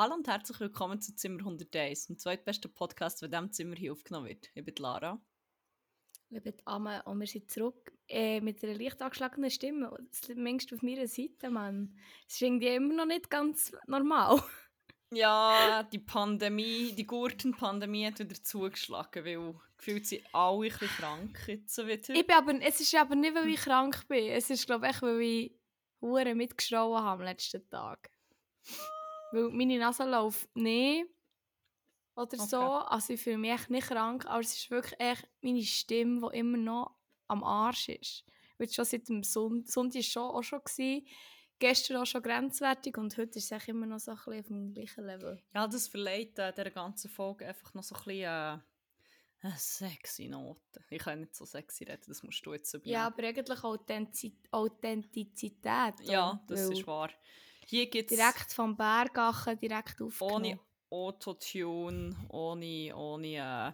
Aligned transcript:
Hallo 0.00 0.14
und 0.14 0.26
herzlich 0.28 0.58
willkommen 0.60 0.98
zu 0.98 1.14
Zimmer 1.14 1.40
101, 1.40 2.06
dem 2.06 2.16
zweitbesten 2.16 2.72
Podcast, 2.72 3.20
der 3.20 3.26
in 3.26 3.32
diesem 3.32 3.52
Zimmer 3.52 3.76
hier 3.76 3.92
aufgenommen 3.92 4.28
wird. 4.28 4.48
Ich 4.54 4.64
bin 4.64 4.74
Lara. 4.76 5.20
Ich 6.30 6.42
bin 6.42 6.54
Amme 6.64 7.02
und 7.02 7.20
wir 7.20 7.26
sind 7.26 7.50
zurück 7.50 7.92
äh, 8.08 8.40
mit 8.40 8.64
einer 8.64 8.78
leicht 8.78 9.02
angeschlagenen 9.02 9.50
Stimme. 9.50 9.94
Zumindest 10.10 10.72
auf 10.72 10.80
meiner 10.80 11.06
Seite, 11.06 11.50
Mann. 11.50 11.98
Es 12.26 12.36
ist 12.36 12.40
irgendwie 12.40 12.68
immer 12.68 12.94
noch 12.94 13.04
nicht 13.04 13.28
ganz 13.28 13.72
normal. 13.86 14.42
Ja, 15.12 15.82
die 15.82 15.98
Pandemie, 15.98 16.92
die 16.92 17.06
Gurtenpandemie 17.06 18.06
hat 18.06 18.20
wieder 18.20 18.42
zugeschlagen, 18.42 19.24
weil 19.24 19.54
gefühlt 19.76 20.06
sind 20.06 20.24
alle 20.32 20.66
ein 20.66 20.70
bisschen 20.70 20.88
krank 20.88 21.44
jetzt 21.46 21.76
wieder. 21.76 22.14
Ich 22.14 22.26
bin 22.26 22.36
aber, 22.36 22.62
es 22.62 22.80
ist 22.80 22.94
aber 22.94 23.16
nicht, 23.16 23.34
weil 23.34 23.48
ich 23.48 23.60
krank 23.60 24.08
bin. 24.08 24.28
Es 24.30 24.48
ist, 24.48 24.64
glaube 24.64 24.88
ich, 24.88 25.02
weil 25.02 25.20
ich 25.20 25.58
Huren 26.00 26.38
mitgeschrauen 26.38 27.02
habe 27.02 27.22
am 27.22 27.28
letzten 27.28 27.68
Tag. 27.68 28.10
Weil 29.32 29.50
meine 29.50 29.78
Nase 29.78 30.04
läuft 30.04 30.54
nicht 30.56 31.06
oder 32.14 32.34
Okay. 32.34 32.46
so. 32.48 32.60
Also 32.60 33.12
ich 33.14 33.20
fühle 33.22 33.38
mich 33.38 33.52
echt 33.52 33.70
nicht 33.70 33.88
krank, 33.88 34.26
aber 34.26 34.40
es 34.40 34.54
ist 34.56 34.70
wirklich 34.70 34.98
echt 35.00 35.28
meine 35.40 35.62
Stimme, 35.62 36.28
die 36.32 36.38
immer 36.38 36.58
noch 36.58 36.96
am 37.28 37.44
Arsch 37.44 37.88
ist. 37.88 38.24
Weil 38.58 38.68
schon 38.68 38.84
seit 38.84 39.08
dem 39.08 39.22
Sonntag, 39.22 39.70
Sonntag 39.72 39.96
war 39.98 40.02
schon 40.02 40.22
auch 40.22 40.42
schon. 40.42 40.60
Gewesen. 40.64 41.06
Gestern 41.58 41.98
auch 41.98 42.06
schon 42.06 42.22
grenzwertig 42.22 42.96
und 42.96 43.14
heute 43.18 43.38
ist 43.38 43.44
es 43.44 43.50
echt 43.50 43.68
immer 43.68 43.84
noch 43.84 43.98
so 44.00 44.12
ein 44.12 44.16
bisschen 44.16 44.40
auf 44.40 44.46
dem 44.46 44.72
gleichen 44.72 45.04
Level. 45.04 45.42
Ja, 45.54 45.68
das 45.68 45.88
verleiht 45.88 46.38
äh, 46.38 46.52
dieser 46.54 46.70
ganzen 46.70 47.10
Folge 47.10 47.46
einfach 47.46 47.74
noch 47.74 47.82
so 47.82 47.94
ein 47.96 48.02
bisschen 48.04 48.22
äh, 48.22 48.58
eine 49.42 49.54
sexy 49.56 50.28
Note. 50.28 50.60
Ich 50.88 51.02
kann 51.02 51.20
nicht 51.20 51.34
so 51.34 51.44
sexy 51.44 51.84
reden, 51.84 52.04
das 52.08 52.22
musst 52.22 52.44
du 52.46 52.54
jetzt 52.54 52.72
übernehmen. 52.72 52.94
Ja, 52.94 53.06
aber 53.08 53.24
eigentlich 53.24 53.62
Authentiz 53.62 54.32
Authentizität. 54.50 55.94
ja 56.02 56.42
das 56.46 56.60
ist 56.70 56.86
wahr. 56.86 57.10
Hier 57.66 57.88
gibt 57.88 58.10
es 58.10 58.18
Direkt 58.18 58.52
vom 58.52 58.76
Bergachen, 58.76 59.58
direkt 59.58 60.00
aufgenommen. 60.00 60.44
ohne 60.44 60.60
Autotune, 60.90 62.16
ohne, 62.28 62.92
ohne 62.96 63.26
äh, 63.36 63.72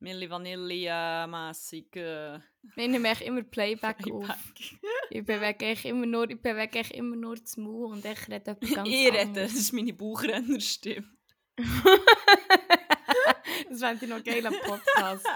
Milli 0.00 0.28
Vanilli 0.30 0.86
äh, 0.86 1.26
mässig 1.26 1.94
äh, 1.96 2.36
Ich 2.36 2.76
nehme 2.76 3.12
immer 3.22 3.42
Playback 3.42 3.98
auf. 4.12 4.24
Playback. 4.26 4.76
Ich 5.10 5.24
bewege 5.24 5.66
echt 5.66 5.84
immer 5.86 6.06
nur, 6.06 6.28
ich 6.30 6.40
bewege 6.40 6.80
immer 6.94 7.16
nur 7.16 7.36
das 7.36 7.56
Maul 7.56 7.92
und 7.92 8.04
ich 8.04 8.28
rede 8.28 8.50
etwas 8.50 8.70
ganz 8.74 8.88
ich 8.88 8.94
rede, 9.06 9.20
anderes. 9.20 9.52
das 9.52 9.60
ist 9.60 9.72
meine 9.72 9.92
Bauchrennerstimme. 9.92 11.06
das 13.68 13.78
fände 13.80 14.04
ich 14.04 14.10
noch 14.10 14.22
geil 14.24 14.46
am 14.46 14.54
Podcast. 14.64 15.26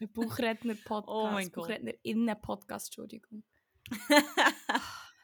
Ein 0.00 0.08
Buchredner-Podcast. 0.12 1.08
Oh 1.08 1.30
mein 1.30 1.50
Gott. 1.50 1.68
Buchrednerinnen-Podcast, 1.68 2.88
Entschuldigung. 2.88 3.44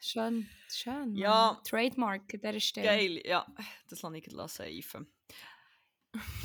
Schön, 0.02 0.48
schön. 0.68 1.12
Mann. 1.12 1.14
Ja. 1.14 1.60
Trademark 1.62 2.22
an 2.32 2.40
dieser 2.40 2.60
Stelle. 2.60 2.86
Geil, 2.86 3.22
ja, 3.26 3.46
das 3.88 4.00
lasse 4.00 4.16
ich 4.16 4.24
gleich 4.24 4.50
seifen. 4.50 5.12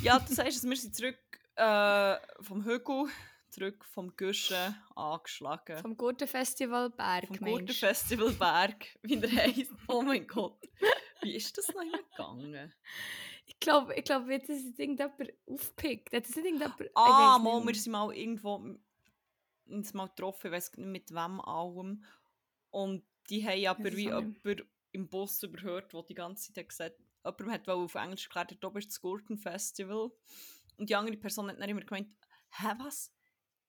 Ja, 0.02 0.20
das 0.20 0.38
heißt, 0.38 0.64
wir 0.64 0.76
sind 0.76 0.94
zurück 0.94 1.18
äh, 1.56 2.18
vom 2.42 2.66
Hügel, 2.66 3.08
zurück 3.50 3.86
vom 3.86 4.16
Guschen, 4.18 4.76
angeschlagen. 4.96 5.80
Vom 5.80 5.96
Gurtenfestival 5.96 6.90
Berg, 6.90 7.28
Vom. 7.28 7.48
Gurtenfestival 7.48 8.34
Berg, 8.34 8.88
wie 9.02 9.18
der 9.18 9.32
heisst. 9.32 9.72
Oh 9.88 10.02
mein 10.02 10.28
Gott. 10.28 10.62
Wie 11.22 11.36
ist 11.36 11.58
das 11.58 11.70
noch 11.70 11.82
immer 11.82 12.04
gegangen? 12.04 12.74
Ich 13.46 13.58
glaube, 13.60 13.96
ich 13.96 14.04
glaub, 14.04 14.28
wird 14.28 14.50
das 14.50 14.64
jetzt 14.64 14.80
irgendjemand 14.80 15.32
aufgepickt. 15.48 16.14
Hat 16.14 16.28
das 16.28 16.36
nicht 16.36 16.46
irgendjemand... 16.46 16.92
Ah, 16.94 17.40
mal, 17.40 17.66
wir 17.66 17.74
sind 17.74 17.94
mal 17.94 18.14
irgendwo 18.14 18.78
uns 19.68 19.94
mal 19.94 20.10
getroffen, 20.10 20.48
ich 20.48 20.54
weiß 20.54 20.74
nicht 20.74 20.88
mit 20.88 21.12
wem 21.12 21.40
allem. 21.40 22.04
Und 22.70 23.04
die 23.30 23.46
haben 23.46 23.66
aber 23.68 23.92
wie 23.96 24.04
jemand 24.06 24.66
im 24.92 25.10
Bus 25.10 25.44
überhört, 25.44 25.94
der 25.94 26.04
die 26.04 26.16
ganze 26.16 26.54
Zeit 26.54 26.64
hat 26.64 26.70
gesagt 26.70 26.96
jemand 27.26 27.52
hat 27.52 27.70
auf 27.70 27.96
Englisch 27.96 28.26
erklärt, 28.28 28.64
oben 28.64 28.78
ist 28.78 28.90
das 28.90 29.02
Gurten 29.02 29.38
Festival. 29.38 30.12
Und 30.78 30.90
die 30.90 30.96
andere 30.96 31.18
Person 31.18 31.50
hat 31.50 31.60
dann 31.60 31.70
immer 31.70 31.82
gemeint, 31.82 32.10
hä, 32.52 32.68
was? 32.80 33.12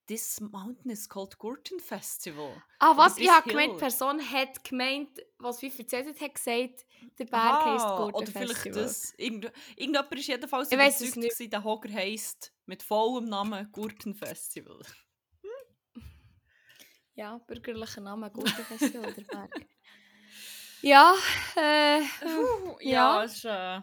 This 0.06 0.40
mountain 0.40 0.90
is 0.90 1.08
called 1.08 1.36
Gurten 1.38 1.80
Festival. 1.80 2.62
Ah, 2.78 2.92
Oder 2.92 2.98
was? 2.98 3.18
Ich 3.18 3.28
habe 3.28 3.48
gemeint, 3.48 3.74
die 3.74 3.78
Person 3.78 4.20
hat 4.20 4.62
gemeint, 4.62 5.18
was 5.38 5.60
wie 5.62 5.72
erzählt 5.76 6.06
hat, 6.06 6.20
hat 6.20 6.34
gesagt, 6.34 6.86
der 7.18 7.24
Berg 7.24 7.32
Aha, 7.32 7.72
heisst 7.72 7.86
Oder 7.86 8.12
Gurtenfestival. 8.12 8.54
vielleicht 8.54 8.76
das. 8.76 9.14
Irgend, 9.16 9.52
irgendjemand 9.74 10.12
ist 10.14 10.26
jedenfalls 10.28 10.70
Ich 10.70 10.78
weiss 10.78 11.00
es 11.00 11.08
überzeugt, 11.08 11.32
gewesen, 11.32 11.50
der 11.50 11.64
Hocker 11.64 11.92
heisst 11.92 12.52
mit 12.66 12.84
vollem 12.84 13.24
Namen 13.24 13.70
Gurten 13.72 14.14
Festival. 14.14 14.80
Ja, 17.16 17.38
bürgerlicher 17.38 18.00
Name, 18.00 18.30
Gurtenfestival 18.32 19.12
der 19.12 19.22
Berg. 19.22 19.66
Ja, 20.82 21.14
äh... 21.56 22.00
Puh, 22.20 22.76
Ja. 22.80 22.90
ja, 23.18 23.24
es 23.24 23.36
ist, 23.36 23.44
äh, 23.46 23.80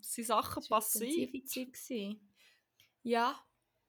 es 0.00 0.14
sind 0.14 0.26
Sachen 0.26 0.60
es 0.62 0.68
passiert. 0.68 1.32
gewesen. 1.32 2.30
Ja, 3.02 3.34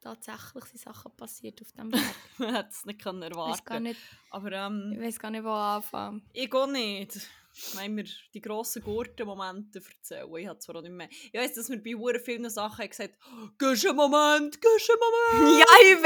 tatsächlich 0.02 0.66
sind 0.66 0.80
Sachen 0.82 1.16
passiert 1.16 1.62
auf 1.62 1.72
dem 1.74 1.90
Berg. 1.92 2.04
Man 2.40 2.56
hätte 2.56 2.70
es 2.72 2.86
nicht 2.86 3.02
können 3.02 3.22
Ich 3.24 3.30
gar 3.32 3.46
erwarten 3.46 3.84
nicht, 3.84 4.00
Aber 4.32 4.48
ich 4.52 4.58
ähm, 4.58 4.98
weiß 5.00 5.20
gar 5.20 5.30
nicht, 5.32 5.44
wo 5.44 5.50
anfangen. 5.50 6.28
ich 6.34 6.50
gehe 6.50 6.72
nicht. 6.72 7.30
Wenn 7.76 7.96
wir 7.96 8.06
die 8.34 8.42
grossen 8.42 8.82
Gurten-Momente 8.82 9.80
erzählen. 9.80 10.36
Ich 10.38 10.48
habe 10.48 10.58
zwar 10.58 10.78
auch 10.78 10.82
nicht 10.82 10.92
mehr. 10.92 11.08
Ich 11.12 11.34
weiss, 11.36 11.54
dass 11.54 11.70
wir 11.70 11.78
bei 11.84 11.94
hure 11.94 12.20
vielen 12.20 12.50
Sachen 12.50 12.80
haben 12.82 12.90
gesagt 12.90 13.16
«Gehst 13.60 13.86
einen 13.86 13.96
Moment, 13.96 14.60
gehst 14.60 14.90
einen 14.90 15.00
Moment!» 15.44 15.60
Ja, 15.60 15.66
ich 15.84 16.02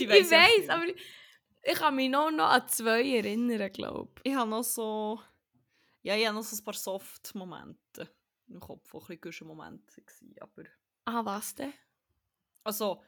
Ich 0.00 0.08
weiss 0.08 0.24
ich 0.24 0.30
weiß, 0.30 0.56
nicht. 0.56 0.70
aber 0.70 0.86
ich, 1.62 1.72
ich 1.72 1.78
kann 1.78 1.94
mich 1.94 2.10
noch, 2.10 2.30
noch 2.30 2.50
an 2.50 2.68
zwei 2.68 3.02
erinnern, 3.02 3.72
glaube 3.72 4.12
Ich 4.24 4.34
habe 4.34 4.50
noch 4.50 4.64
so... 4.64 5.20
Ja, 6.02 6.16
ich 6.16 6.26
habe 6.26 6.36
noch 6.36 6.42
so 6.42 6.56
ein 6.56 6.64
paar 6.64 6.74
Soft-Momente 6.74 8.10
im 8.48 8.60
Kopf, 8.60 8.90
die 8.90 8.96
ein 8.96 9.00
bisschen 9.00 9.20
Guschen-Momente 9.20 9.96
waren. 9.96 10.34
Aber... 10.40 10.68
Ah, 11.04 11.24
was 11.24 11.54
denn? 11.54 11.72
Also, 12.64 13.02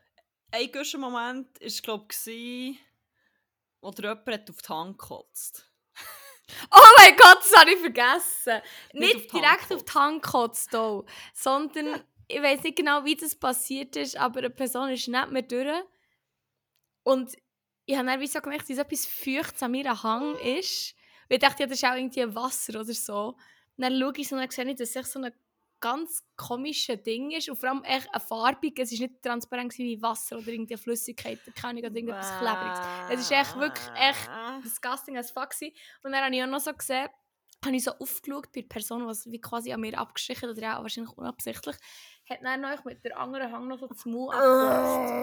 ein 0.50 0.70
Guschen-Moment 0.70 1.60
war, 1.60 1.82
glaube 1.82 2.06
ich, 2.10 2.78
wo 3.80 3.90
jemand 3.90 4.50
auf 4.50 4.62
die 4.62 4.68
Hand 4.68 4.98
gekotzt 4.98 5.68
Oh 6.70 6.86
mein 6.98 7.16
Gott, 7.16 7.38
das 7.40 7.56
habe 7.56 7.72
ich 7.72 7.78
vergessen. 7.78 8.60
Nicht 8.92 9.14
Nicht, 9.14 9.34
auf 9.34 9.40
direkt 9.40 9.72
auf 9.72 9.84
die 9.84 9.92
Hand 9.92 10.22
gekotzt, 10.22 10.76
auch, 10.76 11.06
sondern 11.34 12.02
ich 12.28 12.42
weiß 12.42 12.62
nicht 12.62 12.76
genau, 12.76 13.04
wie 13.04 13.16
das 13.16 13.34
passiert 13.34 13.96
ist, 13.96 14.16
aber 14.16 14.40
eine 14.40 14.50
Person 14.50 14.90
ist 14.90 15.08
nicht 15.08 15.30
mehr 15.30 15.42
durch. 15.42 15.84
Und 17.04 17.36
ich 17.86 17.96
habe 17.96 18.06
dann 18.06 18.20
wie 18.20 18.26
so 18.26 18.40
gemerkt, 18.40 18.68
dass 18.70 18.78
etwas 18.78 19.06
Feuchtes 19.06 19.62
an 19.62 19.72
meiner 19.72 20.02
Hang 20.02 20.36
ist. 20.36 20.94
Und 21.28 21.34
ich 21.34 21.38
dachte, 21.38 21.62
ja, 21.62 21.66
das 21.66 21.78
ist 21.78 21.84
auch 21.84 21.94
irgendwie 21.94 22.34
Wasser 22.34 22.80
oder 22.80 22.92
so. 22.92 23.36
Und 23.76 23.82
dann 23.84 23.98
schaue 23.98 24.12
ich 24.16 24.28
so 24.28 24.36
und 24.36 24.42
dann 24.42 24.50
sehe 24.50 24.68
ich, 24.70 24.76
dass 24.76 24.94
es 24.94 25.12
so 25.12 25.20
ein 25.20 25.32
ganz 25.80 26.22
komisches 26.36 27.02
Ding 27.02 27.32
ist. 27.32 27.48
Und 27.48 27.56
vor 27.56 27.70
allem 27.70 27.82
echt 27.84 28.08
ein 28.12 28.20
farbiges. 28.20 28.92
Es 28.92 29.00
war 29.00 29.08
nicht 29.08 29.22
transparent 29.22 29.76
wie 29.78 30.00
Wasser 30.00 30.38
oder 30.38 30.48
irgendeine 30.48 30.78
Flüssigkeit, 30.78 31.40
keine 31.54 31.80
Ahnung, 31.80 31.90
oder 31.90 31.96
irgendetwas 31.96 32.38
Klebriges. 32.38 32.80
Es 33.10 33.20
ist 33.20 33.32
echt 33.32 33.56
wirklich 33.58 33.88
echt 33.96 34.30
disgusting 34.64 35.18
as 35.18 35.30
fuck 35.30 35.50
gewesen. 35.50 35.74
Und 36.02 36.12
dann 36.12 36.24
habe 36.24 36.34
ich 36.34 36.42
auch 36.42 36.46
noch 36.46 36.60
so 36.60 36.72
gesehen, 36.72 37.08
habe 37.64 37.76
ich 37.76 37.84
so 37.84 37.92
aufgeschaut 37.92 38.52
bei 38.52 38.60
der 38.60 38.68
Person, 38.68 39.06
was 39.06 39.30
wie 39.30 39.40
quasi 39.40 39.72
an 39.72 39.80
mir 39.80 39.98
abgestrichen 39.98 40.48
hat, 40.48 40.56
oder 40.56 40.78
auch 40.78 40.82
wahrscheinlich 40.82 41.16
unabsichtlich, 41.16 41.76
hat 42.28 42.38
dann 42.42 42.60
noch 42.60 42.84
mit 42.84 43.04
der 43.04 43.18
anderen 43.18 43.52
Hang 43.52 43.68
noch 43.68 43.78
so 43.78 43.88
Maul 44.10 44.34
abgekotzt. 44.34 45.14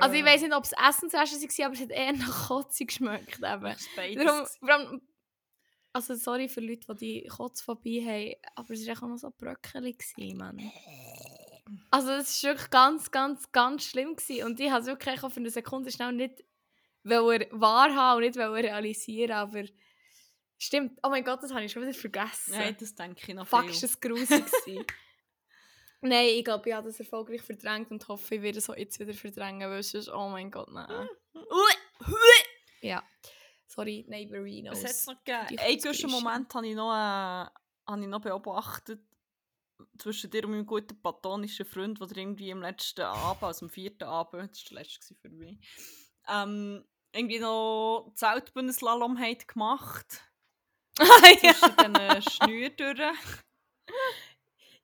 Also 0.00 0.14
ich 0.14 0.24
weiß 0.24 0.42
nicht, 0.42 0.54
ob 0.54 0.64
es 0.64 0.72
Essensreste 0.72 1.36
war, 1.36 1.66
aber 1.66 1.74
es 1.74 1.80
hat 1.80 1.90
eher 1.90 2.12
nach 2.12 2.48
Kotze 2.48 2.86
geschmeckt. 2.86 3.38
Eben. 3.38 3.76
Darum, 4.16 4.46
allem, 4.60 5.02
also 5.92 6.14
sorry 6.14 6.48
für 6.48 6.60
Leute, 6.60 6.94
die 6.94 7.22
die 7.22 7.28
Kotzphobie 7.28 8.04
haben, 8.04 8.34
aber 8.54 8.74
es 8.74 8.86
war 8.86 8.96
auch 8.96 9.08
noch 9.08 9.16
so 9.16 9.30
Bröckeli, 9.30 9.94
gewesen, 9.94 10.36
Mann. 10.36 10.70
Also 11.90 12.12
es 12.12 12.42
war 12.42 12.52
wirklich 12.52 12.70
ganz, 12.70 13.10
ganz, 13.10 13.52
ganz 13.52 13.84
schlimm 13.84 14.16
gewesen. 14.16 14.46
und 14.46 14.60
ich 14.60 14.70
habe 14.70 14.80
es 14.80 14.86
wirklich 14.86 15.22
auch 15.22 15.30
für 15.30 15.40
eine 15.40 15.50
Sekunde 15.50 15.90
schnell 15.90 16.12
nicht 16.12 16.44
wahrhaben 17.02 18.22
und 18.22 18.22
nicht 18.22 18.38
realisieren, 18.38 19.32
aber 19.32 19.64
stimmt, 20.58 20.98
oh 21.02 21.08
mein 21.08 21.24
Gott, 21.24 21.42
das 21.42 21.52
habe 21.52 21.64
ich 21.64 21.72
schon 21.72 21.82
wieder 21.82 21.94
vergessen. 21.94 22.52
Nein, 22.52 22.76
das 22.78 22.94
denke 22.94 23.20
ich 23.26 23.34
noch 23.34 23.46
Fuck, 23.46 23.62
viel. 23.62 23.70
ist 23.70 23.82
das 23.82 24.00
gewesen. 24.00 24.44
Nein, 26.00 26.28
ich 26.28 26.44
glaube, 26.44 26.68
ich 26.68 26.74
habe 26.74 26.88
das 26.88 27.00
erfolgreich 27.00 27.42
verdrängt 27.42 27.90
und 27.90 28.06
hoffe, 28.06 28.36
ich 28.36 28.42
werde 28.42 28.58
es 28.58 28.70
auch 28.70 28.76
jetzt 28.76 29.00
wieder 29.00 29.14
verdrängen, 29.14 29.68
weil 29.68 29.82
sonst, 29.82 30.08
oh 30.08 30.28
mein 30.28 30.50
Gott, 30.50 30.70
nein. 30.70 31.08
ja, 32.80 33.02
sorry, 33.66 34.04
Neighborinos. 34.08 34.76
Was 34.76 34.84
hat 34.84 34.90
es 34.90 35.06
noch 35.06 35.24
gegeben? 35.24 35.58
Einen 35.58 35.80
guten 35.80 36.10
Moment 36.10 36.54
habe 36.54 36.68
ich, 36.68 36.74
noch, 36.74 36.92
äh, 36.92 37.46
habe 37.86 38.00
ich 38.00 38.06
noch 38.06 38.20
beobachtet. 38.20 39.00
Zwischen 39.98 40.30
dir 40.30 40.44
und 40.44 40.52
meinem 40.52 40.66
guten 40.66 41.00
platonischen 41.00 41.66
Freund, 41.66 42.00
der 42.00 42.16
irgendwie 42.16 42.52
am 42.52 42.62
letzten 42.62 43.02
Abend, 43.02 43.44
also 43.44 43.66
am 43.66 43.70
vierten 43.70 44.04
Abend, 44.04 44.50
das 44.50 44.64
war 44.64 44.68
der 44.70 44.78
letzte 44.82 45.14
für 45.14 45.28
mich, 45.28 45.58
ähm, 46.28 46.84
irgendwie 47.12 47.38
noch 47.38 48.12
Zeltbündenslalom 48.14 49.18
hat 49.18 49.48
gemacht. 49.48 50.22
ja. 51.42 51.54
Zwischen 51.54 51.94
diesen 51.94 52.22
Schnüren 52.22 52.76
durch. 52.76 53.44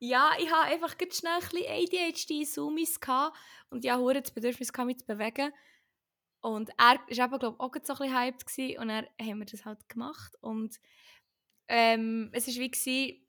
Ja, 0.09 0.33
ich 0.39 0.51
habe 0.51 0.67
einfach 0.73 0.99
ganz 0.99 1.19
schnell 1.19 1.35
ein 1.35 1.41
bisschen 1.41 1.67
ADHD-Zoomies 1.67 2.99
und 3.71 3.85
ich 3.85 3.91
hatte 3.91 4.23
das 4.23 4.31
Bedürfnis, 4.33 4.73
mich 4.85 4.99
zu 4.99 5.07
bewegen. 5.07 5.53
Und 6.41 6.71
er 6.79 6.99
war 6.99 7.27
eben, 7.27 7.39
glaube 7.39 7.57
ich, 7.57 7.61
auch 7.61 7.73
so 7.85 7.95
ein 7.95 7.99
bisschen 7.99 8.19
hyped 8.19 8.47
gewesen, 8.47 8.79
und 8.81 8.89
dann 8.89 9.07
haben 9.21 9.39
wir 9.39 9.47
das 9.47 9.65
halt 9.65 9.89
gemacht. 9.89 10.37
Und 10.43 10.79
ähm, 11.69 12.31
es 12.33 12.47
war 12.47 12.55
wie, 12.55 12.71
gewesen, 12.71 13.27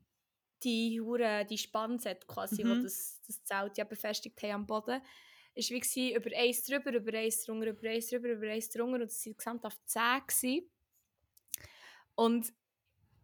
die 0.64 1.00
Hure, 1.02 1.46
die 1.46 1.58
Spannset 1.58 2.28
quasi, 2.28 2.66
wo 2.66 2.76
Mhm. 2.76 2.84
das, 2.84 3.22
das 3.26 3.44
Zelt 3.44 3.78
ja 3.78 3.86
befestigt 3.86 4.42
haben 4.44 4.52
am 4.52 4.68
Boden, 4.68 5.02
ist 5.54 5.70
wie 5.70 5.80
gewesen, 5.80 6.16
über 6.16 6.36
eins 6.36 6.64
drüber, 6.64 6.92
über 6.94 7.18
eins 7.18 7.46
drunter, 7.46 7.68
über 7.70 7.90
eins 7.90 8.10
drüber, 8.10 8.30
über 8.30 8.48
eins 8.50 8.70
drunter 8.70 8.96
und 8.96 9.02
es 9.04 9.26
waren 9.26 9.38
gesamt 9.38 9.66
auf 9.66 9.78
10 9.86 10.02
gewesen. 10.28 10.70
Und 12.16 12.54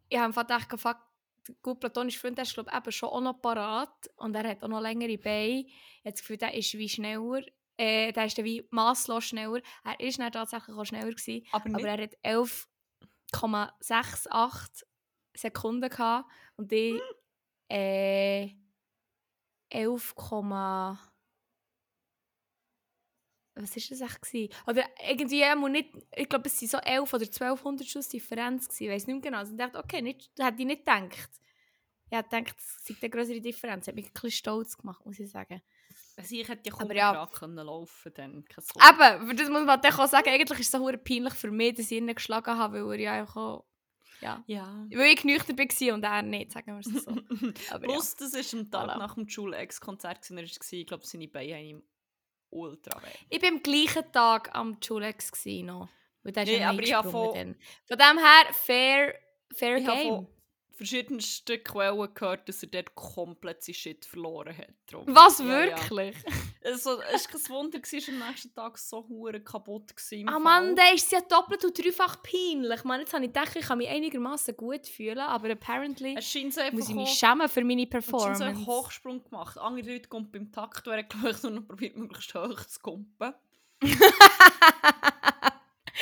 ich 0.08 0.18
habe 0.18 0.26
einfach 0.26 0.42
gedacht, 0.42 0.80
fuck, 0.80 0.98
gut 1.62 1.80
platonische 1.80 2.18
Freund 2.18 2.38
der 2.38 2.44
ist 2.44 2.54
glaube 2.54 2.70
ich 2.70 2.76
eben 2.76 2.92
schon 2.92 3.08
auch 3.08 3.20
noch 3.20 3.40
parat 3.40 4.10
und 4.16 4.34
er 4.34 4.48
hat 4.48 4.62
auch 4.62 4.68
noch 4.68 4.80
längere 4.80 5.18
Beine. 5.18 5.64
Ich 5.66 6.04
habe 6.04 6.12
das 6.12 6.20
Gefühl, 6.20 6.38
der 6.38 6.54
ist 6.54 6.72
wie 6.74 6.88
schneller, 6.88 7.42
äh, 7.76 8.12
der 8.12 8.26
ist 8.26 8.38
dann 8.38 8.44
wie 8.44 8.66
masslos 8.70 9.24
schneller. 9.24 9.60
Er 9.84 10.00
ist 10.00 10.18
dann 10.18 10.32
tatsächlich 10.32 10.76
auch 10.76 10.84
schneller 10.84 11.10
gewesen, 11.10 11.46
Aber 11.52 11.74
aber 11.74 11.88
er 11.88 12.02
hat 12.04 12.16
11,68 12.24 14.84
Sekunden 15.34 15.88
gehabt 15.88 16.30
und 16.56 16.70
ich 16.72 17.00
äh, 17.68 18.50
11, 19.70 20.14
was 23.54 23.76
ist 23.76 23.90
das 23.90 24.00
echt? 24.00 24.54
Oder 24.66 24.84
irgendwie 25.08 25.44
einmal 25.44 25.70
nicht, 25.70 25.90
ich 26.16 26.28
glaube 26.28 26.48
es 26.48 26.60
waren 26.62 26.68
so 26.68 26.78
11 26.78 27.12
oder 27.12 27.24
1200 27.24 27.86
Schuss 27.86 28.08
Differenz 28.08 28.68
gewesen, 28.68 28.84
ich 28.84 28.90
weiß 28.90 29.06
nicht 29.06 29.14
mehr 29.16 29.22
genau. 29.22 29.38
Also 29.38 29.52
ich 29.52 29.58
dachte, 29.58 29.78
okay, 29.78 30.02
nicht, 30.02 30.30
das 30.36 30.46
hätte 30.46 30.60
ich 30.62 30.66
nicht 30.66 30.84
gedacht. 30.86 31.30
Ich 32.10 32.16
hätte 32.18 32.28
gedacht, 32.36 32.56
es 32.58 32.84
sei 32.86 32.94
eine 33.00 33.10
größere 33.10 33.40
Differenz. 33.40 33.86
Hat 33.88 33.94
mich 33.94 34.06
ein 34.06 34.12
bisschen 34.12 34.30
stolz 34.30 34.76
gemacht, 34.76 35.04
muss 35.06 35.18
ich 35.18 35.30
sagen. 35.30 35.62
also 36.16 36.34
ich 36.34 36.46
hätte 36.48 36.68
ja 36.68 36.76
kaum 36.76 36.90
ja. 36.92 37.26
können 37.32 37.56
laufen 37.56 38.12
Sohn. 38.62 38.82
Eben, 38.88 39.36
das 39.36 39.48
muss 39.48 39.64
man 39.64 39.80
dann 39.80 39.92
auch 39.94 40.06
sagen, 40.08 40.28
eigentlich 40.28 40.60
ist 40.60 40.66
es 40.74 40.80
so 40.80 40.92
peinlich 41.04 41.34
für 41.34 41.50
mich, 41.50 41.74
dass 41.74 41.90
ich 41.90 41.98
ihn 41.98 42.06
geschlagen 42.06 42.56
habe, 42.58 42.86
weil 42.86 43.00
er 43.00 43.16
ja 43.16 43.24
auch, 43.24 43.64
ja, 44.20 44.44
Ja. 44.46 44.86
weil 44.94 45.12
ich 45.14 45.24
nüchtern 45.24 45.58
war 45.58 45.94
und 45.94 46.04
er 46.04 46.22
nicht, 46.22 46.52
sagen 46.52 46.72
wir 46.72 46.80
es 46.80 47.04
so. 47.04 47.10
Aber 47.70 47.86
ja. 47.86 47.92
Plus, 47.92 48.14
das 48.16 48.34
war 48.34 48.60
am 48.60 48.70
Tag 48.70 48.90
Voilà. 48.90 48.98
nach 48.98 49.14
dem 49.14 49.28
Schul-Ex-Konzert, 49.28 50.30
er 50.30 50.36
war, 50.36 50.42
ich 50.72 50.86
glaube, 50.86 51.06
seine 51.06 51.28
Beine 51.28 51.54
haben 51.54 51.64
ihm 51.64 51.82
ultra 52.52 53.02
weh. 53.02 53.08
Ich 53.30 53.42
war 53.42 53.48
am 53.48 53.62
gleichen 53.62 54.12
Tag 54.12 54.54
am 54.54 54.78
Julex 54.80 55.32
noch. 55.44 55.88
Weil 56.22 56.32
der 56.32 56.42
ist 56.44 56.48
Nee, 56.50 56.64
aber 56.64 56.82
ich 56.82 56.92
habe 56.92 57.10
von-. 57.10 57.34
Von 57.86 57.98
dem 57.98 58.18
her, 58.18 58.52
fair, 58.52 59.14
fair 59.54 59.76
Ich 59.78 59.86
habe 59.86 59.98
game. 59.98 60.14
von 60.14 60.26
verschiedensten 60.86 61.62
Quellen 61.64 62.14
gehört, 62.14 62.48
dass 62.48 62.62
er 62.62 62.68
dort 62.68 62.94
komplett 62.94 63.62
sein 63.62 63.74
Shit 63.74 64.04
verloren 64.04 64.56
hat. 64.56 64.68
Drum. 64.90 65.04
Was, 65.08 65.38
Ja, 65.38 65.44
ja. 65.64 65.76
wirklich? 65.78 66.16
Also, 66.64 67.00
es 67.12 67.24
war 67.24 67.32
kein 67.40 67.48
Wunder, 67.50 67.80
gewesen, 67.80 68.22
am 68.22 68.28
nächsten 68.28 68.54
Tag 68.54 68.78
so 68.78 69.04
hure 69.08 69.40
kaputt 69.40 69.90
im 70.12 70.28
Ah. 70.28 70.38
Mann, 70.38 70.76
der 70.76 70.94
ist 70.94 71.10
ja 71.10 71.20
doppelt 71.20 71.64
und 71.64 71.76
dreifach 71.76 72.22
peinlich. 72.22 72.84
Mann, 72.84 73.00
jetzt 73.00 73.12
habe 73.12 73.24
ich 73.24 73.32
gedacht, 73.32 73.56
ich 73.56 73.66
kann 73.66 73.78
mich 73.78 73.88
einigermaßen 73.88 74.56
gut 74.56 74.86
fühlen, 74.86 75.18
aber 75.18 75.50
apparently 75.50 76.14
Es 76.16 76.24
scheint 76.30 76.54
so 76.54 76.60
einfach 76.60 76.78
muss 76.78 76.88
ich 76.88 76.94
mich 76.94 77.08
schämen 77.10 77.48
für 77.48 77.64
meine 77.64 77.82
es 77.82 77.90
Performance. 77.90 78.44
einen 78.44 78.64
Hochsprung 78.64 79.24
gemacht. 79.24 79.58
Andere 79.58 79.90
Leute 79.92 80.08
kommen 80.08 80.30
beim 80.30 80.52
Takt, 80.52 80.86
während 80.86 81.12
ich 81.12 81.42
noch 81.50 81.66
probiert, 81.66 81.96
möglichst 81.96 82.32
hoch 82.32 82.64
zu 82.64 82.78
kumpen. 82.80 83.34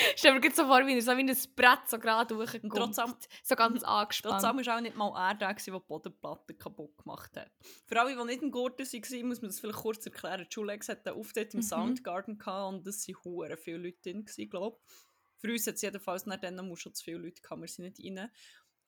Stell 0.16 0.38
mir 0.38 0.50
so 0.52 0.64
vor, 0.66 0.86
wie 0.86 0.94
er 0.94 1.02
so 1.02 1.16
wie 1.16 1.20
ein 1.22 1.36
Brett 1.56 1.88
so 1.88 1.98
gerade 1.98 2.34
Und 2.34 2.40
durchkommt. 2.48 2.74
trotzdem, 2.96 3.14
So 3.42 3.54
ganz 3.56 3.82
angespannt. 3.82 4.42
trotzdem 4.42 4.66
war 4.66 4.76
auch 4.76 4.80
nicht 4.80 4.96
mal 4.96 5.30
er 5.30 5.34
der, 5.34 5.54
der 5.54 5.62
die 5.64 5.70
Bodenplatte 5.86 6.54
kaputt 6.54 6.96
gemacht 6.98 7.36
hat. 7.36 7.50
Für 7.86 8.00
alle, 8.00 8.16
die 8.16 8.24
nicht 8.24 8.42
im 8.42 8.50
Garten 8.52 8.78
waren, 8.84 9.28
muss 9.28 9.40
man 9.42 9.50
das 9.50 9.60
vielleicht 9.60 9.78
kurz 9.78 10.06
erklären. 10.06 10.46
Die 10.48 10.52
Schulex 10.54 10.88
hat 10.88 11.06
einen 11.06 11.18
Auftritt 11.18 11.54
im 11.54 11.60
Mhm. 11.60 11.64
Soundgarden 11.64 12.38
gehabt 12.38 12.74
und 12.74 12.86
es 12.86 13.06
waren 13.08 13.24
hure 13.24 13.56
viele 13.56 13.78
Leute 13.78 14.00
drin, 14.02 14.24
glaube 14.50 14.78
ich. 14.86 14.94
Für 15.40 15.52
uns 15.52 15.66
hat 15.66 15.74
es 15.76 15.82
jedenfalls 15.82 16.26
nach 16.26 16.38
dann 16.40 16.68
muss 16.68 16.80
schon 16.80 16.94
zu 16.94 17.02
viele 17.04 17.18
Leute 17.18 17.40
gehabt, 17.40 17.60
wir 17.62 17.68
sind 17.68 17.98
nicht 17.98 18.18
rein. 18.18 18.30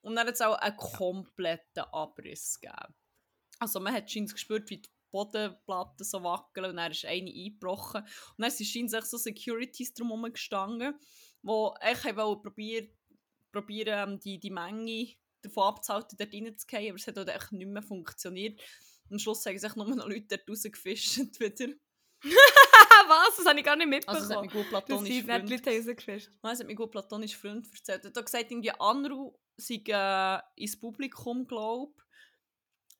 Und 0.02 0.16
dann 0.16 0.26
hat 0.26 0.34
es 0.34 0.40
auch 0.42 0.56
einen 0.58 0.76
kompletten 0.76 1.84
Abriss 1.92 2.60
gegeben. 2.60 2.94
Also 3.58 3.78
man 3.80 3.94
hat 3.94 4.10
scheinbar 4.10 4.34
gespürt, 4.34 4.68
wie 4.70 4.78
die 4.78 4.90
Bodenplatten 5.12 6.04
so 6.04 6.22
wackeln 6.24 6.70
und 6.70 6.76
dann 6.76 6.90
ist 6.90 7.04
eine 7.04 7.30
eingebrochen. 7.30 8.00
Und 8.02 8.38
dann 8.38 8.50
sind 8.50 8.66
scheinbar 8.66 9.02
so 9.02 9.18
Securities 9.18 9.94
drumherum 9.94 10.32
gestanden, 10.32 10.98
die 11.42 11.70
echt 11.80 12.16
wollten 12.16 12.42
probieren, 12.42 12.88
probieren 13.52 14.10
ähm, 14.10 14.20
die, 14.20 14.40
die 14.40 14.50
Menge 14.50 15.14
davon 15.42 15.64
abzuhalten, 15.64 16.16
dort 16.18 16.32
reinzugehen, 16.32 16.90
aber 16.90 16.98
es 16.98 17.06
hat 17.06 17.18
auch 17.18 17.26
echt 17.26 17.52
nicht 17.52 17.68
mehr 17.68 17.82
funktioniert. 17.82 18.60
Am 19.10 19.18
Schluss 19.18 19.44
haben 19.46 19.58
sich 19.58 19.76
nur 19.76 19.86
noch 19.94 20.08
Leute 20.08 20.38
dort 20.38 20.48
rausgefischt 20.48 21.18
wieder. 21.40 21.74
Was? 22.22 23.36
Das 23.36 23.46
habe 23.46 23.58
ich 23.58 23.64
gar 23.64 23.76
nicht 23.76 23.88
mitbekommen. 23.88 24.22
Also 24.22 24.32
es 24.32 24.36
hat 24.36 24.42
mir 24.42 24.50
gut 24.50 24.72
das 24.72 24.84
platonisch 24.84 25.08
die 25.08 25.20
Leute 25.20 25.70
rausgefischt. 25.70 26.30
Nein, 26.42 26.52
es 26.54 26.60
hat 26.60 26.66
mir 26.66 26.74
gut 26.74 26.90
platonisch 26.90 27.36
Freund 27.36 27.66
erzählt. 27.74 28.04
Er 28.04 28.12
hat 28.14 28.24
gesagt, 28.24 28.50
irgendwie 28.50 28.70
Anru 28.70 29.36
sei 29.56 29.82
äh, 29.86 30.62
ins 30.62 30.78
Publikum, 30.78 31.46
glaube 31.46 31.92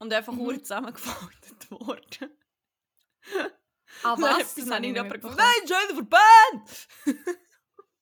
und 0.02 0.12
einfach 0.12 0.32
Mhm. 0.32 0.58
zusammengefaltet 0.62 1.70
worden. 1.70 2.30
Ah, 4.02 4.16
was? 4.18 4.54
Dann 4.54 4.64
Das 4.66 4.74
habe 4.74 4.86
ich 4.86 4.92
nicht 4.92 4.94
gefragt, 4.94 5.12
mitbekommen. 5.12 5.36
nein, 5.36 5.66
Join 5.66 5.96
der 5.96 6.02
Band! 6.02 6.88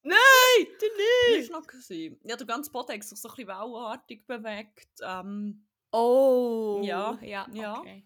nein, 0.03 0.67
du 0.81 0.87
nicht! 0.87 1.45
Das 1.49 1.51
war 1.53 1.61
noch. 1.61 1.67
gewesen. 1.67 2.21
Ja, 2.25 2.37
der 2.37 2.47
ganze 2.47 2.71
Boden 2.71 2.93
hat 2.95 3.03
sich 3.05 3.19
so 3.21 3.29
ein 3.29 3.35
bisschen 3.37 3.49
wellenartig 3.49 4.27
bewegt. 4.27 4.89
Ähm, 5.03 5.67
Oh. 5.93 6.81
Ja, 6.85 7.19
ja, 7.21 7.49
ja. 7.53 7.79
okay. 7.81 8.05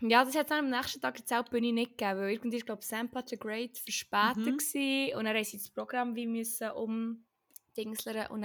ja, 0.00 0.24
das 0.24 0.34
hat 0.34 0.46
es 0.46 0.48
dann 0.48 0.64
am 0.64 0.70
nächsten 0.70 0.98
Tag 1.00 1.18
jetzt 1.18 1.30
auch 1.32 1.44
die 1.44 1.50
Bühne 1.50 1.72
nicht 1.74 1.98
gegeben, 1.98 2.20
weil 2.20 2.30
irgendwie, 2.32 2.58
glaube, 2.60 2.82
Sam 2.82 3.10
Patrick 3.10 3.40
Great 3.40 3.76
verspätet 3.76 4.38
Mhm. 4.38 4.56
gewesen, 4.56 5.16
und 5.18 5.24
dann 5.26 5.36
haben 5.36 5.44
sie 5.44 5.58
das 5.58 5.68
Programm 5.68 6.16
wie 6.16 6.26
müssen 6.26 6.70
umdingslern 6.70 8.30
und 8.30 8.40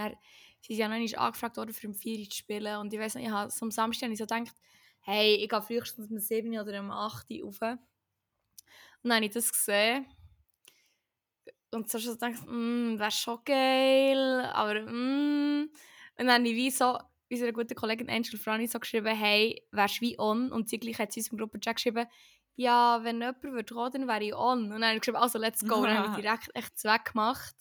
dann 0.68 0.76
sind 0.76 0.76
sie 0.76 0.82
ja 0.82 0.88
noch 0.88 0.98
nicht 0.98 1.18
angefragt 1.18 1.58
worden, 1.58 1.74
für 1.74 1.88
um 1.88 1.94
4 1.94 2.20
Uhr 2.20 2.30
zu 2.30 2.38
spielen 2.38 2.78
und 2.78 2.94
ich 2.94 3.00
weiß 3.00 3.16
nicht, 3.16 3.26
ich 3.26 3.32
habe, 3.32 3.52
so 3.52 3.66
am 3.66 3.72
Samstag 3.72 4.06
habe 4.06 4.14
ich 4.14 4.20
so 4.20 4.26
gedacht, 4.26 4.56
hey, 5.02 5.36
ich 5.36 5.50
gehe 5.50 5.62
frühestens 5.62 6.10
um 6.10 6.20
7 6.20 6.58
oder 6.60 6.80
um 6.80 6.92
8 6.92 7.30
Uhr 7.32 7.46
rauf. 7.46 7.62
Und 7.62 9.10
dann 9.10 9.16
habe 9.16 9.26
ich 9.26 9.32
das 9.32 9.52
gesehen 9.52 10.06
und 11.72 11.90
so 11.90 12.00
gedacht, 12.00 12.46
mm, 12.48 12.98
wäre 12.98 13.12
schon 13.12 13.40
geil, 13.46 14.46
aber 14.54 14.82
mm. 14.82 15.70
Und 16.18 16.28
dann 16.28 16.40
habe 16.40 16.48
ich 16.48 16.56
wie 16.56 16.72
so 16.72 16.98
unserer 17.30 17.52
guten 17.52 17.76
Kollegin 17.76 18.10
Angel 18.10 18.40
Franny 18.40 18.68
so 18.68 18.80
geschrieben, 18.80 19.16
hey, 19.16 19.62
wärst 19.72 20.02
wie 20.02 20.18
on? 20.18 20.52
Und 20.52 20.70
sie 20.70 20.80
gleich 20.80 20.98
hat 21.00 21.12
sie 21.12 21.20
unserem 21.20 21.40
Gruppenchat 21.40 21.76
geschrieben, 21.76 22.08
ja, 22.56 23.04
wenn 23.04 23.20
jemand 23.20 23.44
würde 23.44 23.74
kommen, 23.74 23.92
dann 23.92 24.08
wäre 24.08 24.24
ich 24.24 24.34
on. 24.34 24.66
Und 24.66 24.70
dann 24.70 24.86
habe 24.86 24.96
ich 24.96 25.02
geschrieben, 25.02 25.18
also 25.18 25.38
let's 25.38 25.66
go. 25.66 25.78
Und 25.78 25.84
dann 25.88 25.98
habe 25.98 26.10
ich 26.10 26.16
direkt 26.22 26.50
echt 26.54 26.78
zweck 26.80 27.06
gemacht. 27.12 27.56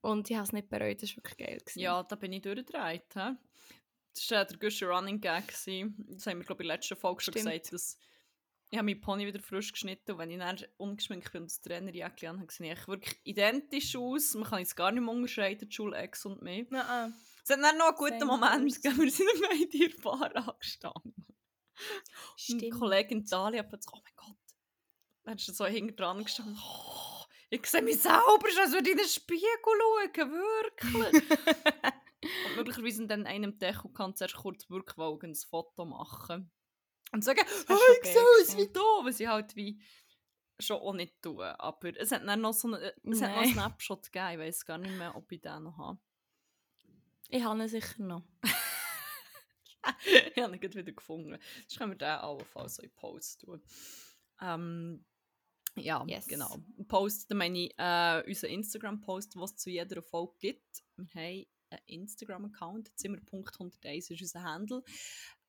Und 0.00 0.30
ich 0.30 0.36
habe 0.36 0.44
es 0.46 0.52
nicht 0.52 0.68
bereut, 0.70 1.02
das 1.02 1.10
war 1.10 1.16
wirklich 1.24 1.36
geil. 1.38 1.58
Gewesen. 1.58 1.80
ja, 1.80 2.02
da 2.02 2.16
bin 2.16 2.32
ich 2.32 2.42
durchgedreht. 2.42 3.14
hä? 3.14 3.32
Das 4.14 4.30
war 4.30 4.44
der 4.44 4.58
Guster 4.58 4.86
Running 4.88 5.20
Gag. 5.20 5.48
gewesen. 5.48 6.06
Das 6.10 6.26
haben 6.26 6.38
wir, 6.38 6.44
glaube 6.46 6.62
ich, 6.62 6.66
in 6.66 6.68
der 6.68 6.76
letzten 6.76 6.96
Folge 6.96 7.22
schon 7.22 7.32
Stimmt. 7.34 7.46
gesagt, 7.46 7.72
dass 7.72 7.98
ich 8.70 8.76
habe 8.76 8.84
meinen 8.84 9.00
Pony 9.00 9.26
wieder 9.26 9.40
frisch 9.40 9.72
geschnitten 9.72 10.12
und 10.12 10.18
wenn 10.18 10.30
ich 10.30 10.38
dann 10.38 10.58
ungeschminkt 10.76 11.32
bin 11.32 11.42
und 11.42 11.50
das 11.50 11.60
Trainerjäckchen 11.62 12.28
an 12.28 12.40
habe, 12.40 12.52
sehe 12.52 12.72
ich 12.74 12.86
wirklich 12.86 13.18
identisch 13.24 13.96
aus. 13.96 14.34
Man 14.34 14.44
kann 14.44 14.58
jetzt 14.58 14.76
gar 14.76 14.92
nicht 14.92 15.02
mehr 15.02 15.10
unterscheiden, 15.14 15.68
die 15.68 15.74
Schule-Ex 15.74 16.26
und 16.26 16.42
mich. 16.42 16.68
Nein, 16.68 17.14
Es 17.44 17.50
hat 17.50 17.62
dann 17.62 17.78
noch 17.78 17.86
einen 17.88 17.96
guten 17.96 18.18
Same 18.20 18.26
Moment 18.26 18.74
gegeben, 18.74 19.00
wir 19.02 19.10
sind 19.10 19.26
beide 19.40 19.62
in 19.62 19.90
der 19.90 20.02
Bar 20.02 20.36
angestanden. 20.36 21.14
Und 21.16 21.26
die 22.38 22.42
Stimmt. 22.58 22.74
Kollegin 22.78 23.24
Talia 23.24 23.62
plötzlich, 23.62 23.94
oh 23.94 24.02
mein 24.04 24.12
Gott. 24.16 24.36
Dann 25.24 25.36
ist 25.36 25.46
so 25.56 25.64
hinten 25.64 25.96
dran 25.96 26.22
gestanden, 26.24 26.58
oh, 26.62 26.62
ich 27.50 27.66
sehe 27.66 27.82
mich 27.82 28.00
selber, 28.00 28.50
schon 28.50 28.70
so 28.70 28.78
in 28.78 28.84
den 28.84 29.08
Spiegel 29.08 29.46
schauen, 29.64 30.30
wirklich. 30.30 31.22
und 32.46 32.56
möglicherweise 32.56 33.02
in 33.02 33.08
dann 33.08 33.26
einem 33.26 33.58
Deko 33.58 33.88
kann 33.88 34.14
zuerst 34.14 34.36
kurz 34.36 34.68
wirklich 34.68 34.96
ein 34.98 35.34
Foto 35.34 35.84
machen. 35.84 36.50
Und 37.12 37.24
sagen, 37.24 37.40
oh, 37.68 37.78
ich 38.02 38.08
sehe 38.10 38.20
aus 38.20 38.48
gewesen. 38.48 38.58
wie 38.58 38.72
du, 38.72 38.80
was 38.80 39.20
ich 39.20 39.26
halt 39.26 39.56
wie 39.56 39.80
schon 40.60 40.78
auch 40.78 40.92
nicht 40.92 41.22
tun. 41.22 41.40
Aber 41.40 41.96
es 41.96 42.12
hat 42.12 42.26
dann 42.26 42.40
noch 42.40 42.52
so 42.52 42.68
eine, 42.68 42.92
es 43.04 43.22
hat 43.22 43.30
noch 43.30 43.38
einen. 43.38 43.52
Snapshot 43.52 44.12
gegeben, 44.12 44.32
ich 44.32 44.38
weiß 44.38 44.64
gar 44.66 44.78
nicht 44.78 44.96
mehr, 44.96 45.16
ob 45.16 45.30
ich 45.32 45.40
den 45.40 45.62
noch 45.62 45.78
habe. 45.78 45.98
Ich 47.30 47.42
habe 47.42 47.60
ihn 47.60 47.68
sicher 47.68 48.02
noch. 48.02 48.22
ich 50.34 50.42
habe 50.42 50.54
ihn 50.56 50.62
wieder 50.62 50.92
gefunden. 50.92 51.38
Sonst 51.60 51.78
können 51.78 51.92
wir 51.92 51.98
den 51.98 52.08
allenfalls 52.08 52.76
so 52.76 52.82
in 52.82 52.90
Post 52.90 53.42
tun. 53.42 53.62
Ähm, 54.40 55.04
ja, 55.80 56.04
Yes. 56.06 56.26
genau. 56.26 56.56
Post, 56.88 57.30
da 57.30 57.34
meine 57.34 57.58
ich 57.58 57.74
äh, 57.78 58.22
unseren 58.26 58.50
Instagram-Post, 58.50 59.36
was 59.36 59.52
es 59.52 59.56
zu 59.58 59.70
jeder 59.70 60.02
Folge 60.02 60.34
gibt. 60.38 60.82
Wir 60.96 61.06
haben 61.14 61.46
einen 61.70 61.80
Instagram-Account, 61.86 62.90
zimmer.101 62.98 64.10
ist 64.12 64.20
unser 64.22 64.42
Handle. 64.42 64.82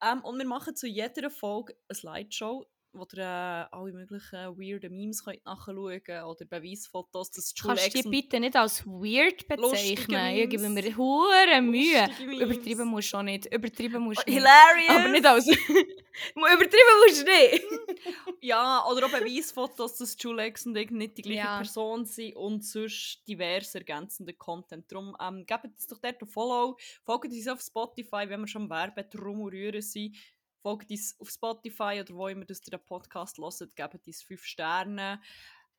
Ähm, 0.01 0.21
und 0.23 0.37
wir 0.37 0.45
machen 0.45 0.75
zu 0.75 0.87
jeder 0.87 1.29
Folge 1.29 1.75
eine 1.87 1.95
Slideshow. 1.95 2.65
Wo 2.93 3.05
ihr 3.15 3.19
äh, 3.19 3.75
alle 3.75 3.91
möglichen 3.93 4.57
weirden 4.57 4.91
Memes 4.91 5.23
könnt 5.23 5.45
nachschauen 5.45 6.03
könnt 6.03 6.25
oder 6.25 6.45
Beweisfotos, 6.45 7.31
dass 7.31 7.53
die 7.53 7.61
Kannst 7.61 7.95
du 7.95 8.01
die 8.01 8.09
bitte 8.09 8.39
nicht 8.39 8.55
als 8.55 8.85
weird 8.85 9.47
bezeichnen? 9.47 10.35
Ich 10.35 10.49
gebe 10.49 10.69
mir 10.69 10.97
hure 10.97 11.61
Mühe. 11.61 12.09
Übertrieben 12.39 12.87
musst 12.87 13.13
du 13.13 13.17
auch 13.17 13.23
nicht. 13.23 13.45
Übertrieben 13.53 14.01
musst 14.01 14.27
du 14.27 14.31
nicht. 14.31 14.39
Hilarious! 14.39 14.89
Aber 14.89 15.07
nicht 15.09 15.25
als... 15.25 15.47
Übertrieben 16.35 16.95
musst 17.05 17.21
du 17.21 17.31
nicht. 17.31 17.65
Ja, 18.41 18.85
oder 18.89 19.05
auch 19.05 19.11
Beweisfotos, 19.11 19.97
dass 19.97 20.15
Julex 20.17 20.65
und 20.65 20.75
ich 20.77 20.89
nicht 20.91 21.17
die 21.17 21.23
gleiche 21.23 21.39
Ja. 21.39 21.57
Person 21.57 22.05
sind 22.05 22.35
und 22.37 22.63
sonst 22.63 23.21
divers 23.27 23.75
ergänzender 23.75 24.31
Content. 24.33 24.89
Darum 24.89 25.15
ähm, 25.21 25.45
gebt 25.45 25.65
uns 25.65 25.87
doch 25.87 25.99
dort 25.99 26.21
ein 26.21 26.27
Follow, 26.27 26.77
folgt 27.03 27.25
uns 27.25 27.47
auf 27.49 27.61
Spotify, 27.61 28.29
wenn 28.29 28.39
wir 28.39 28.47
schon 28.47 28.63
am 28.63 28.69
Werben 28.69 29.03
drum 29.09 29.43
rühren 29.43 29.81
sind. 29.81 30.15
Folgt 30.61 30.91
uns 30.91 31.15
auf 31.19 31.29
Spotify 31.29 32.01
oder 32.01 32.13
wo 32.15 32.27
immer 32.27 32.45
das 32.45 32.61
ihr 32.67 32.77
den 32.77 32.85
Podcast 32.85 33.37
hört, 33.37 33.75
gebt 33.75 34.07
uns 34.07 34.21
5 34.23 34.43
Sterne. 34.43 35.21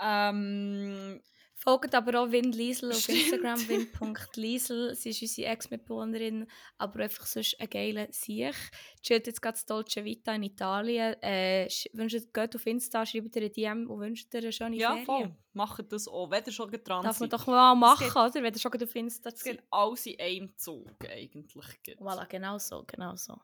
Ähm, 0.01 1.21
Folgt 1.63 1.95
aber 1.95 2.19
auch 2.23 2.31
Win 2.33 2.53
Liesel 2.53 2.91
auf. 2.91 3.07
Instagram, 3.07 3.59
win.liesel. 3.69 4.95
Sie 4.95 5.11
ist 5.11 5.21
unsere 5.21 5.49
Ex-Mitbewohnerin, 5.51 6.47
aber 6.79 7.01
einfach 7.01 7.27
sonst 7.27 7.61
ein 7.61 7.69
geiler 7.69 8.07
Sieg. 8.13 8.55
Chillt 9.03 9.27
jetzt 9.27 9.43
gerade 9.43 9.57
das 9.57 9.67
Dolce 9.67 10.03
Vita 10.03 10.35
in 10.35 10.45
Italien. 10.45 11.17
Äh, 11.23 11.67
sch- 11.69 11.89
wünscht, 11.93 12.33
geht 12.33 12.57
auf 12.57 12.65
Insta, 12.67 13.05
schreibt 13.05 13.37
ihr 13.37 13.43
eine 13.43 13.51
DM 13.51 13.91
und 13.91 14.01
wünscht 14.01 14.33
ihr 14.33 14.41
eine 14.41 14.53
schöne 14.53 14.77
ja, 14.77 14.89
Ferien. 14.93 15.05
voll. 15.05 15.37
Macht 15.53 15.93
das 15.93 16.09
auch, 16.09 16.31
wenn 16.31 16.45
ihr 16.47 16.53
schon 16.53 16.71
dran 16.71 17.03
Darf 17.05 17.21
man 17.21 17.29
seid. 17.29 17.33
doch 17.39 17.47
mal 17.47 17.75
machen, 17.75 18.07
geht- 18.07 18.17
oder? 18.17 18.35
Wenn 18.43 18.55
ihr 18.55 18.59
schon 18.59 18.83
auf 18.83 18.95
Insta 18.95 19.29
Es 19.29 19.41
seid. 19.41 19.59
geht 19.59 19.65
alles 19.71 20.07
in 20.07 20.19
einem 20.19 20.57
Zug, 20.57 20.89
eigentlich. 21.11 21.99
Voilà, 21.99 22.27
genau 22.27 22.57
so, 22.57 22.85
genau 22.87 23.17
so. 23.17 23.37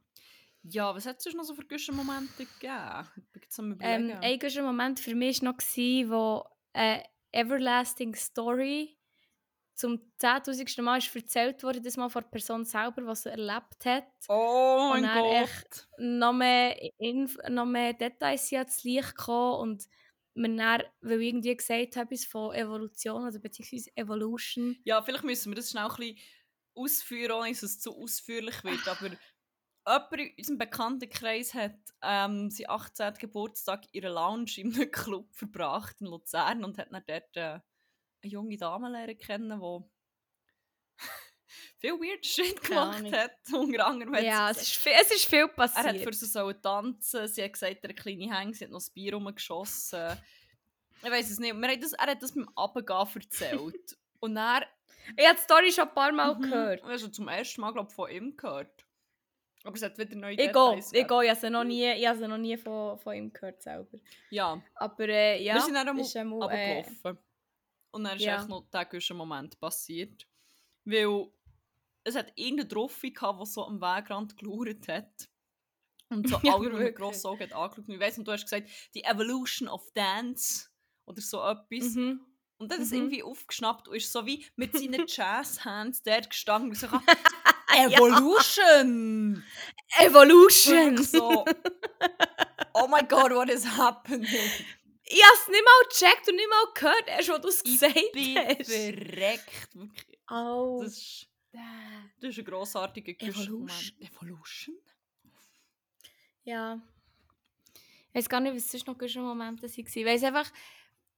Ja, 0.69 0.95
was 0.95 1.07
hat 1.07 1.25
es 1.25 1.35
noch 1.35 1.45
so 1.45 1.55
für 1.55 1.65
gute 1.67 1.93
Momente 1.93 2.47
gegeben? 2.47 3.09
Ich 3.17 3.31
bin 3.33 3.43
Ähm, 3.79 4.17
ein 4.21 4.39
guter 4.39 4.63
Moment 4.63 5.01
für 5.01 5.15
mich 5.15 5.43
war 5.43 5.51
noch, 5.53 5.59
gewesen, 5.59 6.11
wo 6.11 6.45
eine 6.73 7.05
Everlasting 7.33 8.15
Story 8.15 8.99
zum 9.75 10.13
10'000. 10.19 10.83
Mal 10.83 10.99
ist 10.99 11.15
erzählt 11.15 11.63
wurde, 11.63 11.81
das 11.83 11.97
mal 11.97 12.11
von 12.11 12.23
der 12.25 12.31
Person 12.31 12.65
selber, 12.65 13.07
was 13.07 13.25
sie 13.25 13.31
erlebt 13.31 13.85
hat. 13.87 14.07
Oh 14.29 14.89
Und 14.89 15.03
mein 15.03 15.11
dann 15.15 15.25
Gott! 15.35 15.41
echt 15.45 15.89
noch 15.99 16.33
mehr, 16.35 16.77
Inf 16.99 17.39
noch 17.49 17.67
mehr 17.67 17.95
Details 17.95 18.49
sind 18.49 18.59
ans 18.61 18.85
Licht 18.85 19.17
gekommen 19.17 19.61
und 19.61 19.85
man 20.35 20.57
dann, 20.57 20.85
weil 21.01 21.21
ich 21.23 21.29
irgendwie 21.31 21.57
gesagt 21.57 21.97
habe, 21.97 22.15
etwas 22.15 22.27
von 22.27 22.55
Evolution 22.55 23.27
oder 23.29 23.39
beziehungsweise 23.41 23.91
Evolution. 23.97 24.79
Ja, 24.85 25.03
vielleicht 25.03 25.25
müssen 25.25 25.51
wir 25.51 25.57
das 25.57 25.71
schnell 25.71 25.85
ein 25.85 25.97
bisschen 25.97 26.19
ausführen, 26.75 27.33
ohne 27.33 27.51
dass 27.51 27.63
es 27.63 27.81
zu 27.81 27.97
ausführlich 27.97 28.63
wird. 28.63 28.87
Aber 28.89 29.11
jemand 29.87 30.13
in 30.13 30.35
unserem 30.39 30.59
Bekanntenkreis 30.59 31.55
hat 31.55 31.77
ähm, 32.03 32.51
seinen 32.51 32.71
18. 32.71 33.15
Geburtstag 33.15 33.85
in 33.93 34.05
einer 34.05 34.15
Lounge 34.15 34.53
in 34.59 34.75
einem 34.75 34.91
Club 34.91 35.33
verbracht 35.35 35.97
in 36.01 36.07
Luzern 36.09 36.65
und 36.65 36.79
hat 36.79 36.93
dann 36.93 37.05
dort 37.07 37.37
äh, 37.37 37.41
eine 37.41 37.63
junge 38.23 38.57
Dame 38.57 38.89
lernen 38.89 39.17
kennen, 39.19 39.61
die 39.61 39.85
viel 41.79 41.93
weird 41.93 42.25
Shit 42.27 42.63
gemacht 42.63 43.13
hat. 43.13 43.33
Unter 43.53 43.87
anderem 43.87 44.15
hat 44.15 44.23
Ja, 44.25 44.51
es 44.51 44.63
ist, 44.63 44.77
viel, 44.77 44.93
es 45.01 45.11
ist 45.11 45.25
viel 45.27 45.39
Er 45.41 45.49
hat 45.49 45.57
passiert. 45.57 46.03
für 46.03 46.13
sie 46.13 46.27
sollen 46.27 46.61
tanzen. 46.61 47.29
Sie 47.29 47.43
hat 47.43 47.53
gesagt, 47.53 47.85
er 47.85 47.95
kleine 47.95 48.35
Hänge, 48.37 48.55
sie 48.55 48.65
hat 48.65 48.71
noch 48.71 48.79
das 48.79 48.91
Bier 48.91 49.15
rumgeschossen. 49.15 50.17
Ich 51.03 51.11
weiß 51.11 51.31
es 51.31 51.39
nicht. 51.39 51.55
Wir 51.55 51.69
haben 51.69 51.81
das, 51.81 51.93
er 51.93 52.07
hat 52.07 52.23
das 52.23 52.33
beim 52.35 52.49
Abgehen 52.57 53.23
erzählt. 53.23 53.99
Und 54.21 54.37
er 54.37 54.67
ich 55.17 55.25
habe 55.25 55.37
die 55.37 55.43
Story 55.45 55.71
schon 55.71 55.87
ein 55.89 55.95
paar 55.95 56.11
Mal 56.11 56.35
Mhm. 56.35 56.43
gehört. 56.43 56.81
Ich 56.81 57.03
habe 57.03 57.13
zum 57.13 57.29
ersten 57.29 57.61
Mal 57.61 57.73
glaub, 57.73 57.93
von 57.93 58.11
ihm 58.11 58.37
gehört. 58.37 58.86
Aber 59.67 59.75
es 59.75 59.83
hat 59.83 59.99
wieder 59.99 60.15
neue 60.15 60.33
Ich 60.35 60.53
gehe, 60.53 60.79
ich 60.79 60.93
gehe. 61.09 61.25
Ich 61.25 61.31
habe 61.31 61.41
sie 61.41 61.51
noch 61.51 61.65
nie, 61.65 61.93
ich 61.93 62.07
habe 62.07 62.29
noch 62.29 62.39
nie 62.39 62.57
von, 62.57 62.99
von 62.99 63.15
ihm 63.15 63.33
gehört 63.33 63.61
selber. 63.61 63.99
Ja, 64.31 64.63
Aber 64.77 65.09
äh, 65.09 65.43
ja, 65.43 65.55
wir 65.55 65.61
sind 65.63 65.75
dann 65.75 65.99
ist 65.99 66.17
einmal 66.17 66.49
einmal, 66.49 66.85
äh. 67.05 67.15
Und 67.91 68.05
dann 68.05 68.17
ist 68.17 68.23
ja. 68.23 68.39
echt 68.39 68.49
noch 68.49 68.67
der 68.71 69.17
Moment 69.17 69.59
passiert. 69.59 70.27
Weil 70.85 71.29
es 72.05 72.15
hat 72.15 72.33
irgendeine 72.37 72.69
Trophy 72.69 73.11
gehabt, 73.11 73.41
die 73.41 73.47
so 73.47 73.65
am 73.65 73.81
Wegrand 73.81 74.37
gelauert 74.37 74.87
hat. 74.87 75.29
Und 76.11 76.29
so 76.29 76.39
Ja, 76.45 76.55
alle 76.55 76.71
mit 76.71 76.95
grossen 76.95 77.27
Augen 77.27 77.41
hat 77.43 77.53
angeschaut. 77.53 77.89
Und 77.89 77.95
ich 77.95 78.01
weiss, 78.01 78.19
und 78.19 78.29
du 78.29 78.33
hast 78.33 78.45
gesagt, 78.45 78.69
die 78.95 79.03
Evolution 79.03 79.69
of 79.69 79.91
Dance 79.93 80.69
oder 81.07 81.21
so 81.21 81.43
etwas. 81.43 81.95
Mhm. 81.95 82.21
Und 82.59 82.71
dann 82.71 82.83
es 82.83 82.91
Mhm. 82.91 82.97
irgendwie 82.99 83.23
aufgeschnappt 83.23 83.89
und 83.89 83.97
ist 83.97 84.13
so 84.13 84.25
wie 84.27 84.47
mit 84.55 84.73
seinen 84.79 85.05
Jazz-Hands 85.09 86.03
dort 86.03 86.31
gestanden 86.31 86.71
und 86.71 86.77
so 86.77 86.87
Ja. 87.77 87.89
Evolution! 87.89 89.45
Evolution! 90.01 90.97
Wirklich 90.97 91.11
so, 91.11 91.45
oh 92.75 92.89
my 92.89 93.03
god, 93.07 93.33
what 93.33 93.51
is 93.51 93.67
happening? 93.67 94.25
Ich 95.09 95.23
habe 95.23 95.37
es 95.41 95.49
nicht 95.49 95.65
mal 95.65 95.89
gecheckt 95.89 96.29
und 96.29 96.37
nicht 96.37 96.49
mal 96.49 96.67
gehört, 96.75 97.05
erst 97.07 97.31
als 97.31 97.41
du 97.43 97.49
es 97.49 97.63
gesagt 97.63 98.13
bin 98.13 98.37
hast. 98.39 98.71
verreckt. 98.71 99.75
Wirklich. 99.75 100.19
Oh. 100.29 100.81
Das 100.83 100.93
ist, 100.95 101.29
das 102.21 102.31
ist 102.31 102.39
ein 102.39 102.45
grossartiger 102.45 103.13
Evolution. 103.13 103.61
Moment. 103.61 103.95
Evolution? 104.01 104.77
Ja. 106.45 106.81
Ich 108.09 108.15
weiß 108.15 108.29
gar 108.29 108.41
nicht, 108.41 108.57
was 108.57 108.71
sonst 108.71 108.87
noch 108.87 108.99
gute 108.99 109.21
Momente 109.21 109.63
waren. 109.63 109.87
Ich 109.87 110.05
weiss 110.07 110.25
einfach, 110.25 110.51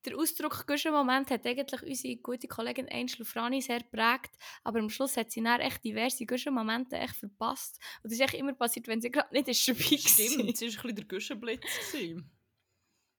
der 0.09 0.19
Ausdruck 0.19 0.67
«gute 0.67 0.91
Moment» 0.91 1.31
hat 1.31 1.47
eigentlich 1.47 1.83
unsere 1.83 2.17
gute 2.17 2.49
Kollegin 2.49 2.89
Angel 2.89 3.25
Frani 3.25 3.61
sehr 3.61 3.81
geprägt, 3.81 4.31
aber 4.65 4.79
am 4.79 4.91
Schluss 4.91 5.17
hat 5.17 5.31
sie 5.31 5.43
dann 5.43 5.61
echt 5.61 5.85
diverse 5.85 6.27
gute 6.27 6.51
Momente 6.51 6.97
echt 6.97 7.17
verpasst. 7.17 7.79
Und 8.03 8.11
das 8.11 8.19
ist 8.19 8.21
echt 8.21 8.35
immer 8.35 8.55
passiert, 8.55 8.89
wenn 8.89 9.01
sie 9.01 9.11
gerade 9.11 9.33
nicht 9.33 9.49
ist 9.49 9.69
dabei 9.69 9.81
Stimmt, 9.81 10.11
es 10.15 10.21
war 10.21 10.41
ein 10.41 10.53
bisschen 10.53 10.95
der 10.97 11.05
Guschenblitz. 11.05 11.65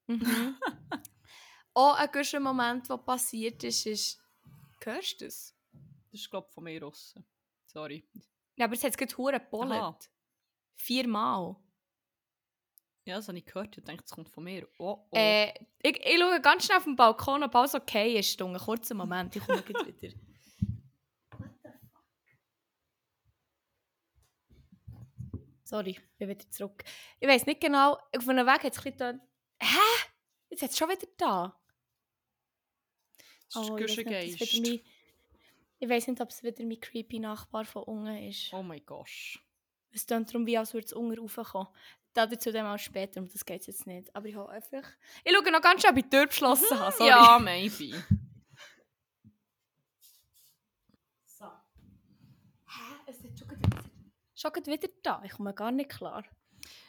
Mhm. 0.08 0.55
Auch 1.74 1.96
ein 1.96 2.10
guter 2.12 2.39
Moment, 2.39 2.89
der 2.89 2.98
passiert 2.98 3.63
ist, 3.63 3.86
ist... 3.86 4.22
Hörst 4.84 5.22
du 5.22 5.25
das? 5.25 5.55
Das 6.12 6.22
ist, 6.22 6.29
glaube 6.29 6.48
ich, 6.50 6.53
von 6.53 6.63
mir 6.63 6.81
raus. 6.81 7.15
Sorry. 7.65 8.03
Ja, 8.55 8.65
aber 8.65 8.74
es 8.74 8.84
hat 8.84 8.98
gerade 8.98 9.15
hure 9.17 9.36
Aha. 9.36 9.39
gepollet. 9.39 10.10
Viermal. 10.75 11.55
Ja, 13.10 13.16
das 13.16 13.28
habe 13.28 13.39
ich 13.39 13.46
gehört. 13.46 13.75
Ich 13.75 13.84
denke, 13.84 14.04
es 14.06 14.12
kommt 14.12 14.30
von 14.30 14.44
mir. 14.44 14.68
Oh, 14.78 15.00
oh. 15.10 15.18
Äh, 15.18 15.50
ich, 15.82 16.00
ich 16.06 16.20
schaue 16.20 16.39
ganz 16.42 16.66
schnell 16.66 16.78
auf 16.78 16.84
den 16.84 16.96
Balkon, 16.96 17.42
ob 17.42 17.56
alles 17.56 17.74
okay 17.74 18.20
ist. 18.20 18.39
Einen 18.39 18.60
kurzen 18.60 18.98
Moment, 18.98 19.36
ich 19.36 19.44
komme 19.44 19.63
gleich 19.63 19.88
wieder. 19.88 20.16
Sorry, 25.63 25.89
ich 25.89 26.18
bin 26.20 26.30
wieder 26.30 26.50
zurück. 26.51 26.84
Ich 27.20 27.28
weiß 27.28 27.48
nicht 27.48 27.62
genau, 27.62 27.94
auf 28.16 28.30
einem 28.30 28.46
Weg 28.46 28.63
hat 28.63 28.74
es 28.74 28.86
ein 28.86 28.92
bisschen... 28.92 29.22
Hä? 29.60 30.06
Jetzt 30.51 30.62
hat 30.62 30.70
es 30.70 30.78
schon 30.78 30.89
wieder 30.89 31.08
da. 31.18 31.60
das 33.51 33.63
ist 33.63 33.72
Oh, 33.72 33.75
der 33.75 33.88
ich 33.88 34.06
weiss 34.06 34.38
das 34.38 35.89
weiß 35.89 36.08
nicht, 36.08 36.22
ob 36.22 36.30
es 36.30 36.44
wieder 36.44 36.63
mein 36.63 36.80
creepy 36.80 37.18
Nachbar 37.18 37.66
von 37.66 37.84
unten 37.84 38.28
ist. 38.28 38.54
Oh 38.54 38.62
mein 38.62 38.86
gosh. 38.86 39.44
Es 39.92 40.06
klingt 40.06 40.30
darum, 40.30 40.46
wie 40.46 40.58
als 40.58 40.74
würde 40.74 40.86
es 40.86 40.94
unten 40.94 41.20
raufkommen. 41.20 41.68
Dazu 42.13 42.51
dann 42.51 42.66
mal 42.66 42.78
später, 42.78 43.22
um 43.22 43.30
das 43.30 43.46
geht 43.46 43.68
jetzt 43.68 43.86
nicht. 43.86 44.13
Aber 44.16 44.25
ich 44.25 44.36
habe 44.36 44.50
einfach... 44.50 44.84
Ich 45.24 45.32
schaue 45.32 45.51
noch 45.51 45.62
ganz 45.62 45.82
schnell, 45.82 45.92
ob 45.92 45.98
ich 45.98 46.04
die 46.06 46.10
Tür 46.10 46.25
beschlossen 46.28 46.80
habe. 46.80 46.96
Sorry. 46.96 47.10
Ja, 47.10 47.39
maybe. 47.39 48.04
So. 51.25 51.46
Hä? 51.46 52.96
Es 53.06 53.24
ist 53.24 53.39
schon 53.39 53.50
wieder, 53.51 53.84
schon 54.34 54.51
wieder 54.66 54.89
da. 55.04 55.22
Ich 55.24 55.32
komme 55.32 55.54
gar 55.54 55.72
nicht 55.72 55.92
klar. 55.92 56.24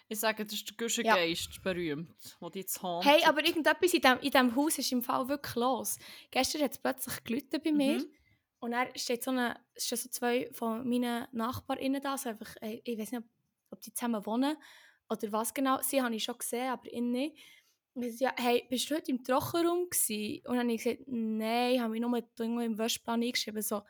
Ich 0.08 0.18
sage, 0.18 0.44
das 0.44 0.54
ist 0.54 0.68
der 0.68 0.76
Guschengeist, 0.76 1.62
berühmt, 1.62 2.10
der 2.40 2.50
dich 2.50 2.62
jetzt 2.62 2.82
hauntet. 2.82 3.12
Hey, 3.12 3.24
aber 3.24 3.46
irgendetwas 3.46 3.94
in 3.94 4.00
diesem 4.00 4.18
in 4.18 4.30
dem 4.30 4.56
Haus 4.56 4.78
ist 4.78 4.90
im 4.90 5.02
Fall 5.02 5.28
wirklich 5.28 5.54
los. 5.54 5.98
Gestern 6.32 6.62
hat 6.62 6.72
es 6.72 6.78
plötzlich 6.78 7.22
geläutet 7.22 7.62
bei 7.62 7.70
mir. 7.70 7.98
Mhm. 7.98 8.12
Und 8.58 8.72
dann 8.72 8.88
steht 8.96 9.22
so 9.22 9.30
eine, 9.30 9.60
stehen 9.76 9.98
so 9.98 10.08
zwei 10.08 10.50
von 10.52 10.88
meinen 10.88 11.28
Nachbarinnen 11.30 12.02
da. 12.02 12.18
So 12.18 12.30
einfach, 12.30 12.56
ich 12.60 12.98
weiß 12.98 13.12
nicht, 13.12 13.22
ob, 13.22 13.28
ob 13.70 13.80
die 13.82 13.92
zusammen 13.92 14.26
wohnen 14.26 14.56
oder 15.10 15.32
was 15.32 15.52
genau. 15.52 15.80
Sie 15.82 16.00
habe 16.00 16.14
ich 16.14 16.24
schon 16.24 16.38
gesehen, 16.38 16.70
aber 16.70 16.90
ihn 16.92 17.10
nicht. 17.10 17.36
Und 17.94 18.04
ich 18.04 18.20
ja, 18.20 18.32
hey, 18.36 18.64
bist 18.70 18.88
du 18.90 18.94
heute 18.94 19.10
im 19.10 19.24
Trockenraum 19.24 19.90
gewesen? 19.90 20.46
Und 20.46 20.56
dann 20.56 20.60
habe 20.60 20.72
ich 20.72 20.82
gesagt, 20.82 21.02
nein, 21.06 21.74
ich 21.74 21.80
habe 21.80 21.90
mich 21.90 22.00
nur 22.00 22.16
irgendwo 22.38 22.60
im 22.60 22.78
Wäschplan 22.78 23.22
eingeschrieben. 23.22 23.62
So, 23.62 23.82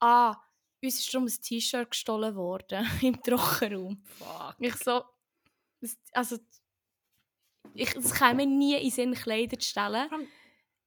ah, 0.00 0.36
uns 0.82 0.98
ist 0.98 1.14
darum 1.14 1.26
ein 1.26 1.40
T-Shirt 1.40 1.90
gestohlen 1.90 2.34
worden 2.34 2.86
im 3.02 3.20
Trockenraum. 3.22 4.02
Fuck. 4.04 4.56
Ich 4.58 4.74
so, 4.76 5.02
also, 6.12 6.38
ich, 7.74 7.94
es 7.94 8.14
käme 8.14 8.34
mir 8.34 8.46
nie 8.46 8.76
in 8.76 8.90
Sinn, 8.90 9.14
Kleider 9.14 9.58
zu 9.58 9.68
stellen. 9.68 10.08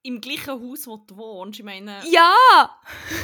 Im 0.08 0.22
gleichen 0.22 0.52
Haus, 0.62 0.88
wo 0.88 0.96
du 0.98 1.18
wohnst, 1.18 1.60
ich 1.60 1.66
meine... 1.66 2.02
Ja! 2.10 2.80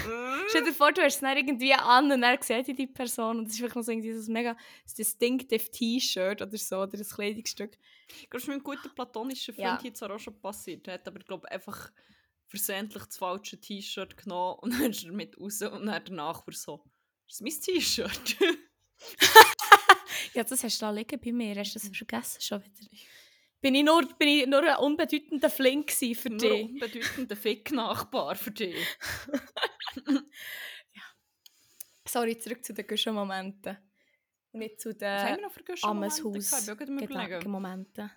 äh, 0.06 0.50
Stell 0.50 0.66
dir 0.66 0.74
vor, 0.74 0.92
du 0.92 1.02
hast 1.02 1.16
es 1.16 1.20
dann 1.22 1.38
irgendwie 1.38 1.74
an 1.74 2.12
und 2.12 2.20
dann 2.20 2.38
sieht 2.42 2.78
die 2.78 2.88
Person 2.88 3.40
und 3.40 3.48
es 3.48 3.54
ist 3.54 3.62
wirklich 3.62 3.76
noch 3.76 3.84
so 3.84 3.92
irgendwie 3.92 4.12
so 4.12 4.30
ein 4.30 4.34
mega 4.34 4.58
distinctive 4.98 5.72
T-Shirt 5.72 6.42
oder 6.42 6.58
so, 6.58 6.82
oder 6.82 6.98
ein 6.98 7.06
Kleidungsstück. 7.08 7.78
Ich 8.10 8.30
glaube, 8.30 8.38
es 8.38 8.44
ist 8.44 8.48
mit 8.48 8.56
einem 8.56 8.64
guten 8.64 8.94
platonischen 8.94 9.56
Freund 9.56 9.82
Ja. 9.82 9.94
zwar 9.94 10.12
auch 10.12 10.20
schon 10.20 10.38
passiert. 10.42 10.86
Er 10.90 10.96
hat 10.96 11.08
aber, 11.08 11.20
glaube 11.20 11.50
einfach 11.50 11.90
versehentlich 12.48 13.04
das 13.06 13.18
falsche 13.18 13.60
T-Shirt 13.60 14.18
genommen 14.18 14.60
und 14.60 14.74
dann 14.74 14.92
ist 14.92 15.06
er 15.06 15.14
mit 15.14 15.40
raus 15.40 15.62
und 15.62 15.86
dann 15.86 16.04
der 16.04 16.14
Nachbar 16.14 16.54
so, 16.54 16.84
das 17.28 17.40
ist 17.40 17.42
mein 17.42 17.62
T-Shirt. 17.62 18.36
Ja, 20.34 20.44
das 20.44 20.64
hast 20.64 20.82
du 20.82 20.86
da 20.86 20.92
liegen 20.92 21.20
bei 21.20 21.32
mir, 21.32 21.56
hast 21.56 21.76
du 21.76 21.80
das 21.80 21.96
vergessen 21.96 22.42
schon 22.42 22.64
wieder? 22.64 22.90
Bin 23.64 23.74
ich 23.76 23.84
nur, 23.84 24.06
bin 24.20 24.28
ich 24.28 24.46
nur 24.46 24.62
ein 24.62 24.76
unbedeutender 24.78 25.50
Flink 25.50 25.90
für 25.92 26.30
Nur 26.30 26.38
dich. 26.38 26.64
unbedeutender 26.70 27.36
Fick-Nachbar 27.36 28.36
für 28.36 28.52
dich. 28.52 28.76
Sorry, 32.06 32.38
zurück 32.38 32.64
zu 32.64 32.74
den 32.74 32.86
Guschen-Momenten. 32.86 33.78
Nicht 34.52 34.80
zu 34.82 34.94
den 34.94 35.42
noch 35.42 35.52
für 35.52 35.64
Guschen-Momente 35.64 36.22
Ameshaus 36.22 36.66
gehabt? 36.68 38.12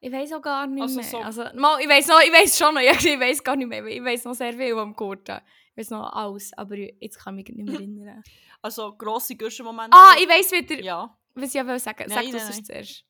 Ich 0.00 0.10
weiß 0.12 0.32
auch 0.32 0.42
gar 0.42 0.66
nicht 0.66 0.82
Also 0.82 0.96
mehr. 0.96 1.04
so- 1.04 1.18
Also, 1.18 1.44
mal, 1.54 1.80
ich 1.80 1.88
weiß 1.88 2.08
noch, 2.08 2.20
ich 2.20 2.32
weiß 2.32 2.58
schon 2.58 2.74
noch, 2.74 2.80
ja, 2.88 2.92
ich 2.92 3.20
weiß 3.20 3.42
gar 3.44 3.54
nicht 3.56 3.68
mehr. 3.68 3.86
Ich 3.86 4.02
weiß 4.02 4.24
noch 4.24 4.34
sehr 4.34 4.52
viel 4.52 4.74
am 4.76 4.94
Gurten. 4.94 5.38
Ich 5.70 5.76
weiß 5.78 5.90
noch 5.90 6.12
alles, 6.12 6.52
aber 6.58 6.76
jetzt 6.76 7.18
kann 7.20 7.38
ich 7.38 7.46
mich 7.48 7.56
nicht 7.56 7.66
mehr 7.66 7.74
erinnern. 7.80 8.22
Also 8.60 8.92
grosse 8.96 9.36
Guschen-Momente. 9.36 9.96
ah, 9.96 10.14
ich 10.20 10.28
weiß 10.28 10.52
wieder, 10.52 10.80
Ja. 10.82 11.16
was 11.34 11.54
ich 11.54 11.64
will 11.66 11.78
sagen. 11.78 12.04
Sag 12.08 12.16
Nein, 12.24 12.32
du 12.32 12.36
es 12.36 12.62
zuerst. 12.64 13.04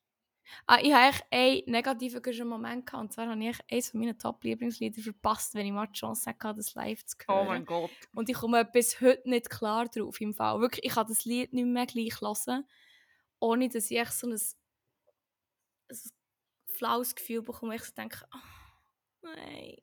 Ah, 0.67 0.79
ich 0.81 0.93
habe 0.93 1.07
echt 1.07 1.25
einen 1.31 1.63
negativen 1.67 2.49
Moment 2.49 2.87
gehabt. 2.87 3.03
Und 3.03 3.13
zwar 3.13 3.29
habe 3.29 3.43
ich 3.43 3.59
eines 3.71 3.91
von 3.91 4.01
meinen 4.01 4.19
Top-Lieblingslieder 4.19 5.03
verpasst, 5.03 5.55
wenn 5.55 5.67
ich 5.67 5.73
mal 5.73 5.87
die 5.87 5.99
Chance 5.99 6.31
hatte, 6.31 6.55
das 6.55 6.75
live 6.75 7.05
zu 7.05 7.17
hören. 7.27 7.39
Oh 7.39 7.45
mein 7.45 7.65
Gott. 7.65 7.91
Und 8.15 8.29
ich 8.29 8.37
komme 8.37 8.65
bis 8.65 9.01
heute 9.01 9.29
nicht 9.29 9.51
klar 9.51 9.87
drauf 9.89 10.21
im 10.21 10.35
Fall. 10.35 10.61
Wirklich, 10.61 10.85
ich 10.85 10.93
kann 10.93 11.07
das 11.07 11.25
Lied 11.25 11.53
nicht 11.53 11.67
mehr 11.67 11.87
gleich 11.87 12.21
hören, 12.21 12.65
ohne 13.41 13.69
dass 13.69 13.91
ich 13.91 13.99
echt 13.99 14.13
so 14.13 14.29
ein, 14.29 14.35
ein 14.35 15.99
flaues 16.67 17.15
Gefühl 17.15 17.43
bekomme. 17.43 17.77
Ich 17.77 17.85
so 17.85 17.93
denke, 17.93 18.19
oh, 18.35 18.39
nein. 19.23 19.77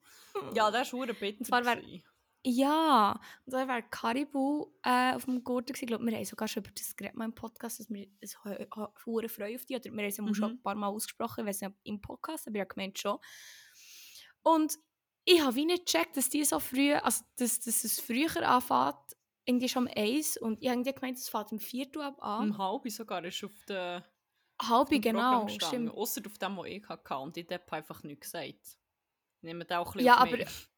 Ja, 0.53 0.71
das 0.71 0.93
war 0.93 0.99
verdammt 0.99 1.19
bitter. 1.19 1.43
zwar 1.43 1.61
gewesen. 1.61 2.03
Ja, 2.45 3.19
und 3.45 3.53
dann 3.53 3.67
wäre 3.67 3.83
Caribou 3.83 4.73
äh, 4.83 5.13
auf 5.13 5.25
dem 5.25 5.43
Gurten. 5.43 5.73
Ich 5.75 5.85
glaube, 5.85 6.05
wir 6.05 6.15
haben 6.15 6.23
sogar 6.25 6.47
schon 6.47 6.63
über 6.63 6.71
das 6.73 6.95
geredet 6.95 7.17
mal 7.17 7.25
im 7.25 7.35
Podcast, 7.35 7.79
dass 7.79 7.89
wir 7.89 8.07
eine 8.45 8.67
hohe 9.05 9.27
Freude 9.29 9.55
auf 9.55 9.65
die 9.65 9.75
oder 9.75 9.83
wir 9.85 9.91
haben 9.91 10.05
es 10.05 10.17
Mhm. 10.17 10.33
schon 10.33 10.51
ein 10.51 10.61
paar 10.61 10.75
Mal 10.75 10.87
ausgesprochen, 10.87 11.45
nicht, 11.45 11.63
ob 11.63 11.73
im 11.83 11.99
Podcast, 11.99 12.47
aber 12.47 12.55
ich 12.55 12.61
habe 12.61 12.73
gemeint 12.73 12.97
schon. 12.97 13.17
Und 14.41 14.77
ich 15.25 15.41
habe 15.41 15.55
wie 15.55 15.65
nicht 15.65 15.85
gecheckt, 15.85 16.15
dass 16.15 16.29
die 16.29 16.45
so 16.45 16.59
früh, 16.59 16.93
also 16.93 17.23
dass, 17.35 17.59
dass 17.59 17.83
es 17.83 17.99
früher 17.99 18.47
anfängt, 18.47 18.95
irgendwie 19.45 19.67
schon 19.69 19.87
um 19.87 19.93
eins 19.95 20.37
und 20.37 20.61
ich 20.61 20.69
habe 20.69 20.83
gemeint, 20.93 21.17
es 21.17 21.27
fängt 21.27 21.51
um 21.51 21.59
vier 21.59 21.87
Uhr 21.95 22.05
ab 22.05 22.21
an. 22.23 22.51
Um 22.51 22.57
halb 22.57 22.89
sogar 22.89 23.23
ist 23.25 23.43
auf 23.43 23.51
der 23.67 24.05
Halb, 24.61 24.89
genau, 24.89 25.47
stimmt. 25.49 25.91
Ausser 25.91 26.21
auf 26.25 26.37
dem, 26.37 26.55
was 26.57 26.67
ich 26.67 26.87
hatte. 26.87 27.17
Und 27.17 27.35
ich 27.37 27.47
habe 27.49 27.71
einfach 27.73 28.03
nichts 28.03 28.31
gesagt. 28.31 28.77
Nehmen 29.41 29.67
wir 29.67 29.79
auch 29.79 29.87
ein 29.87 29.93
bisschen 29.93 30.05
Ja, 30.07 30.17
aber- 30.17 30.37
mich. 30.37 30.69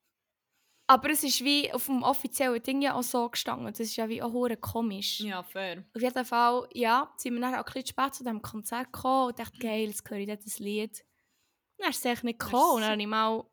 Aber 0.91 1.09
es 1.09 1.23
ist 1.23 1.41
wie 1.41 1.71
auf 1.71 1.85
dem 1.85 2.03
offiziellen 2.03 2.61
Ding 2.61 2.81
ja 2.81 2.95
auch 2.95 3.03
so 3.03 3.29
gestanden. 3.29 3.67
Das 3.67 3.79
ist 3.79 3.95
ja 3.95 4.09
wie 4.09 4.21
auch 4.21 4.33
hure 4.33 4.57
komisch. 4.57 5.21
Ja, 5.21 5.41
fair. 5.41 5.85
Auf 5.95 6.01
jeden 6.01 6.25
Fall, 6.25 6.67
ja, 6.73 7.13
sind 7.15 7.35
wir 7.35 7.39
dann 7.39 7.53
auch 7.53 7.59
ein 7.59 7.63
bisschen 7.63 7.87
spät 7.87 8.13
zu 8.13 8.23
diesem 8.25 8.41
Konzert 8.41 8.91
gekommen 8.91 9.29
und 9.29 9.39
dachte, 9.39 9.57
geil, 9.57 9.87
jetzt 9.87 10.09
höre 10.09 10.17
ich 10.17 10.27
das 10.27 10.59
Lied. 10.59 11.05
Dann 11.77 11.91
ist 11.91 11.99
es 11.99 12.05
eigentlich 12.05 12.23
nicht 12.23 12.39
gekommen. 12.39 12.75
Und 12.75 12.81
dann 12.81 12.91
habe 12.91 13.01
ich 13.01 13.07
mal 13.07 13.45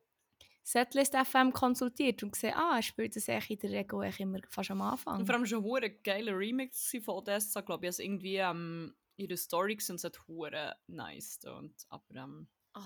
Setlist 0.65 1.15
FM 1.15 1.53
konsultiert 1.53 2.25
und 2.25 2.33
gesehen, 2.33 2.55
ah, 2.57 2.75
er 2.75 2.83
spielt 2.83 3.15
das 3.15 3.29
eigentlich 3.29 3.51
in 3.51 3.59
der 3.61 3.79
Regel 3.79 4.01
eigentlich 4.01 4.21
immer 4.21 4.41
fast 4.49 4.73
am 4.73 4.83
Anfang. 4.83 5.21
Und 5.21 5.27
vor 5.27 5.37
allem 5.37 5.45
es 5.45 5.53
ein 5.53 5.99
geiler 6.03 6.37
Remix 6.37 6.91
von 7.05 7.15
Odessa, 7.15 7.61
glaube 7.61 7.87
ich. 7.87 7.91
Also 7.91 8.03
irgendwie 8.03 8.39
ähm, 8.39 8.97
ihre 9.17 9.37
Story 9.37 9.77
gesehen 9.77 9.95
und 9.95 10.05
es 10.05 10.27
hure 10.27 10.75
nice. 10.89 11.39
Und, 11.45 11.87
aber 11.89 12.17
ähm, 12.17 12.49
Ah, 12.75 12.83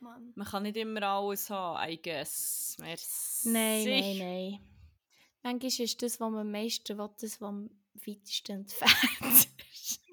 Mann. 0.00 0.32
man 0.34 0.46
kann 0.46 0.62
nicht 0.62 0.76
immer 0.76 1.02
alles 1.02 1.50
haben, 1.50 1.90
I 1.90 2.00
guess. 2.00 2.76
Merci. 2.78 3.48
Nein, 3.48 3.84
nein, 3.84 4.18
nein. 4.18 4.60
Manchmal 5.42 5.84
ist 5.84 6.02
das, 6.02 6.20
was 6.20 6.30
man 6.30 6.40
am 6.40 6.50
meisten 6.50 6.98
will, 6.98 7.10
das, 7.20 7.40
was 7.40 7.48
am 7.48 7.70
weitesten 7.94 8.60
entfernt 8.60 8.94
ist. 9.32 9.50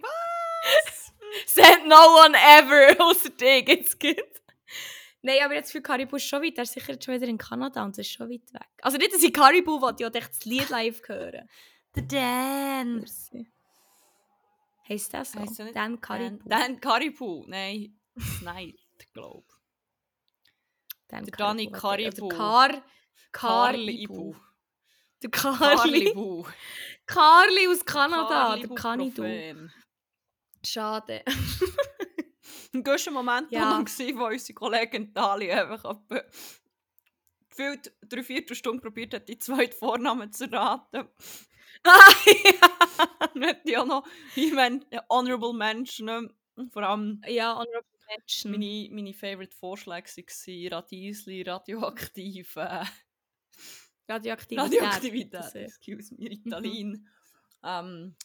Was? 0.02 1.14
Said 1.48 1.86
no 1.86 1.96
one 2.24 2.36
ever, 2.36 2.96
außer 3.04 3.30
dich 3.30 3.68
jetzt 3.68 4.00
gibt. 4.00 4.42
Nein, 5.22 5.40
aber 5.44 5.56
jetzt 5.56 5.72
für 5.72 5.82
Caribou 5.82 6.18
ist 6.18 6.28
schon 6.28 6.44
weit. 6.44 6.58
Er 6.58 6.64
ist 6.64 6.74
sicher 6.74 6.96
schon 7.02 7.16
wieder 7.16 7.28
in 7.28 7.38
Kanada 7.40 7.84
und 7.84 7.92
es 7.92 8.08
ist 8.08 8.12
schon 8.12 8.30
weit 8.30 8.54
weg. 8.54 8.70
Also 8.82 8.98
nicht, 8.98 9.12
dass 9.12 9.24
ich 9.24 9.34
Caribou 9.34 9.82
will, 9.82 9.96
ich 9.98 10.16
echt 10.16 10.30
das 10.30 10.46
Lied 10.46 10.70
live 10.70 11.02
hören. 11.08 11.50
The 11.96 12.08
Dance. 12.08 13.30
Merci. 13.32 13.52
Heisst 14.88 15.14
das 15.14 15.32
so? 15.32 15.40
Nicht 15.40 15.76
Dan 15.76 16.00
Caribou. 16.00 16.48
Dan 16.48 16.80
Caribou. 16.80 17.44
Nein, 17.48 17.98
Snipe, 18.20 18.78
glaube 19.14 19.46
ich. 19.50 19.55
Der 21.12 21.22
Dani. 21.22 21.68
Oder 21.68 22.28
Car... 22.30 22.84
Carli-Ibu. 23.32 24.32
Caribou. 24.32 24.36
Der 25.22 25.30
Carli. 25.30 26.06
Carli-Bu. 26.14 26.46
Carli 27.06 27.68
aus 27.68 27.86
Kanada. 27.86 28.52
Carli-Bu 28.52 28.76
Der. 28.76 29.12
Profan. 29.12 29.74
Schade. 30.66 31.24
Ein 32.74 32.84
guter 32.84 33.12
Moment 33.12 33.52
Ja. 33.52 33.72
war 33.72 33.80
wo 33.80 34.26
unsere 34.28 34.54
Kollegin 34.54 35.14
Tali 35.14 35.52
einfach 35.52 35.98
gefühlt 37.50 37.94
drei 38.02 38.24
Viertelstunde 38.24 38.82
probiert 38.82 39.14
hat, 39.14 39.30
die 39.30 39.38
zweite 39.38 39.76
Vornamen 39.76 40.32
zu 40.32 40.52
raten. 40.52 41.08
ah, 41.84 42.14
ja. 42.44 43.54
Die 43.66 43.78
auch 43.78 43.86
noch, 43.86 44.08
ich 44.36 44.54
meine, 44.54 44.82
Honorable 45.10 45.54
Mention, 45.54 46.34
vor 46.72 46.84
allem 46.84 47.22
Ja, 47.28 47.54
Honorable 47.56 47.95
Mention. 48.08 48.52
meine, 48.52 48.90
meine 48.92 49.14
favorite 49.14 49.56
Vorschläge 49.56 50.08
waren 50.08 50.74
Radiesli, 50.74 51.42
Radioaktiv, 51.42 52.56
äh, 52.56 52.86
Radioaktivität. 54.08 54.82
Radioaktivität, 54.82 55.56
äh, 55.56 55.64
excuse 55.64 56.16
me, 56.16 56.30
Ritalin. 56.30 57.08
ähm, 57.64 58.16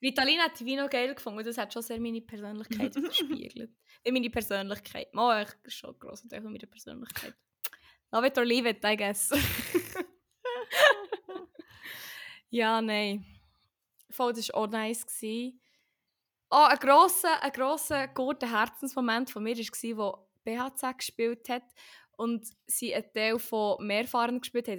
Ritalin 0.00 0.40
hat 0.40 0.60
noch 0.60 0.88
geil 0.88 1.14
gefunden. 1.14 1.44
Das 1.44 1.58
hat 1.58 1.72
schon 1.72 1.82
sehr 1.82 2.00
meine 2.00 2.20
Persönlichkeit 2.20 2.94
widerspiegelt. 2.96 3.70
Nicht 4.04 4.12
meine 4.12 4.30
Persönlichkeit. 4.30 5.12
Mal 5.12 5.46
ich 5.64 5.74
schon 5.74 5.98
grosser 5.98 6.28
Teil 6.28 6.42
von 6.42 6.52
meiner 6.52 6.66
Persönlichkeit. 6.66 7.34
Love 8.12 8.26
it 8.28 8.38
or 8.38 8.44
leave 8.44 8.68
it, 8.68 8.82
I 8.84 8.96
guess. 8.96 9.30
ja, 12.50 12.80
nein. 12.80 13.24
Voll, 14.10 14.32
das 14.32 14.48
war 14.48 14.56
auch 14.56 14.66
nice. 14.68 15.04
gewesen. 15.04 15.60
Oh, 16.50 16.66
ein 16.68 16.78
grosser, 16.78 17.42
ein 17.42 17.52
grosser, 17.52 18.08
guter 18.08 18.50
Herzensmoment 18.50 19.30
von 19.30 19.42
mir 19.42 19.56
war, 19.56 19.96
wo 19.98 20.28
BHZ 20.44 20.96
gespielt 20.96 21.48
hat 21.50 21.64
und 22.18 22.46
sie 22.66 22.94
einen 22.94 23.12
Teil 23.12 23.38
von 23.38 23.86
Mehrfahrern 23.86 24.40
gespielt 24.40 24.66
hat. 24.66 24.78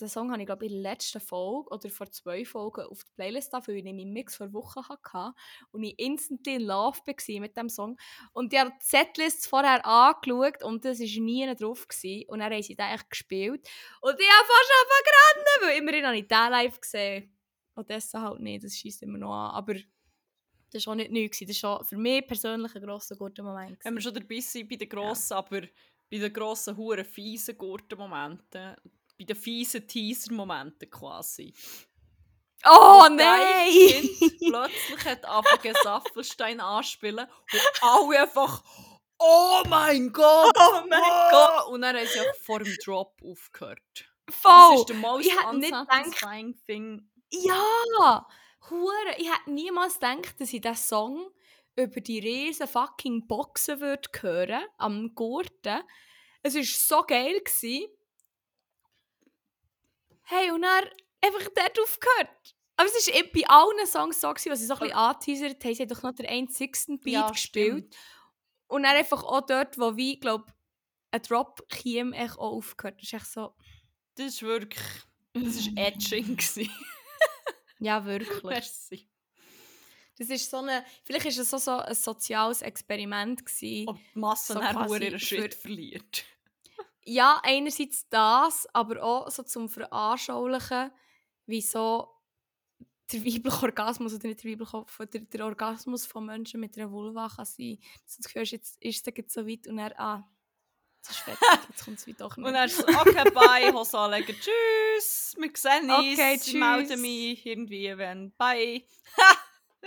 Den 0.00 0.08
Song 0.08 0.30
habe 0.30 0.42
ich, 0.42 0.46
glaube 0.46 0.66
ich, 0.66 0.72
in 0.72 0.82
der 0.82 0.92
letzten 0.92 1.20
Folge 1.20 1.70
oder 1.70 1.88
vor 1.90 2.10
zwei 2.12 2.44
Folgen 2.44 2.82
auf 2.82 3.02
die 3.02 3.10
Playlist 3.16 3.52
da, 3.52 3.66
weil 3.66 3.76
ich 3.76 3.84
meinem 3.84 4.12
Mix 4.12 4.36
vor 4.36 4.52
Wochen 4.52 4.86
hatte 4.88 5.34
und 5.72 5.82
ich 5.82 5.98
instantly 5.98 6.54
in 6.54 6.62
love 6.62 7.00
war 7.04 7.40
mit 7.40 7.56
dem 7.56 7.68
Song. 7.68 7.96
Und 8.32 8.52
ich 8.52 8.60
habe 8.60 8.70
die 8.70 8.86
Setlists 8.86 9.48
vorher 9.48 9.84
angeschaut 9.84 10.62
und 10.62 10.84
das 10.84 11.00
war 11.00 11.22
nie 11.22 11.54
drauf. 11.56 11.88
Gewesen. 11.88 12.28
Und 12.28 12.38
dann 12.38 12.52
haben 12.52 12.62
sie 12.62 12.76
den 12.76 12.98
gespielt. 13.10 13.68
Und 14.02 14.20
ich 14.20 14.28
habe 14.28 14.46
fast 14.46 14.72
angefangen 14.78 15.04
zu 15.04 15.64
rennen, 15.64 15.72
weil 15.72 15.78
immerhin 15.78 16.06
habe 16.06 16.18
ich 16.18 16.28
den 16.28 16.50
live 16.50 16.80
gesehen. 16.80 17.34
Odessa 17.74 18.20
halt 18.20 18.40
nicht, 18.40 18.64
das 18.64 18.76
schießt 18.76 19.02
immer 19.02 19.18
noch 19.18 19.32
an. 19.32 19.54
Aber 19.54 19.74
das 20.70 20.86
war 20.86 20.92
auch 20.92 20.96
nicht 20.96 21.10
neu. 21.10 21.28
gewesen. 21.28 21.46
Das 21.48 21.62
war 21.62 21.84
für 21.84 21.96
mich 21.96 22.26
persönlich 22.26 22.74
ein 22.74 22.82
grosser, 22.82 23.16
guter 23.16 23.42
Moment. 23.42 23.78
wenn 23.84 23.94
wir 23.94 24.00
gewesen. 24.00 24.02
schon 24.02 24.14
dabei 24.14 24.40
sind 24.40 24.68
bei 24.68 24.76
den 24.76 24.88
grossen, 24.88 25.34
aber 25.34 25.60
bei 26.10 26.18
den 26.18 26.32
grossen, 26.32 26.76
huren 26.76 27.04
fiesen 27.04 27.56
Gurten-Momenten, 27.58 28.76
bei 29.18 29.24
den 29.24 29.36
fiesen 29.36 29.86
Teaser-Momenten 29.86 30.90
quasi. 30.90 31.52
Oh 32.64 33.04
Wo 33.04 33.08
nein! 33.08 33.70
Kind 33.70 34.38
plötzlich 34.38 35.04
hat 35.04 35.24
angefangen 35.24 35.74
Saffelstein 35.82 36.60
anspielen 36.60 37.26
und 37.52 37.82
alle 37.82 38.22
einfach 38.22 38.62
«Oh 39.20 39.62
mein 39.68 40.12
Gott! 40.12 40.56
Oh 40.56 40.82
mein 40.88 41.30
Gott!» 41.30 41.68
Und 41.68 41.82
dann 41.82 41.96
haben 41.96 42.06
sie 42.06 42.20
auch 42.20 42.34
vor 42.42 42.60
dem 42.60 42.76
Drop 42.84 43.20
aufgehört. 43.22 43.80
Das 44.26 44.36
Voll! 44.36 44.76
ist 44.76 44.88
der 44.88 44.96
most 44.96 45.30
unsatisfying 45.50 46.54
thing. 46.66 47.08
Ja! 47.30 48.26
Hure! 48.70 49.14
Ich 49.18 49.30
hätte 49.30 49.50
niemals 49.50 49.94
gedacht, 49.94 50.40
dass 50.40 50.52
ich 50.52 50.60
diesen 50.60 50.76
Song 50.76 51.30
über 51.76 52.00
die 52.00 52.18
riesen 52.18 52.66
fucking 52.66 53.26
Boxen 53.26 53.80
würde 53.80 54.08
hören 54.20 54.64
am 54.78 55.14
Gurten. 55.14 55.82
Es 56.42 56.54
war 56.54 56.62
so 56.62 57.02
geil. 57.02 57.40
Gewesen. 57.40 57.86
Hey, 60.22 60.50
und 60.50 60.62
dann 60.62 60.84
einfach 61.20 61.48
dort 61.54 61.80
aufgehört. 61.80 62.54
Aber 62.76 62.86
es 62.86 63.08
war 63.08 63.22
bei 63.32 63.48
allen 63.48 63.86
Songs 63.86 64.20
so, 64.20 64.28
gewesen, 64.28 64.52
was 64.52 64.60
sie 64.60 64.66
so 64.66 64.74
ein 64.74 64.80
bisschen 64.80 64.96
angeteasert 64.96 65.64
haben. 65.64 65.74
Sie 65.74 65.82
haben 65.82 65.88
doch 65.88 66.02
noch 66.02 66.14
den 66.14 66.26
einzigsten 66.26 67.00
Beat 67.00 67.14
Ja, 67.14 67.30
gespielt. 67.30 67.96
Und 68.68 68.82
dann 68.82 68.94
einfach 68.96 69.24
auch 69.24 69.40
dort, 69.40 69.78
wo 69.78 69.96
wie, 69.96 70.20
glaube 70.20 70.52
ein 71.10 71.22
Drop 71.22 71.66
kam, 71.68 72.12
echt 72.12 72.38
auch 72.38 72.52
aufgehört. 72.52 73.00
Das 73.00 73.04
ist 73.04 73.14
echt 73.14 73.26
so... 73.26 73.54
Das 74.14 74.26
ist 74.26 74.42
wirklich... 74.42 74.84
Das 75.32 75.66
war 75.66 75.72
edging. 75.86 76.38
Ja, 77.80 78.04
wirklich. 78.04 78.42
Merci. 78.42 79.08
Das 80.18 80.30
ist 80.30 80.50
so 80.50 80.56
eine, 80.58 80.84
vielleicht 81.04 81.26
ist 81.26 81.38
es 81.38 81.50
so, 81.50 81.58
so 81.58 81.78
ein 81.78 81.94
soziales 81.94 82.62
Experiment 82.62 83.44
gewesen. 83.46 83.88
Ob 83.88 83.96
die 83.96 84.18
Masse 84.18 84.52
So 84.54 84.60
so 84.60 84.66
quasi 84.66 85.04
ihren 85.04 85.20
Schritt 85.20 85.54
für- 85.54 85.60
verliert. 85.60 86.24
Ja, 87.04 87.40
einerseits 87.42 88.08
das, 88.10 88.66
aber 88.74 89.02
auch 89.02 89.30
so 89.30 89.42
zum 89.42 89.68
Veranschaulichen, 89.68 90.90
wie 91.46 91.62
so 91.62 92.08
der 93.10 93.24
weibliche 93.24 93.62
Orgasmus 93.62 94.12
oder 94.12 94.26
nicht 94.28 94.44
der 94.44 94.50
weibliche, 94.50 95.06
der, 95.06 95.20
der 95.22 95.44
Orgasmus 95.46 96.04
von 96.04 96.26
Menschen 96.26 96.60
mit 96.60 96.76
einer 96.76 96.90
Vulva 96.90 97.28
kann 97.28 97.46
sein. 97.46 97.76
Du 97.76 97.86
das 98.04 98.18
Gefühl 98.18 98.42
jetzt 98.42 98.76
ist 98.82 99.08
es 99.08 99.32
so 99.32 99.46
weit 99.46 99.66
und 99.68 99.78
er, 99.78 99.98
ah, 99.98 100.28
ist 101.10 101.18
fertig, 101.20 101.40
jetzt 101.68 101.84
kommt 101.84 101.98
es 101.98 102.06
wie 102.06 102.14
doch 102.14 102.36
nicht. 102.36 102.46
Und 102.46 102.52
dann 102.54 102.66
ist 102.66 102.76
so, 102.76 102.86
okay, 102.86 103.30
bye, 103.30 103.72
Hose 103.72 103.98
anlegen, 103.98 104.34
tschüss, 104.38 105.34
wir 105.38 105.50
sehen 105.54 105.90
uns, 105.90 106.18
Okay, 106.18 106.34
ich 106.40 106.52
melde 106.54 106.88
tschüss. 106.88 107.00
mich 107.00 107.46
irgendwie, 107.46 107.96
wenn, 107.98 108.32
bye. 108.32 108.82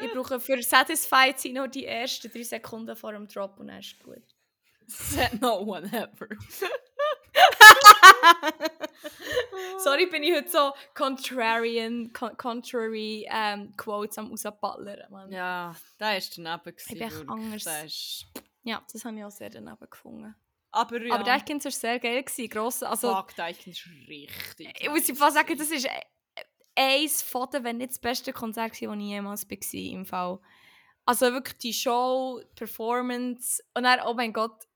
Ich 0.04 0.12
brauche 0.14 0.40
für 0.40 0.60
Satisfied 0.64 1.38
sein 1.40 1.54
nur 1.54 1.68
die 1.68 1.86
ersten 1.86 2.32
drei 2.32 2.44
Sekunden 2.44 2.96
vor 2.96 3.12
dem 3.12 3.28
Drop 3.28 3.60
und 3.60 3.68
dann 3.68 3.80
ist 3.80 3.94
es 3.98 4.04
gut. 4.04 4.24
Said 4.88 5.40
no 5.42 5.60
one 5.60 5.86
ever. 5.92 6.28
Sorry, 9.84 10.06
bin 10.08 10.24
ich 10.24 10.34
heute 10.34 10.50
so 10.50 10.74
contrarian, 10.94 12.12
con 12.14 12.36
contrary 12.38 13.28
ähm, 13.30 13.76
Quotes 13.78 14.18
am 14.18 14.28
rausballern, 14.32 15.12
Mann. 15.12 15.32
Ja, 15.32 15.76
da 15.98 16.14
war 16.14 16.20
daneben. 16.36 16.64
gewesen, 16.64 16.94
bin 16.94 17.02
echt 17.02 17.30
anders. 17.30 17.64
Der 17.64 17.86
ist- 17.86 18.26
Ja, 18.64 18.84
das 18.92 19.06
habe 19.06 19.18
ich 19.18 19.24
auch 19.24 19.30
sehr 19.32 19.50
daneben 19.50 19.90
gefunden. 19.90 20.36
Aber 20.72 21.02
ja, 21.06 21.14
Aber 21.16 21.24
der 21.24 21.40
Kind 21.42 21.64
war 21.66 21.72
sehr 21.72 22.00
geil. 22.00 22.24
Gewesen, 22.24 22.50
gross, 22.50 22.82
also, 22.84 23.14
fuck, 23.14 23.32
Icon 23.38 23.72
ist 23.74 23.86
richtig 24.08 24.74
ich 24.80 24.90
muss 24.90 25.12
fast 25.18 25.36
sagen, 25.36 25.58
das 25.58 25.70
ist 25.72 25.86
äh, 25.86 25.90
eins 26.76 27.22
von 27.22 27.50
den, 27.50 27.64
wenn 27.64 27.78
nicht 27.78 27.92
das 27.92 28.00
beste 28.00 28.32
Konzert, 28.34 28.72
das 28.72 28.82
ich 28.82 28.88
jemals 28.90 29.50
war 29.50 29.74
im 29.74 30.06
Fall. 30.06 30.40
Also 31.06 31.32
wirklich 31.34 31.58
die 31.58 31.74
Show, 31.74 32.42
die 32.42 32.56
Performance 32.56 33.62
und 33.74 33.84
dann, 33.84 34.00
oh 34.06 34.14
mein 34.14 34.32
Gott, 34.34 34.68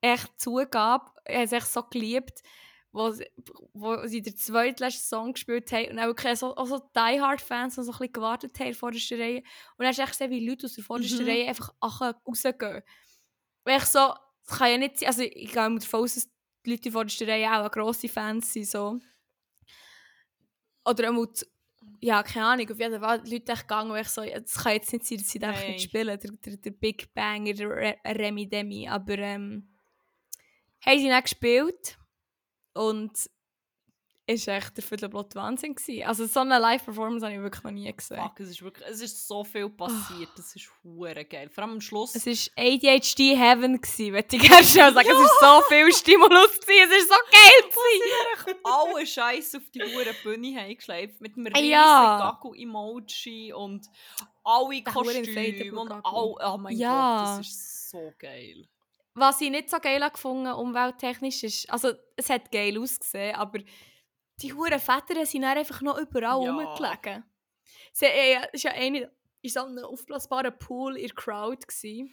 echt 0.00 0.40
Zugabe. 0.40 1.10
Ich 1.28 1.34
habe 1.34 1.44
es 1.44 1.52
echt 1.52 1.66
so 1.68 1.82
geliebt, 1.84 2.42
wo, 2.90 3.10
sie- 3.10 3.30
wo 3.74 4.04
sie 4.06 4.22
den 4.22 4.36
zweitletzten 4.36 5.04
Song 5.06 5.32
gespielt 5.34 5.70
haben 5.72 5.90
und 5.92 5.98
auch 6.00 6.06
wirklich 6.06 6.38
so, 6.38 6.56
auch 6.56 6.66
so 6.66 6.78
Die 6.78 7.20
Hard 7.20 7.40
Fans, 7.40 7.76
die 7.76 7.82
so 7.82 7.92
ein 7.92 7.98
bisschen 7.98 8.12
gewartet 8.12 8.58
haben 8.58 8.74
vor 8.74 8.90
der 8.90 9.00
Reihe. 9.18 9.38
Und 9.38 9.44
dann 9.78 9.88
hast 9.88 9.98
du 9.98 10.02
echt 10.02 10.12
gesehen, 10.12 10.30
wie 10.30 10.48
Leute 10.48 10.66
aus 10.66 10.74
der 10.74 10.84
vordersten 10.84 11.22
Mhm. 11.24 11.30
Reihe 11.30 11.48
einfach 11.48 11.72
ach- 11.80 12.14
rausgehen. 12.26 12.82
Und 13.64 13.72
ich 13.72 13.84
so, 13.84 14.14
kann 14.58 14.70
ja 14.70 14.78
nicht 14.78 14.98
sein, 14.98 15.08
also 15.08 15.22
ich 15.22 15.34
gehe 15.34 15.54
davon 15.54 16.00
aus, 16.00 16.14
dass 16.14 16.28
die 16.64 16.70
Leute 16.70 16.88
in 16.88 17.26
der 17.26 17.28
Reihe 17.28 17.66
auch 17.66 17.70
grosse 17.70 18.08
Fans 18.08 18.52
sind, 18.52 18.68
so. 18.68 18.98
Oder 20.84 21.12
die- 21.12 21.46
ja, 22.00 22.22
keine 22.22 22.46
Ahnung, 22.46 22.70
auf 22.70 22.78
jeden 22.78 23.00
Fall, 23.00 23.22
die 23.22 23.30
Leute 23.34 23.54
gegangen, 23.54 23.90
und 23.90 23.98
ich 23.98 24.08
so, 24.08 24.22
das 24.24 24.54
kann 24.54 24.72
jetzt 24.74 24.92
nicht 24.92 25.04
sein, 25.06 25.18
dass 25.18 25.28
sie 25.30 25.38
da 25.38 25.52
nicht 25.52 25.82
spielen, 25.82 26.06
der, 26.06 26.16
der, 26.18 26.56
der 26.56 26.70
Big 26.70 27.12
Banger, 27.14 27.52
der 27.54 27.68
Re 27.68 27.96
Remi 28.04 28.48
Demi, 28.48 28.88
aber 28.88 29.18
ähm, 29.18 29.68
haben 30.84 30.98
sie 30.98 31.08
nicht 31.08 31.22
gespielt 31.24 31.98
und 32.74 33.12
war 34.46 34.56
echt 34.56 34.76
der 34.76 34.84
Viertelblatt 34.84 35.34
Wahnsinn. 35.34 35.74
Gewesen. 35.74 36.04
Also 36.06 36.26
so 36.26 36.40
eine 36.40 36.58
Live-Performance 36.58 37.24
habe 37.24 37.34
ich 37.34 37.40
wirklich 37.42 37.62
noch 37.64 37.70
nie 37.70 37.92
gesehen. 37.92 38.16
Fuck, 38.22 38.40
es 38.40 38.50
ist 38.50 38.62
wirklich, 38.62 38.86
es 38.88 39.00
ist 39.00 39.26
so 39.28 39.44
viel 39.44 39.68
passiert, 39.68 40.30
das 40.36 40.54
ist 40.56 40.68
hure 40.84 41.24
geil. 41.24 41.48
Vor 41.50 41.64
allem 41.64 41.74
am 41.74 41.80
Schluss. 41.80 42.14
Es 42.14 42.26
war 42.26 42.64
ADHD 42.64 43.36
Heaven, 43.36 43.80
gewesen, 43.80 44.12
möchte 44.12 44.36
ich 44.36 44.42
gerne 44.48 44.64
schon 44.64 44.94
sagen. 44.94 45.08
Es 45.08 45.40
war 45.40 45.60
so 45.60 45.68
viel 45.68 45.92
Stimulus, 45.92 46.60
gewesen. 46.60 46.90
es 46.98 47.08
war 47.10 47.16
so 47.18 47.24
geil. 47.30 47.70
Gewesen. 48.44 48.58
alle 48.64 49.06
Scheiß 49.06 49.54
auf 49.56 49.62
die 49.74 49.82
hure 49.82 50.14
Bühne 50.22 50.60
haben 50.60 50.76
geschleift 50.76 51.20
mit 51.20 51.36
einem 51.36 51.46
Ah, 51.46 51.58
riesigen 51.58 51.70
ja. 51.72 52.18
Gagu-Emoji 52.42 53.52
und 53.52 53.86
alle 54.44 54.82
Kostüme 54.82 55.80
und 55.80 55.92
all, 55.92 56.34
oh 56.54 56.58
mein 56.58 56.76
Ja. 56.76 57.34
Gott, 57.36 57.38
das 57.40 57.46
ist 57.48 57.90
so 57.90 58.12
geil. 58.18 58.66
Was 59.14 59.40
ich 59.42 59.50
nicht 59.50 59.68
so 59.68 59.78
geil 59.78 60.00
gefunden 60.10 60.50
umwelttechnisch 60.52 61.42
ist, 61.44 61.70
also 61.70 61.92
es 62.16 62.30
hat 62.30 62.50
geil 62.50 62.78
ausgesehen, 62.80 63.36
aber 63.36 63.58
die 64.42 64.52
huren 64.54 64.78
Väter 64.80 65.24
sind 65.26 65.42
dann 65.42 65.58
einfach 65.58 65.80
noch 65.82 65.98
überall 65.98 66.38
Ja. 66.38 66.50
rumgelegen. 66.50 67.24
Sie 67.92 68.06
äh, 68.06 68.46
ist 68.52 68.64
ja 68.64 68.72
eine 68.72 69.12
in 69.42 69.50
so 69.50 69.64
einem 69.64 69.84
aufblasbaren 69.84 70.58
Pool 70.58 70.96
in 70.96 71.08
der 71.08 71.14
Crowd 71.16 71.66
gsi 71.66 72.10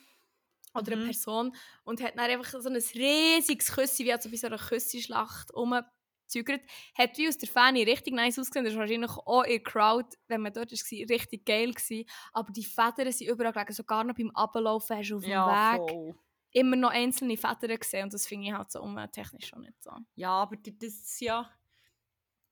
oder 0.73 0.93
eine 0.93 0.97
Mhm. 0.97 1.05
Person 1.05 1.55
und 1.83 2.01
hat 2.01 2.17
dann 2.17 2.29
einfach 2.29 2.59
so 2.61 2.69
ein 2.69 2.75
riesiges 2.75 3.71
Küssi, 3.73 4.05
wie 4.05 4.13
also 4.13 4.29
bei 4.29 4.37
so 4.37 4.47
einer 4.47 4.57
Küssi-Schlacht 4.57 5.53
rumgezügert. 5.55 6.61
Hat 6.97 7.17
wie 7.17 7.27
aus 7.27 7.37
der 7.37 7.49
Ferne 7.49 7.85
richtig 7.87 8.13
nice 8.13 8.39
ausgesehen. 8.39 8.65
Das 8.65 8.73
war 8.75 8.81
wahrscheinlich 8.81 9.11
auch 9.11 9.43
in 9.43 9.49
der 9.51 9.63
Crowd, 9.63 10.17
wenn 10.27 10.41
man 10.41 10.53
dort 10.53 10.71
war, 10.71 11.09
richtig 11.09 11.45
geil 11.45 11.73
gewesen. 11.73 12.05
Aber 12.33 12.51
die 12.51 12.65
Väter 12.65 13.11
sind 13.11 13.27
überall 13.29 13.51
gelegen, 13.53 13.73
sogar 13.73 14.03
noch 14.03 14.15
beim 14.15 14.31
Ablaufen 14.31 14.97
hast 14.97 15.09
du 15.09 15.17
auf 15.17 15.25
dem 15.25 15.45
Ja, 15.45 15.45
Weg 15.45 15.81
voll. 15.81 16.15
immer 16.51 16.75
noch 16.75 16.91
einzelne 16.91 17.37
Väter 17.37 17.77
gesehen 17.77 18.05
und 18.05 18.13
das 18.13 18.27
finde 18.27 18.47
ich 18.47 18.53
halt 18.53 18.71
so 18.71 18.81
umwelttechnisch 18.81 19.47
schon 19.47 19.61
nicht 19.61 19.81
so. 19.83 19.91
Ja, 20.15 20.31
aber 20.41 20.57
das 20.57 20.93
ist 20.93 21.21
ja, 21.21 21.49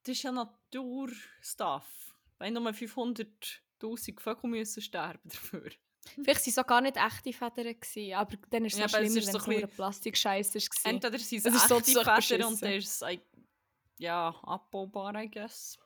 das 0.07 0.17
ist 0.17 0.23
ja 0.23 0.31
Naturstuff. 0.31 2.15
Wenn 2.39 2.53
nur 2.53 2.71
500'000 2.71 4.19
Vögel 4.19 4.49
müssen 4.49 4.81
sterben 4.81 5.19
dafür. 5.29 5.69
Vielleicht 6.23 6.27
waren 6.27 6.49
es 6.49 6.55
so 6.55 6.63
gar 6.63 6.81
nicht 6.81 6.95
echte 6.97 7.33
Väter, 7.33 7.63
gewesen, 7.73 8.13
aber 8.13 8.37
dann 8.49 8.65
ist 8.65 8.73
es 8.73 8.79
Ja, 8.79 8.85
es 8.85 8.91
schlimmer, 8.91 9.05
ist 9.17 9.25
wenn 9.27 9.31
so 9.33 9.37
es 9.39 9.47
nur 9.47 9.67
Plastikscheiß 9.67 10.55
war. 10.55 10.91
Entweder 10.91 11.19
sind 11.19 11.45
es 11.47 11.67
so 11.67 11.77
echte 11.77 11.91
zu 11.91 12.03
Federn 12.21 12.47
und 12.53 12.61
der 12.61 12.77
ist 12.77 13.03
ein- 13.03 13.21
ja, 13.97 14.29
abbaubar, 14.43 15.15
I 15.15 15.29
guess. 15.29 15.77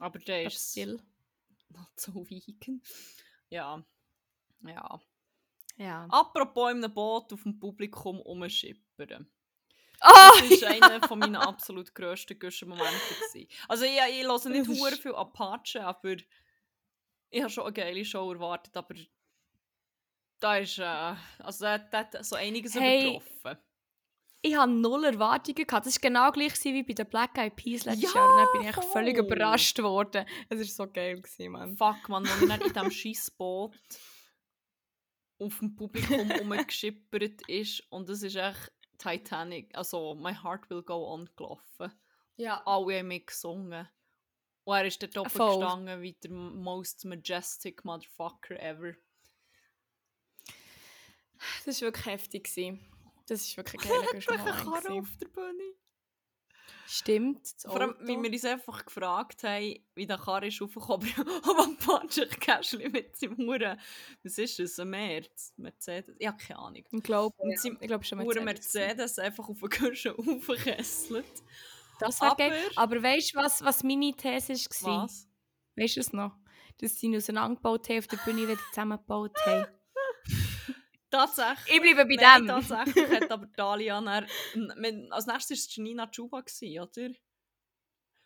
Aber 0.00 0.18
der 0.18 0.44
ist 0.44 0.70
still. 0.72 1.00
not 1.70 1.88
so 1.96 2.12
vegan. 2.28 2.82
Ja. 3.48 3.82
Ja. 4.62 5.00
Ja. 5.76 6.06
Apropos 6.10 6.72
in 6.72 6.82
einem 6.84 6.92
Boot 6.92 7.32
auf 7.32 7.42
dem 7.44 7.58
Publikum 7.58 8.16
rumschippern. 8.18 9.30
Ah! 10.00 10.30
Das 10.48 10.62
war 10.62 10.68
einer 10.70 11.06
von 11.06 11.18
meinen 11.18 11.36
absolut 11.36 11.94
grössten 11.94 12.38
Guschen-Momente. 12.38 12.92
gewesen. 13.32 13.48
Also 13.68 13.84
ich, 13.84 13.92
ich 13.92 14.24
höre 14.24 14.48
nicht 14.50 14.68
Das 14.68 14.78
hure 14.78 14.92
viel 14.96 15.14
Apache, 15.14 15.84
aber 15.84 16.16
ich 17.30 17.40
habe 17.40 17.50
schon 17.50 17.64
eine 17.64 17.72
geile 17.72 18.04
Show 18.04 18.32
erwartet, 18.32 18.76
aber 18.76 18.94
da 20.40 20.56
ist, 20.58 20.78
äh, 20.78 20.82
also 21.38 21.64
da, 21.64 21.78
da 21.78 21.98
hat 21.98 22.24
so 22.24 22.36
einiges 22.36 22.74
Hey, 22.74 23.16
übertroffen. 23.16 23.58
Ich 24.40 24.56
hatte 24.56 24.70
null 24.70 25.04
Erwartungen. 25.04 25.66
Gehabt. 25.66 25.84
Das 25.86 25.96
war 25.96 26.00
genau 26.00 26.30
gleich 26.30 26.52
wie 26.64 26.82
bei 26.84 26.92
den 26.92 27.08
Black 27.08 27.36
Eyed 27.36 27.56
Peas 27.56 27.84
letztes 27.84 28.14
Ja, 28.14 28.20
Jahr. 28.20 28.30
Und 28.30 28.36
dann 28.36 28.46
bin 28.52 28.60
ich 28.62 28.68
echt 28.68 28.84
völlig 28.92 29.16
überrascht 29.18 29.78
worden. 29.80 30.24
Es 30.48 30.58
war 30.58 30.86
so 30.86 30.92
geil, 30.92 31.20
gewesen, 31.20 31.50
Mann. 31.52 31.76
Fuck, 31.76 32.08
man, 32.08 32.24
wenn 32.24 32.48
dann 32.48 32.60
in 32.60 32.72
diesem 32.72 32.90
Scheissboot 33.16 33.74
auf 35.40 35.58
dem 35.58 35.74
Publikum 35.74 36.30
rumgeschippert 36.38 37.48
ist 37.48 37.82
und 37.90 38.08
es 38.08 38.22
ist 38.22 38.36
echt 38.36 38.72
Titanic, 38.98 39.76
also 39.76 40.14
My 40.14 40.34
Heart 40.34 40.68
Will 40.70 40.82
Go 40.82 41.12
On 41.12 41.28
gelaufen. 41.36 41.92
Ja. 42.36 42.62
Alle 42.66 42.98
haben 42.98 43.08
mitgesungen. 43.08 43.88
Und 44.64 44.76
er 44.76 44.84
ist 44.84 45.02
dort 45.02 45.16
oben 45.16 45.30
Voll. 45.30 45.60
gestanden 45.60 46.02
wie 46.02 46.12
der 46.12 46.30
most 46.30 47.04
majestic 47.04 47.84
Motherfucker 47.84 48.60
ever. 48.60 48.94
Das 51.64 51.80
war 51.80 51.88
wirklich 51.88 52.06
heftig. 52.06 52.44
Gewesen. 52.44 52.80
Das 53.26 53.56
war 53.56 53.64
wirklich 53.64 53.90
ein 53.90 54.20
geiler 54.20 54.52
Karre 54.64 54.92
auf 54.92 55.16
der 55.16 55.28
Bühne. 55.28 55.74
Stimmt. 56.86 57.40
Vor 57.62 57.80
allem, 57.80 57.90
Auto. 57.96 58.22
wir 58.22 58.30
uns 58.32 58.44
einfach 58.44 58.84
gefragt 58.84 59.42
haben, 59.44 59.74
wie 59.94 60.06
der 60.06 60.16
Karre 60.18 60.46
ist 60.48 60.60
aufgekommen, 60.62 61.08
ob 61.16 61.58
ein 61.58 61.76
Patrick 61.76 62.40
Cashly 62.40 62.88
mit 62.88 63.16
seinem 63.16 63.36
Huren, 63.38 63.78
was 64.22 64.38
ist 64.38 64.58
das, 64.58 64.78
ein 64.78 64.90
Merz, 64.90 65.52
Mercedes, 65.56 66.16
ich 66.18 66.26
habe 66.26 66.38
keine 66.38 66.58
Ahnung. 66.58 66.84
Ich 66.90 67.02
glaube, 67.02 67.34
seinem 67.56 67.78
ich 67.80 67.86
glaube 67.88 68.04
schon 68.04 68.18
Mercedes. 68.18 68.44
Mercedes 68.74 69.18
einfach 69.18 69.48
auf 69.48 69.60
den 69.60 69.68
Kirschen 69.68 70.12
aufgekesselt. 70.16 71.26
Das 72.00 72.20
wäre 72.20 72.36
geil. 72.36 72.52
Aber- 72.76 72.94
Aber 72.94 73.02
weißt 73.02 73.34
du, 73.34 73.38
was, 73.38 73.62
was 73.64 73.82
meine 73.82 74.12
These 74.14 74.54
war? 74.84 75.04
Was? 75.04 75.28
Weißt 75.76 75.96
du 75.96 76.00
es 76.00 76.12
noch? 76.12 76.36
Dass 76.80 76.94
sie 76.98 77.06
ihn 77.06 77.16
auseinandergebaut 77.16 77.88
haben, 77.88 77.98
auf 77.98 78.06
der 78.06 78.16
Bühne 78.18 78.46
wieder 78.48 78.60
zusammengebaut 78.70 79.36
haben. 79.44 79.66
Ich 81.10 81.18
Tatsächlich. 81.18 81.80
bleibe 81.80 82.04
bei 82.06 82.22
Nein, 82.22 82.46
dem. 82.46 82.48
tatsächlich 82.48 83.10
hat 83.10 83.30
aber 83.30 83.46
Dalia 83.56 83.98
dann, 83.98 84.26
als 85.10 85.26
nächstes 85.26 85.68
war 85.68 85.74
Janina 85.74 86.06
Chuba, 86.06 86.38
oder? 86.38 87.10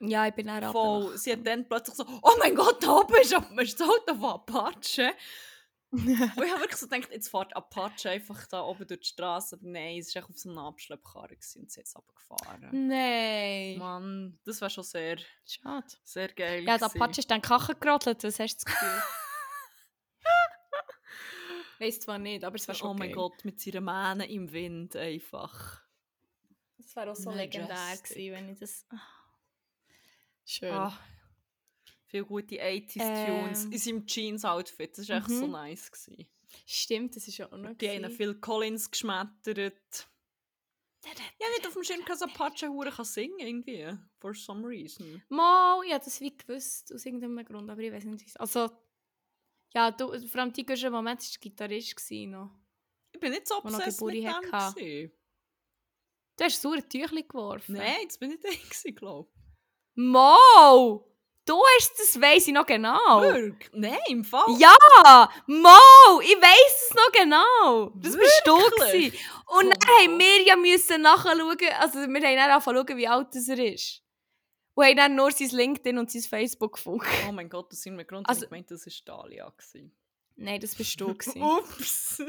Ja, 0.01 0.27
ich 0.27 0.35
bin 0.35 0.51
auch 0.51 0.73
Voll. 0.73 1.17
Sie 1.17 1.33
hat 1.33 1.47
dann 1.47 1.69
plötzlich 1.69 1.97
so, 1.97 2.05
oh 2.23 2.33
mein 2.41 2.57
Gott, 2.57 2.83
da 2.83 2.91
oben 2.91 3.15
ist, 3.21 3.33
ist 3.33 3.81
das 3.81 3.89
Auto 3.89 4.15
von 4.17 4.31
Apache. 4.31 5.15
Und 5.93 6.09
ich 6.09 6.19
habe 6.19 6.61
wirklich 6.63 6.77
so 6.77 6.89
gedacht, 6.89 7.13
jetzt 7.13 7.29
fährt 7.29 7.55
Apache 7.55 8.11
einfach 8.11 8.47
da 8.47 8.63
oben 8.63 8.87
durch 8.87 9.01
die 9.01 9.07
Straße. 9.09 9.57
Aber 9.57 9.69
nein, 9.69 9.99
es 9.99 10.15
war 10.15 10.25
auf 10.25 10.37
so 10.37 10.51
einer 10.51 10.63
Abschleppkarre 10.63 11.37
und 11.57 11.71
sie 11.71 11.83
ist 11.83 11.95
runtergefahren. 11.95 12.89
Nein. 12.89 13.79
Mann, 13.79 14.39
das 14.45 14.61
war 14.63 14.71
schon 14.71 14.85
sehr, 14.85 15.19
Schade. 15.45 15.87
sehr 16.03 16.29
geil. 16.29 16.65
Ja, 16.65 16.79
der. 16.79 16.87
Apache 16.87 17.21
ist 17.21 17.31
dann 17.31 17.43
Kachen 17.43 17.77
gerodelt, 17.79 18.25
was 18.25 18.41
hast 18.41 18.57
du 18.57 18.65
das 18.65 18.65
Gefühl? 18.65 19.03
Weiss 21.83 22.01
zwar 22.01 22.19
nicht, 22.19 22.45
aber 22.45 22.57
es 22.57 22.69
war 22.69 22.75
schon 22.75 22.91
Oh 22.91 22.95
mein. 22.95 23.13
Gott, 23.13 23.45
mit 23.45 23.61
seinen 23.61 23.85
Mähnen 23.85 24.29
im 24.31 24.53
Wind 24.53 24.95
einfach. 24.97 25.83
Das 26.79 26.95
wäre 26.97 27.11
auch 27.13 27.17
so 27.17 27.31
Majestic. 27.31 27.61
legendär 27.63 27.97
gewesen, 27.97 28.33
wenn 28.33 28.49
ich 28.51 28.59
das... 28.59 28.87
Ah. 28.91 29.01
Schön. 30.45 30.73
Ah, 30.73 30.99
viele 32.07 32.25
gute 32.25 32.57
80s-Tunes 32.57 33.65
Ähm. 33.65 33.73
in 33.73 33.79
seinem 33.79 34.07
Jeans-Outfit. 34.07 34.99
Das 34.99 35.09
war 35.09 35.19
echt 35.19 35.29
so 35.31 35.47
Mhm. 35.47 35.53
nice. 35.53 35.91
Gewesen. 35.91 36.27
Stimmt, 36.67 37.17
das 37.17 37.29
ist 37.29 37.39
ja 37.39 37.47
auch 37.51 37.57
noch 37.57 37.75
Die 37.79 37.89
haben. 37.89 38.11
Phil 38.11 38.35
Collins 38.35 38.91
geschmettert. 38.91 40.09
Ja, 41.05 41.49
nicht 41.57 41.67
auf 41.67 41.73
dem 41.73 41.83
Schirm, 41.83 42.05
dass 42.07 42.23
Apache 42.23 42.69
hure 42.69 42.91
kann 42.91 43.05
singen 43.05 43.39
irgendwie. 43.41 43.93
For 44.21 44.35
some 44.35 44.67
reason. 44.69 45.21
Mal, 45.31 45.83
ich 45.85 45.93
habe 45.93 46.05
das 46.05 46.21
wie 46.21 46.37
gewusst, 46.37 46.93
aus 46.95 47.05
irgendeinem 47.07 47.45
Grund, 47.45 47.69
aber 47.71 47.81
ich 47.81 47.91
weiß 47.93 48.05
nicht, 48.05 48.25
wieso. 48.25 48.39
Also, 48.39 48.71
ja, 49.75 49.91
du, 49.91 50.19
vor 50.29 50.41
allem 50.41 50.53
die 50.53 50.65
größte 50.65 50.91
Moment 50.91 51.21
war 51.21 51.41
Gitarrist. 51.41 52.11
Noch. 52.11 52.51
Ich 53.13 53.21
bin 53.21 53.31
nicht 53.33 53.47
so 53.47 53.57
obsessed 53.57 54.01
mit 54.03 54.15
dem 54.17 54.43
gewesen. 54.43 55.13
Du 56.39 56.45
hast 56.45 56.63
so 56.63 56.73
ein 56.73 56.89
Tüchli 56.89 57.23
geworfen. 57.23 57.75
Nein, 57.75 57.97
jetzt 58.03 58.19
bin 58.19 58.33
ich 58.33 58.41
da 58.41 58.49
gewesen, 58.49 58.95
glaube 58.95 59.31
Mal! 59.95 61.01
Du 61.45 61.61
hast 61.77 61.99
das, 61.99 62.21
weiss 62.21 62.47
ich 62.47 62.55
noch 62.55 62.63
ich. 62.63 62.69
genau. 62.69 63.21
Wirklich? 63.21 63.71
Nein, 63.75 63.99
im 64.09 64.25
Fall. 64.25 64.47
Ja! 64.59 64.75
Mal! 65.47 66.21
Ich 66.23 66.37
weiss 66.37 66.89
es 66.89 66.95
noch 66.95 67.13
genau! 67.13 67.91
Das 67.97 68.17
bist 68.17 68.43
du 68.45 68.57
Wirklich? 68.57 69.13
gewesen. 69.13 69.29
Und 69.47 69.67
Oh 69.67 69.71
dann 69.79 69.89
haben 69.89 70.19
wir 70.19 70.43
ja 70.43 70.57
müssen 70.57 71.03
nachschauen, 71.03 71.59
also 71.81 71.99
wir 71.99 72.07
haben 72.07 72.37
dann 72.37 72.51
angefangen 72.51 72.97
wie 72.97 73.09
alt 73.09 73.35
das 73.35 73.49
er 73.49 73.59
ist. 73.59 74.03
Und 74.75 74.85
haben 74.87 74.97
dann 74.97 75.15
nur 75.17 75.31
sein 75.33 75.51
LinkedIn 75.51 75.99
und 75.99 76.11
sein 76.11 76.23
Facebook 76.23 76.75
gefunden. 76.77 77.05
Oh 77.29 77.33
mein 77.33 77.49
Gott, 77.51 77.71
aus 77.73 77.85
irgendeinem 77.85 78.07
Grund 78.07 78.29
Also- 78.29 78.39
also, 78.39 78.45
ich 78.47 78.51
gemeint, 78.51 78.71
das 78.71 78.87
war 78.87 79.23
Dalia. 79.23 79.51
gewesen. 79.51 79.95
Nein, 80.37 80.61
das 80.61 80.75
bist 80.75 80.99
du. 81.01 81.11
Ups. 81.11 82.23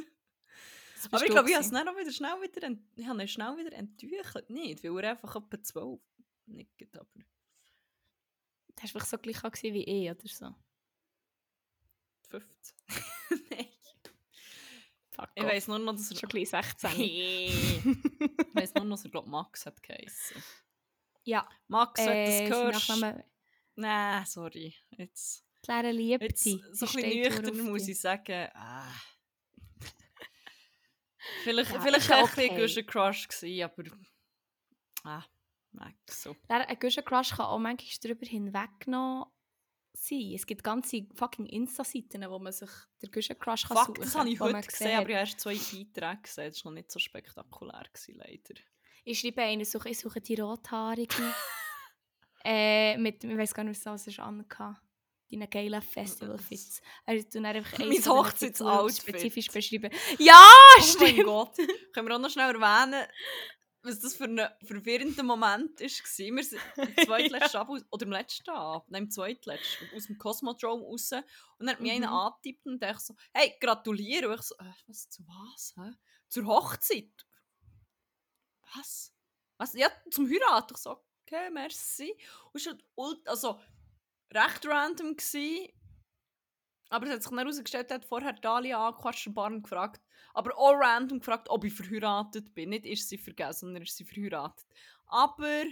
Das 0.95 1.11
Aber 1.13 1.25
ich 1.25 1.31
glaube, 1.31 1.49
ich 1.49 1.55
habe 1.55 1.63
es 1.63 1.69
gewesen. 1.69 1.85
dann 1.85 1.87
auch 1.89 1.97
wieder 1.99 2.11
schnell 2.11 2.41
wieder, 2.41 2.69
ich 2.95 3.07
habe 3.07 3.27
schnell 3.27 3.57
wieder 3.57 3.73
enttüchelt. 3.73 4.49
Nicht, 4.49 4.83
weil 4.83 5.03
er 5.03 5.11
einfach 5.11 5.35
etwa 5.35 5.61
12 5.63 5.99
nickt, 6.47 6.97
aber... 6.97 7.07
Das 8.75 8.93
war 8.93 9.01
einfach 9.01 9.05
so 9.05 9.17
gleich 9.17 9.41
gewesen 9.41 9.73
wie 9.73 9.83
ich 9.83 10.09
oder 10.11 10.27
so. 10.27 10.55
15. 12.29 12.75
Nein. 13.51 13.67
Fuck 15.11 15.29
Ich 15.35 15.43
weiss 15.43 15.67
nur 15.67 15.79
noch, 15.79 15.93
dass 15.93 16.09
er... 16.11 16.17
Schon 16.17 16.29
gleich 16.29 16.49
16. 16.49 16.99
ich 16.99 17.85
weiss 18.53 18.73
nur 18.73 18.85
noch, 18.85 18.95
dass 18.97 19.05
er, 19.05 19.11
glaube 19.11 19.29
Max 19.29 19.65
hat 19.65 19.81
geheissen. 19.83 20.43
Ja, 21.23 21.47
Max, 21.67 21.99
wenn 22.05 22.49
du 22.49 22.67
äh, 22.67 22.71
das 22.71 22.87
sein 22.87 23.03
hörst... 23.03 23.23
Nein, 23.75 24.25
sorry. 24.25 24.75
Jetzt, 24.91 25.45
die 25.65 25.71
Lehre 25.71 25.91
liebt 25.91 26.21
jetzt 26.21 26.43
so 26.43 26.85
ein 26.85 26.93
bisschen 26.93 27.21
nüchtern 27.21 27.71
muss 27.71 27.87
ich 27.87 27.99
sagen... 27.99 28.49
Ah. 28.53 28.91
Vielleicht, 31.43 31.71
Ja, 31.71 31.79
vielleicht 31.79 32.03
ist 32.03 32.09
ja 32.09 32.17
ein 32.17 32.23
okay. 32.23 32.49
bisschen 32.55 32.85
Crush 32.85 33.27
gewesen, 33.27 33.63
aber... 33.63 33.83
Ah, 35.03 35.23
Max, 35.71 36.23
so. 36.23 36.35
Ein 36.47 36.79
guter 36.79 37.01
Crush 37.01 37.31
kann 37.31 37.45
auch 37.45 37.59
manchmal 37.59 37.97
darüber 38.01 38.25
hinweggenommen 38.25 39.25
sein. 39.93 40.33
Es 40.33 40.45
gibt 40.45 40.63
ganze 40.63 41.05
fucking 41.15 41.45
Insta-Seiten, 41.45 42.29
wo 42.29 42.39
man 42.39 42.53
sich 42.53 42.69
der 43.01 43.09
Guschen 43.09 43.37
Crush 43.37 43.67
kann 43.67 43.77
Fuck, 43.77 43.87
suchen 43.87 44.01
das 44.01 44.15
habe 44.15 44.29
ich 44.29 44.39
heute 44.39 44.61
gesehen, 44.61 44.97
aber 44.97 45.09
ich 45.09 45.15
habe 45.15 45.19
erst 45.19 45.39
zwei 45.39 45.53
Beiträge 45.53 46.21
gesehen. 46.21 46.49
Das 46.49 46.65
war 46.65 46.71
noch 46.71 46.75
nicht 46.75 46.91
so 46.91 46.99
spektakulär, 46.99 47.85
gewesen, 47.91 48.15
leider. 48.15 48.61
Ich 49.03 49.19
schreibe 49.19 49.41
einen, 49.41 49.65
suche, 49.65 49.89
ich 49.89 49.99
suche 49.99 50.21
die 50.21 50.35
Rothaarige. 50.35 51.15
äh, 52.45 52.97
mit, 52.97 53.23
ich 53.23 53.37
weiß 53.37 53.53
gar 53.53 53.63
nicht, 53.63 53.85
was 53.85 54.07
es 54.07 54.19
anhatte. 54.19 54.79
Deine 55.31 55.47
geilen 55.47 55.81
Festival-Fits. 55.81 56.81
Also, 57.05 57.27
du 57.33 57.43
einfach 57.43 57.79
Mein 57.79 58.05
Hochzeitsoutfit. 58.05 59.01
Spezifisch 59.01 59.47
beschreiben. 59.47 59.89
Ja, 60.19 60.35
Oh 60.37 60.79
mein 60.79 60.87
stimmt! 60.87 61.23
Gott. 61.25 61.57
Können 61.91 62.07
wir 62.07 62.15
auch 62.15 62.19
noch 62.19 62.29
schnell 62.29 62.53
erwähnen, 62.53 63.07
was 63.81 63.99
das 63.99 64.15
für 64.15 64.25
ein 64.25 64.39
verwirrender 64.63 65.23
Moment 65.23 65.79
war. 65.79 65.89
Wir 65.89 66.43
sind 66.43 66.61
im 66.77 66.95
zweitletzten 67.05 67.59
Abend, 67.59 67.85
oder 67.89 68.05
im 68.05 68.11
letzten 68.11 68.49
Abend, 68.51 68.91
nein, 68.91 69.03
im 69.03 69.11
zweitletzten, 69.11 69.89
aus 69.95 70.05
dem 70.05 70.17
Cosmodrome 70.19 70.83
raus. 70.83 71.11
Und 71.57 71.65
dann 71.65 71.69
hat 71.71 71.81
mich 71.81 71.91
Mhm. 71.91 72.03
einer 72.03 72.11
angetippt 72.11 72.65
und 72.67 72.81
dachte 72.83 73.03
so, 73.03 73.15
hey, 73.33 73.53
gratuliere. 73.59 74.27
Und 74.29 74.35
ich 74.35 74.41
so, 74.45 74.55
äh, 74.59 74.71
was, 74.87 75.09
zu 75.09 75.23
was? 75.25 75.73
Hä? 75.77 75.91
Zur 76.29 76.45
Hochzeit? 76.45 77.25
Was? 78.75 79.13
Was? 79.57 79.73
Ja, 79.73 79.89
zum 80.09 80.29
Heiraten. 80.29 80.73
Ich 80.75 80.81
so, 80.81 80.97
okay, 81.25 81.49
merci. 81.51 82.15
Und 82.51 82.61
es 82.61 82.67
war 82.67 82.73
halt 83.05 83.27
also, 83.27 83.59
recht 84.33 84.65
random. 84.65 85.15
Gewesen. 85.15 85.69
Aber 86.89 87.07
es 87.07 87.13
hat 87.13 87.23
sich 87.23 87.29
dann 87.29 87.39
herausgestellt, 87.39 87.89
er 87.89 87.95
hat 87.95 88.05
vorher 88.05 88.33
Dalia 88.33 88.87
angequatscht 88.87 89.25
und 89.25 89.33
Barn 89.33 89.63
gefragt, 89.63 90.01
aber 90.35 90.55
auch 90.55 90.73
random 90.73 91.19
gefragt, 91.19 91.49
ob 91.49 91.63
ich 91.63 91.73
verheiratet 91.73 92.53
bin. 92.53 92.69
Nicht 92.69 92.85
ist 92.85 93.09
sie 93.09 93.17
vergessen, 93.17 93.67
sondern 93.67 93.81
ist 93.81 93.97
sie 93.97 94.05
verheiratet. 94.05 94.67
Aber 95.07 95.63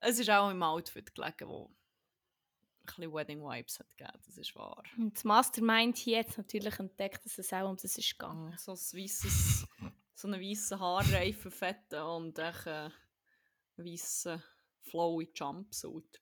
es 0.00 0.18
ist 0.18 0.28
auch 0.28 0.50
im 0.50 0.62
Outfit 0.62 1.14
gelegen, 1.14 1.48
wo 1.48 1.66
ein 1.66 2.86
bisschen 2.86 3.12
Wedding 3.12 3.40
Vibes 3.42 3.78
hat 3.78 3.96
gegeben, 3.96 4.18
das 4.26 4.38
ist 4.38 4.56
wahr. 4.56 4.82
Und 4.96 5.14
das 5.14 5.24
Mastermind 5.24 5.96
hier 5.96 6.20
hat 6.20 6.36
natürlich 6.36 6.78
entdeckt, 6.80 7.24
dass 7.24 7.38
es 7.38 7.52
auch 7.52 7.68
um 7.68 7.76
das 7.76 7.96
ist 7.96 8.18
gegangen. 8.18 8.56
So 8.58 8.72
ein 8.72 8.78
weisses, 8.78 9.66
so 10.20 10.28
einen 10.28 10.40
weißen 10.40 10.78
Haarreifen 10.78 11.50
fetten 11.50 12.00
und 12.00 12.38
echt 12.38 12.66
einen 12.66 12.92
weißen 13.76 14.42
flowy 14.82 15.30
Jumpsuit. 15.34 16.20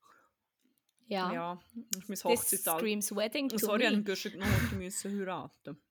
Ja. 1.07 1.33
Ja, 1.33 1.63
das 1.75 2.03
ist 2.03 2.09
mein 2.09 2.17
This 2.17 2.25
Hochzeit. 2.25 2.79
screams 2.79 3.17
wedding 3.17 3.49
to 3.49 3.59
Sorry, 3.59 3.85
ich 3.87 3.97
me. 3.97 4.05
Guschen 4.05 4.33
genommen, 4.33 4.69
die 4.71 4.77
müssen 4.77 5.19
heiraten. 5.19 5.83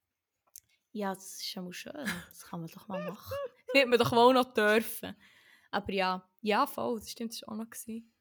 Ja, 0.91 1.13
das 1.13 1.41
ist 1.41 1.53
ja 1.53 1.61
mal 1.61 1.73
schön. 1.73 1.93
Das 2.29 2.45
kann 2.45 2.61
man 2.61 2.69
doch 2.69 2.87
mal 2.87 3.03
machen. 3.03 3.35
Das 3.67 3.75
wird 3.75 3.89
man 3.89 3.99
doch 3.99 4.11
wohl 4.13 4.33
noch 4.33 4.53
dürfen. 4.53 5.15
Aber 5.71 5.91
ja, 5.91 6.29
ja, 6.39 6.65
voll, 6.65 6.99
das 6.99 7.11
stimmt, 7.11 7.33
das 7.33 7.41
war 7.41 7.53
auch 7.53 7.57
noch. 7.57 7.69
Gewesen. 7.69 8.13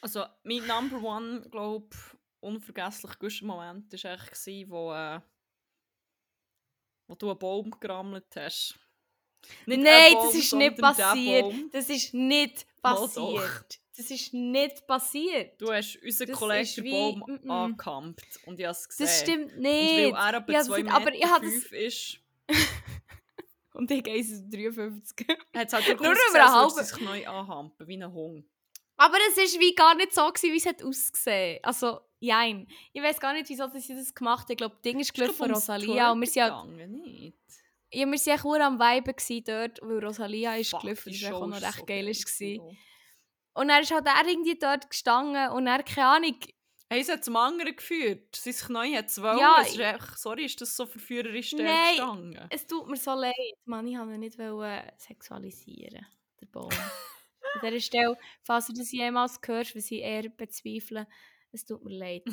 Also, 0.00 0.24
mein 0.42 0.66
Number 0.66 1.02
One, 1.02 1.42
glaube 1.50 1.94
unvergesslich 2.40 3.18
guter 3.18 3.44
Moment 3.44 3.92
war 3.92 4.16
gewesen, 4.16 4.70
wo, 4.70 4.92
äh, 4.94 5.20
wo 7.10 7.16
du 7.16 7.28
einen 7.30 7.38
Baum 7.38 7.70
gerammelt 7.80 8.26
hast. 8.36 8.78
Nicht 9.66 9.82
Nein, 9.82 9.86
ein 9.90 10.12
Baum, 10.14 10.26
das 10.26 10.34
ist 10.36 10.52
nicht 10.52 10.76
passiert. 10.78 11.54
Das 11.72 11.90
ist 11.90 12.14
nicht 12.14 12.66
passiert. 12.80 13.80
Das 13.96 14.10
ist 14.10 14.32
nicht 14.32 14.86
passiert. 14.86 15.60
Du 15.60 15.72
hast 15.72 15.98
unseren 16.02 16.28
Das 16.28 16.38
Kollegen 16.38 16.90
Baum 16.90 17.24
mm, 17.26 17.46
mm. 17.46 17.50
angekampt 17.50 18.24
und 18.46 18.60
ich 18.60 18.64
habe 18.66 18.72
es 18.72 18.88
gesehen. 18.88 19.06
Das 19.06 19.20
stimmt 19.20 19.52
Und 19.52 19.58
nicht. 19.60 20.12
weil 20.12 20.14
er 20.14 20.32
habe 20.36 20.46
2 20.46 20.52
das- 20.52 20.68
Meter 20.68 20.94
aber 20.94 21.14
ich 21.14 21.24
habe 21.24 21.44
das- 21.44 21.54
fünf 21.54 21.72
ist, 21.72 22.18
Und 23.72 23.90
ich 23.90 24.02
gehe 24.02 24.22
53. 24.22 25.26
hat 25.54 25.66
es 25.68 25.72
halt 25.72 25.86
Nur 25.88 26.12
über 26.12 26.34
eine 26.34 26.52
halbe- 26.52 26.84
sich 26.84 27.00
neu 27.00 27.26
anhampen, 27.26 27.86
wie 27.88 27.96
ein 28.02 28.12
Hund. 28.12 28.44
Aber 29.00 29.16
es 29.30 29.36
war 29.38 29.60
wie 29.60 29.74
gar 29.74 29.94
nicht 29.94 30.12
so, 30.12 30.26
gewesen, 30.28 30.52
wie 30.52 30.58
es 30.58 30.66
hat 30.66 30.82
ausgesehen 30.82 31.58
Also, 31.62 32.00
jein. 32.18 32.68
Ich 32.92 33.02
weiß 33.02 33.18
gar 33.18 33.32
nicht, 33.32 33.48
wieso 33.48 33.66
sie 33.68 33.94
das 33.94 34.14
gemacht 34.14 34.42
haben. 34.42 34.52
Ich 34.52 34.58
glaube, 34.58 34.74
das 34.74 34.82
Ding 34.82 35.00
ist 35.00 35.14
gelaufen 35.14 35.36
von 35.36 35.50
Rosalia. 35.52 36.12
Und 36.12 36.20
wir 36.20 36.26
sind 36.26 36.42
gegangen, 36.44 36.92
nicht? 37.00 37.38
ja, 37.92 38.06
wir 38.06 38.12
echt 38.34 38.44
nur 38.44 38.60
am 38.60 38.78
gewesen 38.78 39.44
dort, 39.46 39.78
weil 39.80 40.04
Rosalia 40.04 40.54
ist 40.56 40.70
Fuck, 40.70 40.82
gelaufen. 40.82 41.12
die 41.12 41.20
Das 41.20 41.30
war 41.30 41.38
auch 41.38 41.46
noch 41.46 41.56
ist 41.56 41.64
recht 41.64 41.78
so 41.78 41.84
geil. 41.86 42.06
War. 42.06 42.76
Und 43.62 43.68
dann 43.68 43.82
ist 43.82 43.90
halt 43.90 44.06
er 44.06 44.28
irgendwie 44.28 44.58
dort 44.58 44.90
gestanden 44.90 45.48
und 45.48 45.66
er, 45.66 45.82
keine 45.82 46.06
Ahnung, 46.06 46.36
Hey, 46.92 47.04
sie 47.04 47.12
hat 47.12 47.24
zum 47.24 47.36
anderen 47.36 47.76
geführt. 47.76 48.34
Sich 48.34 48.68
neu 48.68 48.92
hat 48.96 49.06
es 49.06 49.22
wollen. 49.22 49.38
Ja, 49.38 49.58
es 49.62 49.70
ist 49.70 49.78
echt, 49.78 50.18
sorry, 50.18 50.44
ist 50.44 50.60
das 50.60 50.76
so 50.76 50.86
verführerisch 50.86 51.52
Nein. 51.52 51.90
gestanden? 51.90 52.48
es 52.50 52.66
tut 52.66 52.88
mir 52.88 52.96
so 52.96 53.14
leid. 53.14 53.32
Mann, 53.64 53.86
ich 53.86 53.96
wollte 53.96 54.14
ihn 54.14 54.20
nicht 54.20 54.36
sexualisieren, 54.98 56.04
der 56.40 56.46
Baum. 56.46 56.68
An 57.54 57.60
dieser 57.62 57.80
Stelle, 57.80 58.18
falls 58.42 58.66
du 58.66 58.72
das 58.72 58.92
jemals 58.92 59.40
hörst, 59.44 59.74
was 59.74 59.90
ich 59.90 60.00
eher 60.00 60.28
bezweifle, 60.28 61.06
es 61.52 61.64
tut 61.64 61.84
mir 61.84 61.96
leid. 61.96 62.24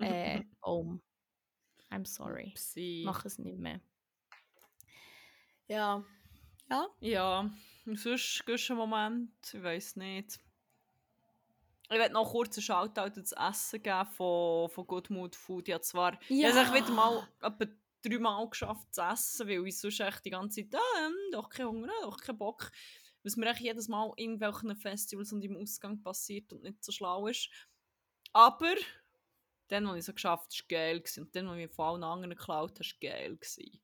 Äh, 0.00 0.42
Baum. 0.60 1.02
I'm 1.90 2.06
sorry. 2.06 2.52
Upsi. 2.54 3.02
Mach 3.04 3.24
es 3.24 3.38
nicht 3.38 3.58
mehr. 3.58 3.80
Ja. 5.66 6.04
Ja? 6.70 6.86
Ja, 7.00 7.50
und 7.86 7.98
sonst 7.98 8.44
gehst 8.44 8.68
du 8.68 8.74
einen 8.74 8.80
Moment, 8.80 9.32
ich 9.52 9.62
weiß 9.62 9.96
nicht. 9.96 10.38
Ich 11.90 11.98
werde 11.98 12.12
noch 12.12 12.30
kurz 12.30 12.58
einen 12.58 12.64
Shoutout 12.64 13.00
ans 13.00 13.32
Essen 13.32 13.82
geben 13.82 14.06
von, 14.06 14.68
von 14.68 14.86
Good 14.86 15.08
Mood 15.08 15.34
Food. 15.34 15.68
Ich 15.68 15.74
habe 15.74 15.82
zwar 15.82 16.18
ich 16.28 16.44
habe 16.44 16.74
wieder 16.74 16.90
mal 16.90 17.26
etwa 17.40 17.64
dreimal 18.02 18.48
geschafft 18.48 18.94
zu 18.94 19.00
essen, 19.00 19.48
weil 19.48 19.66
ich 19.66 19.78
sonst 19.78 20.00
echt 20.00 20.24
die 20.24 20.30
ganze 20.30 20.68
Zeit 20.68 20.80
ah, 20.80 21.06
ähm, 21.06 21.14
doch 21.32 21.48
keinen 21.48 21.68
Hunger, 21.68 21.92
doch 22.02 22.20
keinen 22.20 22.38
Bock. 22.38 22.70
Was 23.24 23.36
mir 23.36 23.50
echt 23.50 23.60
jedes 23.60 23.88
Mal 23.88 24.12
in 24.16 24.32
irgendwelchen 24.38 24.76
Festivals 24.76 25.32
und 25.32 25.42
im 25.42 25.56
Ausgang 25.56 26.02
passiert 26.02 26.52
und 26.52 26.62
nicht 26.62 26.82
so 26.84 26.92
schlau 26.92 27.26
ist. 27.26 27.48
Aber 28.32 28.74
dann, 29.68 29.86
was 29.88 29.96
ich 29.98 30.04
so 30.04 30.12
geschafft 30.14 30.44
habe, 30.44 30.52
war 30.60 30.66
geil. 30.68 31.00
gewesen. 31.00 31.24
Und 31.24 31.36
dann, 31.36 31.46
was 31.46 31.52
ich 31.56 31.58
mir 31.66 31.68
von 31.68 31.84
allen 31.86 32.04
anderen 32.04 32.30
geklaut 32.30 32.70
habe, 32.78 32.80
war 32.80 32.98
geil. 33.00 33.36
gewesen. 33.36 33.80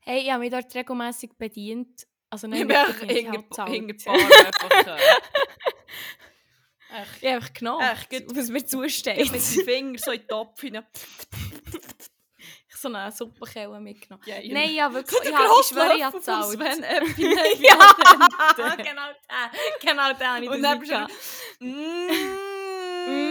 Hey, 0.00 0.20
ich 0.22 0.30
habe 0.30 0.40
mich 0.40 0.50
dort 0.50 0.74
regelmäßig 0.74 1.32
bedient. 1.36 2.06
Also 2.30 2.46
Ich 2.48 2.52
nicht 2.64 2.68
bin 2.68 3.10
ich 3.10 3.30
die 3.30 3.38
Bar 3.48 3.66
einfach... 3.66 4.86
Äh, 4.86 5.00
Ich 7.20 7.24
habe 7.26 7.34
einfach 7.36 7.52
genommen, 7.52 7.84
Echt, 7.84 8.08
gut. 8.10 8.36
was 8.36 8.48
mir 8.48 8.58
Ich 8.58 8.66
zusteht. 8.68 9.18
mit 9.18 9.32
dem 9.34 9.64
Finger 9.64 9.98
so 9.98 10.12
in 10.12 10.20
den 10.20 10.28
Topf 10.28 10.60
hinein. 10.60 10.86
Ich 12.76 12.82
so 12.82 12.88
eine 12.88 13.10
Suppenkelle 13.10 13.80
mitgenommen. 13.80 14.22
Ja, 14.26 14.36
Nein, 14.52 14.74
ja, 14.74 14.92
wirklich. 14.92 15.18
Ich, 15.24 15.34
habe- 15.34 15.48
ich 15.60 15.66
schwöre, 15.66 15.96
ich 15.96 16.04
habe 16.04 16.16
gezahlt. 16.18 16.44
Sven 16.44 16.82
ja, 17.62 18.76
genau 18.76 18.76
der. 18.76 19.50
Genau 19.80 20.02
habe 20.02 20.44
ich 20.44 20.50
Und 20.50 20.62
dann 20.62 20.78
nicht 20.78 20.80
bist 20.80 20.92
du 20.92 20.96
gehabt. 20.96 21.12
Mm. 21.60 22.10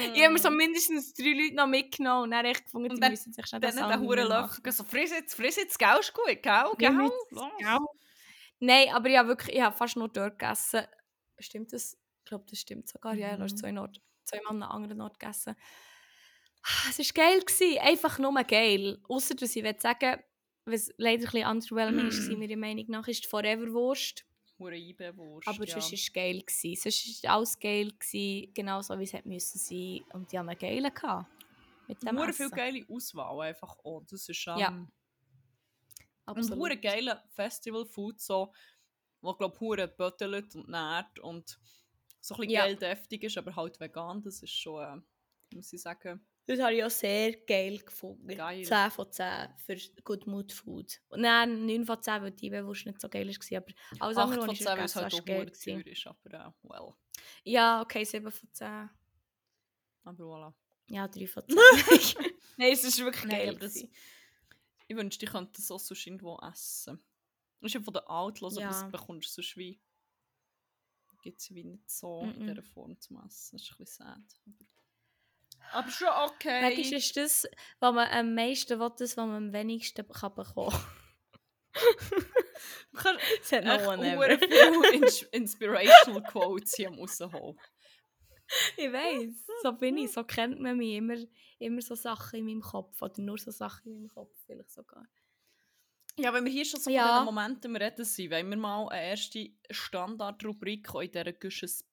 Ich 0.00 0.14
Ich 0.16 0.22
habe 0.24 0.32
mir 0.32 0.38
so 0.38 0.50
mindestens 0.50 1.12
drei 1.14 1.32
Leute 1.32 1.54
noch 1.56 1.66
mitgenommen 1.66 2.24
und 2.24 2.30
dann 2.30 2.44
echt 2.44 2.64
gefunden, 2.64 2.90
Und 2.90 2.96
die 2.96 3.00
dann- 3.00 3.10
müssen 3.10 3.32
sich 3.32 3.46
schnell 3.46 3.60
Dann 3.60 3.70
das 3.70 3.76
den 3.76 3.84
andere 3.84 4.00
Huren. 4.00 4.28
Löffel 4.28 4.72
so, 4.72 4.84
friss 4.84 5.10
jetzt, 5.10 5.34
friss 5.34 5.56
jetzt, 5.56 5.78
gell, 5.78 5.96
ist 6.00 6.12
gut, 6.14 6.26
gell, 6.26 6.42
Ja, 6.42 6.70
gell? 6.76 7.10
Nein, 8.60 8.88
aber 8.94 9.08
ich 9.08 9.16
habe 9.18 9.28
wirklich, 9.28 9.56
ich 9.56 9.62
habe 9.62 9.76
fast 9.76 9.96
nur 9.96 10.08
dort 10.08 10.38
gegessen. 10.38 10.82
Stimmt 11.38 11.72
das? 11.72 11.94
Ich 12.24 12.24
glaube, 12.28 12.44
das 12.48 12.58
stimmt 12.60 12.88
sogar. 12.88 13.14
Ja, 13.14 13.36
du 13.36 13.42
hast 13.42 13.52
Mhm. 13.52 13.56
zwei, 13.58 13.70
Nord 13.72 14.00
zweimal 14.24 14.50
an 14.52 14.62
einem 14.62 14.70
anderen 14.72 15.00
Ort 15.02 15.18
gegessen. 15.18 15.54
Ah, 16.70 16.90
Es 16.90 16.98
war 16.98 17.06
geil. 17.24 17.40
Gewesen. 17.40 17.78
Einfach 17.80 18.18
nur 18.18 18.32
geil. 18.44 18.98
Außer, 19.08 19.34
dass 19.34 19.56
ich 19.56 19.80
sagen, 19.80 20.22
was 20.64 20.90
leider 20.98 21.24
ein 21.26 21.30
bisschen 21.32 21.48
underwhelming 21.48 22.08
ist, 22.08 22.28
meiner 22.30 22.56
Meinung 22.56 22.84
nach, 22.88 23.08
ist 23.08 23.24
die 23.24 23.28
Forever-Wurst. 23.28 24.24
Eibewurst, 24.60 25.46
Aber 25.46 25.64
ja. 25.64 25.74
sonst 25.80 25.86
war 25.92 25.94
es 25.94 26.12
geil. 26.12 26.42
Gewesen. 26.42 26.74
Sonst 26.82 27.22
war 27.24 27.34
alles 27.36 27.58
geil. 27.58 27.92
Gewesen, 27.98 28.52
genauso 28.54 28.98
wie 28.98 29.04
es 29.04 29.12
hätte 29.12 29.28
müssen 29.28 29.58
sein. 29.58 30.00
Und 30.12 30.30
die 30.32 30.38
haben 30.38 30.48
einen 30.48 30.58
geilen 30.58 30.92
gehabt. 30.92 31.30
Mit 31.86 32.02
dem 32.02 32.18
Hure 32.18 32.32
viel 32.32 32.50
geile 32.50 32.84
Auswahl 32.90 33.40
einfach 33.48 33.78
auch. 33.78 34.02
Das 34.10 34.28
ist 34.28 34.46
ähm, 34.48 34.58
Ja, 34.58 34.68
Und 34.68 34.90
Absolut. 36.26 36.58
hure 36.58 36.76
geile 36.76 37.22
Festival-Food, 37.30 38.20
so, 38.20 38.52
wo 39.22 39.32
glaub 39.34 39.58
hure 39.60 39.88
böttelt 39.88 40.54
und 40.54 40.68
nährt 40.68 41.18
und 41.20 41.58
so 42.20 42.34
ein 42.34 42.40
bisschen 42.40 42.50
Ja. 42.52 42.64
geil 42.64 42.76
deftig 42.76 43.22
ist, 43.22 43.38
aber 43.38 43.54
halt 43.56 43.80
vegan, 43.80 44.20
das 44.22 44.42
ist 44.42 44.52
schon, 44.52 44.82
äh, 44.84 45.54
muss 45.54 45.72
ich 45.72 45.80
sagen, 45.80 46.20
Das 46.48 46.60
habe 46.60 46.74
ich 46.74 46.82
auch 46.82 46.88
sehr 46.90 47.32
geil 47.42 47.78
gefunden. 47.78 48.26
Geil. 48.34 48.64
10 48.64 48.90
von 48.90 49.12
10 49.12 49.48
für 49.58 49.76
Good 50.02 50.26
Mood 50.26 50.50
Food. 50.50 50.98
Nein, 51.14 51.66
9 51.66 51.84
von 51.84 52.00
10, 52.02 52.22
weil 52.22 52.30
die 52.30 52.48
Bewusst 52.48 52.86
nicht 52.86 52.98
so 53.02 53.08
geil 53.10 53.28
war. 53.28 53.58
Aber 53.58 53.66
alles 54.00 54.16
8 54.16 54.24
andere, 54.24 54.40
von 54.40 54.48
was 54.48 54.56
10, 54.58 54.66
ich 54.72 54.78
weil 54.78 54.84
es 54.86 54.96
halt 54.96 55.14
auch 55.14 55.24
geil. 55.26 55.50
teuer 55.52 55.86
ist, 55.86 56.06
aber 56.06 56.32
äh, 56.32 56.50
well, 56.62 56.94
Ja, 57.44 57.82
okay, 57.82 58.02
7 58.02 58.30
von 58.32 58.48
10. 58.50 58.66
aber 60.04 60.24
voilà. 60.24 60.54
Ja, 60.88 61.06
3 61.06 61.26
von 61.26 61.42
10. 61.48 61.56
Nein, 62.56 62.72
es 62.72 62.84
ist 62.84 62.98
wirklich 62.98 63.24
Nein, 63.26 63.38
geil. 63.40 63.48
aber 63.50 63.58
das-. 63.58 63.76
Ich 64.86 64.96
wünschte, 64.96 65.26
ich 65.26 65.30
könnte 65.30 65.52
das 65.54 65.70
auch 65.70 65.78
sonst 65.78 66.06
irgendwo 66.06 66.38
essen. 66.38 66.98
Das 67.60 67.68
ist 67.68 67.74
ja 67.74 67.80
von 67.82 67.92
den 67.92 68.04
Outlaws, 68.04 68.54
aber 68.56 68.62
Ja. 68.62 68.68
das 68.70 68.90
bekommst 68.90 69.28
du 69.36 69.42
sonst 69.42 69.54
wie, 69.58 69.78
gibt 71.20 71.40
es 71.40 71.50
wie 71.54 71.64
nicht 71.64 71.90
so 71.90 72.22
Mm-mm. 72.22 72.36
in 72.36 72.46
dieser 72.46 72.62
Form 72.62 72.98
zum 72.98 73.18
Essen, 73.26 73.58
das 73.58 73.62
ist 73.64 73.72
ein 73.72 73.76
bisschen 73.84 74.06
sad. 74.06 74.40
Aber, 75.72 75.90
schon 75.90 76.08
okay. 76.26 76.60
Manchmal 76.62 76.98
ist 76.98 77.16
das, 77.16 77.46
was 77.80 77.94
man 77.94 78.08
am 78.10 78.34
meisten 78.34 78.78
will, 78.80 78.90
das, 78.98 79.16
was 79.16 79.26
man 79.26 79.36
am 79.48 79.52
wenigsten 79.52 80.06
kann 80.08 80.34
bekommen 80.34 80.74
Du 82.92 82.98
kannst 82.98 83.22
Es 83.42 83.52
hat 83.52 83.64
echt 83.64 83.84
no 83.84 83.90
one 83.90 84.16
hure 84.16 84.28
ever. 84.30 84.38
viele 84.48 84.92
Ins 84.94 85.22
Inspirational 85.22 86.22
Quotes 86.24 86.74
hier 86.74 86.90
rausholen. 86.90 87.58
Ich 88.76 88.90
weiß, 88.92 89.44
so 89.62 89.72
bin 89.72 89.98
ich, 89.98 90.10
so 90.10 90.24
kennt 90.24 90.58
man 90.60 90.76
mich. 90.78 90.94
Immer, 90.96 91.16
immer 91.58 91.82
so 91.82 91.94
Sachen 91.94 92.38
in 92.40 92.46
meinem 92.46 92.62
Kopf. 92.62 93.00
Oder 93.02 93.20
nur 93.20 93.38
so 93.38 93.50
Sachen 93.50 93.92
in 93.92 93.98
meinem 93.98 94.08
Kopf, 94.08 94.34
vielleicht 94.46 94.70
sogar. 94.70 95.06
Ja, 96.16 96.32
wenn 96.32 96.44
wir 96.44 96.50
hier 96.50 96.64
schon 96.64 96.80
so 96.80 96.90
Ja. 96.90 97.02
von 97.06 97.26
diesen 97.26 97.34
Momenten 97.34 97.76
am 97.76 97.82
reden 97.82 98.04
sind, 98.04 98.30
wollen 98.32 98.48
wir 98.50 98.56
mal 98.56 98.88
eine 98.88 99.10
erste 99.10 99.50
Standardrubrik 99.70 100.88
in 100.94 101.12
dieser 101.12 101.32
Güschen 101.32 101.68
Spe 101.68 101.87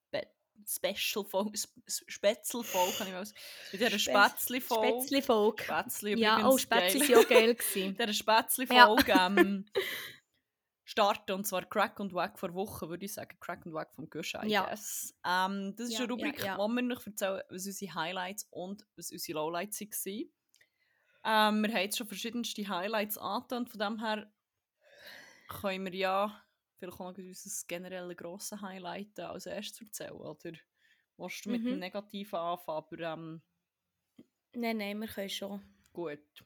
Special-Folge, 0.68 1.60
Spätzl-Folge, 1.88 2.98
kann 2.98 3.08
ich 3.08 3.14
mal 3.14 3.26
sagen, 3.26 3.38
in 3.74 3.80
dieser 3.80 4.00
Spätzli-Folge. 4.00 4.88
Spätzli-Folge. 5.02 5.64
Spätzli 5.64 6.20
Ja, 6.20 6.48
oh, 6.48 6.58
Spätzli 6.58 7.02
waren 7.10 7.24
auch 7.26 7.30
geil. 7.30 7.56
gewesen. 7.56 7.96
dieser 8.00 8.14
Spätzli-Folge 8.14 9.12
ähm, 9.20 9.66
starten, 10.84 11.32
und 11.34 11.46
zwar 11.48 11.66
Crack 11.66 12.00
und 12.00 12.14
Wack 12.14 12.40
vor 12.40 12.54
Wochen, 12.54 12.90
würde 12.90 13.06
ich 13.06 13.14
sagen. 13.14 13.38
Crack 13.40 13.66
und 13.66 13.74
Wack 13.74 13.94
vom 13.96 14.10
Gusch, 14.10 14.34
I 14.36 14.48
Ja. 14.48 14.66
guess. 14.70 15.14
Ähm, 15.26 15.76
das 15.76 15.88
ist 15.88 15.94
Ja, 15.94 16.00
eine 16.00 16.10
Rubrik, 16.10 16.40
ja, 16.40 16.46
ja. 16.46 16.58
wo 16.58 16.68
wir 16.68 16.82
noch 16.82 17.06
erzählen, 17.06 17.42
was 17.50 17.66
unsere 17.66 17.94
Highlights 17.96 18.48
und 18.52 18.86
was 18.96 19.12
unsere 19.12 19.40
Lowlights 19.40 19.82
waren. 19.82 20.32
Ähm, 21.28 21.62
wir 21.64 21.70
haben 21.74 21.82
jetzt 21.82 21.98
schon 21.98 22.08
verschiedenste 22.08 22.68
Highlights 22.68 23.18
angetan, 23.18 23.64
und 23.64 23.70
von 23.70 23.80
dem 23.80 24.00
her 24.00 24.32
können 25.48 25.86
wir 25.86 25.96
ja 25.96 26.42
vielleicht 26.78 27.00
auch 27.00 27.12
noch 27.12 27.18
unser 27.18 27.68
generelle 27.68 28.16
grosses 28.16 28.62
Highlight 28.62 29.20
äh, 29.20 29.24
als 29.24 29.46
erstes 29.46 29.82
erzählen, 29.82 30.14
oder? 30.14 30.52
Willst 31.18 31.46
du 31.46 31.50
mit 31.50 31.70
dem 31.70 31.80
Mhm. 31.80 31.80
Negativen 31.80 32.40
anfangen, 32.40 32.78
aber 32.78 33.00
ähm, 33.00 33.42
Nein, 34.56 34.78
nein, 34.78 35.00
wir 35.00 35.08
können 35.08 35.30
schon. 35.30 35.62
gut. 35.94 36.46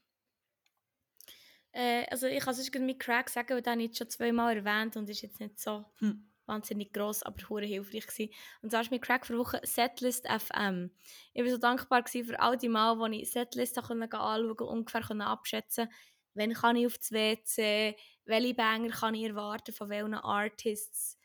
Äh, 1.71 2.05
also 2.09 2.27
ich 2.27 2.39
kann 2.43 2.55
gerade 2.55 2.79
mit 2.85 2.99
Crack 2.99 3.29
sagen, 3.29 3.49
weil 3.49 3.61
den 3.61 3.73
habe 3.73 3.83
ich 3.83 3.97
schon 3.97 4.09
zweimal 4.09 4.55
erwähnt 4.57 4.97
und 4.97 5.09
ist 5.09 5.21
jetzt 5.21 5.39
nicht 5.39 5.59
so 5.59 5.85
Hm. 5.99 6.11
wahnsinnig 6.45 6.91
gross, 6.93 7.21
aber 7.23 7.37
hure 7.49 7.65
hilfreich 7.65 8.07
gewesen. 8.07 8.33
Und 8.61 8.71
zwar 8.71 8.81
ist 8.81 8.91
mit 8.91 9.03
Crack 9.03 9.25
für 9.27 9.37
Woche 9.37 9.61
Setlist 9.63 10.27
FM. 10.27 10.91
Ich 11.33 11.43
war 11.43 11.51
so 11.51 11.57
dankbar 11.57 12.03
für 12.07 12.39
all 12.39 12.57
die 12.57 12.69
Mal, 12.69 12.97
wo 12.97 13.05
ich 13.05 13.29
Setlist 13.31 13.77
anschauen 13.77 14.09
konnte, 14.09 14.63
ungefähr 14.65 15.21
abschätzen 15.27 15.89
wann 16.35 16.53
kann 16.53 16.75
ich 16.77 16.85
auf 16.85 16.97
das 16.97 17.11
WC, 17.11 17.97
welche 18.29 18.53
Banger 18.53 18.89
kann 18.91 19.15
ich 19.15 19.23
erwarten, 19.23 19.73
von 19.73 19.89
welchen 19.89 20.13
Artists. 20.13 21.17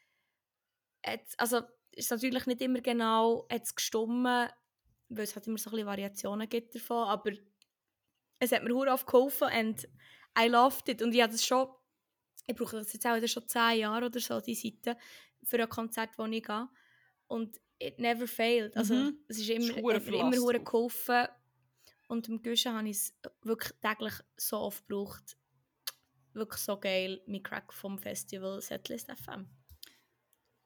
Jetzt, 1.06 1.38
also 1.38 1.60
ist 1.92 2.10
natürlich 2.10 2.46
nicht 2.46 2.60
immer 2.62 2.80
genau 2.80 3.46
jetzt 3.50 3.76
gestummen, 3.76 4.48
weil 5.08 5.24
es 5.24 5.34
halt 5.36 5.46
immer 5.46 5.58
so 5.58 5.70
ein 5.70 5.72
bisschen 5.72 5.86
Variationen 5.86 6.48
gibt 6.48 6.74
davon, 6.74 7.06
aber 7.08 7.32
es 8.40 8.52
hat 8.52 8.64
mir 8.64 8.74
hure 8.74 8.90
oft 8.90 9.06
geholfen 9.06 9.48
und 9.56 9.88
I 10.38 10.48
loved 10.48 10.88
it. 10.88 11.02
Und 11.02 11.14
ich 11.14 11.22
habe 11.22 11.32
das 11.32 11.44
schon, 11.44 11.68
ich 12.46 12.56
brauche 12.56 12.76
das 12.76 12.92
jetzt 12.92 13.06
auch 13.06 13.16
wieder 13.16 13.28
schon 13.28 13.46
10 13.46 13.78
Jahre 13.78 14.06
oder 14.06 14.18
so, 14.20 14.40
die 14.40 14.54
Seite, 14.54 14.96
für 15.44 15.60
ein 15.62 15.68
Konzert, 15.68 16.18
wo 16.18 16.24
ich 16.24 16.42
gehe. 16.42 16.68
Und 17.28 17.60
it 17.78 17.98
never 17.98 18.26
failed. 18.26 18.76
Also 18.76 18.94
Mhm. 18.94 19.18
es 19.28 19.38
ist 19.38 19.48
immer, 19.50 20.00
viel 20.00 20.14
immer 20.14 20.30
drauf. 20.32 20.64
geholfen. 20.64 21.28
Und 22.08 22.28
im 22.28 22.42
Guschen 22.42 22.72
habe 22.74 22.88
ich 22.88 22.96
es 22.96 23.14
wirklich 23.42 23.72
täglich 23.80 24.14
so 24.36 24.58
oft 24.58 24.86
gebraucht. 24.88 25.36
Wirklich 26.34 26.60
so 26.60 26.78
geil, 26.78 27.22
mit 27.26 27.44
Crack 27.44 27.72
vom 27.72 27.98
Festival 27.98 28.60
Setlist 28.60 29.10
FM. 29.10 29.48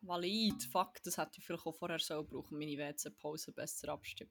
Valid, 0.00 0.62
fuck, 0.70 1.02
das 1.02 1.18
hätte 1.18 1.32
ich 1.38 1.44
vielleicht 1.44 1.66
auch 1.66 1.74
vorher 1.74 1.98
so 1.98 2.22
brauchen, 2.22 2.56
meine 2.56 2.78
WC-Pause 2.78 3.52
besser 3.52 3.88
abstimmen. 3.88 4.30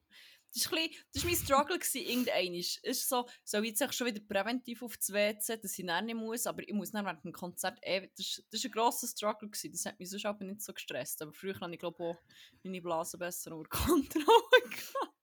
Das 0.54 0.72
war 0.72 0.78
das 1.12 1.24
mein 1.24 1.36
Struggle, 1.36 1.78
gewesen, 1.78 2.00
irgendein. 2.08 2.54
Es 2.54 2.78
ist 2.82 3.06
so, 3.08 3.28
soll 3.44 3.66
ich 3.66 3.78
jetzt 3.78 3.94
schon 3.94 4.06
wieder 4.06 4.20
präventiv 4.26 4.82
auf 4.82 4.96
das 4.96 5.12
WC, 5.12 5.58
dass 5.58 5.78
ich 5.78 5.84
dann 5.86 6.06
nicht 6.06 6.14
muss, 6.14 6.46
aber 6.46 6.62
ich 6.66 6.72
muss 6.72 6.90
dann 6.90 7.04
während 7.04 7.22
dem 7.22 7.32
Konzert 7.32 7.78
ewig, 7.82 8.10
das, 8.16 8.26
ist- 8.26 8.46
das 8.50 8.60
ist 8.60 8.64
ein 8.64 8.70
grosser 8.72 9.06
Struggle 9.06 9.50
gewesen, 9.50 9.72
das 9.72 9.84
hat 9.84 10.00
mich 10.00 10.08
sonst 10.08 10.24
aber 10.24 10.42
nicht 10.46 10.62
so 10.62 10.72
gestresst, 10.72 11.20
aber 11.20 11.34
früher 11.34 11.60
habe 11.60 11.74
ich 11.74 11.78
glaube 11.78 12.02
auch 12.02 12.16
meine 12.62 12.80
Blase 12.80 13.18
besser 13.18 13.54
unter 13.54 13.68
Kontrolle 13.68 14.24
gehabt. 14.62 15.14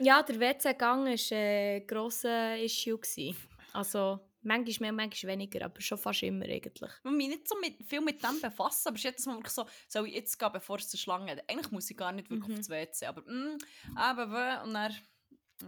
Ja, 0.00 0.24
der 0.24 0.40
WC-Gang 0.40 1.04
war 1.06 1.36
ein 1.38 1.86
grosser 1.86 2.58
Issue. 2.58 2.98
Gewesen. 2.98 3.36
Also, 3.72 4.18
manchmal 4.42 4.92
mehr, 4.92 5.06
manchmal 5.06 5.32
weniger, 5.32 5.64
aber 5.64 5.80
schon 5.80 5.98
fast 5.98 6.22
immer 6.22 6.44
eigentlich. 6.44 6.90
Ich 6.98 7.04
will 7.04 7.12
mich 7.12 7.28
nicht 7.28 7.48
so 7.48 7.58
mit, 7.60 7.84
viel 7.86 8.00
mit 8.00 8.22
dem 8.22 8.40
befassen, 8.40 8.88
aber 8.88 8.98
jedes 8.98 9.26
Mal 9.26 9.36
wirklich 9.36 9.52
so, 9.52 9.66
soll 9.88 10.08
ich 10.08 10.14
jetzt 10.14 10.38
gehen, 10.38 10.52
bevor 10.52 10.78
es 10.78 10.92
eine 10.92 10.98
Schlange 10.98 11.32
hat? 11.32 11.48
Eigentlich 11.50 11.70
muss 11.70 11.90
ich 11.90 11.96
gar 11.96 12.12
nicht 12.12 12.28
wirklich 12.30 12.48
Mhm. 12.48 12.54
auf 12.54 12.58
das 12.60 12.68
WC, 12.68 13.06
aber 13.06 13.22
mm, 13.22 13.58
eben, 13.58 14.32
weh, 14.32 14.62
und 14.64 14.74
dann, 14.74 14.96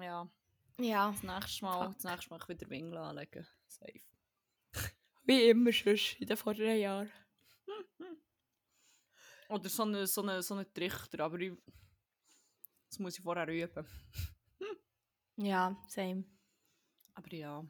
ja, 0.03 0.29
Ja. 0.81 1.11
das 1.13 1.23
nächste 1.23 1.65
Mal, 1.65 1.87
Fuck. 1.87 1.95
das 1.95 2.05
nächste 2.05 2.31
Mal 2.31 2.49
wieder 2.49 2.71
Winkel 2.71 2.97
anlegen. 2.99 3.47
Safe. 3.69 4.01
Wie 5.25 5.49
immer 5.49 5.73
schon 5.73 5.97
in 6.19 6.27
den 6.27 6.37
vorderen 6.37 6.79
Jahren. 6.79 7.11
Oder 9.49 9.69
so 9.69 9.83
einen 9.83 10.07
so 10.07 10.23
eine, 10.23 10.43
so 10.43 10.55
eine 10.55 10.73
Trichter, 10.73 11.21
aber 11.21 11.39
ich, 11.39 11.53
das 12.89 12.99
muss 12.99 13.17
ich 13.19 13.23
vorher 13.23 13.47
üben. 13.49 13.87
Ja, 15.37 15.77
same. 15.89 16.25
Aber 17.15 17.33
ja. 17.35 17.65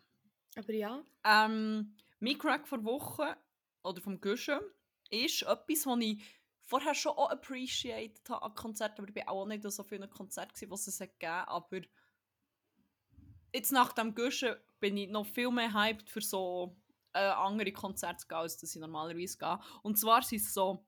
Aber 0.56 0.72
ja. 0.72 1.02
Ähm, 1.24 1.96
mein 2.20 2.38
Crack 2.38 2.66
vor 2.66 2.84
Woche 2.84 3.36
oder 3.82 4.00
vom 4.00 4.20
Guschen 4.20 4.60
ist 5.10 5.42
etwas, 5.42 5.86
was 5.86 5.98
ich 6.00 6.22
vorher 6.62 6.94
schon 6.94 7.12
auch 7.12 7.30
appreciated 7.30 8.28
habe 8.30 8.44
an 8.44 8.54
Konzerten, 8.54 9.02
aber 9.02 9.10
ich 9.10 9.16
war 9.16 9.28
auch 9.28 9.46
nicht 9.46 9.64
an 9.64 9.70
so 9.70 9.82
vielen 9.82 10.08
Konzerten, 10.08 10.54
gewesen, 10.54 10.70
was 10.70 10.86
es 10.86 11.00
hat 11.00 11.18
gegeben 11.20 11.44
aber 11.46 11.80
jetzt 13.52 13.72
nach 13.72 13.92
dem 13.92 14.14
Guschen 14.14 14.56
bin 14.80 14.96
ich 14.96 15.08
noch 15.08 15.26
viel 15.26 15.50
mehr 15.50 15.72
hyped 15.72 16.10
für 16.10 16.20
so 16.20 16.76
äh, 17.12 17.20
andere 17.20 17.72
Konzerte 17.72 18.24
als 18.34 18.56
dass 18.56 18.74
ich 18.74 18.80
normalerweise 18.80 19.38
gehe. 19.38 19.60
Und 19.82 19.98
zwar 19.98 20.22
sind 20.22 20.40
es 20.40 20.52
so 20.52 20.84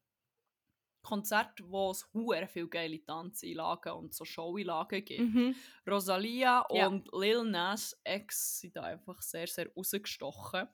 Konzerte, 1.07 1.63
wo 1.69 1.91
es 1.93 2.07
hure 2.13 2.47
viele 2.49 2.69
geile 2.69 3.05
Tanzeinlagen 3.05 3.93
und 3.93 4.13
so 4.15 4.25
Showeinlagen 4.25 5.05
gibt. 5.05 5.21
Mhm. 5.21 5.55
Rosalia 5.89 6.65
Ja. 6.71 6.89
und 6.89 7.09
Lil 7.13 7.45
Nas 7.45 7.97
X 8.05 8.61
sind 8.61 8.77
da 8.77 8.83
einfach 8.83 9.23
sehr, 9.23 9.47
sehr 9.47 9.69
rausgestochen. 9.75 10.69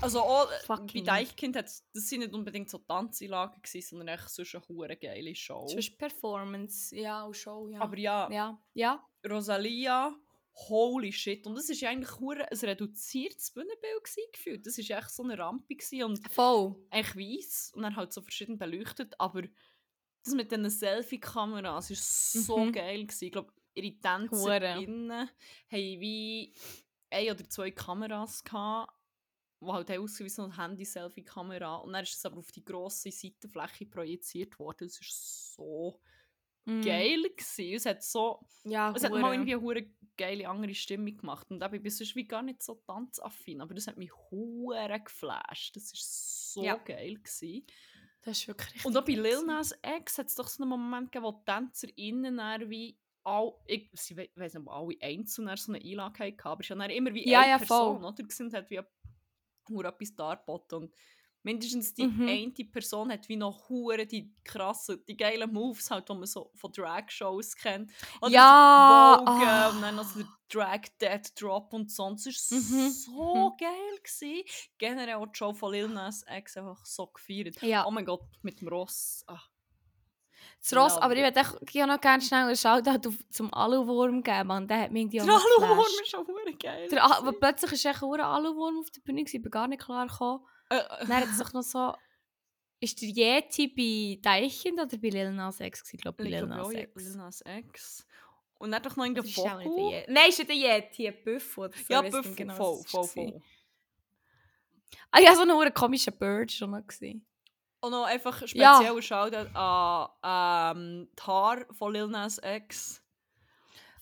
Also 0.00 0.20
auch 0.20 0.44
äh, 0.50 0.54
bei 0.68 0.76
Fucking. 0.76 1.04
Deichkind 1.04 1.56
hat 1.56 1.64
das 1.64 1.82
sind 1.92 2.20
nicht 2.20 2.32
unbedingt 2.32 2.70
so 2.70 2.78
Tanzeinlagen 2.78 3.60
gewesen, 3.60 3.88
sondern 3.88 4.08
echt 4.08 4.28
sonst 4.30 4.54
eine 4.54 4.68
hure 4.68 4.96
geile 4.96 5.34
Show. 5.34 5.66
Sonst 5.66 5.98
Performance, 5.98 6.94
ja, 6.94 7.24
und 7.24 7.36
Show, 7.36 7.68
ja. 7.68 7.80
Aber 7.80 7.98
ja, 7.98 8.30
ja, 8.30 8.58
ja. 8.74 9.04
Rosalia, 9.28 10.14
holy 10.68 11.12
shit. 11.12 11.46
Und 11.46 11.54
das 11.56 11.68
war 11.68 11.88
eigentlich 11.90 12.18
hure 12.18 12.50
ein 12.50 12.58
reduziertes 12.58 13.50
Bühnenbild 13.52 14.02
gewesen, 14.04 14.22
gefühlt. 14.32 14.66
Das 14.66 14.78
war 14.78 14.98
echt 14.98 15.10
so 15.10 15.22
eine 15.22 15.38
Rampe 15.38 15.74
gewesen 15.76 16.04
und 16.04 16.32
Voll. 16.32 16.76
eigentlich 16.90 17.16
weiss 17.38 17.72
und 17.74 17.82
dann 17.82 17.96
halt 17.96 18.12
so 18.12 18.20
verschieden 18.22 18.58
beleuchtet, 18.58 19.14
aber 19.20 19.42
das 20.24 20.34
mit 20.34 20.50
diesen 20.50 20.68
Selfie-Kameras 20.68 21.90
war 21.90 21.96
so 22.42 22.58
Mhm. 22.58 22.72
geil. 22.72 23.02
Gewesen. 23.06 23.24
Ich 23.24 23.32
glaube, 23.32 23.52
ihre. 23.74 24.00
Tänzerinnen 24.00 25.28
haben 25.70 26.00
wie 26.00 26.54
ein 27.10 27.30
oder 27.30 27.48
zwei 27.48 27.70
Kameras 27.70 28.42
gehabt, 28.44 28.92
die 29.60 29.66
halt 29.66 29.90
haben 29.90 30.06
so 30.08 30.42
eine 30.42 30.56
Handy-Selfie-Kamera. 30.56 31.76
Und 31.76 31.92
dann 31.92 32.02
ist 32.02 32.14
es 32.16 32.26
aber 32.26 32.38
auf 32.38 32.50
die 32.52 32.64
grosse 32.64 33.10
Seitenfläche 33.10 33.86
projiziert 33.86 34.58
worden. 34.58 34.88
Das 34.88 35.00
war 35.00 35.06
so 35.08 36.00
Mm. 36.68 36.82
geil. 36.82 37.22
Gewesen. 37.36 37.74
Es 37.74 37.86
hat 37.86 38.02
so... 38.02 38.40
Ja, 38.64 38.92
Es 38.94 39.02
hat 39.04 39.12
mal 39.12 39.32
irgendwie 39.32 39.54
eine 39.54 39.62
hure 39.62 39.86
geile 40.16 40.48
andere 40.48 40.74
Stimmung 40.74 41.16
gemacht. 41.16 41.50
Und 41.50 41.62
ich 41.62 41.82
bin 41.82 41.90
sonst 41.90 42.14
wie 42.16 42.26
gar 42.26 42.42
nicht 42.42 42.62
so 42.62 42.74
tanzaffin, 42.86 43.60
aber 43.60 43.74
das 43.74 43.86
hat 43.86 43.96
mich 43.96 44.12
hure 44.30 45.00
geflasht. 45.02 45.76
Das 45.76 45.92
war 45.92 45.98
so 46.00 46.64
Ja. 46.64 46.76
geil. 46.76 47.14
Gewesen. 47.14 47.66
Das 48.22 48.38
ist 48.38 48.48
wirklich 48.48 48.84
Und 48.84 48.96
auch 48.96 49.04
bei 49.04 49.12
Lil 49.12 49.42
Nas 49.46 49.72
X 49.82 50.18
hat 50.18 50.26
es 50.26 50.34
doch 50.34 50.48
so 50.48 50.62
einen 50.62 50.70
Moment 50.70 51.12
gegeben, 51.12 51.24
wo 51.24 51.32
die 51.32 51.44
TänzerInnen 51.44 52.36
dann 52.36 52.68
wie 52.68 52.98
all, 53.24 53.52
ich 53.66 53.90
sie 53.94 54.16
we 54.16 54.28
weiss 54.36 54.54
nicht, 54.54 54.66
ob 54.66 54.72
alle 54.72 54.96
einzeln 55.00 55.54
so 55.56 55.72
eine 55.72 55.82
Einlage 55.82 56.24
hatten, 56.24 56.40
aber 56.42 56.60
es 56.62 56.68
ja 56.68 56.76
dann 56.76 56.90
immer 56.90 57.14
wie 57.14 57.28
Ja, 57.28 57.40
eine 57.42 57.50
ja, 57.50 57.58
Person, 57.58 58.00
voll. 58.00 58.04
oder? 58.12 58.44
Und 58.44 58.54
hat 58.54 58.70
wie 58.70 58.80
hure 59.68 59.88
etwas 59.88 60.14
dargeboten. 60.14 60.78
Und 60.82 60.94
mindestens 61.42 61.94
die 61.94 62.06
Mhm. 62.06 62.28
eine 62.28 62.68
Person 62.70 63.10
hat 63.12 63.28
wie 63.28 63.36
noch 63.36 63.68
hure 63.68 64.06
die 64.06 64.32
krassen, 64.44 65.02
die 65.06 65.16
geilen 65.16 65.52
Moves 65.52 65.90
halt, 65.90 66.08
die 66.08 66.14
man 66.14 66.26
so 66.26 66.50
von 66.54 66.72
Drag-Shows 66.72 67.56
kennt. 67.56 67.90
Oder 68.20 68.30
Ja, 68.32 69.16
so 69.18 69.24
Vogue, 69.26 69.46
ah. 69.48 69.68
und 69.70 69.82
dann 69.82 69.96
noch 69.96 70.04
so 70.04 70.18
der 70.20 70.28
Drag 70.50 70.80
Dead 71.00 71.40
Drop 71.40 71.72
und 71.72 71.90
so. 71.90 72.04
Und 72.04 72.24
es 72.26 72.50
war 72.50 72.58
Mhm, 72.58 72.90
so 72.90 73.56
geil. 73.58 73.98
Gewesen. 74.02 74.44
Generell 74.78 75.14
auch 75.14 75.26
die 75.26 75.36
Show 75.36 75.52
von 75.52 75.72
Lil 75.72 75.88
Nas 75.88 76.24
X 76.28 76.56
einfach 76.56 76.84
so 76.86 77.06
gefeiert. 77.06 77.60
Ja. 77.62 77.86
Oh 77.86 77.90
mein 77.90 78.04
Gott, 78.04 78.22
mit 78.42 78.60
dem 78.60 78.68
Ross. 78.68 79.22
Ah. 79.26 79.40
Das 80.60 80.76
Ross, 80.76 80.96
aber 80.96 81.14
ich 81.14 81.22
würde 81.22 81.40
gerne 81.66 81.92
noch 81.94 82.00
gerne 82.00 82.22
schnell 82.22 82.44
einen 82.46 82.56
Shoutout 82.56 83.12
zum 83.30 83.52
Aluwurm 83.54 84.22
geben, 84.22 84.48
man. 84.48 84.66
Der 84.66 84.82
hat 84.82 84.90
mich 84.92 85.02
irgendwie 85.02 85.20
auch 85.20 85.26
Der 85.26 85.34
Aluwurm 85.34 85.86
ist 86.02 86.10
schon 86.10 86.26
geil. 86.58 86.88
Der, 86.88 87.04
ah, 87.04 87.18
aber 87.18 87.32
plötzlich 87.32 87.72
ist 87.72 87.84
echt 87.84 88.02
ein 88.02 88.20
Aluwurm 88.20 88.78
auf 88.80 88.90
der 88.90 89.00
Bühne, 89.02 89.22
ich 89.22 89.30
bin 89.32 89.50
gar 89.50 89.68
nicht 89.68 89.82
klar 89.82 90.06
gekommen. 90.08 90.44
Äh, 90.70 90.82
Dann 91.00 91.12
hat 91.16 91.28
es 91.30 91.38
doch 91.38 91.52
noch 91.52 91.62
so... 91.62 91.94
Ist 92.80 93.02
der 93.02 93.08
Yeti 93.08 93.66
bei 93.66 94.20
Deichkind 94.22 94.80
oder 94.80 94.96
bei 94.98 95.08
Lil 95.08 95.32
Nas 95.32 95.58
X? 95.58 95.92
Ich 95.92 96.00
glaube, 96.00 96.22
bei 96.22 96.30
Lil 96.30 96.46
Nas 96.46 96.68
Lil 96.70 96.88
X. 96.94 97.14
Nas 97.16 97.42
X. 97.44 98.06
Und 98.58 98.70
dann 98.70 98.82
doch 98.82 98.94
noch 98.94 99.04
in 99.04 99.14
der 99.14 99.24
Das 99.24 99.32
ist. 99.32 99.38
Yeti. 99.38 100.04
Nein, 100.12 100.28
ist 100.28 100.38
nicht 100.38 100.48
der 100.48 100.56
Yeti, 100.56 101.08
ein 101.08 101.24
Büffel 101.24 101.64
oder 101.64 101.76
so. 101.76 101.92
Ja, 101.92 102.02
Büffel, 102.02 102.34
genau, 102.36 102.54
voll, 102.54 102.84
voll, 102.86 103.04
voll. 103.08 103.42
Ah 105.10 105.20
ja, 105.20 105.34
so 105.34 105.42
ein 105.42 105.74
komischer 105.74 106.12
Bird 106.12 106.52
schon 106.52 106.70
noch 106.70 106.86
gewesen. 106.86 107.26
Und 107.80 107.90
noch 107.92 108.04
einfach 108.04 108.40
Ja. 108.42 108.76
speziell 108.76 109.02
Shoutout 109.02 109.50
an 109.54 110.76
ähm, 110.76 111.08
die 111.18 111.22
Haare 111.22 111.66
von 111.72 111.92
Lil 111.92 112.06
Nas 112.08 112.40
X. 112.42 113.02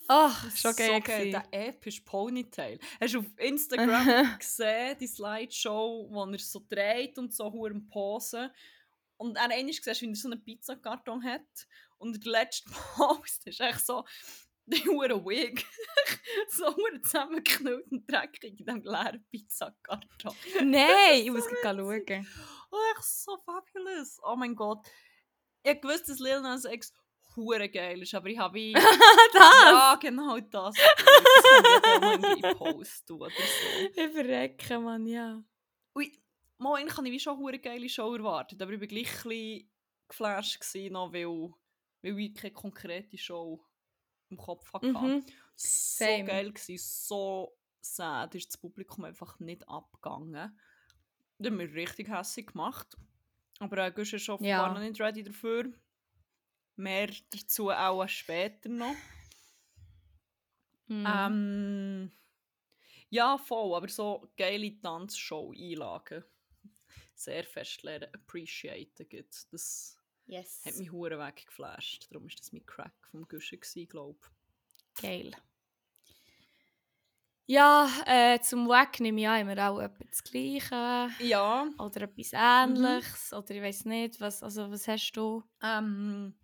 Ach, 0.07 0.43
schon 0.55 0.71
so 0.71 0.77
geil. 0.77 1.01
geil, 1.01 1.29
gewesen. 1.29 1.31
der 1.51 1.67
epische 1.67 2.01
Ponytail. 2.03 2.79
Hast 2.99 3.13
du 3.13 3.19
auf 3.19 3.25
Instagram 3.37 4.37
gesehen, 4.39 4.97
die 4.99 5.07
Slideshow, 5.07 6.07
wo 6.09 6.25
er 6.25 6.39
so 6.39 6.65
dreht 6.69 7.17
und 7.17 7.33
so 7.33 7.45
am 7.65 7.87
Posen? 7.89 8.49
Und 9.17 9.35
dann 9.35 9.51
einmal 9.51 9.73
siehst 9.73 9.85
du, 10.01 10.05
wie 10.05 10.09
er 10.09 10.15
so 10.15 10.29
einen 10.29 10.43
Pizzakarton 10.43 11.23
hat. 11.23 11.67
Und 11.97 12.23
der 12.23 12.31
letzte 12.31 12.69
Post 12.95 13.47
ist 13.47 13.59
echt 13.59 13.85
so, 13.85 14.05
die 14.65 14.85
hure 14.87 15.23
Wig. 15.25 15.65
so 16.49 16.73
zusammengeknüllt 17.03 17.91
und 17.91 18.09
dreckig 18.09 18.43
in 18.43 18.65
diesem 18.65 18.83
leeren 18.83 19.25
Pizzakarton. 19.31 20.35
Nein, 20.63 21.19
ich 21.19 21.27
so 21.27 21.33
muss 21.33 21.47
gleich 21.47 21.77
witzig. 21.77 22.25
schauen. 22.25 22.27
Oh, 22.71 22.77
echt 22.95 23.03
so 23.03 23.37
fabulous. 23.45 24.19
Oh 24.23 24.35
mein 24.35 24.55
Gott. 24.55 24.87
Ich 25.63 25.83
wusste, 25.83 26.11
dass 26.11 26.19
Lil 26.19 26.41
Nas 26.41 26.65
X 26.65 26.93
hure 27.37 27.69
geil 27.69 28.01
ist, 28.01 28.13
aber 28.13 28.27
ich 28.29 28.37
habe 28.37 28.55
wie... 28.55 28.73
das? 28.73 28.83
Ja, 29.33 29.97
genau 30.01 30.39
das. 30.39 30.75
Das 30.75 32.01
kann 32.01 32.23
ich 32.23 32.43
in 32.43 32.57
Post 32.57 33.09
oder 33.11 33.29
so. 33.29 34.01
Ich 34.01 34.11
verrecke, 34.11 34.79
Mann, 34.79 35.05
ja. 35.05 35.41
Ui, 35.95 36.11
mal 36.57 36.81
habe 36.81 37.07
ich 37.07 37.13
wie 37.13 37.19
schon 37.19 37.45
eine 37.47 37.59
geile 37.59 37.87
Show 37.89 38.13
erwartet, 38.15 38.61
aber 38.61 38.73
ich 38.73 38.79
war 38.81 38.87
gleich 38.87 39.25
ein 39.25 39.69
geflasht 40.07 40.59
gewesen, 40.59 40.93
noch, 40.93 41.13
weil, 41.13 41.53
weil 42.01 42.19
ich 42.19 42.35
keine 42.35 42.53
konkrete 42.53 43.17
Show 43.17 43.63
im 44.29 44.37
Kopf 44.37 44.73
hatte. 44.73 44.87
Mhm. 44.91 45.23
So 45.55 46.05
Same. 46.05 46.25
geil 46.25 46.51
gewesen, 46.51 46.77
so 46.77 47.57
sad 47.81 48.35
ist 48.35 48.49
das 48.49 48.57
Publikum 48.57 49.05
einfach 49.05 49.39
nicht 49.39 49.67
abgegangen. 49.67 50.57
Das 51.39 51.51
hat 51.51 51.57
mich 51.57 51.73
richtig 51.73 52.09
hässlich 52.09 52.47
gemacht. 52.47 52.97
Aber 53.59 53.77
äh, 53.79 53.91
Gusch 53.91 54.13
ist 54.13 54.29
offenbar 54.29 54.67
Ja. 54.67 54.73
noch 54.73 54.79
nicht 54.79 54.99
ready 54.99 55.23
dafür. 55.23 55.71
Mehr 56.77 57.09
dazu 57.31 57.71
auch 57.71 58.07
später 58.07 58.69
noch. 58.69 58.95
Mhm. 60.87 61.05
Ähm, 61.05 62.11
ja, 63.09 63.37
voll, 63.37 63.75
aber 63.75 63.89
so 63.89 64.31
geile 64.37 64.79
Tanzshow-Einlagen. 64.79 66.23
Sehr 67.15 67.43
fest 67.43 67.83
lernen, 67.83 68.13
appreciaten. 68.13 69.09
gibt. 69.09 69.51
Das 69.51 69.97
yes. 70.27 70.61
hat 70.65 70.75
mich 70.77 70.91
hure 70.91 71.17
weggeflasht. 71.19 72.07
Darum 72.11 72.29
war 72.29 72.35
das 72.37 72.51
mein 72.51 72.65
Crack 72.65 72.93
vom 73.11 73.27
Guschen, 73.27 73.59
glaube 73.89 74.19
Geil. 75.01 75.31
Ja, 77.49 77.89
äh, 78.05 78.41
zum 78.41 78.67
Wack 78.67 78.99
nehme 78.99 79.21
ich 79.21 79.27
auch 79.27 79.39
immer 79.39 79.69
auch 79.69 79.79
etwa 79.79 80.03
das 80.03 80.21
Gleiche. 80.21 81.09
ich. 81.17 81.29
Ja, 81.29 81.69
Oder 81.79 82.01
etwas 82.01 82.33
Ähnliches. 82.33 83.31
Oder 83.31 83.51
ich 83.51 83.61
weiß 83.61 83.85
nicht, 83.85 84.19
was, 84.19 84.43
also, 84.43 84.69
was 84.69 84.85
hast 84.87 85.13
du? 85.13 85.43
ähm, 85.63 86.35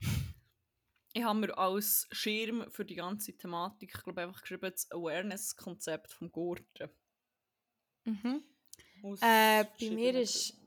ich 1.13 1.23
habe 1.23 1.39
mir 1.39 1.57
als 1.57 2.07
Schirm 2.11 2.69
für 2.71 2.85
die 2.85 2.95
ganze 2.95 3.37
Thematik, 3.37 3.93
ich 3.95 4.03
glaube 4.03 4.21
einfach 4.21 4.41
geschrieben, 4.41 4.71
das 4.71 4.89
Awareness-Konzept 4.91 6.11
vom 6.13 6.31
Gurten. 6.31 6.89
Mhm. 8.05 8.43
Äh, 9.21 9.65
bei 9.79 9.89
mir 9.91 10.19
ist. 10.19 10.57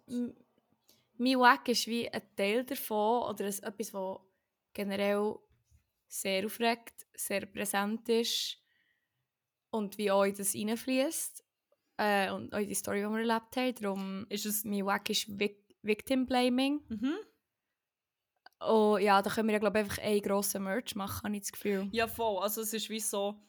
Mein 1.19 1.39
Wack 1.39 1.69
ist 1.69 1.87
wie 1.87 2.09
ein 2.11 2.23
Teil 2.37 2.65
davon 2.65 3.23
oder 3.31 3.47
es- 3.47 3.61
etwas, 3.61 3.93
was 3.95 4.19
generell 4.75 5.35
sehr 6.09 6.45
aufregt, 6.45 7.07
sehr 7.15 7.47
präsent 7.47 8.07
ist 8.09 8.59
und 9.71 9.97
wie 9.97 10.11
auch 10.11 10.25
in 10.25 10.35
das 10.35 10.55
reinfließt. 10.55 11.43
Äh, 11.99 12.31
und 12.31 12.55
auch 12.55 12.59
in 12.59 12.69
die 12.69 12.75
Story, 12.75 12.99
die 13.01 13.07
wir 13.09 13.19
erlebt 13.21 13.57
haben. 13.57 13.75
Darum, 13.77 14.27
Ist 14.29 14.45
es... 14.45 14.65
mein 14.65 14.85
Wack 14.85 15.09
ist 15.09 15.27
Vic 15.39 15.65
Victim 15.83 16.27
Blaming. 16.27 16.83
Mhm. 16.89 17.17
Oh 18.61 18.97
ja, 18.99 19.21
da 19.21 19.31
können 19.31 19.49
wir 19.49 19.55
ja, 19.55 19.59
glaube 19.59 19.79
einfach 19.79 19.99
einen 19.99 20.23
grossen 20.23 20.63
Merch 20.65 20.95
machen, 20.95 21.25
habe 21.25 21.37
ich 21.37 21.43
das 21.43 21.53
Gefühl. 21.53 21.89
Ja, 21.93 22.09
voll. 22.09 22.43
Also 22.43 22.63
es 22.63 22.73
ist 22.73 22.89
wie 22.89 23.01
so... 23.01 23.43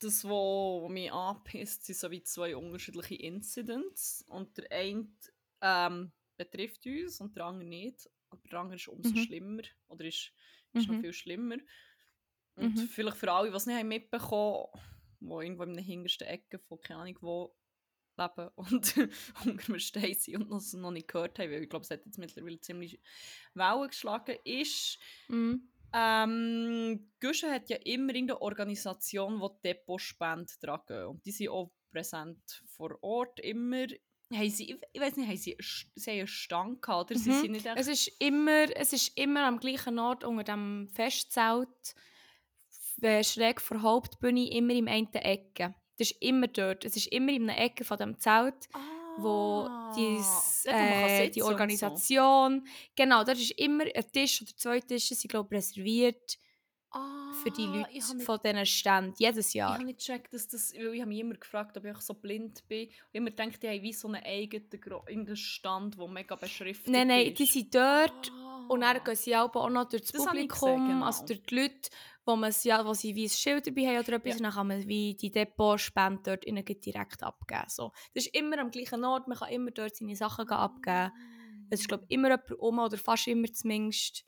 Das, 0.00 0.22
was 0.24 0.90
mich 0.90 1.12
anpisst, 1.12 1.84
sind 1.84 1.98
so 1.98 2.10
wie 2.10 2.22
zwei 2.22 2.56
unterschiedliche 2.56 3.16
Incidents. 3.16 4.24
Und 4.28 4.56
der 4.56 4.70
eine 4.70 5.08
ähm, 5.60 6.12
betrifft 6.36 6.86
uns 6.86 7.20
und 7.20 7.36
der 7.36 7.46
andere 7.46 7.68
nicht. 7.68 8.08
Aber 8.30 8.40
der 8.48 8.60
andere 8.60 8.76
ist 8.76 8.86
umso 8.88 9.10
Mhm. 9.10 9.24
schlimmer. 9.24 9.62
Oder 9.88 10.04
ist, 10.04 10.32
ist 10.72 10.86
noch 10.86 10.94
Mhm. 10.94 11.00
viel 11.00 11.12
schlimmer. 11.12 11.56
Und 12.54 12.76
Mhm. 12.76 12.88
vielleicht 12.88 13.16
für 13.16 13.32
alle, 13.32 13.50
die 13.50 13.56
es 13.56 13.66
nicht 13.66 13.76
haben 13.76 13.88
mitbekommen 13.88 14.68
haben, 14.72 14.80
die 15.20 15.44
irgendwo 15.44 15.62
in 15.64 15.74
der 15.74 15.82
hintersten 15.84 16.28
Ecke 16.28 16.58
von 16.60 16.80
keine 16.80 17.00
Ahnung 17.00 17.18
wo 17.20 17.57
leben 18.18 18.48
und 18.56 18.72
unter 18.72 19.08
einem 19.70 19.78
Stein 19.80 20.14
sind 20.14 20.36
und 20.36 20.50
noch, 20.50 20.62
noch 20.74 20.90
nicht 20.90 21.08
gehört 21.08 21.38
haben, 21.38 21.50
weil 21.50 21.62
ich 21.62 21.70
glaube, 21.70 21.84
es 21.84 21.90
hat 21.90 22.04
jetzt 22.04 22.18
mittlerweile 22.18 22.60
ziemlich 22.60 23.00
Wellen 23.54 23.88
geschlagen, 23.88 24.36
ist, 24.44 24.98
Mhm. 25.28 25.68
ähm, 25.92 27.10
Guschen 27.20 27.50
hat 27.50 27.70
ja 27.70 27.76
immer 27.84 28.14
in 28.14 28.26
der 28.26 28.42
Organisation, 28.42 29.40
die 29.40 29.68
Depotspende 29.68 30.52
dran 30.60 30.80
gehen. 30.86 31.06
Und 31.06 31.24
die 31.26 31.32
sind 31.32 31.48
auch 31.48 31.70
präsent 31.90 32.62
vor 32.66 32.98
Ort, 33.02 33.40
immer. 33.40 33.86
Haben 34.30 34.50
sie, 34.50 34.72
ich- 34.92 35.00
weiß 35.00 35.16
nicht, 35.16 35.26
haben 35.28 35.36
sie, 35.38 35.56
sie 35.94 36.10
haben 36.10 36.18
einen 36.18 36.26
Stand 36.26 36.82
gehabt, 36.82 37.10
oder? 37.10 37.18
Sie 37.18 37.30
Mhm. 37.30 37.40
sind 37.40 37.52
nicht 37.52 37.64
echt... 37.66 37.78
Es 37.78 37.86
ist, 37.88 38.08
immer, 38.20 38.66
es 38.76 38.92
ist 38.92 39.16
immer 39.16 39.46
am 39.46 39.58
gleichen 39.58 39.98
Ort 39.98 40.22
unter 40.24 40.44
dem 40.44 40.90
Festzelt, 40.92 41.94
äh, 43.00 43.24
schräg 43.24 43.60
vor 43.62 43.78
der 43.78 43.82
Hauptbühne, 43.84 44.50
immer 44.50 44.74
im 44.74 44.88
einen 44.88 45.12
Ecke. 45.14 45.74
Das 45.98 46.10
ist 46.10 46.22
immer 46.22 46.46
dort. 46.46 46.84
Es 46.84 46.96
ist 46.96 47.08
immer 47.08 47.32
in 47.32 47.48
einer 47.50 47.58
Ecke 47.60 47.84
von 47.84 47.96
dem 47.98 48.18
Zelt, 48.18 48.68
wo 49.18 49.68
dies, 49.96 50.64
Ah, 50.68 50.70
wo 50.70 50.70
kann 50.70 50.80
äh, 50.80 51.30
die 51.30 51.40
und 51.42 51.46
so. 51.48 51.52
Organisation, 51.52 52.66
genau, 52.94 53.24
dort 53.24 53.38
ist 53.38 53.50
immer 53.58 53.84
ein 53.94 54.12
Tisch 54.12 54.42
oder 54.42 54.52
zwei 54.56 54.80
Tische, 54.80 55.14
sind 55.14 55.28
glaube 55.30 55.48
ich 55.56 55.58
reserviert 55.58 56.38
für 57.42 57.50
die 57.50 57.64
Ah, 57.66 57.86
ich 57.92 58.02
hab 58.02 58.08
Leute 58.08 58.16
nicht- 58.16 58.24
von 58.26 58.38
diesen 58.42 58.66
Ständen, 58.66 59.14
jedes 59.18 59.48
Ich 59.48 59.54
Jahr. 59.54 59.74
habe 59.74 59.84
nicht 59.84 59.98
gecheckt, 59.98 60.32
dass 60.32 60.48
das, 60.48 60.72
weil 60.74 60.94
ich 60.94 61.00
habe 61.00 61.08
mich 61.10 61.18
immer 61.20 61.34
gefragt, 61.34 61.76
ob 61.76 61.84
ich 61.84 61.98
so 61.98 62.14
blind 62.14 62.66
bin. 62.66 62.88
Und 62.88 62.94
immer 63.12 63.30
gedacht, 63.30 63.62
die 63.62 63.68
haben 63.68 63.82
wie 63.82 63.92
so 63.92 64.08
einen 64.08 64.22
eigenen 64.24 65.36
Stand, 65.36 65.98
der 65.98 66.08
mega 66.08 66.34
beschriftet 66.36 66.88
Nein, 66.88 67.08
nein, 67.08 67.26
ist. 67.26 67.38
die 67.40 67.44
sind 67.46 67.74
dort 67.74 68.32
und 68.68 68.80
dann 68.80 68.96
Ah. 68.96 69.00
gehen 69.00 69.16
sie 69.16 69.36
auch 69.36 69.52
noch 69.68 69.88
durch 69.88 70.02
das, 70.02 70.12
Das 70.12 70.22
ich 70.22 70.28
Publikum, 70.28 70.48
gesehen, 70.76 70.88
genau. 70.88 71.06
also 71.06 71.26
durch 71.26 71.42
die 71.42 71.54
Leute, 71.56 71.90
wo, 72.36 72.68
ja, 72.68 72.84
wo 72.86 72.94
sie 72.94 73.14
wie 73.14 73.24
ein 73.26 73.30
Schild 73.30 73.66
dabei 73.66 73.86
haben 73.86 73.98
oder 74.00 74.12
etwas, 74.14 74.34
Ja. 74.34 74.42
dann 74.42 74.52
kann 74.52 74.66
man 74.68 74.86
wie 74.86 75.14
die 75.14 75.30
Depotspende 75.30 76.22
dort 76.38 76.44
direkt 76.84 77.22
abgeben. 77.22 77.64
So. 77.68 77.92
Das 78.14 78.26
ist 78.26 78.34
immer 78.34 78.58
am 78.58 78.70
gleichen 78.70 79.04
Ort, 79.04 79.28
man 79.28 79.38
kann 79.38 79.48
immer 79.50 79.70
dort 79.70 79.96
seine 79.96 80.16
Sachen 80.16 80.48
abgeben. 80.48 81.12
Es 81.70 81.80
ist, 81.80 81.88
glaube 81.88 82.04
ich, 82.08 82.14
immer 82.14 82.28
jemand 82.28 82.52
um 82.52 82.78
oder 82.78 82.96
fast 82.98 83.26
immer 83.28 83.52
zumindest. 83.52 84.24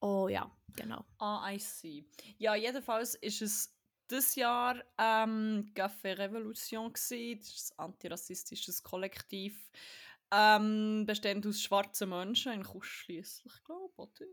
Oh 0.00 0.28
ja, 0.28 0.50
genau. 0.76 1.04
Ah, 1.18 1.50
I 1.52 1.58
see. 1.58 2.04
Ja, 2.38 2.54
jedenfalls 2.54 3.14
ist 3.16 3.42
es 3.42 3.74
dieses 4.10 4.36
Jahr 4.36 4.76
ähm, 4.96 5.72
Café 5.74 6.16
Revolution 6.16 6.92
gewesen. 6.92 7.38
Das 7.40 7.48
ist 7.48 7.78
ein 7.78 7.84
antirassistisches 7.86 8.82
Kollektiv. 8.82 9.70
Ähm, 10.30 11.04
bestehend 11.06 11.46
aus 11.46 11.60
schwarzen 11.60 12.10
Menschen, 12.10 12.52
in 12.52 12.62
Kusch 12.62 12.90
schliesslich, 13.04 13.52
glaube 13.64 13.88
ich, 13.92 13.98
oder? 13.98 14.26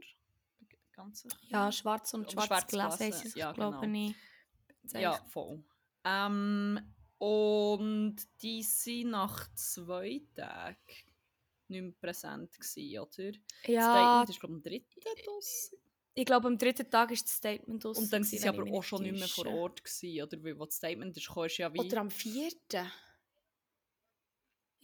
Ganz 0.95 1.21
sicher. 1.21 1.37
Ja, 1.49 1.71
schwarz 1.71 2.13
und 2.13 2.31
schwarz 2.31 2.47
schwarz 2.47 2.67
Glas 2.67 2.99
heisst 2.99 3.25
es, 3.25 3.35
ja, 3.35 3.51
glaube 3.51 3.79
genau. 3.81 4.09
ich. 4.09 4.93
Ja, 4.93 5.13
voll. 5.29 5.63
Ähm, 6.03 6.79
und 7.17 8.15
die 8.41 8.61
waren 8.61 9.09
nach 9.09 9.53
zwei 9.55 10.21
Tagen 10.35 10.77
nicht 11.67 11.81
mehr 11.81 11.91
präsent, 11.99 12.53
gewesen, 12.59 12.99
oder? 12.99 13.31
Das 13.31 13.67
Ja, 13.67 14.23
Statement 14.23 14.29
ist, 14.29 14.39
glaube 14.39 14.53
ich, 14.53 14.57
am 14.57 14.61
dritten 14.61 14.99
draussen. 15.25 15.77
ich 16.13 16.25
glaube, 16.25 16.47
am 16.47 16.57
dritten 16.57 16.89
Tag 16.89 17.11
ist 17.11 17.25
das 17.25 17.35
Statement 17.35 17.85
aus. 17.85 17.97
Und 17.97 18.13
dann 18.13 18.21
waren 18.21 18.37
sie 18.37 18.47
aber 18.47 18.63
auch 18.71 18.83
schon 18.83 19.01
nicht 19.01 19.17
mehr 19.17 19.27
vor 19.27 19.47
Ort, 19.47 19.83
gewesen, 19.83 20.21
oder? 20.23 20.43
Weil, 20.43 20.59
wo 20.59 20.65
das 20.65 20.75
Statement 20.75 21.17
ist, 21.17 21.27
kam, 21.27 21.45
ist 21.45 21.57
ja 21.57 21.73
wie... 21.73 21.79
Oder 21.79 22.01
am 22.01 22.11
vierten. 22.11 22.91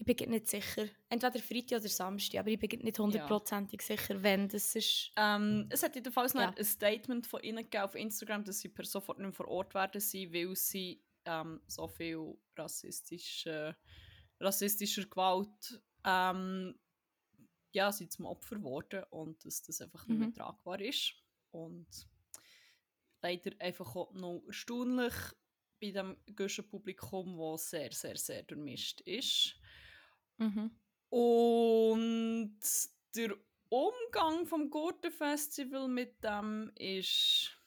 Ich 0.03 0.17
bin 0.17 0.31
nicht 0.31 0.47
sicher. 0.47 0.87
Entweder 1.09 1.39
Freitag 1.39 1.79
oder 1.81 1.87
Samstag, 1.89 2.39
aber 2.39 2.49
ich 2.49 2.57
bin 2.59 2.79
nicht 2.79 2.97
hundertprozentig 2.97 3.83
sicher, 3.83 4.21
wenn 4.23 4.47
das 4.49 4.75
ist. 4.75 5.11
Ähm, 5.15 5.67
es 5.69 5.83
hat 5.83 5.93
jedenfalls 5.95 6.33
Ja. 6.33 6.47
noch 6.49 6.57
ein 6.57 6.65
Statement 6.65 7.27
von 7.27 7.41
ihnen 7.43 7.63
gegeben 7.63 7.83
auf 7.83 7.93
Instagram, 7.93 8.43
dass 8.43 8.59
sie 8.61 8.69
per 8.69 8.83
sofort 8.85 9.19
nicht 9.19 9.25
mehr 9.27 9.33
vor 9.33 9.47
Ort 9.47 9.75
werden 9.75 10.01
sein, 10.01 10.33
weil 10.33 10.55
sie 10.55 11.03
ähm, 11.25 11.61
so 11.67 11.87
viel 11.87 12.35
rassistische, 12.57 13.75
rassistischer 14.39 15.05
Gewalt 15.05 15.79
ähm, 16.03 16.79
ja, 17.71 17.91
sind 17.91 18.11
zum 18.11 18.25
Opfer 18.25 18.55
geworden 18.55 19.03
und 19.11 19.45
dass 19.45 19.61
das 19.61 19.81
einfach 19.81 20.07
nicht 20.07 20.17
mehr 20.17 20.29
Mhm. 20.29 20.33
tragbar 20.33 20.81
ist. 20.81 21.13
Und 21.51 21.87
leider 23.21 23.51
einfach 23.59 23.95
auch 23.95 24.13
noch 24.13 24.41
erstaunlich 24.47 25.13
bei 25.79 25.91
dem 25.91 26.17
Guschen 26.35 26.67
Publikum, 26.67 27.37
das 27.37 27.69
sehr, 27.69 27.91
sehr, 27.91 28.17
sehr 28.17 28.41
durchmischt 28.43 29.01
ist. 29.01 29.55
Mhm. 30.41 30.71
Und 31.09 32.59
der 33.15 33.35
Umgang 33.69 34.47
vom 34.47 34.69
Gurtenfestival 34.69 35.87
mit 35.87 36.23
dem 36.23 36.71
ist 36.75 37.57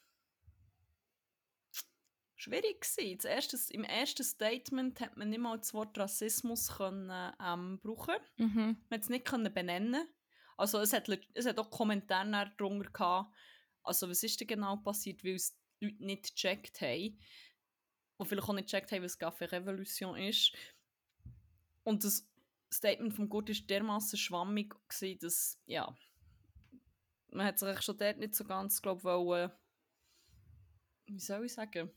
schwierig 2.34 2.80
gewesen. 2.80 3.18
Das 3.18 3.24
erste, 3.24 3.74
Im 3.74 3.84
ersten 3.84 4.24
Statement 4.24 5.00
hat 5.00 5.16
man 5.16 5.30
nicht 5.30 5.40
mal 5.40 5.56
das 5.56 5.72
Wort 5.72 5.96
Rassismus 5.98 6.68
können, 6.76 7.10
ähm, 7.40 7.80
brauchen. 7.80 8.16
Mhm. 8.36 8.76
Man 8.88 8.98
hat 8.98 9.02
es 9.02 9.08
nicht 9.08 9.24
können 9.24 9.54
benennen. 9.54 10.08
Also 10.56 10.78
es 10.80 10.92
hat, 10.92 11.08
es 11.34 11.46
hat 11.46 11.58
auch 11.58 11.70
Kommentare 11.70 12.26
nachher 12.26 12.54
drunter 12.56 12.90
gehabt. 12.90 13.32
Also 13.82 14.08
was 14.08 14.22
ist 14.22 14.40
denn 14.40 14.48
genau 14.48 14.76
passiert, 14.76 15.24
weil 15.24 15.34
es 15.34 15.56
die 15.80 15.86
Leute 15.86 16.04
nicht 16.04 16.34
gecheckt 16.34 16.80
haben. 16.80 17.18
Und 18.16 18.26
vielleicht 18.26 18.48
auch 18.48 18.54
nicht 18.54 18.70
gecheckt 18.70 18.92
haben, 18.92 19.02
was 19.02 19.20
Café 19.20 19.50
Revolution 19.50 20.16
ist. 20.16 20.52
Und 21.82 22.04
das 22.04 22.28
Statement 22.74 23.14
vom 23.14 23.28
Gurt 23.28 23.48
war 23.48 23.66
dermaßen 23.66 24.18
schwammig, 24.18 24.74
gewesen, 24.88 25.18
dass, 25.20 25.58
ja, 25.66 25.94
man 27.30 27.46
hat 27.46 27.58
sich 27.58 27.80
schon 27.82 27.96
dort 27.96 28.18
nicht 28.18 28.34
so 28.34 28.44
ganz, 28.44 28.80
glaube 28.80 28.98
ich, 29.00 29.04
wollen, 29.04 29.50
wie 31.06 31.18
soll 31.20 31.44
ich 31.44 31.52
sagen, 31.52 31.90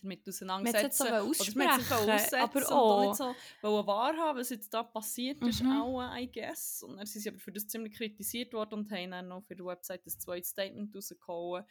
damit 0.00 0.20
Man 0.20 0.26
hat 0.28 0.28
es 0.28 0.36
auseinandersetzen. 0.36 1.04
man 1.08 1.68
hat 1.68 1.80
sich 1.80 1.90
aussprechen, 1.92 1.92
aussetzen 1.92 2.34
aber 2.36 2.72
auch 2.72 2.72
auch... 2.72 3.08
nicht 3.08 3.16
so 3.16 3.34
wollen 3.62 3.86
wahrhaben, 3.86 4.38
was 4.38 4.50
jetzt 4.50 4.72
da 4.72 4.84
passiert 4.84 5.42
ist, 5.42 5.62
Mhm. 5.62 5.72
auch, 5.72 6.16
I 6.16 6.30
guess. 6.30 6.84
Und 6.84 6.98
dann 6.98 7.06
sind 7.06 7.22
sie 7.22 7.28
aber 7.30 7.40
für 7.40 7.50
das 7.50 7.66
ziemlich 7.66 7.94
kritisiert 7.94 8.52
worden 8.52 8.74
und 8.74 8.90
haben 8.92 9.10
dann 9.10 9.26
noch 9.28 9.42
für 9.42 9.56
die 9.56 9.64
Website 9.64 10.06
ein 10.06 10.10
zweites 10.10 10.50
Statement 10.50 10.94
rausgehauen. 10.94 11.64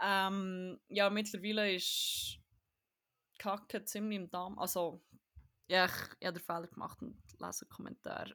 Ähm, 0.00 0.78
ja, 0.88 1.10
mittlerweile 1.10 1.74
ist 1.74 2.38
Kacke 3.38 3.84
ziemlich 3.84 4.20
im 4.20 4.30
Damm. 4.30 4.58
Also, 4.60 5.02
ja, 5.68 5.86
ich, 5.86 5.92
ich 6.20 6.26
habe 6.26 6.38
den 6.38 6.44
Fehler 6.44 6.66
gemacht 6.66 7.00
und 7.02 7.16
lese 7.40 7.64
einen 7.64 7.70
Kommentar. 7.70 8.26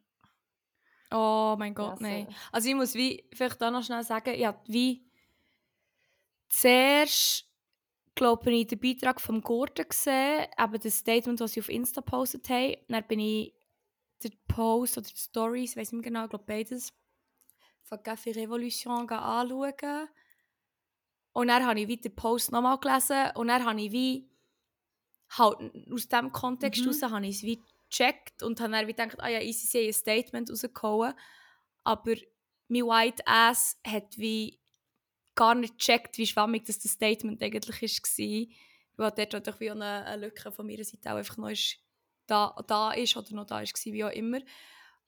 Oh 1.11 1.55
mein 1.57 1.73
Gott, 1.73 1.99
lesen. 1.99 2.25
nein. 2.25 2.35
Also 2.51 2.69
ich 2.69 2.75
muss 2.75 2.93
wie, 2.93 3.27
vielleicht 3.33 3.61
auch 3.61 3.71
noch 3.71 3.83
schnell 3.83 4.03
sagen, 4.03 4.33
ich 4.33 4.45
habe 4.45 4.59
wie 4.67 5.05
zuerst, 6.49 7.49
glaube 8.15 8.51
ich, 8.51 8.67
den 8.67 8.79
Beitrag 8.79 9.19
vom 9.19 9.41
Gurten 9.41 9.87
gesehen, 9.87 10.47
eben 10.57 10.79
das 10.79 10.97
Statement, 10.97 11.39
das 11.39 11.53
sie 11.53 11.61
auf 11.61 11.69
Insta 11.69 12.01
gepostet 12.01 12.47
haben. 12.49 12.75
Dann 12.87 13.07
bin 13.07 13.19
ich 13.19 13.53
den 14.23 14.33
Post 14.47 14.97
oder 14.97 15.07
die 15.07 15.17
Stories, 15.17 15.71
ich 15.71 15.77
weiß 15.77 15.91
nicht 15.91 16.01
mehr 16.01 16.11
genau, 16.11 16.23
ich 16.25 16.29
glaube 16.29 16.45
beides, 16.45 16.93
von 17.83 17.97
Café 17.99 18.35
Revolution 18.35 19.09
anschauen. 19.09 20.07
Und 21.33 21.47
dann 21.47 21.65
habe 21.65 21.79
ich 21.79 21.87
wie 21.87 21.97
den 21.97 22.15
Post 22.15 22.51
nochmal 22.51 22.77
gelesen 22.77 23.31
und 23.35 23.47
dann 23.47 23.65
habe 23.65 23.81
ich 23.81 23.91
wie, 23.91 24.30
halt 25.37 25.57
aus 25.91 26.07
diesem 26.07 26.31
Kontext 26.31 26.81
Mhm. 26.81 26.85
heraus, 26.85 27.01
habe 27.03 27.27
ich 27.27 27.37
es 27.37 27.43
wie 27.43 27.65
gecheckt 27.89 28.43
und 28.43 28.59
habe 28.61 28.71
dann 28.71 28.87
wie 28.87 28.93
gedacht, 28.93 29.19
ah 29.19 29.27
ja, 29.29 29.41
easy, 29.41 29.67
sie 29.67 29.87
ein 29.87 29.93
Statement 29.93 30.49
rausgehauen. 30.49 31.13
Aber 31.83 32.15
mein 32.67 32.83
White 32.83 33.23
Ass 33.25 33.79
hat 33.85 34.17
wie 34.17 34.59
gar 35.35 35.55
nicht 35.55 35.77
gecheckt, 35.79 36.17
wie 36.17 36.27
schwammig 36.27 36.65
das, 36.65 36.79
das 36.79 36.93
Statement 36.93 37.41
eigentlich 37.41 37.81
war. 37.81 38.55
Weil 38.97 39.11
dort 39.11 39.33
natürlich 39.33 39.59
wie 39.59 39.71
eine, 39.71 40.05
eine 40.05 40.27
Lücke 40.27 40.51
von 40.51 40.67
meiner 40.67 40.83
Seite 40.83 41.11
auch 41.11 41.17
einfach 41.17 41.37
noch 41.37 41.49
ist, 41.49 41.77
da, 42.27 42.55
da 42.67 42.91
ist 42.91 43.17
oder 43.17 43.33
noch 43.35 43.45
da 43.45 43.61
ist, 43.61 43.73
war, 43.85 43.93
wie 43.93 44.03
auch 44.03 44.11
immer. 44.11 44.39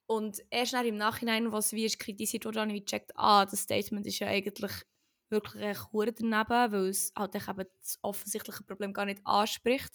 Und 0.06 0.42
erst 0.50 0.74
dann 0.74 0.86
im 0.86 0.96
Nachhinein, 0.96 1.52
was 1.52 1.72
wie 1.72 1.84
ist 1.86 1.98
kritisiert 1.98 2.44
wurde, 2.44 2.60
habe 2.60 2.72
ich 2.72 2.84
gecheckt, 2.84 3.12
ah, 3.16 3.46
das 3.46 3.60
Statement 3.62 4.06
ist 4.06 4.18
ja 4.18 4.28
eigentlich 4.28 4.72
wirklich 5.34 5.92
hure 5.92 6.12
daneben, 6.12 6.72
weil 6.72 6.88
es 6.88 7.12
halt 7.16 7.34
eben 7.34 7.66
das 7.80 7.98
offensichtliche 8.02 8.62
Problem 8.64 8.92
gar 8.92 9.04
nicht 9.04 9.20
anspricht. 9.24 9.92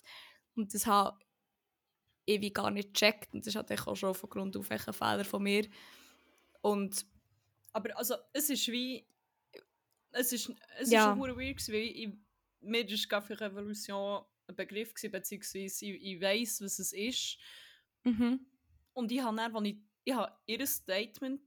Und 0.56 0.74
das 0.74 0.86
habe 0.86 1.18
ich 2.26 2.54
gar 2.54 2.72
nicht 2.72 2.94
gecheckt. 2.94 3.34
Und 3.34 3.46
das 3.48 3.56
echt 3.56 3.88
auch 3.88 3.96
schon 3.96 4.14
von 4.14 4.30
Grund 4.30 4.56
auf 4.58 4.70
ein 4.70 4.80
Fehler 4.80 5.26
von 5.26 5.42
mir. 5.44 5.68
Und 6.62 7.06
Aber 7.72 7.98
also, 7.98 8.16
es 8.34 8.50
ist 8.50 8.68
wie. 8.68 9.06
Es 10.12 10.34
ist, 10.34 10.52
es 10.80 10.92
Ja. 10.92 11.12
ist 11.14 11.20
weird, 11.20 11.68
weil 11.70 11.76
ich, 11.76 12.10
mir 12.62 12.88
ist 12.90 13.12
Café 13.12 13.40
Revolution 13.40 14.24
ein 14.48 14.56
Begriff, 14.56 14.94
gewesen, 14.94 15.12
beziehungsweise 15.12 15.86
ich, 15.86 16.02
ich 16.04 16.22
weiss, 16.22 16.62
was 16.62 16.80
es 16.80 16.92
ist. 16.94 17.38
mhm. 18.04 18.46
Und 18.94 19.12
ich 19.12 19.22
habe 19.22 19.38
dann, 19.38 19.56
als 19.56 19.68
ich, 19.68 19.78
ich 20.04 20.14
habe 20.14 20.36
ihr 20.48 20.66
Statement, 20.68 21.42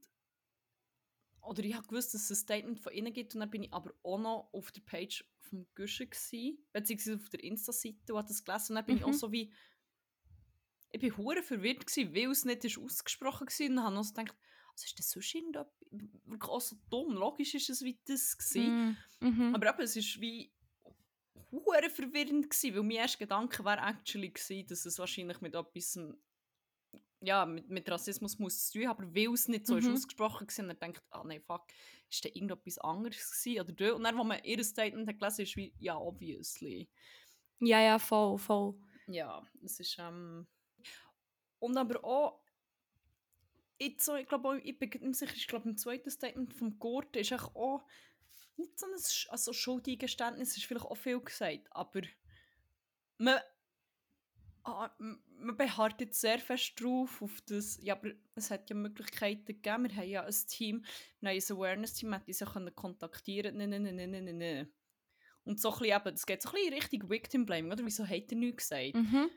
oder 1.45 1.63
ich 1.63 1.75
habe 1.75 1.87
gewusst, 1.87 2.13
dass 2.13 2.23
es 2.23 2.31
ein 2.31 2.35
Statement 2.43 2.79
von 2.79 2.93
ihnen 2.93 3.13
gibt, 3.13 3.33
und 3.35 3.41
dann 3.41 3.51
bin 3.51 3.63
ich 3.63 3.73
aber 3.73 3.93
auch 4.03 4.17
noch 4.17 4.49
auf 4.53 4.71
der 4.71 4.81
Page 4.81 5.25
vom 5.39 5.65
Guschen 5.75 6.09
gsi, 6.09 6.59
beziehungsweise 6.71 7.15
auf 7.15 7.29
der 7.29 7.43
Insta-Seite 7.43 8.13
und 8.13 8.17
habe 8.17 8.27
das 8.27 8.43
gelesen, 8.43 8.71
und 8.71 8.75
dann 8.77 8.85
bin 8.85 8.97
ich 8.97 9.03
auch 9.03 9.09
Mhm. 9.09 9.13
so 9.13 9.31
wie, 9.31 9.53
ich 10.91 10.99
bin 10.99 11.17
hure 11.17 11.43
verwirrt 11.43 11.85
gsi, 11.85 12.13
weil 12.13 12.31
es 12.31 12.45
nicht 12.45 12.63
ist 12.65 12.77
ausgesprochen 12.77 13.47
war, 13.47 13.69
und 13.69 13.83
habe 13.83 13.95
noch 13.95 14.03
so 14.03 14.13
gedacht, 14.13 14.35
was 14.73 14.85
ist 14.85 14.97
das 14.97 15.11
sonst 15.11 15.35
irgendetwas, 15.35 16.49
auch 16.49 16.61
so 16.61 16.75
dumm, 16.89 17.13
logisch 17.13 17.53
ist 17.53 17.69
es 17.69 17.83
wie 17.83 17.99
das 18.05 18.37
gsi. 18.37 18.59
Mhm. 18.59 18.97
Mhm. 19.19 19.55
Aber 19.55 19.69
eben, 19.69 19.81
es 19.81 19.95
ist 19.95 20.19
wie 20.19 20.51
hure 21.51 21.89
verwirrend 21.89 22.49
gsi, 22.49 22.73
weil 22.73 22.83
mein 22.83 22.97
erster 22.97 23.19
Gedanke 23.19 23.63
war 23.63 23.77
actually 23.87 24.29
gsi, 24.31 24.65
dass 24.65 24.85
es 24.85 24.97
wahrscheinlich 24.97 25.41
mit 25.41 25.53
etwas 25.53 25.99
ja, 27.23 27.45
mit, 27.45 27.69
mit 27.69 27.89
Rassismus 27.89 28.37
muss 28.37 28.69
zu 28.69 28.79
tun 28.79 28.87
aber 28.87 29.03
weil 29.15 29.33
es 29.33 29.47
nicht 29.47 29.65
so 29.65 29.77
ist 29.77 29.87
Mhm. 29.87 29.93
ausgesprochen 29.93 30.47
war, 30.47 30.63
und 30.63 30.69
er 30.69 30.75
denkt, 30.75 31.03
ah 31.09 31.23
nein, 31.23 31.41
fuck, 31.41 31.65
ist 32.09 32.25
da 32.25 32.29
irgendetwas 32.29 32.77
anderes 32.79 33.31
gewesen? 33.31 33.61
Oder 33.61 33.73
dort? 33.73 33.93
Und 33.93 34.03
dann, 34.03 34.17
als 34.17 34.27
man 34.27 34.43
ihr 34.43 34.63
Statement 34.63 35.07
hat 35.07 35.19
gelesen 35.19 35.41
ist 35.41 35.55
wie, 35.55 35.73
ja, 35.79 35.97
obviously. 35.97 36.89
Ja, 37.59 37.81
ja, 37.81 37.97
voll, 37.97 38.37
voll. 38.37 38.75
Ja, 39.07 39.41
es 39.63 39.79
ist, 39.79 39.97
ähm... 39.99 40.47
Und 41.59 41.77
aber 41.77 42.03
auch, 42.03 42.41
jetzt 43.79 44.03
so, 44.05 44.15
ich 44.15 44.27
glaube 44.27 44.59
ich 44.59 44.77
bin 44.77 44.89
mehr 44.99 45.13
sicher, 45.13 45.35
ich 45.35 45.47
glaube 45.47 45.69
im 45.69 45.77
zweiten 45.77 46.09
Statement 46.09 46.53
vom 46.53 46.77
Gurten 46.77 47.19
ist 47.19 47.31
auch 47.33 47.81
nicht 48.57 48.77
so 48.79 48.85
ein 48.85 48.93
also 49.29 49.53
Schuldeingeständnis, 49.53 50.57
ist 50.57 50.65
vielleicht 50.65 50.85
auch 50.85 50.97
viel 50.97 51.21
gesagt, 51.21 51.67
aber 51.71 52.01
man, 53.17 53.39
ah, 54.63 54.89
man 54.97 55.57
beharrt 55.57 56.01
jetzt 56.01 56.21
sehr 56.21 56.39
fest 56.39 56.73
drauf 56.79 57.21
auf 57.21 57.41
das, 57.47 57.77
ja, 57.81 57.95
aber 57.95 58.11
es 58.35 58.49
hat 58.51 58.69
ja 58.69 58.75
Möglichkeiten 58.75 59.45
gegeben, 59.45 59.83
wir 59.89 59.95
haben 59.95 60.09
ja 60.09 60.23
ein 60.23 60.35
Team, 60.47 60.85
wir 61.19 61.29
haben 61.31 61.37
ein 61.37 61.55
Awareness-Team, 61.57 62.13
hätte 62.13 62.27
uns 62.27 62.39
ja 62.39 62.47
können 62.47 62.75
kontaktieren 62.75 63.57
nein, 63.57 63.69
nein, 63.69 63.83
nein, 63.83 63.95
nein, 63.95 64.25
nein, 64.25 64.37
nein. 64.37 64.73
Und 65.45 65.59
so 65.59 65.73
ein 65.73 65.79
bisschen 65.79 65.97
eben, 65.97 66.15
das 66.15 66.25
geht 66.25 66.41
so 66.41 66.49
ein 66.49 66.53
bisschen 66.53 66.67
in 66.67 66.79
Richtung 66.79 67.09
Victim 67.09 67.45
Blaming, 67.45 67.71
oder? 67.71 67.85
Wieso 67.85 68.07
hat 68.07 68.31
er 68.31 68.37
nichts 68.37 68.69
gesagt? 68.69 68.95
Mhm. 68.95 69.29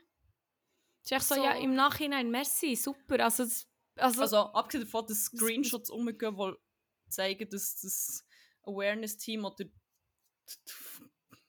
Es 1.03 1.11
ist 1.11 1.17
echt 1.17 1.25
so, 1.27 1.35
So. 1.35 1.43
ja, 1.43 1.51
im 1.57 1.75
Nachhinein, 1.75 2.31
merci, 2.31 2.75
super. 2.75 3.23
Also, 3.23 3.43
das, 3.43 3.69
also, 3.97 4.21
Also, 4.21 4.37
abgesehen 4.37 4.85
davon, 4.85 5.05
dass 5.07 5.25
Screenshots 5.25 5.89
umgehen, 5.89 6.35
die 6.37 6.53
zeigen, 7.09 7.49
dass 7.49 7.81
das 7.81 8.25
Awareness-Team 8.63 9.43
oder 9.45 9.65
die 9.65 9.71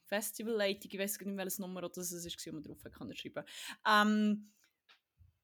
Festivalleitung, 0.09 0.91
ich 0.91 0.99
weiß 0.99 1.21
nicht, 1.21 1.37
welches 1.37 1.59
Nummer 1.59 1.81
oder 1.81 1.91
das 1.91 2.13
es 2.13 2.25
war, 2.25 2.53
wo 2.53 2.57
man 2.57 2.63
drauf 2.65 2.83
kann 2.93 3.15
schreiben 3.15 3.45
ähm, 3.87 4.51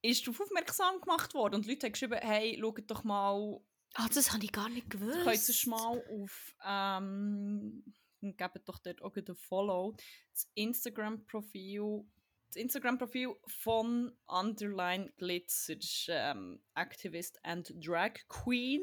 ist 0.02 0.26
darauf 0.26 0.42
aufmerksam 0.42 1.00
gemacht 1.00 1.32
worden 1.32 1.54
und 1.54 1.66
Leute 1.66 1.86
haben 1.86 1.92
geschrieben, 1.92 2.18
hey, 2.20 2.58
schaut 2.60 2.90
doch 2.90 3.04
mal, 3.04 3.60
Ah, 3.94 4.08
das 4.12 4.32
habe 4.32 4.44
ich 4.44 4.52
gar 4.52 4.68
nicht 4.68 4.90
gewusst. 4.90 5.22
könnt 5.22 5.38
sonst 5.38 5.66
mal 5.66 6.02
auf, 6.10 6.56
ähm, 6.66 7.84
gebt 8.20 8.68
doch 8.68 8.78
dort 8.80 9.02
auch 9.02 9.14
ein 9.14 9.36
Follow, 9.36 9.94
das 10.32 10.50
Instagram-Profil, 10.54 12.04
das 12.48 12.56
Instagram-Profil 12.56 13.36
von 13.46 14.12
Underline 14.26 15.12
Glitzer, 15.16 15.76
das 15.76 15.84
ist 15.84 16.06
ähm, 16.08 16.60
Activist 16.74 17.38
and 17.44 17.72
Drag 17.76 18.14
Queen, 18.28 18.82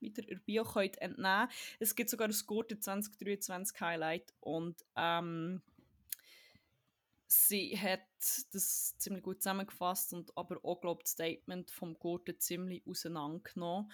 wie 0.00 0.12
ihr 0.16 0.38
Bio 0.40 0.64
könnt 0.64 0.98
entnehmen. 0.98 1.48
Es 1.78 1.94
gibt 1.94 2.10
sogar 2.10 2.28
das 2.28 2.46
gute 2.46 2.78
2023 2.78 3.80
Highlight 3.80 4.34
und 4.40 4.84
ähm, 4.96 5.62
sie 7.26 7.78
hat 7.78 8.00
das 8.52 8.96
ziemlich 8.98 9.22
gut 9.22 9.42
zusammengefasst 9.42 10.12
und 10.12 10.36
aber 10.36 10.58
auch, 10.64 10.80
glaube 10.80 11.02
das 11.02 11.12
Statement 11.12 11.70
vom 11.70 11.98
Gurten 11.98 12.38
ziemlich 12.38 12.82
auseinandergenommen. 12.86 13.90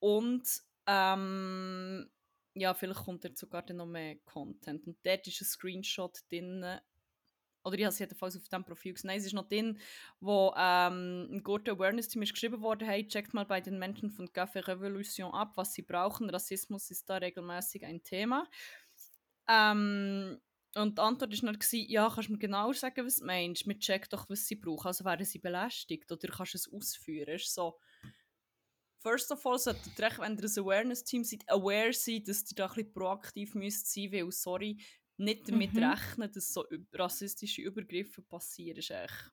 Und 0.00 0.62
ähm, 0.86 2.10
ja, 2.54 2.74
vielleicht 2.74 3.04
kommt 3.04 3.24
dort 3.24 3.38
sogar 3.38 3.64
noch 3.72 3.86
mehr 3.86 4.16
Content. 4.24 4.86
Und 4.86 4.98
dort 5.04 5.26
ist 5.26 5.40
ein 5.40 5.46
Screenshot 5.46 6.18
drin, 6.28 6.64
oder 7.64 7.76
ich 7.76 7.84
habe 7.84 7.92
es 7.92 7.98
jedenfalls 7.98 8.36
auf 8.36 8.48
dem 8.48 8.64
Profil 8.64 8.94
gesehen. 8.94 9.08
Nein, 9.08 9.18
es 9.18 9.26
ist 9.26 9.32
noch 9.34 9.48
drin, 9.48 9.78
wo 10.20 10.52
ähm, 10.56 11.28
ein 11.30 11.42
Gurten 11.42 11.74
Awareness 11.74 12.08
Team 12.08 12.22
geschrieben 12.22 12.60
worden, 12.60 12.86
hey, 12.88 13.06
checkt 13.06 13.34
mal 13.34 13.46
bei 13.46 13.60
den 13.60 13.78
Menschen 13.78 14.10
von 14.10 14.28
Café 14.28 14.66
Revolution 14.66 15.32
ab, 15.32 15.52
was 15.56 15.74
sie 15.74 15.82
brauchen. 15.82 16.30
Rassismus 16.30 16.90
ist 16.90 17.08
da 17.08 17.16
regelmäßig 17.16 17.84
ein 17.84 18.02
Thema. 18.02 18.48
Ähm, 19.48 20.40
und 20.74 20.96
die 20.96 21.02
Antwort 21.02 21.42
war 21.42 21.52
dann, 21.52 21.58
ja, 21.88 22.10
kannst 22.12 22.28
du 22.28 22.32
mir 22.32 22.38
genau 22.38 22.72
sagen, 22.72 23.06
was 23.06 23.16
du 23.16 23.26
meinst? 23.26 23.66
Wir 23.66 23.78
checken 23.78 24.08
doch, 24.10 24.28
was 24.30 24.46
sie 24.46 24.56
brauchen. 24.56 24.86
Also 24.86 25.04
werden 25.04 25.26
sie 25.26 25.38
belästigt 25.38 26.10
oder 26.10 26.28
kannst 26.28 26.54
du 26.54 26.58
es 26.58 26.72
ausführen? 26.72 27.34
Ist 27.34 27.52
so, 27.52 27.78
first 29.02 29.30
of 29.30 29.44
all, 29.44 29.58
solltet 29.58 29.98
ihr, 29.98 30.18
wenn 30.18 30.38
ihr 30.38 30.44
ein 30.44 30.58
Awareness-Team 30.58 31.24
seid, 31.24 31.44
aware 31.48 31.92
sein, 31.92 32.24
dass 32.24 32.50
ihr 32.50 32.56
da 32.56 32.66
ein 32.66 32.74
bisschen 32.74 32.92
proaktiv 32.92 33.54
müsst 33.54 33.92
sein 33.92 34.10
müsst, 34.10 34.24
weil, 34.24 34.32
sorry, 34.32 34.78
nicht 35.16 35.48
damit 35.48 35.72
Mhm. 35.74 35.84
rechnen, 35.84 36.32
dass 36.32 36.52
so 36.52 36.66
rassistische 36.92 37.62
Übergriffe 37.62 38.22
passieren, 38.22 38.78
ist 38.78 38.90
echt... 38.90 39.32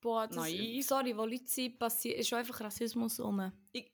Boah, 0.00 0.26
das, 0.26 0.36
Naiv. 0.36 0.86
sorry, 0.86 1.16
wo 1.16 1.26
Leute 1.26 1.46
sind, 1.46 1.78
passiert, 1.78 2.18
ist 2.18 2.32
einfach 2.32 2.60
Rassismus 2.60 3.20
rum. 3.20 3.52
Ich, 3.72 3.92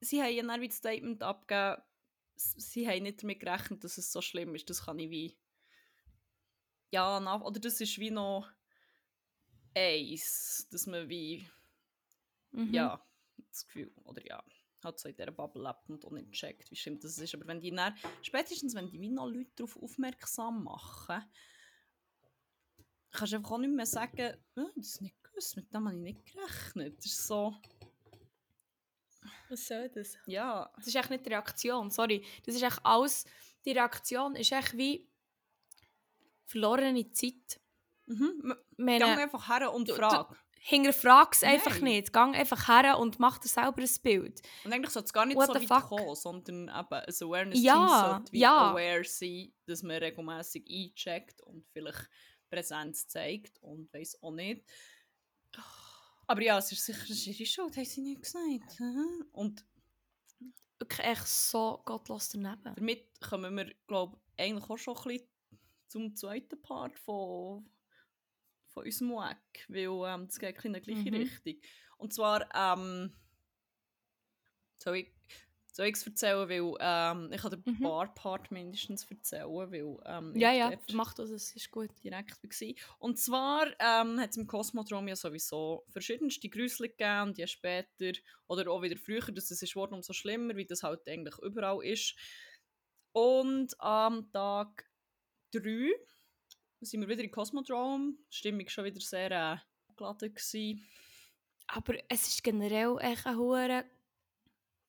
sie 0.00 0.20
haben 0.20 0.34
ja 0.34 0.42
dann 0.42 0.60
wie 0.60 0.68
das 0.68 0.78
Statement 0.78 1.22
abgegeben, 1.22 1.80
sie 2.36 2.88
haben 2.88 3.04
nicht 3.04 3.22
damit 3.22 3.38
gerechnet, 3.38 3.84
dass 3.84 3.96
es 3.96 4.10
so 4.10 4.20
schlimm 4.20 4.54
ist. 4.56 4.68
Das 4.68 4.84
kann 4.84 4.98
ich 4.98 5.10
wie... 5.10 5.38
Ja, 6.90 7.20
nach, 7.20 7.40
oder 7.42 7.60
das 7.60 7.80
ist 7.80 7.98
wie 7.98 8.10
noch 8.10 8.50
eins, 9.74 10.68
dass 10.70 10.86
man 10.86 11.08
wie... 11.08 11.48
Mhm. 12.50 12.72
ja, 12.74 13.04
das 13.50 13.64
Gefühl, 13.66 13.92
oder 14.04 14.24
ja, 14.26 14.44
halt 14.84 14.98
so 14.98 15.08
in 15.08 15.16
dieser 15.16 15.30
Bubble 15.32 15.62
lebt 15.62 15.88
und 15.88 16.04
auch 16.04 16.10
nicht 16.12 16.30
checkt, 16.32 16.70
wie 16.70 16.76
schlimm 16.76 17.00
das 17.00 17.18
ist. 17.18 17.34
Aber 17.34 17.46
wenn 17.46 17.60
die 17.60 17.70
dann, 17.70 17.94
spätestens 18.22 18.74
wenn 18.74 18.88
die 18.88 19.00
wie 19.00 19.08
noch 19.08 19.26
Leute 19.26 19.50
darauf 19.56 19.76
aufmerksam 19.82 20.62
machen, 20.64 21.24
kannst 23.10 23.32
du 23.32 23.36
einfach 23.36 23.52
auch 23.52 23.58
nicht 23.58 23.74
mehr 23.74 23.86
sagen, 23.86 24.16
«Äh, 24.18 24.36
das 24.54 24.86
ist 24.86 25.00
nicht 25.02 25.22
gewusst, 25.22 25.56
mit 25.56 25.72
dem 25.72 25.86
habe 25.86 25.96
ich 25.96 26.02
nicht 26.02 26.26
gerechnet. 26.26 26.98
Das 26.98 27.06
ist 27.06 27.26
so, 27.26 27.54
Was 29.48 29.66
soll 29.66 29.88
das? 29.88 30.16
ja, 30.26 30.70
Das 30.76 30.86
ist 30.86 30.94
echt 30.96 31.10
nicht 31.10 31.24
die 31.24 31.30
Reaktion, 31.30 31.90
sorry. 31.90 32.24
Das 32.44 32.54
ist 32.54 32.62
echt 32.62 32.80
alles, 32.84 33.24
die 33.64 33.72
Reaktion 33.72 34.36
ist 34.36 34.52
echt 34.52 34.76
wie 34.76 35.08
verlorene 36.46 37.10
Zeit. 37.12 37.60
mhm. 38.06 38.54
Meine, 38.76 38.98
Gang 39.04 39.20
einfach 39.20 39.48
her 39.48 39.72
und 39.72 39.88
frag. 39.90 40.36
Hinterfrag 40.66 41.34
es 41.34 41.42
einfach 41.42 41.80
nicht. 41.80 42.10
Gang 42.12 42.34
einfach 42.34 42.68
her 42.68 42.98
und 42.98 43.18
mach 43.20 43.36
dir 43.38 43.48
selber 43.48 43.82
ein 43.82 43.90
Bild. 44.02 44.40
Und 44.64 44.72
eigentlich 44.72 44.90
sollte 44.92 45.06
es 45.06 45.12
gar 45.12 45.26
nicht 45.26 45.36
What 45.36 45.48
so 45.48 45.54
weit 45.56 45.64
fuck? 45.68 45.88
kommen, 45.90 46.14
sondern 46.14 46.62
eben 46.68 46.68
ein 46.70 47.04
Awareness-Team 47.20 47.64
Ja, 47.64 48.10
sollte 48.16 48.32
wie 48.32 48.38
ja. 48.40 48.70
aware 48.70 49.04
sein, 49.04 49.52
dass 49.66 49.82
man 49.82 49.96
regelmäßig 49.98 50.64
eincheckt 50.70 51.42
und 51.42 51.66
vielleicht 51.70 52.08
Präsenz 52.48 53.06
zeigt 53.08 53.58
und 53.62 53.92
weiß 53.92 54.22
auch 54.22 54.30
nicht. 54.32 54.64
Aber 56.26 56.40
ja, 56.40 56.56
es 56.56 56.72
ist 56.72 56.86
sicher 56.86 57.10
ist 57.10 57.26
ihre 57.26 57.44
Schuld, 57.46 57.76
haben 57.76 57.84
sie 57.84 58.00
nicht 58.00 58.22
gesagt. 58.22 58.80
Und 59.32 59.66
Wirklich 60.78 61.06
echt 61.06 61.28
so 61.28 61.82
gottlos 61.84 62.30
daneben. 62.30 62.74
damit 62.74 63.20
kommen 63.20 63.54
wir, 63.56 63.70
glaube 63.86 64.16
ich, 64.36 64.44
eigentlich 64.44 64.68
auch 64.70 64.78
schon 64.78 64.96
ein 64.96 65.02
bisschen 65.04 65.28
zum 65.88 66.16
zweiten 66.16 66.60
Part 66.62 66.98
von, 66.98 67.68
von 68.74 68.84
unserem 68.84 69.10
Weg, 69.12 69.66
weil 69.68 70.14
ähm, 70.14 70.26
das 70.26 70.38
geht 70.38 70.64
in 70.64 70.74
die 70.74 70.80
gleiche 70.82 71.12
Mhm. 71.12 71.12
Richtung. 71.12 71.54
Und 71.98 72.12
zwar, 72.12 72.48
ähm, 72.54 73.14
soll 74.78 74.96
ich 74.96 75.12
soll 75.72 75.86
ich 75.86 75.96
es 75.96 76.06
erzählen, 76.06 76.48
weil 76.48 76.76
ähm, 76.80 77.32
ich 77.32 77.40
kann 77.42 77.50
den 77.50 77.64
Mhm. 77.66 77.74
Bar-Part 77.80 78.52
mindestens 78.52 79.10
erzählen, 79.10 79.48
weil 79.48 79.96
ähm, 80.06 80.40
Ja, 80.40 80.52
ja, 80.52 80.72
mach 80.92 81.14
das, 81.14 81.30
es 81.30 81.54
ist 81.56 81.70
gut. 81.72 81.90
direkt 82.04 82.40
war. 82.42 82.74
Und 83.00 83.18
zwar 83.18 83.66
ähm, 83.80 84.20
hat 84.20 84.30
es 84.30 84.36
im 84.36 84.46
Kosmodrom 84.46 85.08
ja 85.08 85.16
sowieso 85.16 85.84
verschiedenste 85.90 86.48
Grüße 86.48 86.88
gegeben 86.88 87.34
je 87.36 87.46
später, 87.48 88.12
oder 88.46 88.70
auch 88.70 88.82
wieder 88.82 88.96
früher, 88.96 89.20
dass 89.32 89.50
es 89.50 89.62
ist 89.62 89.74
worden 89.74 89.94
umso 89.94 90.12
schlimmer, 90.12 90.54
wie 90.56 90.66
das 90.66 90.82
halt 90.84 91.08
eigentlich 91.08 91.38
überall 91.38 91.84
ist. 91.84 92.14
Und 93.12 93.74
am 93.80 94.30
Tag 94.32 94.88
3 95.52 95.92
sind 96.84 97.00
wir 97.00 97.08
wieder 97.08 97.22
im 97.24 97.30
Kosmodrom, 97.30 98.18
die 98.32 98.36
Stimmung 98.36 98.68
schon 98.68 98.84
wieder 98.84 99.00
sehr 99.00 99.30
äh, 99.30 99.56
geladen 99.96 100.34
gewesen. 100.34 100.84
Aber 101.66 101.94
es 102.08 102.28
ist 102.28 102.44
generell 102.44 102.96
echt 103.00 103.26
ein 103.26 103.36
hure 103.38 103.84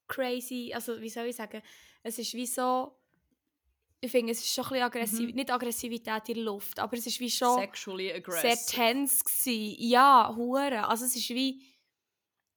crazy, 0.07 0.71
also 0.73 0.99
wie 1.01 1.09
soll 1.09 1.25
ich 1.27 1.35
sagen, 1.35 1.61
es 2.03 2.19
ist 2.19 2.33
wie 2.33 2.45
so, 2.45 2.95
ich 4.01 4.11
finde, 4.11 4.33
es 4.33 4.39
ist 4.39 4.53
schon 4.53 4.65
ein 4.65 4.69
bisschen 4.69 4.83
aggressiv, 4.83 5.29
Mhm. 5.29 5.35
nicht 5.35 5.51
Aggressivität 5.51 6.29
in 6.29 6.35
der 6.35 6.43
Luft, 6.43 6.79
aber 6.79 6.95
es 6.97 7.07
ist 7.07 7.19
wie 7.19 7.31
schon 7.31 7.59
Sexually 7.59 8.07
sehr 8.07 8.15
aggressive. 8.17 8.65
tense 8.67 9.23
gsi. 9.23 9.75
Ja, 9.79 10.31
hure. 10.35 10.87
Also 10.87 11.05
es 11.05 11.15
ist 11.15 11.29
wie, 11.29 11.63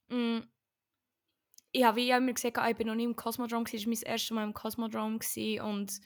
mm, 0.08 0.40
ich 1.72 1.84
habe 1.84 1.96
wie 1.96 2.10
immer 2.10 2.32
gesagt, 2.32 2.58
ah, 2.58 2.68
ich 2.68 2.76
bin 2.76 2.86
noch 2.88 2.94
nie 2.94 3.04
im 3.04 3.16
Cosmodrome 3.16 3.64
es 3.72 3.86
war 3.86 3.92
mein 3.94 4.02
erstes 4.02 4.30
Mal 4.32 4.44
im 4.44 4.52
Cosmodrome 4.52 5.14
und 5.62 6.00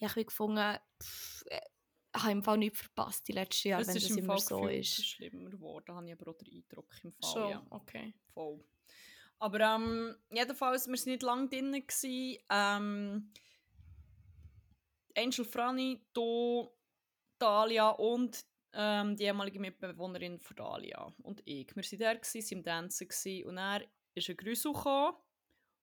ich 0.00 0.08
habe 0.08 0.24
gefunden, 0.24 0.78
pff, 1.00 1.44
habe 2.16 2.32
im 2.32 2.42
Fall 2.42 2.58
nichts 2.58 2.80
verpasst 2.80 3.28
die 3.28 3.32
letzten 3.32 3.68
Jahre, 3.68 3.82
Es 3.82 3.88
wenn 3.88 3.94
das 3.94 4.10
im 4.10 4.18
immer 4.18 4.34
Fall 4.34 4.40
so 4.40 4.60
gefühlt 4.62 4.80
ist. 4.80 5.06
schlimmer 5.06 5.50
geworden, 5.50 5.94
habe 5.94 6.06
ich 6.06 6.12
aber 6.12 6.30
auch 6.30 6.36
den 6.36 6.52
Eindruck 6.54 6.92
im 7.04 7.12
Fall. 7.12 7.32
Schon, 7.32 7.50
Ja. 7.50 7.66
okay. 7.70 8.14
Voll. 8.32 8.64
Aber 9.40 9.60
ähm, 9.60 10.16
jedenfalls, 10.30 10.86
wir 10.88 10.94
waren 10.96 11.04
nicht 11.12 11.22
lange 11.22 11.48
drin. 11.48 11.72
Gewesen. 11.72 12.38
Ähm, 12.50 13.32
Angel 15.16 15.44
Franny, 15.44 16.04
du, 16.12 16.70
Dalia 17.38 17.90
und 17.90 18.44
ähm, 18.72 19.16
die 19.16 19.24
ehemalige 19.24 19.60
Mitbewohnerin 19.60 20.38
von 20.40 20.56
Dalia 20.56 21.12
und 21.22 21.40
ich. 21.44 21.68
Wir 21.74 21.82
waren 21.82 21.98
da, 21.98 22.14
gewesen, 22.14 22.42
sind 22.42 22.66
im 22.66 22.88
gewesen, 22.88 23.46
und 23.48 23.58
er 23.58 23.82
ist 24.14 24.28
ein 24.28 24.36
Grüße 24.36 24.72
gekommen 24.72 25.16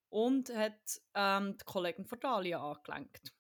und 0.10 0.50
hat 0.54 1.02
ähm, 1.14 1.58
die 1.58 1.66
Kollegin 1.66 2.06
von 2.06 2.20
Dalia 2.20 2.62
angelenkt. 2.62 3.34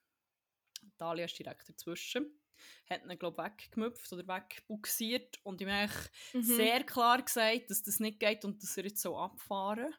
Dalia 0.97 1.25
ist 1.25 1.37
direkt 1.37 1.67
dazwischen. 1.69 2.39
Hat 2.89 3.03
ihn, 3.03 3.17
glaube 3.19 3.43
weggemüpft 3.43 4.11
oder 4.13 4.27
wegbuxiert 4.27 5.39
und 5.43 5.61
ihm 5.61 5.69
eigentlich 5.69 6.09
Mhm. 6.33 6.41
sehr 6.41 6.83
klar 6.83 7.21
gesagt, 7.21 7.69
dass 7.69 7.83
das 7.83 7.99
nicht 7.99 8.19
geht 8.19 8.45
und 8.45 8.61
dass 8.63 8.77
er 8.77 8.85
jetzt 8.85 9.01
so 9.01 9.17
abfahren 9.17 9.93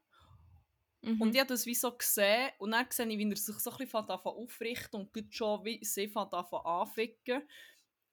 Mhm. 1.02 1.18
Und 1.18 1.34
ich 1.34 1.40
habe 1.40 1.48
das 1.48 1.64
wie 1.66 1.74
so 1.74 1.96
gesehen 1.96 2.50
und 2.59 2.72
dann 2.72 2.86
sehe 2.90 3.07
ich, 3.07 3.18
wie 3.18 3.30
er 3.30 3.36
sich 3.36 3.57
so 3.59 3.70
ein 3.70 3.76
bisschen 3.78 4.00
anfängt 4.00 4.26
aufrichten 4.26 5.00
und 5.00 5.12
gut 5.12 5.34
schon 5.34 5.64
wie 5.64 5.82
sie 5.84 6.12
anficken. 6.14 7.48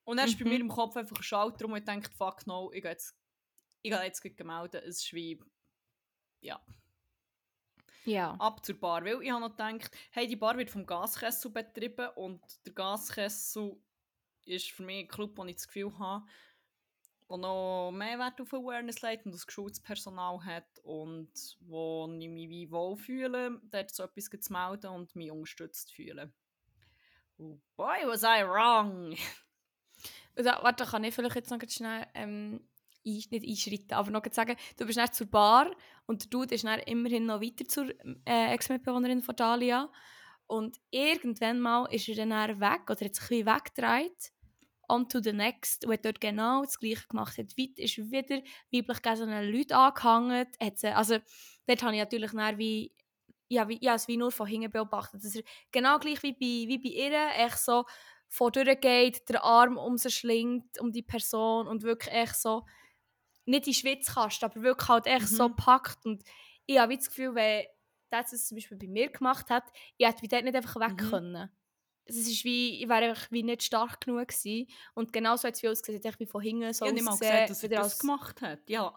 Und 0.05 0.17
dann 0.17 0.25
ist 0.27 0.37
bei 0.39 0.45
Mhm. 0.45 0.49
mir 0.49 0.59
im 0.59 0.69
Kopf 0.69 0.95
einfach 0.97 1.17
ein 1.17 1.23
Schalter 1.23 1.65
und 1.65 1.75
ich 1.77 1.83
denke, 1.85 2.09
fuck 2.11 2.45
no, 2.47 2.71
ich 2.71 2.81
gehe 2.81 2.91
jetzt, 2.91 3.15
ich 3.83 3.91
gehe 3.91 4.03
jetzt 4.03 4.21
gleich 4.21 4.37
melden. 4.45 4.81
Es 4.85 4.99
ist 5.03 5.13
wie, 5.13 5.39
ja, 6.41 6.63
ja. 8.05 8.39
ab 8.39 8.65
zur 8.65 8.79
Bar. 8.79 9.03
Weil 9.05 9.21
ich 9.21 9.31
habe 9.31 9.41
noch 9.41 9.55
gedacht, 9.55 9.95
hey, 10.11 10.27
die 10.27 10.35
Bar 10.35 10.57
wird 10.57 10.69
vom 10.71 10.85
Gaskessel 10.85 11.51
betrieben 11.51 12.09
und 12.15 12.41
der 12.65 12.73
Gaskessel 12.73 13.81
ist 14.45 14.71
für 14.71 14.83
mich 14.83 15.05
ein 15.05 15.07
Club, 15.07 15.37
wo 15.37 15.45
ich 15.45 15.55
das 15.55 15.67
Gefühl 15.67 15.97
habe, 15.99 16.25
der 17.29 17.37
noch 17.37 17.91
mehr 17.91 18.19
Wert 18.19 18.39
auf 18.41 18.53
Awareness 18.53 19.01
legt 19.01 19.25
und 19.25 19.33
das 19.33 19.47
geschultes 19.47 19.79
Personal 19.79 20.43
hat 20.43 20.79
und 20.83 21.31
wo 21.61 22.07
ich 22.19 22.29
mich 22.29 22.49
wie 22.49 22.69
wohlfühle, 22.69 23.61
dort 23.71 23.93
so 23.93 24.03
etwas 24.03 24.25
zu 24.25 24.53
melden 24.53 24.87
und 24.87 25.15
mich 25.15 25.31
unterstützt 25.31 25.91
fühlen. 25.91 26.33
Oh 27.37 27.59
boy, 27.75 28.05
was 28.05 28.23
I 28.23 28.43
wrong! 28.45 29.15
Da, 30.35 30.63
warte, 30.63 30.85
kann 30.85 31.03
ich 31.03 31.13
vielleicht 31.13 31.35
jetzt 31.35 31.51
noch 31.51 31.59
schnell 31.69 32.07
ähm, 32.15 32.59
ein, 33.05 33.23
nicht 33.29 33.47
einschreiten, 33.47 33.93
aber 33.93 34.09
noch 34.09 34.23
sagen, 34.31 34.55
du 34.77 34.85
bist 34.87 34.97
dann 34.97 35.13
zur 35.13 35.27
Bar 35.27 35.69
und 36.07 36.23
der 36.23 36.29
Dude 36.31 36.55
ist 36.55 36.63
immerhin 36.63 37.27
noch 37.27 37.39
weiter 37.39 37.67
zur 37.67 37.89
äh, 38.25 38.53
Ex-Mitbewohnerin 38.53 39.21
von 39.21 39.35
Dalia 39.35 39.91
und 40.47 40.79
irgendwann 40.89 41.59
mal 41.59 41.85
ist 41.85 42.09
er 42.09 42.15
dann 42.15 42.59
weg 42.59 42.89
oder 42.89 43.05
hat 43.05 43.15
sich 43.15 43.23
ein 43.23 43.45
bisschen 43.45 43.45
weggedreht 43.45 44.32
on 44.87 45.07
to 45.07 45.21
the 45.21 45.33
next 45.33 45.85
und 45.85 45.93
hat 45.93 46.05
dort 46.05 46.21
genau 46.21 46.63
das 46.63 46.79
Gleiche 46.79 47.07
gemacht. 47.07 47.37
Hat 47.37 47.57
weit, 47.57 47.79
ist 47.79 47.97
wieder 47.97 48.41
weiblich 48.71 49.01
gelesenen 49.01 49.51
Leute 49.51 49.75
angehangen. 49.75 50.47
Hat 50.61 50.79
sie, 50.79 50.95
also 50.95 51.17
dort 51.67 51.83
habe 51.83 51.93
ich 51.93 51.99
natürlich 51.99 52.33
wie, 52.33 52.91
ja, 53.47 53.67
wie, 53.69 53.79
ja, 53.81 53.95
es 53.95 54.07
wie 54.07 54.17
nur 54.17 54.31
von 54.31 54.47
hinten 54.47 54.71
beobachtet, 54.71 55.23
dass 55.23 55.35
er 55.35 55.43
genau 55.71 55.99
gleich 55.99 56.21
wie 56.23 56.33
bei, 56.33 56.69
wie 56.69 56.77
bei 56.77 56.89
ihr 56.89 57.45
echt 57.45 57.59
so 57.59 57.85
vor 58.27 58.51
geht, 58.51 59.29
der 59.29 59.43
Arm 59.43 59.77
um 59.77 59.97
sie 59.97 60.09
schlingt, 60.09 60.79
um 60.79 60.91
die 60.91 61.03
Person 61.03 61.67
und 61.67 61.83
wirklich 61.83 62.13
echt 62.13 62.35
so, 62.35 62.65
nicht 63.45 63.67
in 63.67 63.73
Schwitzkasten, 63.73 64.49
aber 64.49 64.63
wirklich 64.63 64.89
halt 64.89 65.05
echt 65.05 65.31
mhm. 65.31 65.35
so 65.35 65.49
packt 65.49 66.05
und 66.05 66.23
ich 66.65 66.79
habe 66.79 66.95
das 66.95 67.09
Gefühl, 67.09 67.35
wenn 67.35 67.65
das 68.09 68.47
zum 68.47 68.55
Beispiel 68.55 68.77
bei 68.77 68.87
mir 68.87 69.11
gemacht 69.11 69.49
hat, 69.49 69.65
ich 69.97 70.07
hätte 70.07 70.27
dort 70.27 70.43
nicht 70.45 70.55
einfach 70.55 70.79
weg 70.79 70.93
mhm. 70.93 71.09
können 71.09 71.49
es 72.05 72.15
ist 72.17 72.43
wie, 72.43 72.81
ich 72.81 72.89
wäre 72.89 73.09
einfach 73.09 73.31
wie 73.31 73.43
nicht 73.43 73.63
stark 73.63 74.01
genug 74.01 74.27
gewesen. 74.27 74.67
Und 74.93 75.13
genau 75.13 75.35
so 75.35 75.47
hat 75.47 75.55
es 75.55 75.63
wie 75.63 75.69
ausgesehen, 75.69 76.01
ich 76.03 76.19
wie 76.19 76.25
von 76.25 76.41
hinten 76.41 76.73
so 76.73 76.85
Ich 76.85 76.89
habe 76.89 76.93
nicht 76.93 77.05
mal 77.05 77.17
gesehen, 77.17 77.47
dass 77.47 77.63
er 77.63 77.69
das 77.69 77.99
gemacht 77.99 78.41
hat. 78.41 78.59
Ja. 78.67 78.93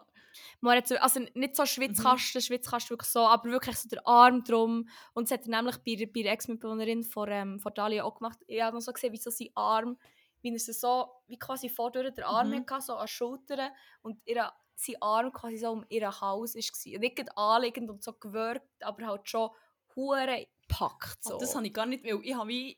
Man 0.61 0.77
hat 0.77 0.87
so, 0.87 0.95
also 0.97 1.21
nicht 1.33 1.55
so 1.55 1.65
Schwitzkasten, 1.65 2.39
mhm. 2.39 2.43
Schwitzkasten 2.43 2.91
wirklich 2.91 3.09
so, 3.09 3.21
aber 3.21 3.49
wirklich 3.49 3.77
so 3.77 3.89
der 3.89 4.05
Arm 4.05 4.43
drum. 4.43 4.87
Und 5.13 5.25
es 5.25 5.31
hat 5.31 5.47
er 5.47 5.49
nämlich 5.49 5.77
bei, 5.77 6.05
bei 6.05 6.21
der 6.21 6.33
Ex-Mitbewohnerin 6.33 7.03
von, 7.03 7.29
ähm, 7.31 7.59
von 7.59 7.73
Dalia 7.73 8.03
auch 8.03 8.15
gemacht. 8.15 8.39
Ich 8.45 8.61
habe 8.61 8.75
noch 8.75 8.81
so 8.81 8.91
gesehen, 8.91 9.13
wie 9.13 9.17
so 9.17 9.31
sein 9.31 9.49
Arm, 9.55 9.97
wie 10.41 10.53
er 10.53 10.59
so, 10.59 11.07
wie 11.27 11.39
quasi 11.39 11.69
vorne 11.69 12.11
der 12.11 12.27
Arm 12.27 12.49
mhm. 12.49 12.65
hatte, 12.69 12.81
so 12.81 12.95
an 12.95 13.07
Schultern. 13.07 13.71
Und 14.01 14.21
ihre, 14.25 14.51
sein 14.75 15.01
Arm 15.01 15.31
quasi 15.31 15.57
so 15.57 15.71
um 15.71 15.85
ihren 15.89 16.21
Hals 16.21 16.55
war. 16.55 16.99
Nicht 16.99 17.37
anliegend 17.37 17.89
und 17.89 18.03
so 18.03 18.13
gewürgt, 18.13 18.67
aber 18.81 19.07
halt 19.07 19.27
schon 19.27 19.49
hure 19.95 20.47
gepackt. 20.61 21.23
So. 21.23 21.35
Oh, 21.35 21.39
das 21.39 21.55
habe 21.55 21.65
ich 21.65 21.73
gar 21.73 21.85
nicht, 21.85 22.03
weil 22.03 22.19
ich 22.23 22.35
habe 22.35 22.49
wie 22.49 22.77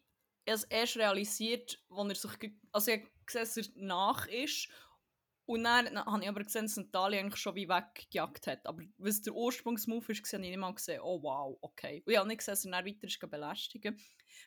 es 0.54 0.64
erst 0.66 0.97
realisiert, 0.97 1.82
als 1.89 2.10
er 2.10 2.30
sich, 2.30 2.54
also 2.72 2.91
gesehen, 3.26 3.74
nach 3.76 4.28
ist 4.28 4.70
und 5.45 5.64
dann, 5.64 5.86
dann 5.86 6.06
habe 6.06 6.22
ich 6.22 6.30
aber 6.30 6.43
gesehen, 6.43 6.66
dass 6.66 6.78
Natalia 6.78 7.20
eigentlich 7.20 7.41
schon 7.41 7.56
wie 7.56 7.68
weggejagt 7.68 8.47
hat. 8.47 8.68
Aber 8.68 8.84
was 8.97 9.22
der 9.22 9.34
Ursprungsmove 9.34 10.10
ist, 10.10 10.34
habe 10.34 10.43
ich 10.43 10.50
nicht 10.50 10.60
mal 10.60 10.74
gesehen, 10.74 11.02
oh 11.02 11.22
wow, 11.24 11.58
okay. 11.62 12.04
Und 12.06 12.12
ich 12.12 12.18
habe 12.20 12.28
nicht 12.28 12.39
gesehen, 12.39 12.52
dass 12.52 12.66
er 12.66 12.72
dann 12.72 12.86
weiter 12.86 13.08
ist 13.08 13.20
belästigen 13.20 14.00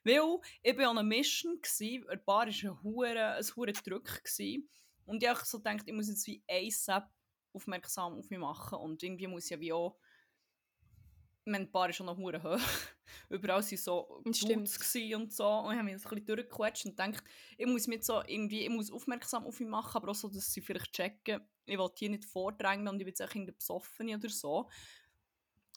Weil 0.04 0.38
ich 0.62 0.78
war 0.78 0.90
an 0.90 0.98
einer 0.98 1.02
Mission, 1.02 1.60
ein 1.60 2.24
Bar 2.24 2.46
war 2.46 2.70
ein 2.70 2.82
hure, 2.82 3.34
ein 3.34 3.44
hure 3.56 3.72
Druck 3.72 4.22
gewesen, 4.22 4.68
und 5.04 5.22
ich 5.22 5.28
habe 5.28 5.40
so 5.44 5.58
gedacht, 5.58 5.82
ich 5.86 5.92
muss 5.92 6.08
jetzt 6.08 6.26
wie 6.26 6.42
ASAP 6.48 7.10
aufmerksam 7.52 8.14
auf 8.14 8.30
mich 8.30 8.38
machen 8.38 8.78
und 8.78 9.02
irgendwie 9.02 9.26
muss 9.26 9.44
ich 9.44 9.50
ja 9.50 9.60
wie 9.60 9.72
auch 9.72 9.98
mein 11.44 11.70
Paar 11.70 11.88
ist 11.88 11.96
schon 11.96 12.06
noch 12.06 12.16
hure 12.16 12.42
hoch. 12.42 12.58
Überall 13.28 13.62
waren 13.62 13.76
so 13.76 14.22
Dudes 14.24 14.94
und 15.14 15.32
so. 15.32 15.46
Und 15.46 15.72
ich 15.72 15.78
habe 15.78 15.84
mich 15.84 15.94
ein 15.94 16.00
bisschen 16.00 16.26
durchgequetscht 16.26 16.86
und 16.86 16.96
gedacht, 16.96 17.24
ich 17.56 17.66
muss 17.66 17.86
mit 17.86 18.04
so 18.04 18.22
irgendwie, 18.26 18.62
ich 18.62 18.70
muss 18.70 18.90
aufmerksam 18.90 19.46
auf 19.46 19.60
ihn 19.60 19.68
machen, 19.68 19.96
aber 19.96 20.10
auch 20.10 20.14
so, 20.14 20.28
dass 20.28 20.52
sie 20.52 20.60
vielleicht 20.60 20.92
checken, 20.92 21.40
ich 21.66 21.78
will 21.78 21.90
hier 21.94 22.10
nicht 22.10 22.24
vordrängen 22.24 22.88
und 22.88 22.96
ich 22.96 23.04
bin 23.04 23.08
jetzt 23.08 23.20
irgendwie 23.20 23.52
besoffen 23.52 24.14
oder 24.14 24.28
so. 24.28 24.68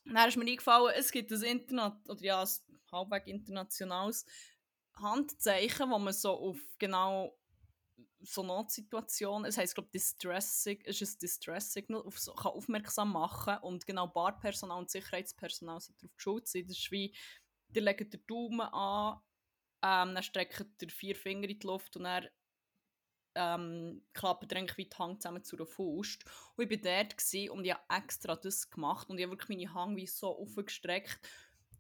Und 0.05 0.13
dann 0.13 0.30
ist 0.30 0.38
mir 0.38 0.45
eingefallen, 0.45 0.93
es 0.95 1.11
gibt 1.11 1.32
ein 1.32 1.41
Internet, 1.41 2.07
oder 2.07 2.22
ja, 2.22 2.41
ein 2.41 2.49
halbwegs 2.91 3.28
internationales 3.28 4.26
Handzeichen, 4.93 5.89
wo 5.89 5.97
man 5.97 6.13
so 6.13 6.32
auf 6.32 6.57
genau 6.78 7.38
so 8.26 8.43
Notsituationen, 8.43 9.45
es 9.45 9.57
heisst 9.57 9.76
glaube 9.76 9.89
Distress, 9.93 10.65
ist 10.65 11.01
ein 11.01 11.19
Distress 11.21 11.73
Signal, 11.73 12.01
auf 12.01 12.19
so, 12.19 12.34
kann 12.34 12.51
aufmerksam 12.51 13.11
machen 13.11 13.57
und 13.59 13.86
genau 13.86 14.07
Barpersonal 14.07 14.80
und 14.80 14.89
Sicherheitspersonal 14.89 15.80
sind 15.80 16.01
darauf 16.01 16.15
geschult 16.15 16.47
sein. 16.47 16.65
Das 16.67 16.78
ist 16.78 16.91
wie, 16.91 17.15
die 17.69 17.80
legen 17.80 18.09
den 18.09 18.26
Daumen 18.28 18.61
an, 18.61 19.19
ähm, 19.84 20.15
dann 20.15 20.23
strecken 20.23 20.76
die 20.82 20.89
vier 20.89 21.15
Finger 21.15 21.49
in 21.49 21.59
die 21.59 21.67
Luft 21.67 21.95
und 21.97 22.03
dann 22.03 22.28
ähm, 23.36 24.01
klappen 24.13 24.47
die 24.47 24.78
wie 24.78 24.86
die 24.86 24.97
Hand 24.97 25.21
zusammen 25.21 25.43
zu 25.43 25.57
einer 25.57 25.65
Faust. 25.65 26.23
Und 26.55 26.71
ich 26.71 26.84
war 26.84 27.03
dort 27.03 27.51
und 27.51 27.65
ich 27.65 27.73
habe 27.73 28.03
extra 28.03 28.36
das 28.36 28.69
gemacht 28.69 29.09
und 29.09 29.17
ich 29.17 29.23
habe 29.23 29.34
wirklich 29.34 29.57
meine 29.57 29.73
Hand 29.73 29.97
wie 29.97 30.07
so 30.07 30.38
aufgestreckt 30.39 31.19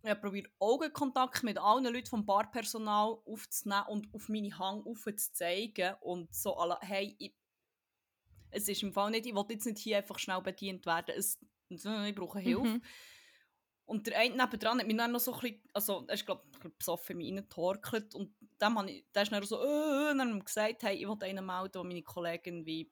ich 0.05 0.11
habe 0.11 0.21
probiert, 0.21 0.49
Augenkontakt 0.59 1.43
mit 1.43 1.57
allen 1.57 1.85
Leuten 1.85 2.07
vom 2.07 2.25
Barpersonal 2.25 3.17
aufzunehmen 3.25 3.85
und 3.87 4.13
auf 4.13 4.29
meine 4.29 4.57
Hang 4.57 4.83
aufzuzeigen. 4.85 5.95
Und 6.01 6.33
so, 6.33 6.55
alle, 6.57 6.77
hey, 6.81 7.15
ich, 7.19 7.33
es 8.51 8.67
ist 8.67 8.83
im 8.83 8.93
Fall 8.93 9.11
nicht, 9.11 9.25
ich 9.25 9.35
will 9.35 9.45
jetzt 9.49 9.65
nicht 9.65 9.79
hier 9.79 9.97
einfach 9.97 10.19
schnell 10.19 10.41
bedient 10.41 10.85
werden, 10.85 11.15
es, 11.17 11.39
ich 11.69 12.15
brauche 12.15 12.39
Hilfe. 12.39 12.63
Mhm. 12.63 12.81
Und 13.85 14.07
der 14.07 14.17
eine 14.17 14.35
nebendran 14.35 14.79
hat 14.79 14.87
mich 14.87 14.97
dann 14.97 15.11
noch 15.11 15.19
so 15.19 15.33
ein 15.33 15.39
bisschen, 15.39 15.61
also 15.73 16.05
er 16.07 16.15
ist 16.15 16.25
glaube 16.25 16.43
ich 16.51 16.77
besoffen 16.77 17.13
in 17.13 17.17
mich 17.17 17.27
reingetorkelt 17.27 18.15
und 18.15 18.33
dem 18.59 18.79
habe 18.79 18.89
ich, 18.89 19.05
der 19.13 19.23
ist 19.23 19.31
dann 19.31 19.43
so, 19.43 19.63
äh, 19.63 20.11
und 20.11 20.17
dann 20.17 20.43
gesagt, 20.43 20.81
hey, 20.81 20.95
ich 20.95 21.07
will 21.07 21.17
einen 21.21 21.45
melden, 21.45 21.71
der 21.71 21.83
meine 21.83 22.01
Kollegin 22.01 22.65
wie 22.65 22.91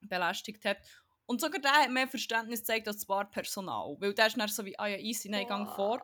belästigt 0.00 0.64
hat. 0.64 0.78
Und 1.26 1.40
sogar 1.40 1.60
der 1.60 1.72
hat 1.72 1.90
mehr 1.90 2.08
Verständnis 2.08 2.60
gezeigt 2.60 2.86
als 2.86 2.98
das 2.98 3.06
Barpersonal, 3.06 3.96
weil 3.98 4.14
der 4.14 4.28
ist 4.28 4.38
dann 4.38 4.48
so 4.48 4.64
wie, 4.64 4.78
ah 4.78 4.86
ja, 4.86 4.96
easy, 4.96 5.28
nein, 5.28 5.46
gang 5.46 5.68
vor. 5.68 6.00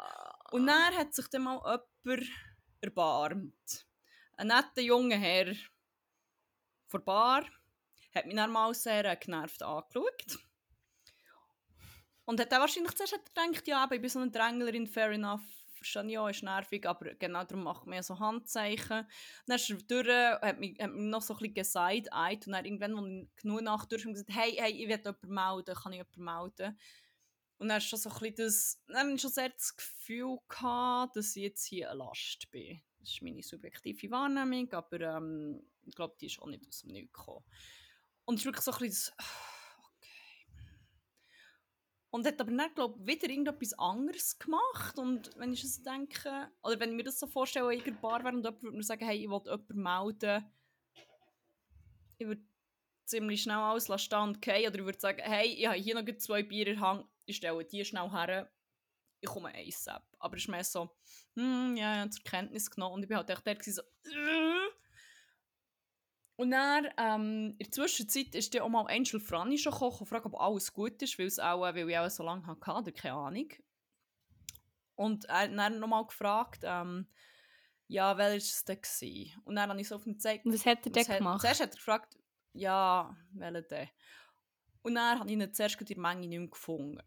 Und 0.50 0.66
dann 0.66 0.94
hat 0.94 1.14
sich 1.14 1.28
dann 1.28 1.42
mal 1.42 1.82
jemand 2.04 2.30
erbarmt. 2.80 3.86
Ein 4.36 4.48
netter 4.48 4.82
junger 4.82 5.16
Herr 5.16 5.54
vor 6.86 7.00
Bar 7.00 7.44
hat 8.14 8.26
mich 8.26 8.36
dann 8.36 8.52
mal 8.52 8.72
sehr 8.74 9.16
genervt 9.16 9.62
angeschaut. 9.62 10.38
Und 12.24 12.40
hat 12.40 12.52
dann 12.52 12.60
wahrscheinlich 12.60 12.94
zuerst 12.94 13.34
gedacht, 13.34 13.66
ja, 13.66 13.88
ich 13.90 14.00
bin 14.00 14.08
so 14.08 14.20
eine 14.20 14.30
Dränglerin, 14.30 14.86
fair 14.86 15.10
enough, 15.10 15.42
verstehe 15.74 16.12
ja, 16.12 16.28
ist 16.28 16.42
nervig, 16.42 16.86
aber 16.86 17.14
genau 17.14 17.44
darum 17.44 17.64
macht 17.64 17.86
man 17.86 18.02
so 18.02 18.18
Handzeichen. 18.18 19.06
Dann 19.46 19.56
ist 19.56 19.70
er 19.70 19.76
durch, 19.76 20.08
hat 20.08 20.58
mich, 20.58 20.78
hat 20.80 20.92
mich 20.92 21.10
noch 21.10 21.20
so 21.20 21.34
ein 21.34 21.38
bisschen 21.38 21.54
gesagt, 21.54 22.46
und 22.46 22.52
dann 22.52 22.64
irgendwann, 22.64 22.96
als 22.96 23.08
ich 23.08 23.36
genug 23.42 23.62
nach 23.62 23.84
durch 23.86 24.04
gesagt 24.04 24.30
hey, 24.30 24.52
hey, 24.56 24.72
ich 24.72 24.88
will 24.88 24.96
jemanden 24.96 25.34
melden, 25.34 25.74
kann 25.74 25.92
ich 25.92 25.98
jemanden 25.98 26.24
melden? 26.24 26.78
Und 27.58 27.68
dann 27.68 27.76
hast 27.76 27.88
schon 27.88 27.98
so 27.98 28.10
ein 28.10 28.18
bisschen 28.18 28.36
das, 28.36 28.82
dann 28.88 29.18
schon 29.18 29.30
sehr 29.30 29.48
das 29.50 29.76
Gefühl 29.76 30.38
gehabt, 30.48 31.16
dass 31.16 31.36
ich 31.36 31.42
jetzt 31.42 31.64
hier 31.64 31.90
eine 31.90 31.98
Last 31.98 32.50
bin. 32.50 32.82
Das 32.98 33.10
ist 33.10 33.22
meine 33.22 33.42
subjektive 33.42 34.10
Wahrnehmung, 34.10 34.72
aber 34.72 35.00
ähm, 35.00 35.62
ich 35.84 35.94
glaube, 35.94 36.16
die 36.20 36.26
ist 36.26 36.40
auch 36.40 36.46
nicht 36.46 36.66
aus 36.66 36.80
dem 36.80 36.92
Nichts 36.92 37.12
gekommen. 37.12 37.44
Und 38.24 38.36
es 38.36 38.40
ist 38.40 38.46
wirklich 38.46 38.64
so 38.64 38.72
ein 38.72 38.78
bisschen 38.78 39.14
das, 39.18 39.26
okay. 39.94 40.46
Und 42.10 42.26
hat 42.26 42.40
aber 42.40 42.50
dann, 42.50 42.74
glaube 42.74 42.98
ich, 43.00 43.06
wieder 43.06 43.28
irgendetwas 43.28 43.78
anderes 43.78 44.38
gemacht. 44.38 44.98
Und 44.98 45.30
wenn 45.36 45.52
ich 45.52 45.62
es 45.62 45.82
denke, 45.82 46.50
oder 46.62 46.80
wenn 46.80 46.90
ich 46.90 46.96
mir 46.96 47.04
das 47.04 47.20
so 47.20 47.26
vorstelle, 47.26 47.74
in 47.74 47.82
einer 47.82 47.96
Bar 48.00 48.24
wäre 48.24 48.34
und 48.34 48.44
jemand 48.44 48.62
würde 48.62 48.76
mir 48.76 48.82
sagen, 48.82 49.04
hey, 49.04 49.16
ich 49.16 49.28
will 49.28 49.42
jemanden 49.44 49.82
melden, 49.82 50.44
ich 52.18 52.26
würde 52.26 52.42
ziemlich 53.04 53.42
schnell 53.42 53.56
alles 53.56 53.88
lassen 53.88 54.14
und 54.14 54.42
gehen. 54.42 54.66
Oder 54.66 54.78
ich 54.78 54.84
würde 54.84 55.00
sagen, 55.00 55.22
hey, 55.22 55.48
ich 55.48 55.66
habe 55.66 55.76
hier 55.76 56.00
noch 56.00 56.16
zwei 56.16 56.42
Bier 56.42 56.68
in 56.68 56.80
Hang, 56.80 57.04
ich 57.26 57.36
stelle 57.36 57.64
die 57.64 57.84
schnell 57.84 58.10
her, 58.10 58.50
ich 59.20 59.28
komme 59.28 59.52
ASAP. 59.54 60.06
Aber 60.18 60.36
es 60.36 60.42
ist 60.42 60.48
mehr 60.48 60.64
so, 60.64 60.90
hm, 61.34 61.76
ja, 61.76 61.94
ich 61.94 62.00
habe 62.00 62.10
zur 62.10 62.24
Kenntnis 62.24 62.70
genommen 62.70 62.94
und 62.94 63.02
ich 63.02 63.08
bin 63.08 63.16
halt 63.16 63.30
echt 63.30 63.44
der 63.44 63.72
so, 63.72 63.82
äh. 63.82 64.70
Und 66.36 66.50
dann, 66.50 66.88
ähm, 66.98 67.50
in 67.52 67.58
der 67.58 67.70
Zwischenzeit 67.70 68.34
ist 68.34 68.52
dann 68.54 68.62
auch 68.62 68.68
mal 68.68 68.86
Angel 68.88 69.20
Franny 69.20 69.56
schon 69.56 69.72
gekommen 69.72 69.96
und 70.00 70.06
fragt, 70.06 70.26
ob 70.26 70.34
alles 70.34 70.72
gut 70.72 71.00
ist, 71.00 71.16
weil, 71.18 71.26
es 71.26 71.38
auch, 71.38 71.60
weil 71.60 71.88
ich 71.88 71.96
auch 71.96 72.10
so 72.10 72.24
lange 72.24 72.44
hatte, 72.46 72.70
oder 72.70 72.92
keine 72.92 73.14
Ahnung. 73.14 73.48
Und 74.96 75.26
er 75.26 75.42
hat 75.42 75.56
dann 75.56 75.78
nochmal 75.78 76.06
gefragt, 76.06 76.60
ähm, 76.64 77.06
ja, 77.86 78.16
wer 78.16 78.30
war 78.30 78.36
es 78.36 78.64
denn? 78.64 79.30
Und 79.44 79.56
dann 79.56 79.70
habe 79.70 79.80
ich 79.80 79.88
so 79.88 79.96
auf 79.96 80.04
dem 80.04 80.14
gezeigt. 80.14 80.44
Was 80.46 80.66
hat 80.66 80.84
er 80.86 80.92
denn 80.92 81.18
gemacht? 81.18 81.40
Zuerst 81.40 81.60
hat 81.60 81.70
er 81.70 81.76
gefragt, 81.76 82.18
ja, 82.52 83.16
welcher 83.32 83.62
denn? 83.62 83.88
Und 84.84 84.96
dann 84.96 85.18
habe 85.18 85.30
ich 85.30 85.36
ihn 85.36 85.54
zuerst 85.54 85.80
in 85.80 85.86
der 85.86 85.98
Menge 85.98 86.28
nicht 86.28 86.38
mehr 86.38 86.48
gefunden. 86.48 87.00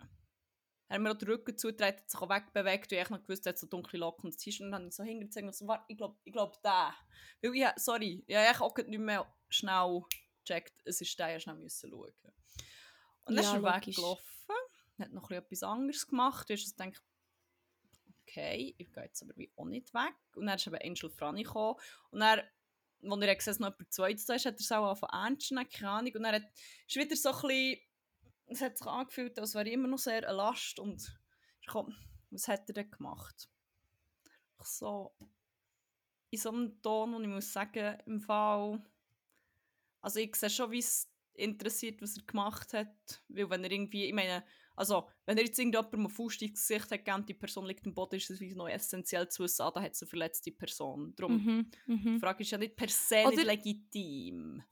Er 0.90 0.96
hat 0.96 1.02
mir 1.02 1.12
auch 1.12 1.18
den 1.18 1.28
Rücken 1.28 1.58
zugetreten, 1.58 2.00
hat 2.00 2.10
sich 2.10 2.20
auch 2.20 2.30
wegbewegt, 2.30 2.92
weil 2.92 3.04
ich 3.04 3.10
noch 3.10 3.22
gewusst 3.22 3.46
habe, 3.46 3.58
so 3.58 3.68
dunkle 3.68 4.00
Locken 4.00 4.26
und 4.26 4.38
T-Shirt. 4.38 4.66
Und 4.66 4.72
dann 4.72 4.82
habe 4.82 4.90
ich 4.90 4.96
so 4.96 5.04
hingezogen 5.04 5.50
und 5.50 5.56
so, 5.56 5.68
warte, 5.68 5.86
ich 5.88 5.98
glaube, 5.98 6.18
ich 6.24 6.34
glaube, 6.34 6.58
der. 6.64 6.96
Weil 7.42 7.56
ich, 7.56 7.66
sorry, 7.76 8.24
ich 8.26 8.36
habe 8.36 8.62
auch 8.62 8.76
nicht 8.78 9.00
mehr 9.00 9.32
schnell 9.50 10.02
gecheckt, 10.44 10.74
es 10.86 11.02
ist 11.02 11.20
der, 11.20 11.38
ich 11.38 11.44
schnell 11.44 11.56
müssen 11.56 11.92
schauen. 11.92 12.14
Und 13.26 13.36
dann 13.36 13.44
ja, 13.44 13.56
ist 13.56 13.64
er 13.64 13.76
weggelaufen, 13.76 14.56
hat 15.00 15.12
noch 15.12 15.30
etwas 15.30 15.62
anderes 15.62 16.08
gemacht. 16.08 16.50
Ich 16.50 16.66
habe 16.80 16.90
gedacht, 16.90 17.04
okay, 18.24 18.74
ich 18.76 18.92
gehe 18.92 19.04
jetzt 19.04 19.22
aber 19.22 19.36
wie 19.36 19.52
auch 19.56 19.66
nicht 19.66 19.94
weg. 19.94 20.16
Und 20.36 20.48
dann 20.48 20.56
ist 20.56 20.66
eben 20.66 20.78
Angel 20.78 21.12
Franny 21.12 21.44
gekommen. 21.44 21.80
Und 22.10 22.22
dann 22.22 22.42
als 23.04 23.22
er 23.22 23.36
gesehen 23.36 23.56
noch 23.60 23.72
jemand 23.72 23.94
zweites 23.94 24.26
da 24.26 24.34
ist, 24.36 24.46
hat 24.46 24.56
er 24.56 24.60
es 24.60 24.72
auch 24.72 24.98
von 24.98 25.10
ernst 25.10 25.50
genommen, 25.50 25.70
keine 25.70 25.90
Ahnung. 25.90 26.14
Und 26.16 26.24
dann 26.24 26.36
hat, 26.36 26.44
ist 26.88 26.96
wieder 26.96 27.16
so 27.16 27.30
ein 27.30 27.42
bisschen, 27.42 27.78
es 28.48 28.62
hat 28.62 28.78
sich 28.78 28.88
angefühlt, 28.88 29.40
als 29.40 29.56
wäre 29.56 29.70
immer 29.70 29.88
noch 29.88 30.00
sehr 30.00 30.28
eine 30.28 30.38
Last. 30.38 30.80
Und 30.80 31.20
ich 31.62 31.68
komm, 31.68 31.96
was 32.32 32.48
hat 32.48 32.68
er 32.70 32.74
denn 32.74 32.92
gemacht? 32.92 33.50
Ich 34.60 34.68
so, 34.68 35.16
in 36.30 36.40
so 36.40 36.50
einem 36.50 36.82
Ton, 36.82 37.14
wo 37.14 37.20
ich 37.20 37.28
muss 37.28 37.54
sagen, 37.54 37.98
im 38.06 38.20
Fall, 38.20 38.82
also 40.02 40.20
ich 40.20 40.36
sehe 40.36 40.50
schon, 40.50 40.72
wie 40.72 40.80
es 40.80 41.10
interessiert, 41.34 42.02
was 42.02 42.18
er 42.18 42.24
gemacht 42.24 42.74
hat. 42.74 43.24
Weil 43.28 43.50
wenn 43.50 43.64
er 43.64 43.72
irgendwie, 43.72 44.06
ich 44.06 44.14
meine, 44.14 44.44
Also, 44.78 45.08
wenn 45.26 45.38
ihr 45.38 45.46
jetzt 45.46 45.58
irgendjemandem 45.58 46.02
einen 46.02 46.10
Faust 46.10 46.42
ins 46.44 46.54
Gesicht 46.54 46.92
hat, 46.92 47.04
gegeben, 47.04 47.26
die 47.26 47.34
Person 47.34 47.66
liegt 47.66 47.86
im 47.88 47.94
Boden, 47.96 48.16
ist 48.16 48.30
es 48.30 48.40
wie 48.40 48.54
noch 48.54 48.70
essentiell 48.70 49.28
zu 49.28 49.44
wissen, 49.44 49.64
ah, 49.64 49.72
da 49.72 49.82
hat 49.82 49.94
es 49.94 50.04
eine 50.04 50.10
verletzte 50.10 50.52
Person. 50.52 51.14
Darum, 51.16 51.34
Mhm, 51.44 51.72
mhm. 51.88 52.14
die 52.16 52.20
Frage 52.20 52.44
ist 52.44 52.52
ja 52.52 52.60
nicht 52.60 52.76
per 52.76 52.88
se 52.88 53.24
Oder- 53.26 53.36
nicht 53.38 53.46
legitim. 53.46 54.64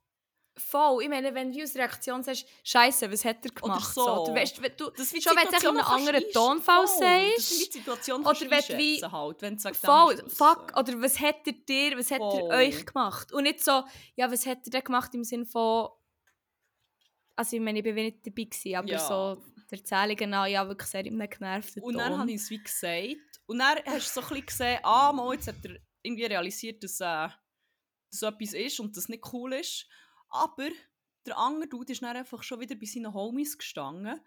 Voll, 0.57 1.03
ich 1.03 1.09
meine, 1.09 1.33
wenn 1.35 1.51
du 1.51 1.59
als 1.59 1.75
Reaktion 1.75 2.23
sagst, 2.23 2.45
Scheiße, 2.63 3.11
was 3.11 3.25
hat 3.25 3.43
er 3.43 3.51
gemacht? 3.51 3.93
so. 3.93 4.25
Du 4.25 4.33
weißt, 4.33 4.61
wenn 4.61 4.71
du, 4.77 4.89
Das 4.91 5.09
Schon 5.09 5.35
wenn 5.35 5.59
du 5.61 5.71
noch 5.73 5.89
anderen 5.89 6.23
Tonfall 6.31 6.87
voll, 6.87 6.97
sagst, 7.35 7.73
Situation 7.73 8.21
oder 8.25 8.39
wenn 8.39 8.61
du 8.61 8.77
wie- 8.77 9.01
halt, 9.03 9.41
wenn 9.41 9.55
du 9.55 9.59
sagst, 9.59 9.83
voll, 9.85 10.13
musst 10.15 10.23
du 10.23 10.29
fuck, 10.29 10.71
oder 10.77 11.01
was 11.01 11.19
hat 11.19 11.45
er 11.45 11.51
dir, 11.53 11.97
was 11.97 12.09
hat 12.09 12.21
er 12.21 12.29
Voll. 12.39 12.51
euch 12.51 12.85
gemacht? 12.85 13.33
Und 13.33 13.43
nicht 13.43 13.61
so, 13.61 13.83
ja, 14.15 14.31
was 14.31 14.45
hat 14.45 14.59
er 14.65 14.69
denn 14.71 14.83
gemacht 14.85 15.13
im 15.13 15.25
Sinne 15.25 15.45
von, 15.45 15.89
also 17.35 17.55
ich 17.57 17.61
meine, 17.61 17.79
ich 17.79 17.85
war 17.85 17.91
nicht 17.93 18.25
dabei, 18.25 18.43
gewesen, 18.43 18.75
aber 18.75 18.87
Ja. 18.87 18.99
so 18.99 19.43
die 19.71 19.75
Erzählungen 19.75 20.33
an, 20.33 20.51
ja, 20.51 20.67
wirklich 20.67 20.89
sehr 20.89 21.05
im 21.05 21.19
genervten 21.19 21.81
Und 21.83 21.95
dann 21.97 22.17
habe 22.17 22.31
ich 22.31 22.41
es 22.41 22.49
wie 22.49 22.61
gesagt. 22.61 23.41
Und 23.45 23.59
dann 23.59 23.77
hast 23.85 24.15
du 24.15 24.21
so 24.21 24.27
ein 24.27 24.29
bisschen 24.29 24.45
gesehen, 24.45 24.79
ah, 24.83 25.11
mal, 25.11 25.33
jetzt 25.33 25.47
hat 25.47 25.63
er 25.63 25.77
irgendwie 26.01 26.25
realisiert, 26.25 26.83
dass 26.83 26.99
äh, 26.99 27.03
das 27.03 27.33
so 28.09 28.27
etwas 28.27 28.53
ist 28.53 28.79
und 28.79 28.95
das 28.95 29.09
nicht 29.09 29.23
cool 29.33 29.53
ist. 29.53 29.87
Aber 30.29 30.69
der 31.25 31.37
andere 31.37 31.67
Dude 31.67 31.91
ist 31.93 32.01
dann 32.01 32.15
einfach 32.15 32.43
schon 32.43 32.59
wieder 32.59 32.75
bei 32.75 32.85
seinen 32.85 33.13
Homies 33.13 33.57
gestanden 33.57 34.19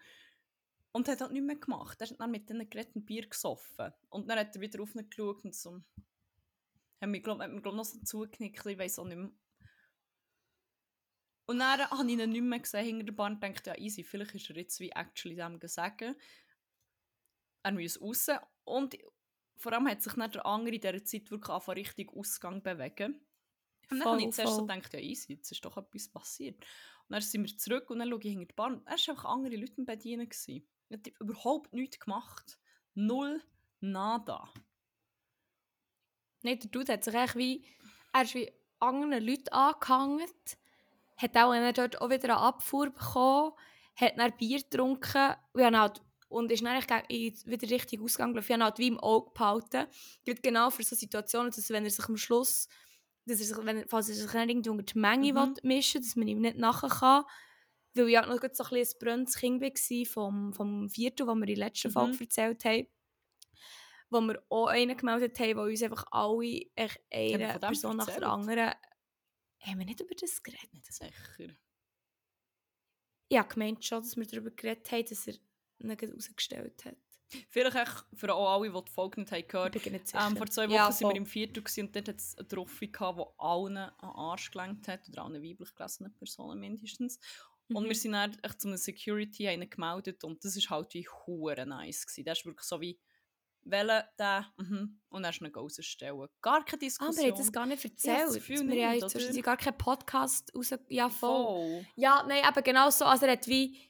und 0.91 1.07
hat 1.07 1.21
halt 1.21 1.31
nichts 1.31 1.47
mehr 1.47 1.55
gemacht. 1.55 2.01
Er 2.01 2.09
hat 2.09 2.19
dann 2.19 2.31
mit 2.31 2.49
denen 2.49 2.69
geredet 2.69 2.95
und 2.95 3.05
Bier 3.05 3.27
gesoffen. 3.27 3.93
Und 4.09 4.27
dann 4.29 4.39
hat 4.39 4.55
er 4.55 4.61
wieder 4.61 4.81
aufgeschaut 4.81 5.43
und 5.43 5.55
so... 5.55 5.81
Hat 7.01 7.07
mir, 7.07 7.21
glaub, 7.21 7.39
hat 7.39 7.49
mir 7.49 7.61
glaub, 7.61 7.75
noch 7.75 7.85
so 7.85 7.97
zugenickt, 7.99 8.65
ich 8.65 8.77
weiß 8.77 8.99
auch 8.99 9.05
nicht 9.05 9.17
mehr. 9.17 9.31
Und 11.49 11.57
dann 11.57 11.79
habe 11.89 12.05
ich 12.05 12.19
ihn 12.19 12.29
nicht 12.29 12.41
mehr 12.43 12.59
gesehen 12.59 12.85
hinter 12.85 13.05
der 13.05 13.13
Bar 13.13 13.31
und 13.31 13.41
dachte, 13.41 13.71
ja 13.71 13.77
easy, 13.79 14.03
vielleicht 14.03 14.35
ist 14.35 14.51
er 14.51 14.57
jetzt 14.57 14.79
wie 14.81 14.91
actually 14.91 15.35
dem 15.35 15.57
sagen. 15.63 16.15
Er 17.63 17.71
muss 17.71 17.99
raus. 17.99 18.27
Und 18.65 18.95
vor 19.57 19.73
allem 19.73 19.87
hat 19.89 20.03
sich 20.03 20.13
dann 20.13 20.29
der 20.29 20.45
andere 20.45 20.75
in 20.75 20.79
dieser 20.81 21.03
Zeit 21.03 21.31
wirklich 21.31 21.49
angefangen, 21.49 21.77
richtig 21.79 22.13
Ausgang 22.13 22.61
bewegen. 22.61 23.19
Und 23.89 23.97
dann 23.97 24.05
habe 24.05 24.17
ich 24.19 24.25
Voll, 24.25 24.33
zuerst 24.33 24.53
so 24.53 24.59
voll. 24.59 24.67
gedacht, 24.67 24.93
ja 24.93 24.99
easy, 24.99 25.33
jetzt 25.33 25.51
ist 25.51 25.65
doch 25.65 25.75
etwas 25.75 26.07
passiert. 26.09 26.57
Und 27.07 27.13
dann 27.13 27.21
sind 27.21 27.43
wir 27.43 27.57
zurück 27.57 27.89
und 27.89 27.97
dann 27.97 28.09
schaue 28.11 28.19
ich 28.19 28.29
hinter 28.29 28.45
die 28.45 28.53
Bar. 28.53 28.67
und 28.67 28.85
Er 28.85 28.91
war 28.91 29.09
einfach 29.09 29.25
andere 29.25 29.55
Leute 29.55 29.81
Bedienen. 29.81 30.29
gewesen. 30.29 30.69
Er 30.89 30.99
hat 30.99 31.07
überhaupt 31.19 31.73
nichts 31.73 31.99
gemacht. 31.99 32.59
Null, 32.93 33.41
nada. 33.79 34.53
Nein, 36.43 36.59
der 36.59 36.69
Dude 36.69 36.93
hat 36.93 37.03
sich 37.03 37.15
eigentlich 37.15 37.35
wie, 37.35 37.65
er 38.13 38.21
ist 38.21 38.35
wie 38.35 38.51
anderen 38.79 39.23
Leuten 39.25 39.49
angehangen, 39.49 40.29
hat 41.21 41.35
auch 41.37 41.51
dann 41.51 41.73
dort 41.73 42.01
auch 42.01 42.09
wieder 42.09 42.35
eine 42.35 42.37
Abfuhr 42.37 42.89
bekommen, 42.89 43.51
hat 43.95 44.17
dann 44.17 44.37
Bier 44.37 44.59
getrunken 44.59 45.35
und, 45.53 45.77
halt, 45.77 46.01
und 46.29 46.51
ist 46.51 46.63
dann 46.63 46.77
wieder 46.79 47.69
richtig 47.69 48.01
ausgegangen. 48.01 48.37
Ich 48.37 48.49
habe 48.49 48.63
halt 48.63 48.79
wie 48.79 48.87
im 48.87 48.99
Auge 48.99 49.31
behalten. 49.33 49.87
Gerade 50.25 50.41
genau 50.41 50.69
für 50.69 50.83
so 50.83 50.95
Situationen, 50.95 51.51
dass 51.51 51.69
wenn 51.69 51.83
er 51.83 51.89
sich 51.89 52.07
am 52.07 52.15
Schluss, 52.17 52.67
dass 53.25 53.39
er 53.41 53.45
sich, 53.45 53.65
wenn, 53.65 53.87
falls 53.89 54.09
er 54.09 54.15
sich 54.15 54.33
irgendwie 54.33 54.69
unter 54.69 54.83
die 54.83 54.97
Menge 54.97 55.33
Mhm. 55.33 55.35
will 55.35 55.53
mischen 55.63 56.01
dass 56.01 56.15
man 56.15 56.27
ihm 56.27 56.39
nicht 56.39 56.57
nachher 56.57 56.89
kann. 56.89 57.23
Weil 57.95 58.07
ich 58.09 58.17
halt 58.17 58.29
noch 58.29 58.37
so 58.53 58.63
ein 58.63 58.69
bisschen 58.69 58.75
ein 58.77 58.99
brennendes 58.99 59.35
Kind 59.35 59.61
war 59.61 60.05
vom, 60.05 60.53
vom 60.53 60.89
Viertel, 60.89 61.25
das 61.25 61.35
wir 61.35 61.47
in 61.47 61.55
der 61.55 61.65
letzten 61.65 61.89
Mhm. 61.89 61.93
Folge 61.93 62.17
erzählt 62.21 62.65
haben 62.65 62.87
wo 64.11 64.21
wir 64.21 64.41
auch 64.49 64.65
einen 64.67 64.97
gemeldet 64.97 65.39
haben, 65.39 65.55
wo 65.57 65.61
uns 65.61 65.83
einfach 65.83 66.03
alle 66.09 66.65
eine 67.11 67.59
Person 67.59 67.97
nach 67.97 68.07
der 68.07 68.27
anderen... 68.27 68.71
Haben 69.61 69.79
wir 69.79 69.85
nicht 69.85 69.99
über 69.99 70.15
das 70.15 70.41
geredet? 70.41 70.73
Nicht 70.73 70.91
sicher. 70.91 71.55
Ich 73.29 73.37
habe 73.37 73.49
gemeint 73.49 73.85
schon, 73.85 74.01
dass 74.01 74.17
wir 74.17 74.25
darüber 74.25 74.51
geredet 74.51 74.91
haben, 74.91 75.05
dass 75.05 75.27
er 75.27 75.35
ihn 75.79 75.91
rausgestellt 75.91 76.85
hat. 76.85 76.97
Vielleicht 77.49 77.75
echt 77.75 78.05
für 78.15 78.33
auch 78.33 78.55
alle, 78.55 78.71
die 78.71 78.83
die 78.85 78.91
Folge 78.91 79.21
nicht 79.21 79.31
haben 79.31 79.47
gehört 79.47 79.73
sicher. 79.75 80.27
Ähm, 80.27 80.35
vor 80.35 80.47
zwei 80.47 80.63
Wochen 80.63 80.73
Ja, 80.73 80.91
sind 80.91 81.09
wir 81.09 81.15
im 81.15 81.27
Viertel 81.27 81.63
und 81.77 81.95
dort 81.95 82.07
hat 82.07 82.15
es 82.15 82.35
eine 82.37 82.47
Trophy 82.47 82.87
die 82.91 82.97
allen 83.37 83.77
an 83.77 83.93
den 84.01 84.09
Arsch 84.09 84.49
gelenkt 84.49 84.87
hat, 84.87 85.07
oder 85.09 85.23
allen 85.25 85.43
weiblich 85.43 85.75
gelesenen 85.75 86.15
Personen 86.15 86.59
mindestens. 86.59 87.19
Und 87.71 87.83
Mhm. 87.83 87.89
wir 87.89 87.95
sind 87.95 88.13
dann 88.13 88.35
echt 88.41 88.61
zu 88.61 88.67
einer 88.67 88.79
Security 88.79 89.43
haben 89.43 89.69
gemeldet 89.69 90.23
und 90.23 90.43
das 90.43 90.55
ist 90.55 90.71
halt 90.71 90.91
wie 90.95 91.07
hure 91.07 91.67
nice 91.67 92.07
gewesen. 92.07 92.23
Der 92.23 92.33
ist 92.33 92.45
wirklich 92.45 92.65
so 92.65 92.81
wie, 92.81 92.99
wählen 93.71 94.03
der, 94.17 94.45
mhm, 94.57 94.99
und 95.09 95.23
dann 95.23 95.31
ist 95.31 95.41
ihn 95.41 95.47
rausstellen. 95.53 96.27
Gar 96.41 96.65
keine 96.65 96.77
Ah, 96.77 96.85
Diskussion. 96.85 97.25
wir 97.25 97.31
haben 97.31 97.37
das 97.39 97.51
gar 97.51 97.65
nicht 97.65 97.83
Ja, 97.83 97.89
erzählt. 98.13 98.33
Gefühl 98.35 98.55
wir 98.55 98.61
haben 98.61 98.67
nicht, 98.93 99.01
ja 99.01 99.05
oder? 99.07 99.19
jetzt 99.19 99.43
gar 99.43 99.57
keinen 99.57 99.77
Podcast 99.77 100.51
raus... 100.55 100.73
Ja, 100.89 101.09
voll. 101.09 101.43
Voll. 101.45 101.85
Ja, 101.95 102.23
nein, 102.27 102.43
aber 102.45 102.61
genau 102.61 102.89
so. 102.89 103.05
Also 103.05 103.25
er 103.25 103.33
hat 103.33 103.47
wie... 103.47 103.89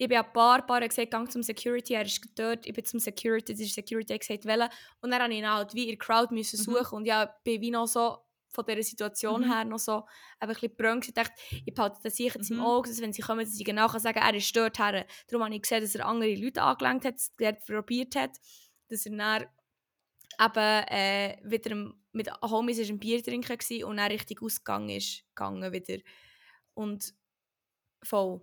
Ich 0.00 0.08
bin 0.08 0.16
ein 0.18 0.32
paar, 0.32 0.64
paar 0.64 0.80
gesagt, 0.86 1.10
gang 1.10 1.28
zum 1.30 1.42
Security, 1.42 1.94
er 1.94 2.02
ist 2.04 2.24
dort, 2.36 2.64
ich 2.66 2.72
bin 2.72 2.84
zum 2.84 3.00
Security, 3.00 3.52
das 3.52 3.60
ist 3.62 3.74
Security, 3.74 4.12
hat 4.12 4.20
gesagt, 4.20 4.46
wollen. 4.46 4.68
Und 5.00 5.10
dann 5.10 5.20
habe 5.20 5.32
ich 5.32 5.40
ihn 5.40 5.50
halt 5.50 5.74
wie 5.74 5.84
in 5.84 5.88
der 5.88 5.98
Crowd 5.98 6.32
müssen 6.32 6.56
Mhm. 6.56 6.62
suchen 6.62 6.96
und 6.98 7.04
ja, 7.04 7.34
bin 7.42 7.60
wie 7.60 7.72
noch 7.72 7.88
so 7.88 8.18
von 8.50 8.64
dieser 8.64 8.82
Situation 8.84 9.40
Mhm. 9.40 9.52
her 9.52 9.64
noch 9.64 9.80
so 9.80 10.04
ein 10.38 10.48
bisschen 10.48 10.74
brönnt. 10.76 11.08
Ich 11.08 11.14
dachte, 11.14 11.32
ich 11.50 11.74
behalte 11.74 11.98
das 12.04 12.14
sicher 12.16 12.38
jetzt 12.38 12.48
im 12.50 12.58
Mhm. 12.58 12.62
Auge, 12.64 12.88
dass 12.88 13.00
wenn 13.00 13.12
sie 13.12 13.22
kommen, 13.22 13.40
dass 13.44 13.52
sie 13.54 13.64
genau 13.64 13.88
kann 13.88 13.98
sagen 13.98 14.20
er 14.20 14.34
ist 14.34 14.56
dort 14.56 14.78
her. 14.78 15.04
Darum 15.26 15.44
habe 15.44 15.54
ich 15.56 15.62
gesehen, 15.62 15.80
dass 15.82 15.94
er 15.96 16.06
andere 16.06 16.32
Leute 16.36 16.62
angelenkt 16.62 17.04
hat, 17.04 17.14
dass 17.14 17.30
er 17.36 17.54
probiert 17.54 18.14
hat, 18.14 18.38
dass 18.88 19.06
er 19.06 19.16
dann 19.16 19.46
eben 20.40 20.88
äh, 20.88 21.38
wieder 21.44 21.92
mit 22.12 22.30
Homies 22.42 22.78
ist 22.78 22.90
ein 22.90 22.98
Bier 22.98 23.22
trinken 23.22 23.56
gsi 23.58 23.84
und 23.84 23.96
dann 23.98 24.10
richtig 24.10 24.42
ausgegangen 24.42 24.90
ist, 24.90 25.24
gegangen 25.34 25.72
wieder. 25.72 25.98
Und 26.74 27.14
voll. 28.02 28.40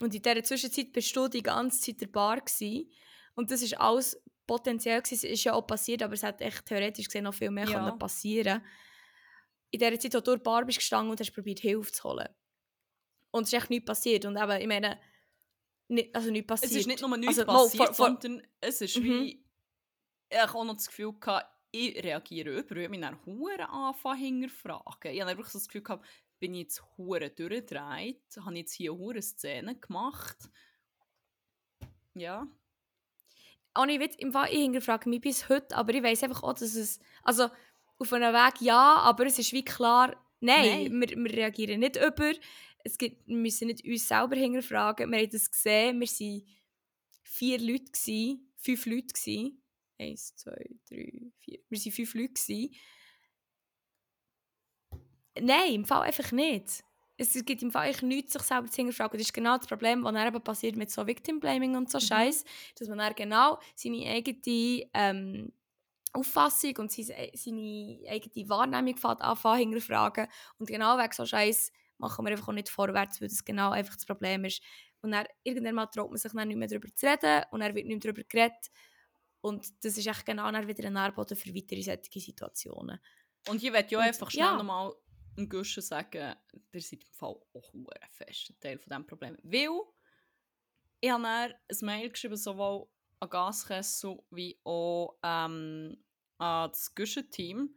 Und 0.00 0.14
in 0.14 0.22
dieser 0.22 0.42
Zwischenzeit 0.44 0.92
bist 0.92 1.14
du 1.16 1.28
die 1.28 1.42
ganze 1.42 1.80
Zeit 1.80 2.00
der 2.00 2.08
Bar 2.08 2.40
gsi 2.42 2.92
und 3.34 3.50
das 3.50 3.62
ist 3.62 3.78
alles 3.78 4.20
potenziell 4.46 5.00
gsi. 5.02 5.14
Es 5.14 5.24
ist 5.24 5.44
ja 5.44 5.54
auch 5.54 5.66
passiert, 5.66 6.02
aber 6.02 6.14
es 6.14 6.22
hat 6.22 6.40
echt 6.40 6.66
theoretisch 6.66 7.06
gesehen 7.06 7.24
noch 7.24 7.34
viel 7.34 7.50
mehr 7.50 7.66
Ja. 7.68 7.78
können 7.84 7.98
passieren. 7.98 8.64
In 9.70 9.80
dieser 9.80 9.98
Zeit, 9.98 10.14
wo 10.14 10.20
du 10.20 10.32
in 10.32 10.38
der 10.38 10.42
Bar 10.44 10.64
bist 10.64 10.78
gestanden 10.78 11.10
und 11.10 11.20
hast 11.20 11.32
probiert 11.32 11.60
Hilfe 11.60 11.90
zu 11.92 12.04
holen. 12.04 12.28
Und 13.32 13.42
es 13.44 13.48
ist 13.52 13.54
echt 13.60 13.70
nichts 13.70 13.86
passiert. 13.86 14.24
Und 14.24 14.36
eben, 14.36 14.60
ich 14.60 14.66
meine, 14.66 14.98
nicht, 15.88 16.14
also 16.14 16.30
nichts 16.30 16.46
passiert. 16.46 16.70
Es 16.72 16.76
ist 16.78 16.86
nicht 16.86 17.00
nur 17.02 17.16
nichts 17.16 17.38
Also, 17.38 17.52
passiert, 17.52 17.86
vor- 17.88 17.94
vor- 17.94 18.06
sondern 18.22 18.46
es 18.60 18.80
ist 18.80 18.96
Mhm. 18.98 19.04
wie... 19.04 19.45
Ich 20.28 20.38
auch 20.38 20.64
noch 20.64 20.74
das 20.74 20.88
Gefühl 20.88 21.12
gehabt, 21.18 21.46
ich 21.70 22.02
reagiere 22.02 22.58
über, 22.58 22.76
ich 22.76 22.84
habe 22.84 22.88
mich 22.88 23.00
dann 23.00 23.18
hure 23.24 23.68
anfangen 23.68 24.18
hinterfragen. 24.18 25.12
Ich 25.12 25.20
habe 25.20 25.30
einfach 25.30 25.46
so 25.46 25.58
das 25.58 25.68
Gefühl 25.68 25.82
gehabt, 25.82 26.06
bin 26.38 26.54
ich 26.54 26.62
jetzt 26.62 26.82
hure 26.96 27.30
durchgedreht? 27.30 28.22
Habe 28.38 28.52
ich 28.54 28.60
jetzt 28.60 28.72
hier 28.72 28.94
hure 28.94 29.22
Szenen 29.22 29.80
gemacht? 29.80 30.36
Ja. 32.14 32.46
Ohne 33.78 34.00
Witz, 34.00 34.16
im 34.16 34.32
Fall, 34.32 34.48
ich 34.50 34.60
hinterfrage 34.60 35.08
mich 35.08 35.20
bis 35.20 35.48
heute, 35.48 35.76
aber 35.76 35.92
ich 35.92 36.02
weiß 36.02 36.22
einfach 36.24 36.42
auch, 36.42 36.54
dass 36.54 36.74
es, 36.74 36.98
also 37.22 37.48
auf 37.98 38.12
einem 38.12 38.32
Weg 38.32 38.60
ja, 38.60 38.96
aber 38.96 39.26
es 39.26 39.38
ist 39.38 39.52
wie 39.52 39.64
klar, 39.64 40.16
nein, 40.40 40.90
Wir, 40.92 41.08
wir 41.10 41.32
reagieren 41.32 41.80
nicht 41.80 41.96
über, 41.96 42.32
es 42.84 42.96
gibt, 42.96 43.26
wir 43.26 43.36
müssen 43.36 43.66
nicht 43.66 43.84
uns 43.84 44.08
selber 44.08 44.36
hinterfragen, 44.36 45.10
wir 45.10 45.18
haben 45.18 45.30
das 45.30 45.50
gesehen, 45.50 46.00
wir 46.00 46.06
waren 46.06 46.42
vier 47.22 47.58
Leute, 47.58 47.92
gewesen, 47.92 48.52
fünf 48.56 48.86
Leute, 48.86 49.08
gewesen. 49.08 49.62
Eins, 49.98 50.34
zwei, 50.36 50.52
drei, 50.88 51.12
vier, 51.40 51.58
wir 51.68 51.78
waren 51.78 51.92
fünf 51.92 52.14
Leute. 52.14 52.32
Gewesen. 52.34 52.70
Nein, 55.38 55.74
im 55.74 55.84
Fall 55.84 56.02
einfach 56.02 56.32
nicht. 56.32 56.82
Es 57.18 57.32
gibt 57.44 57.62
im 57.62 57.70
Fall 57.70 57.86
eigentlich 57.86 58.02
nichts, 58.02 58.32
sich 58.34 58.42
selber 58.42 58.68
zu 58.68 58.76
hinterfragen. 58.76 59.18
Das 59.18 59.26
ist 59.28 59.32
genau 59.34 59.56
das 59.56 59.66
Problem, 59.66 60.04
was 60.04 60.12
dann 60.12 60.26
eben 60.28 60.42
passiert 60.44 60.76
mit 60.76 60.90
so 60.90 61.06
Victim 61.06 61.40
Blaming 61.40 61.76
und 61.76 61.90
so 61.90 61.98
Mhm. 61.98 62.00
Scheiß, 62.00 62.44
dass 62.78 62.88
man 62.88 62.98
dann 62.98 63.14
genau 63.14 63.58
seine 63.74 64.06
eigene 64.10 64.86
ähm, 64.94 65.52
Auffassung 66.12 66.76
und 66.78 66.92
seine, 66.92 67.30
seine 67.34 68.00
eigene 68.08 68.48
Wahrnehmung 68.48 68.96
anfangen 69.04 69.58
hinterfragen. 69.60 70.28
Und 70.58 70.68
genau 70.68 70.98
wegen 70.98 71.12
so 71.12 71.26
Scheiß 71.26 71.72
machen 71.98 72.24
wir 72.26 72.32
einfach 72.32 72.48
auch 72.48 72.52
nicht 72.52 72.68
vorwärts, 72.70 73.20
weil 73.20 73.28
das 73.28 73.44
genau 73.44 73.70
einfach 73.70 73.94
das 73.94 74.06
Problem 74.06 74.44
ist. 74.44 74.62
Und 75.02 75.12
dann 75.12 75.26
irgendwann 75.44 75.74
mal 75.76 75.86
traut 75.86 76.10
man 76.10 76.18
sich 76.18 76.32
dann 76.32 76.48
nicht 76.48 76.56
mehr 76.58 76.68
darüber 76.68 76.88
zu 76.94 77.06
reden 77.06 77.44
und 77.50 77.60
dann 77.60 77.74
wird 77.74 77.86
nicht 77.86 78.04
mehr 78.04 78.12
darüber 78.12 78.28
geredet. 78.28 78.70
Und 79.46 79.84
das 79.84 79.96
ist 79.96 80.06
echt 80.08 80.26
genau 80.26 80.48
wieder 80.66 80.86
ein 80.88 80.92
Nährboden 80.92 81.36
für 81.36 81.54
weitere 81.54 81.80
solche 81.80 82.20
Situationen. 82.20 82.98
Und 83.46 83.62
ich 83.62 83.70
möchte 83.70 83.94
ja 83.94 84.00
einfach 84.00 84.28
schnell 84.28 84.46
ja. 84.46 84.56
nochmal 84.56 84.92
dem 85.36 85.48
Guschen 85.48 85.84
sagen, 85.84 86.34
ihr 86.72 86.80
seid 86.80 87.04
im 87.04 87.12
Fall 87.12 87.36
auch 87.52 87.72
fest 88.10 88.50
ein 88.50 88.60
Teil 88.60 88.78
von 88.78 88.90
diesem 88.90 89.06
Problem. 89.06 89.36
Weil 89.44 89.82
ich 91.00 91.10
habe 91.12 91.22
dann 91.22 91.52
ein 91.52 91.86
Mail 91.86 92.10
geschrieben, 92.10 92.36
sowohl 92.36 92.88
an 93.20 93.30
Gaskessel 93.30 94.18
wie 94.30 94.60
auch 94.64 95.16
ähm, 95.22 95.96
an 96.38 96.70
das 96.70 96.92
Guschen-Team. 96.92 97.72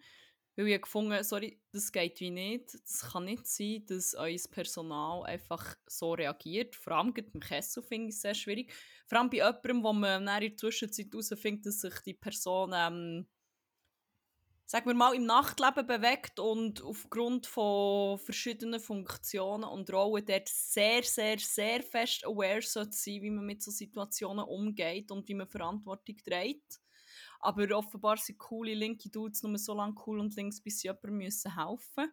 Weil 0.59 0.67
ich 0.67 0.81
gefunden 0.81 1.23
sorry, 1.23 1.57
das 1.71 1.89
geht 1.89 2.19
wie 2.19 2.31
nicht. 2.31 2.73
Das 2.73 3.11
kann 3.13 3.23
nicht 3.23 3.47
sein, 3.47 3.85
dass 3.87 4.13
euer 4.13 4.37
Personal 4.51 5.23
einfach 5.23 5.75
so 5.87 6.11
reagiert. 6.11 6.75
Vor 6.75 6.97
allem 6.97 7.13
gerade 7.13 7.29
im 7.33 7.39
Kessel 7.39 7.81
finde 7.81 8.09
ich 8.09 8.15
es 8.15 8.21
sehr 8.21 8.35
schwierig. 8.35 8.73
Vor 9.07 9.19
allem 9.19 9.29
bei 9.29 9.37
jemandem, 9.37 9.83
wo 9.83 9.93
man 9.93 10.27
in 10.27 10.41
der 10.41 10.57
Zwischenzeit 10.57 11.13
herausfindet, 11.13 11.65
dass 11.65 11.79
sich 11.79 11.93
die 12.01 12.13
Person 12.13 12.73
ähm, 12.75 13.25
sagen 14.65 14.87
wir 14.87 14.95
mal, 14.95 15.15
im 15.15 15.25
Nachtleben 15.25 15.87
bewegt 15.87 16.41
und 16.41 16.83
aufgrund 16.83 17.47
von 17.47 18.19
verschiedenen 18.19 18.81
Funktionen 18.81 19.63
und 19.63 19.91
Rollen 19.93 20.25
dort 20.25 20.49
sehr, 20.49 21.03
sehr, 21.03 21.39
sehr 21.39 21.81
fest 21.83 22.25
aware 22.25 22.61
sein, 22.61 23.21
wie 23.21 23.31
man 23.31 23.45
mit 23.45 23.63
so 23.63 23.71
Situationen 23.71 24.43
umgeht 24.43 25.09
und 25.09 25.25
wie 25.29 25.35
man 25.35 25.47
Verantwortung 25.47 26.17
trägt. 26.17 26.81
Aber 27.39 27.69
offenbar 27.77 28.17
sind 28.17 28.37
coole 28.37 28.73
linke 28.73 29.09
Dudes 29.09 29.43
nur 29.43 29.57
so 29.57 29.73
lange 29.73 29.95
cool 30.05 30.19
und 30.19 30.35
links, 30.35 30.61
bis 30.61 30.79
sie 30.79 30.87
jemandem 30.87 31.17
müssen 31.17 31.55
helfen 31.55 32.11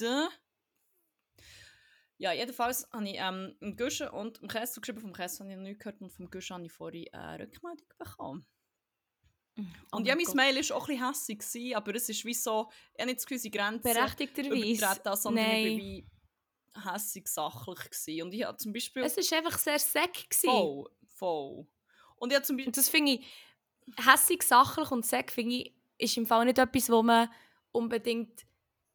müssen. 0.00 0.28
Ja, 2.18 2.32
jedenfalls 2.32 2.88
habe 2.92 3.08
ich 3.08 3.16
ähm, 3.18 3.56
im 3.60 3.76
Guschen 3.76 4.08
und 4.08 4.38
im 4.38 4.48
Käse 4.48 4.80
geschrieben, 4.80 5.00
vom 5.00 5.12
Käse 5.12 5.40
habe 5.40 5.50
ich 5.50 5.56
noch 5.56 5.64
nicht 5.64 5.80
gehört 5.80 6.00
und 6.00 6.10
vom 6.10 6.30
Guschen 6.30 6.54
habe 6.54 6.66
ich 6.66 6.72
vorhin 6.72 7.12
eine 7.12 7.44
Rückmeldung 7.44 7.88
bekommen. 7.98 8.46
Oh 9.58 9.96
und 9.96 10.06
ja, 10.06 10.14
mein 10.14 10.24
mein 10.34 10.54
Mail 10.54 10.68
war 10.68 10.76
auch 10.76 10.88
ein 10.88 11.12
bisschen 11.12 11.38
gewesen, 11.38 11.74
aber 11.74 11.94
es 11.94 12.08
ist 12.08 12.24
wie 12.24 12.34
so, 12.34 12.70
ich 12.94 13.00
habe 13.00 13.06
nicht 13.06 13.20
das 13.20 13.26
Gefühl, 13.26 13.50
Grenzen 13.50 13.82
Berechtigterweise. 13.82 14.54
übertreten, 14.54 15.16
sondern 15.16 15.44
ich 15.44 15.52
Nein. 15.52 15.70
war 15.70 15.78
wie 15.78 16.06
hässig 16.92 17.28
sachlich. 17.28 17.78
Gewesen. 17.78 18.22
Und 18.22 18.34
ich 18.34 18.44
habe 18.44 18.56
zum 18.58 18.72
Beispiel... 18.72 19.02
Es 19.02 19.16
war 19.16 19.38
einfach 19.38 19.58
sehr 19.58 19.78
sack. 19.78 20.12
gewesen. 20.12 20.50
voll, 20.50 20.90
voll. 21.06 21.66
Und 22.16 22.30
ich 22.30 22.36
habe 22.36 22.44
zum 22.44 22.56
Beispiel... 22.56 22.68
Und 22.68 22.76
das 22.76 22.88
finde 22.88 23.12
ich, 23.12 23.26
hässig, 23.98 24.42
sachlich 24.42 24.90
und 24.90 25.06
sack, 25.06 25.30
finde 25.30 25.56
ich, 25.56 25.74
ist 25.98 26.16
im 26.16 26.26
Fall 26.26 26.44
nicht 26.44 26.58
etwas, 26.58 26.90
wo 26.90 27.02
man 27.02 27.28
unbedingt 27.72 28.46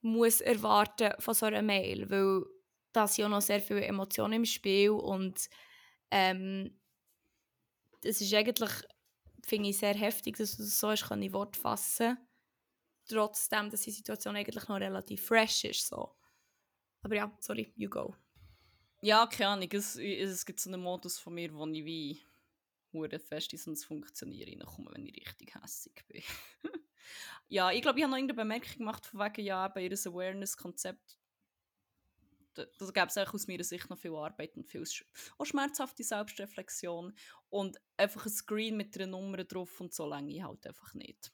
muss 0.01 0.41
erwarten 0.41 1.13
von 1.19 1.33
so 1.33 1.45
einer 1.45 1.61
Mail, 1.61 2.09
weil 2.09 2.43
da 2.91 3.07
sind 3.07 3.23
ja 3.23 3.29
noch 3.29 3.41
sehr 3.41 3.61
viele 3.61 3.85
Emotionen 3.85 4.33
im 4.33 4.45
Spiel 4.45 4.91
und 4.91 5.49
ähm, 6.09 6.77
das 8.01 8.19
ist 8.19 8.33
eigentlich, 8.33 8.71
finde 9.43 9.69
ich, 9.69 9.77
sehr 9.77 9.93
heftig, 9.93 10.37
dass 10.37 10.57
du 10.57 10.63
das 10.63 10.79
so 10.79 10.89
hast 10.89 11.07
können 11.07 11.23
in 11.23 11.33
Wort 11.33 11.55
fassen 11.55 12.17
trotzdem, 13.07 13.69
dass 13.69 13.81
die 13.81 13.91
Situation 13.91 14.35
eigentlich 14.35 14.67
noch 14.67 14.79
relativ 14.79 15.25
fresh 15.25 15.65
ist. 15.65 15.87
So. 15.87 16.15
Aber 17.03 17.15
ja, 17.15 17.31
sorry, 17.39 17.71
you 17.75 17.89
go. 17.89 18.15
Ja, 19.01 19.25
keine 19.25 19.49
Ahnung, 19.49 19.69
es, 19.71 19.95
es 19.95 20.45
gibt 20.45 20.59
so 20.59 20.69
einen 20.69 20.81
Modus 20.81 21.19
von 21.19 21.33
mir, 21.33 21.53
wo 21.53 21.65
ich 21.67 21.85
wie 21.85 22.25
hure 22.93 23.19
fest 23.19 23.53
in 23.53 23.59
so 23.59 23.71
ein 23.71 23.75
Funktionieren 23.75 24.61
reinkomme, 24.61 24.91
wenn 24.93 25.05
ich 25.05 25.17
richtig 25.17 25.55
hässig 25.55 26.03
bin. 26.07 26.23
ja, 27.47 27.71
ich 27.71 27.81
glaube, 27.81 27.99
ich 27.99 28.03
habe 28.03 28.11
noch 28.11 28.17
irgendeine 28.17 28.43
Bemerkung 28.43 28.77
gemacht, 28.77 29.05
von 29.05 29.19
wegen, 29.19 29.45
ja, 29.45 29.67
bei 29.67 29.83
ihr 29.83 29.91
Awareness-Konzept, 29.93 31.17
da, 32.53 32.65
gäbe 32.79 33.07
es 33.07 33.17
aus 33.17 33.47
meiner 33.47 33.63
Sicht 33.63 33.89
noch 33.89 33.97
viel 33.97 34.13
Arbeit 34.13 34.57
und 34.57 34.67
viel 34.67 34.85
sch 34.85 35.05
auch 35.37 35.45
schmerzhafte 35.45 36.03
Selbstreflexion 36.03 37.13
und 37.49 37.77
einfach 37.95 38.25
ein 38.25 38.31
Screen 38.31 38.75
mit 38.75 38.95
einer 38.97 39.07
Nummer 39.07 39.43
drauf 39.43 39.79
und 39.79 39.93
so 39.93 40.05
lange 40.05 40.33
ich 40.35 40.43
halt 40.43 40.67
einfach 40.67 40.93
nicht. 40.93 41.31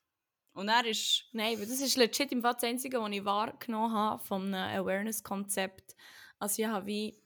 Und 0.53 0.69
er 0.69 0.85
ist... 0.85 1.25
Nein, 1.33 1.59
das 1.59 1.69
ist 1.69 1.97
legit 1.97 2.31
im 2.31 2.41
Fall 2.41 2.55
das 2.55 2.63
Einzige, 2.63 2.99
was 2.99 3.11
ich 3.11 3.23
wahrgenommen 3.23 3.93
habe 3.93 4.35
einem 4.35 4.53
Awareness-Konzept. 4.55 5.95
Also 6.39 6.61
ich 6.61 6.67
habe 6.67 6.85
wie... 6.87 7.21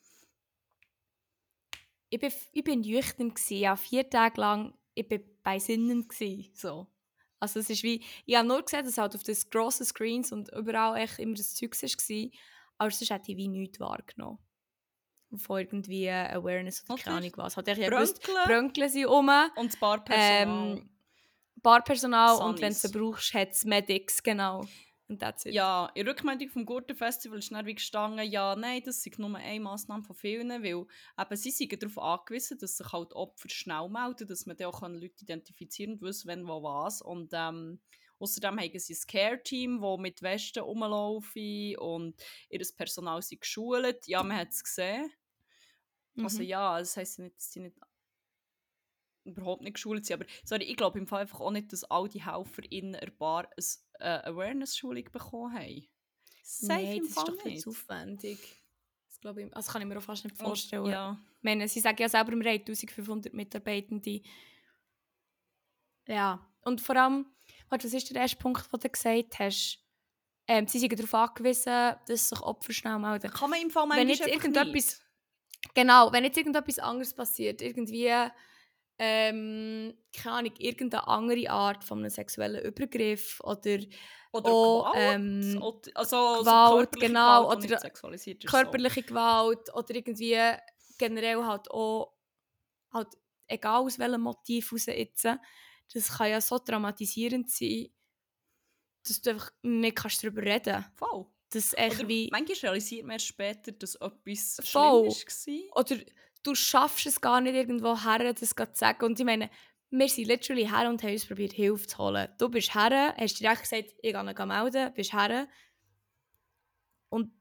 Ich 2.12 2.20
bin, 2.20 2.32
ich 2.52 2.64
bin 2.64 2.82
nüchtern 2.82 3.34
gewesen, 3.34 3.58
ja, 3.58 3.76
vier 3.76 4.08
Tage 4.08 4.40
lang, 4.40 4.74
ich 4.94 5.08
bin 5.08 5.24
bei 5.42 5.58
Sinnen 5.58 6.08
gewesen, 6.08 6.52
so. 6.54 6.88
Also 7.40 7.60
es 7.60 7.72
ist 7.72 7.82
wie, 7.82 8.04
ich 8.26 8.36
habe 8.36 8.48
nur 8.48 8.62
gesehen, 8.62 8.86
dass 8.86 9.00
halt 9.00 9.16
auf 9.16 9.24
den 9.24 9.36
grossen 9.50 9.86
Screens 9.86 10.32
und 10.32 10.52
überall 10.54 10.98
echt 10.98 11.18
immer 11.18 11.34
das 11.34 11.56
Zeug 11.56 11.72
war, 11.72 12.30
aber 12.78 12.92
sonst 12.92 13.10
hätte 13.10 13.32
ich 13.32 13.38
wie 13.38 13.48
nichts 13.48 13.80
wahrgenommen. 13.80 14.38
Von 15.38 15.60
irgendwie 15.60 16.10
Awareness 16.10 16.84
oder 16.88 17.02
keine 17.02 17.18
Ahnung 17.18 17.32
was. 17.38 17.56
Hat 17.56 17.68
ich 17.70 17.78
ja 17.78 17.90
gewusst, 17.90 18.22
Brönkeln 18.46 18.90
sind 18.90 19.06
rum, 19.06 19.32
und 19.56 19.72
das 19.72 19.80
Barpersonal. 19.80 20.78
ähm, 20.78 20.90
Barpersonal 21.56 22.36
und 22.42 22.62
wenn 22.62 22.74
du 22.74 22.76
Sunnies. 22.76 22.82
sie 22.82 22.92
brauchst, 22.92 23.34
hat 23.34 23.52
es 23.52 23.64
Medics, 23.64 24.22
genau. 24.22 24.66
Und 25.12 25.20
that's 25.20 25.46
it. 25.46 25.54
Ja, 25.54 25.92
in 25.94 26.08
Rückmeldung 26.08 26.48
vom 26.48 26.66
Gurtenfestival 26.66 27.40
ist 27.40 27.52
dann 27.52 27.66
wie 27.66 27.76
gestanden, 27.76 28.32
ja, 28.32 28.56
nein, 28.56 28.82
das 28.86 29.06
ist 29.06 29.20
nur 29.20 29.36
eine 29.36 29.60
Massnahme 29.60 30.04
von 30.04 30.16
vielen, 30.16 30.50
weil 30.64 30.86
eben 31.20 31.36
sie 31.36 31.52
sind 31.52 31.84
darauf 31.84 31.98
angewiesen, 31.98 32.58
dass 32.60 32.78
sich 32.78 32.90
halt 32.94 33.12
Opfer 33.12 33.50
schnell 33.50 33.90
melden, 33.90 34.26
dass 34.26 34.46
man 34.46 34.56
dann 34.56 34.68
auch 34.68 34.82
Leute 34.82 35.22
identifizieren 35.22 35.96
und 35.96 36.02
wissen, 36.02 36.30
wenn, 36.30 36.48
wo, 36.48 36.64
was. 36.64 37.02
Und 37.02 37.32
ähm, 37.34 37.82
außerdem 38.20 38.58
haben 38.58 38.80
sie 38.80 38.94
ein 38.94 39.08
Care-Team, 39.08 39.82
das 39.82 40.00
mit 40.00 40.22
Westen 40.22 40.60
rumlaufen 40.64 41.76
und 41.78 42.16
ihr 42.50 42.66
Personal 42.78 43.22
sind 43.22 43.42
geschult. 43.42 44.08
Ja, 44.08 44.24
man 44.24 44.38
hat 44.38 44.52
es 44.52 44.64
gesehen. 44.64 45.12
Also 46.20 46.42
Mhm. 46.42 46.48
ja, 46.48 46.80
das 46.80 46.96
heisst 46.96 47.20
nicht, 47.20 47.36
dass 47.36 47.52
sie 47.52 47.60
nicht 47.60 47.76
überhaupt 49.26 49.62
nicht 49.62 49.74
geschult 49.74 50.06
sind. 50.06 50.22
Aber 50.22 50.32
sorry, 50.46 50.64
ich 50.64 50.78
glaube 50.78 51.00
im 51.00 51.08
Fall 51.08 51.22
einfach 51.22 51.42
auch 51.42 51.52
nicht, 51.52 51.72
dass 51.74 51.84
all 51.84 52.08
die 52.08 52.26
Helfer 52.26 52.64
in 52.70 52.96
einer 52.96 53.12
Bar 53.12 53.50
eine 54.02 54.26
Awareness-Schulung 54.26 55.04
bekommen 55.12 55.54
haben. 55.54 55.88
Safe 56.44 56.74
Nein, 56.74 56.98
im 56.98 57.00
das 57.08 57.10
ist 57.10 57.18
doch 57.28 57.42
viel 57.42 57.52
nicht. 57.54 57.68
aufwendig. 57.68 58.40
Das, 59.08 59.20
glaube 59.20 59.44
ich, 59.44 59.56
also 59.56 59.72
kann 59.72 59.82
ich 59.82 59.88
mir 59.88 59.98
auch 59.98 60.02
fast 60.04 60.24
nicht 60.24 60.38
Und- 60.40 60.46
vorstellen. 60.46 60.86
Ja. 60.88 61.18
Ich 61.38 61.44
meine, 61.44 61.68
sie 61.68 61.80
sagen 61.80 61.98
ja 62.02 62.10
selber, 62.10 62.32
wir 62.32 62.38
haben 62.52 62.60
1500 62.66 63.34
Mitarbeitende. 63.34 64.22
Ja, 66.08 66.46
und 66.62 66.82
vor 66.82 66.96
allem, 66.96 67.26
warte, 67.70 67.86
was 67.88 67.94
ist 67.94 68.10
der 68.14 68.22
erste 68.22 68.38
Punkt, 68.38 68.72
den 68.72 68.80
du 68.80 68.90
gesagt 68.90 69.40
hast? 69.40 69.80
Ähm, 70.48 70.68
sie 70.68 70.80
sind 70.80 70.92
darauf 70.98 71.14
angewiesen, 71.14 71.96
dass 72.08 72.30
sich 72.30 72.42
Opfer 72.42 72.74
schnell 72.74 73.00
melden. 73.00 73.32
Kann 73.32 73.50
man 73.50 73.62
im 73.62 73.70
Fall 73.70 73.84
Wenn 73.90 74.08
manchmal 74.08 74.28
jetzt 74.30 74.44
irgendetwas- 74.46 74.72
nicht. 74.74 75.02
Genau, 75.76 76.12
wenn 76.12 76.24
jetzt 76.24 76.38
irgendetwas 76.38 76.80
anderes 76.80 77.14
passiert, 77.14 77.62
irgendwie, 77.62 78.08
ähm, 79.02 79.96
keine 80.16 80.36
Ahnung, 80.38 80.54
irgendeine 80.60 81.08
andere 81.08 81.50
Art 81.50 81.84
von 81.84 82.00
einem 82.00 82.12
sexuellen 82.12 82.64
Übergriff 82.64 83.42
oder 83.44 83.80
Oder 84.34 84.54
auch, 84.54 84.90
Gewalt. 84.92 85.22
ähm, 85.22 85.62
oder, 85.62 85.92
also, 85.96 86.18
also 86.18 86.60
Gewalt, 86.60 86.60
körperliche 86.62 87.00
genau, 87.00 87.48
Gewalt, 87.48 87.66
oder 87.66 87.80
körperliche 88.46 89.04
Gewalt 89.04 89.74
oder 89.74 89.96
irgendwie 89.96 90.38
generell 90.98 91.44
halt 91.46 91.72
auch, 91.72 92.14
halt, 92.94 93.10
egal 93.48 93.82
aus 93.84 94.00
welchem 94.00 94.22
Motiv 94.22 94.74
raus 94.74 94.88
jetzt, 94.88 95.26
das 95.94 96.10
kann 96.18 96.32
ja 96.32 96.42
so 96.42 96.60
traumatisierend 96.60 97.52
sein, 97.52 97.90
dass 99.04 99.22
du 99.22 99.32
einfach 99.32 99.52
nicht 99.64 99.96
kannst 99.96 100.24
darüber 100.24 100.42
reden 100.44 100.86
So. 101.00 101.06
Voll. 101.06 101.26
kannst. 101.50 101.78
Echt 101.78 102.00
Oder 102.00 102.08
wie, 102.08 102.30
manchmal 102.30 102.58
realisiert 102.72 103.06
man 103.06 103.20
später, 103.20 103.72
dass 103.74 103.96
etwas 103.96 104.62
Voll. 104.64 105.12
schlimm 105.14 105.70
war. 105.72 105.82
oder 105.82 105.98
du 106.44 106.56
schaffst 106.56 107.06
es 107.06 107.22
gar 107.22 107.42
nicht 107.42 107.56
irgendwo 107.56 107.98
her, 108.04 108.34
das 108.34 108.50
zu 108.50 108.56
sagen. 108.74 109.06
Und 109.06 109.20
ich 109.20 109.26
meine, 109.26 109.50
wir 109.90 110.08
sind 110.08 110.28
literally 110.28 110.68
her 110.68 110.90
und 110.90 111.04
haben 111.04 111.12
uns 111.12 111.26
probiert, 111.26 111.54
Hilfe 111.54 111.88
zu 111.88 111.98
holen. 111.98 112.30
Du 112.38 112.50
bist 112.50 112.74
her, 112.74 113.14
hast 113.18 113.40
direkt 113.40 113.62
gesagt, 113.64 113.94
ich 114.02 114.14
gehe 114.14 114.20
ihn 114.20 114.48
melden, 114.48 114.94
bist 114.94 115.14
her. 115.14 115.48
Und 117.10 117.32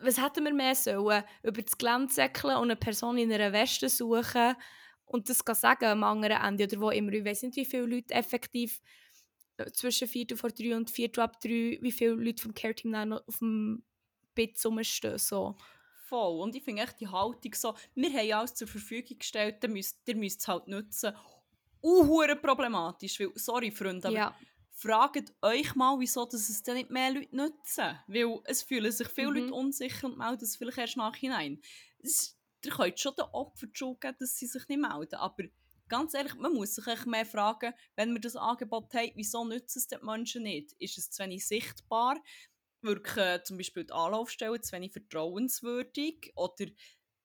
was 0.00 0.22
hätten 0.22 0.44
wir 0.44 0.54
mehr 0.54 0.74
sollen? 0.74 1.24
Über 1.42 1.62
das 1.62 1.76
Gelände 1.76 2.12
säckeln 2.12 2.56
und 2.56 2.70
eine 2.70 2.76
Person 2.76 3.18
in 3.18 3.32
einer 3.32 3.52
Weste 3.52 3.88
suchen 3.88 4.54
und 5.06 5.28
das 5.28 5.44
kann 5.44 5.54
sagen 5.54 5.84
am 5.86 6.02
anderen 6.02 6.42
Ende 6.42 6.64
oder 6.64 6.80
wo 6.80 6.90
immer. 6.90 7.12
Ich 7.12 7.24
weiß 7.24 7.42
nicht, 7.44 7.56
wie 7.56 7.64
viele 7.64 7.86
Leute 7.86 8.12
effektiv 8.12 8.80
äh, 9.56 9.70
zwischen 9.70 10.08
Viertel 10.08 10.36
vor 10.36 10.50
drei 10.50 10.76
und 10.76 10.90
Viertel 10.90 11.20
ab 11.20 11.40
drei, 11.40 11.78
wie 11.80 11.92
viele 11.92 12.14
Leute 12.14 12.42
vom 12.42 12.52
Care-Team 12.52 12.92
dann 12.92 13.12
auf 13.12 13.38
dem 13.38 13.84
Bett 14.34 14.58
rumstehen. 14.64 15.18
So. 15.18 15.56
Voll. 16.08 16.40
Und 16.40 16.54
ich 16.54 16.62
finde 16.62 16.82
echt 16.82 17.00
die 17.00 17.08
Haltung 17.08 17.52
so, 17.54 17.74
wir 17.94 18.10
haben 18.10 18.32
alles 18.32 18.54
zur 18.54 18.68
Verfügung 18.68 19.18
gestellt, 19.18 19.56
dann 19.62 19.72
müsst, 19.72 19.98
ihr 20.06 20.16
müsst 20.16 20.40
es 20.40 20.48
halt 20.48 20.68
nutzen. 20.68 21.12
Uhuere 21.82 22.36
problematisch, 22.36 23.18
weil, 23.20 23.32
sorry 23.34 23.70
Freunde, 23.70 24.08
aber 24.08 24.16
Ja. 24.16 24.36
fragt 24.70 25.32
euch 25.42 25.74
mal, 25.74 25.98
wieso 25.98 26.24
dass 26.24 26.48
es 26.48 26.62
dann 26.62 26.76
nicht 26.76 26.90
mehr 26.90 27.12
Leute 27.12 27.34
nutzen. 27.34 27.98
Weil 28.06 28.40
es 28.44 28.62
fühlen 28.62 28.92
sich 28.92 29.08
viele 29.08 29.30
Mhm. 29.30 29.36
Leute 29.36 29.54
unsicher 29.54 30.06
und 30.06 30.18
melden 30.18 30.44
es 30.44 30.56
vielleicht 30.56 30.78
erst 30.78 30.96
nachhinein. 30.96 31.60
Es, 32.02 32.36
ihr 32.64 32.70
könnt 32.72 33.00
schon 33.00 33.14
den 33.16 33.26
Opfern 33.32 33.70
die 33.72 33.78
Schuld 33.78 34.00
geben, 34.00 34.16
dass 34.18 34.36
sie 34.38 34.46
sich 34.46 34.68
nicht 34.68 34.80
melden, 34.80 35.14
aber 35.16 35.44
ganz 35.88 36.14
ehrlich, 36.14 36.34
man 36.34 36.52
muss 36.54 36.74
sich 36.74 36.86
echt 36.86 37.06
mehr 37.06 37.26
fragen, 37.26 37.72
wenn 37.94 38.12
wir 38.12 38.20
das 38.20 38.36
Angebot 38.36 38.92
haben, 38.94 39.12
wieso 39.14 39.44
nutzen 39.44 39.78
es 39.78 39.86
die 39.88 39.96
Menschen 40.02 40.42
nicht? 40.44 40.72
Ist 40.78 40.98
es 40.98 41.10
zu 41.10 41.22
wenig 41.22 41.46
sichtbar? 41.46 42.16
Wirken 42.86 43.44
zum 43.44 43.58
Beispiel 43.58 43.84
die 43.84 43.92
Anlaufstellen 43.92 44.62
zu 44.62 44.72
wenig 44.72 44.92
vertrauenswürdig? 44.92 46.32
Oder 46.36 46.66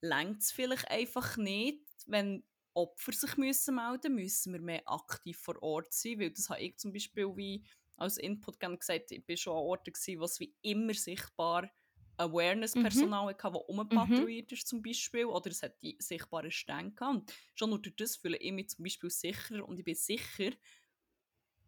längt 0.01 0.41
es 0.41 0.51
vielleicht 0.51 0.89
einfach 0.89 1.37
nicht, 1.37 1.85
wenn 2.07 2.43
Opfer 2.73 3.11
sich 3.11 3.37
müssen 3.37 3.75
melden 3.75 4.15
müssen 4.15 4.53
wir 4.53 4.61
mehr 4.61 4.83
aktiv 4.85 5.37
vor 5.37 5.61
Ort 5.61 5.93
sein, 5.93 6.19
weil 6.19 6.31
das 6.31 6.49
habe 6.49 6.61
ich 6.61 6.77
zum 6.77 6.93
Beispiel 6.93 7.27
wie 7.35 7.65
als 7.97 8.17
Input 8.17 8.59
gerne 8.59 8.77
gesagt, 8.77 9.11
ich 9.11 9.27
war 9.27 9.37
schon 9.37 9.53
an 9.53 9.59
Orten, 9.63 9.93
gewesen, 9.93 10.19
wo 10.19 10.25
es 10.25 10.39
wie 10.39 10.55
immer 10.61 10.93
sichtbar 10.93 11.69
Awareness-Personal 12.17 13.27
hatte, 13.33 13.51
das 13.51 13.61
umpatrouilliert 13.67 14.51
ist 14.51 14.67
zum 14.67 14.81
Beispiel, 14.81 15.25
oder 15.25 15.51
es 15.51 15.63
hat 15.63 15.81
die 15.81 15.97
sichtbaren 15.99 16.51
Stände 16.51 16.93
gehabt. 16.95 17.33
Schon 17.55 17.69
nur 17.71 17.81
durch 17.81 17.95
das 17.95 18.15
fühle 18.17 18.37
ich 18.37 18.51
mich 18.51 18.69
zum 18.69 18.83
Beispiel 18.83 19.09
sicherer 19.09 19.67
und 19.67 19.79
ich 19.79 19.85
bin 19.85 19.95
sicher, 19.95 20.51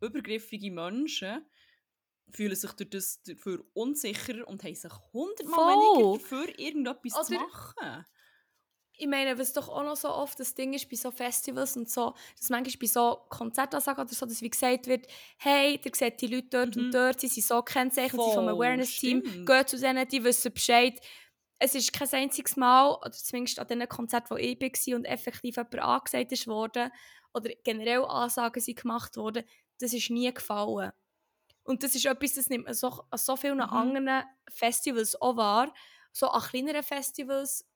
übergriffige 0.02 0.72
Menschen 0.72 1.46
fühlen 2.34 2.56
sich 2.56 2.72
durch 2.74 2.90
das 2.90 3.22
dafür 3.24 3.64
unsicherer 3.74 4.48
und 4.48 4.64
haben 4.64 4.76
sich 4.76 4.92
hundertmal 5.14 5.76
weniger 5.76 6.18
dafür, 6.18 6.60
irgendetwas 6.60 7.28
zu 7.28 7.34
Oder- 7.36 7.44
machen. 7.48 8.06
ich 8.96 9.08
meine, 9.08 9.38
was 9.40 9.54
doch 9.54 9.70
auch 9.70 9.84
noch 9.84 9.96
so 9.96 10.10
oft 10.10 10.40
das 10.40 10.54
Ding 10.54 10.74
ist 10.74 10.90
bei 10.90 10.96
so 10.96 11.12
Festivals 11.12 11.76
und 11.78 11.90
so, 11.90 12.14
dass 12.38 12.50
manchmal 12.50 12.78
bei 12.80 12.88
so 12.88 13.18
Konzertansagen 13.30 14.04
oder 14.06 14.14
so, 14.14 14.26
dass 14.26 14.42
wie 14.42 14.50
gesagt 14.50 14.88
wird, 14.88 15.08
hey, 15.38 15.80
ihr 15.84 15.92
seht 15.96 16.22
die 16.22 16.28
Leute 16.28 16.48
dort 16.50 16.76
Mhm. 16.76 16.86
und 16.86 16.92
dort, 16.94 17.20
sie 17.20 17.28
sind 17.28 17.46
so 17.46 17.62
kennzeichnet, 17.62 18.22
sie 18.22 18.26
sind 18.32 18.34
vom 18.36 18.48
Awareness-Team, 18.48 19.46
geht 19.46 19.70
zu 19.70 19.80
denen, 19.80 20.08
die 20.08 20.24
wissen 20.24 20.54
Bescheid. 20.54 21.00
Es 21.60 21.76
ist 21.76 21.94
kein 21.94 22.10
einziges 22.12 22.56
Mal, 22.58 22.92
oder 22.96 23.12
zumindest 23.12 23.58
an 23.60 23.68
den 23.68 23.88
Konzerten, 23.88 24.30
wo 24.32 24.36
ich 24.36 24.60
war 24.60 24.96
und 24.98 25.06
effektiv 25.06 25.56
jemand 25.56 25.80
angesagt 25.80 26.32
ist 26.32 26.48
worden, 26.48 26.92
oder 27.34 27.50
generell 27.64 28.06
Ansagen 28.06 28.62
sind 28.62 28.80
gemacht 28.80 29.18
worden, 29.18 29.44
das 29.80 29.94
ist 29.94 30.10
nie 30.12 30.32
gefallen. 30.34 30.92
Und 31.64 31.84
das 31.84 31.96
ist 31.96 32.06
etwas, 32.06 32.34
das 32.36 32.50
nimmt 32.50 32.66
man 32.66 32.74
so, 32.74 32.90
an 33.10 33.18
so 33.18 33.36
vielen 33.36 33.58
Mhm. 33.58 33.64
anderen 33.64 34.24
Festivals 34.50 35.20
auch 35.22 35.38
wahr. 35.38 35.74
So 36.12 36.28
an 36.28 36.42
kleineren 36.42 36.84
Festivals, 36.84 37.68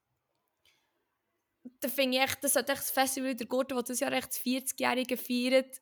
da 1.79 1.87
finde 1.89 2.17
ich 2.17 2.23
echt, 2.23 2.43
das 2.43 2.55
hat 2.55 2.69
echt 2.69 2.81
das 2.81 2.91
Festival 2.91 3.35
der 3.35 3.47
Gurten, 3.47 3.75
das 3.75 3.85
das 3.85 3.99
Jahr 3.99 4.11
echt 4.11 4.29
das 4.29 4.39
40-Jährige 4.39 5.17
feiert, 5.17 5.81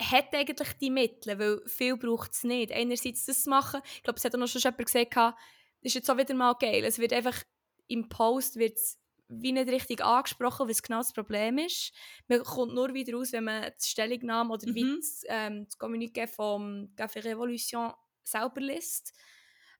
hat 0.00 0.34
eigentlich 0.34 0.72
die 0.80 0.90
Mittel, 0.90 1.38
weil 1.38 1.62
viel 1.68 1.96
braucht 1.96 2.32
es 2.32 2.44
nicht. 2.44 2.72
Einerseits 2.72 3.26
das 3.26 3.44
zu 3.44 3.50
machen, 3.50 3.80
ich 3.96 4.02
glaube, 4.02 4.18
es 4.18 4.24
hat 4.24 4.34
auch 4.34 4.38
noch 4.38 4.48
schon 4.48 4.60
jemand 4.60 4.86
gesagt, 4.86 5.16
das 5.16 5.34
ist 5.82 5.94
jetzt 5.94 6.10
auch 6.10 6.16
wieder 6.16 6.34
mal 6.34 6.54
geil, 6.54 6.84
es 6.84 6.98
wird 6.98 7.12
einfach 7.12 7.42
im 7.88 8.08
Post 8.08 8.56
wird's 8.56 9.01
wie 9.40 9.52
nicht 9.52 9.68
richtig 9.68 10.04
angesprochen, 10.04 10.68
was 10.68 10.82
genau 10.82 10.98
das 10.98 11.12
Problem 11.12 11.58
ist. 11.58 11.92
Man 12.28 12.42
kommt 12.44 12.74
nur 12.74 12.94
wieder 12.94 13.14
raus, 13.16 13.32
wenn 13.32 13.44
man 13.44 13.64
die 13.64 13.88
Stellungnahme 13.88 14.52
oder 14.54 14.66
wie 14.74 14.86
Mhm. 14.86 15.00
das, 15.00 15.22
ähm, 15.28 15.66
das 15.66 15.78
Communiqué 15.78 16.26
vom 16.26 16.92
Café 16.96 17.24
Revolution 17.24 17.92
selber 18.24 18.60
liest. 18.60 19.14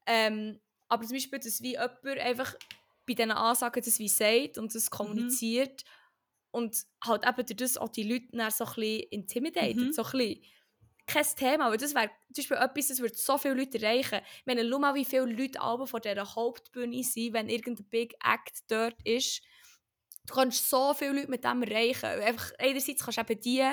Ähm, 0.06 0.60
aber 0.88 1.04
zum 1.04 1.16
Beispiel, 1.16 1.38
dass 1.38 1.62
wie 1.62 1.72
jemand 1.72 2.04
einfach 2.04 2.54
bei 3.06 3.14
diesen 3.14 3.30
Ansagen 3.32 3.82
das 3.84 3.98
wie 3.98 4.08
sagt 4.08 4.58
und 4.58 4.74
Mhm. 4.74 4.74
das 4.74 4.90
kommuniziert 4.90 5.84
und 6.50 6.76
halt 7.04 7.24
eben 7.26 7.46
durch 7.46 7.56
das 7.56 7.76
auch 7.78 7.88
die 7.88 8.02
Leute 8.04 8.28
dann 8.32 8.50
so 8.50 8.64
ein 8.64 8.74
bisschen 8.74 9.02
intimidated, 9.10 9.80
Mhm. 9.82 9.92
so 9.94 10.02
ein 10.04 10.10
bisschen 10.12 10.42
kein 11.06 11.24
Thema, 11.36 11.70
weil 11.70 11.78
das 11.78 11.94
wäre 11.94 12.10
zum 12.32 12.42
Beispiel 12.42 12.56
etwas, 12.58 12.88
das 12.88 13.00
würde 13.00 13.16
so 13.16 13.38
viele 13.38 13.54
Leute 13.54 13.82
erreichen. 13.82 14.20
Ich 14.40 14.46
meine, 14.46 14.68
schau 14.68 14.78
mal, 14.78 14.94
wie 14.94 15.04
viele 15.04 15.26
Leute 15.26 15.60
alle 15.60 15.86
vor 15.86 16.00
dieser 16.00 16.34
Hauptbühne 16.34 17.02
sind, 17.02 17.32
wenn 17.34 17.48
irgendein 17.48 17.88
Big 17.88 18.14
Act 18.24 18.70
dort 18.70 18.96
ist. 19.04 19.42
Du 20.26 20.34
kannst 20.34 20.68
so 20.70 20.94
viele 20.94 21.12
Leute 21.12 21.30
mit 21.30 21.44
dem 21.44 21.62
erreichen. 21.62 22.06
Einfach, 22.06 22.52
einerseits 22.58 23.04
kannst 23.04 23.18
du 23.18 23.22
eben 23.22 23.40
die 23.40 23.64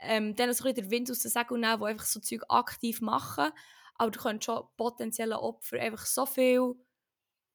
ähm, 0.00 0.34
denen 0.36 0.52
so 0.54 0.64
ein 0.64 0.74
bisschen 0.74 0.88
den 0.88 0.90
Wind 0.90 1.10
aus 1.10 1.20
den 1.20 1.30
Segeln 1.30 1.60
nehmen, 1.60 1.80
die 1.80 1.86
einfach 1.86 2.06
so 2.06 2.20
Zeug 2.20 2.42
aktiv 2.48 3.00
machen, 3.00 3.50
aber 3.96 4.10
du 4.10 4.20
kannst 4.20 4.44
schon 4.44 4.66
potenziellen 4.76 5.34
Opfern 5.38 5.80
einfach 5.80 6.06
so 6.06 6.26
viel 6.26 6.74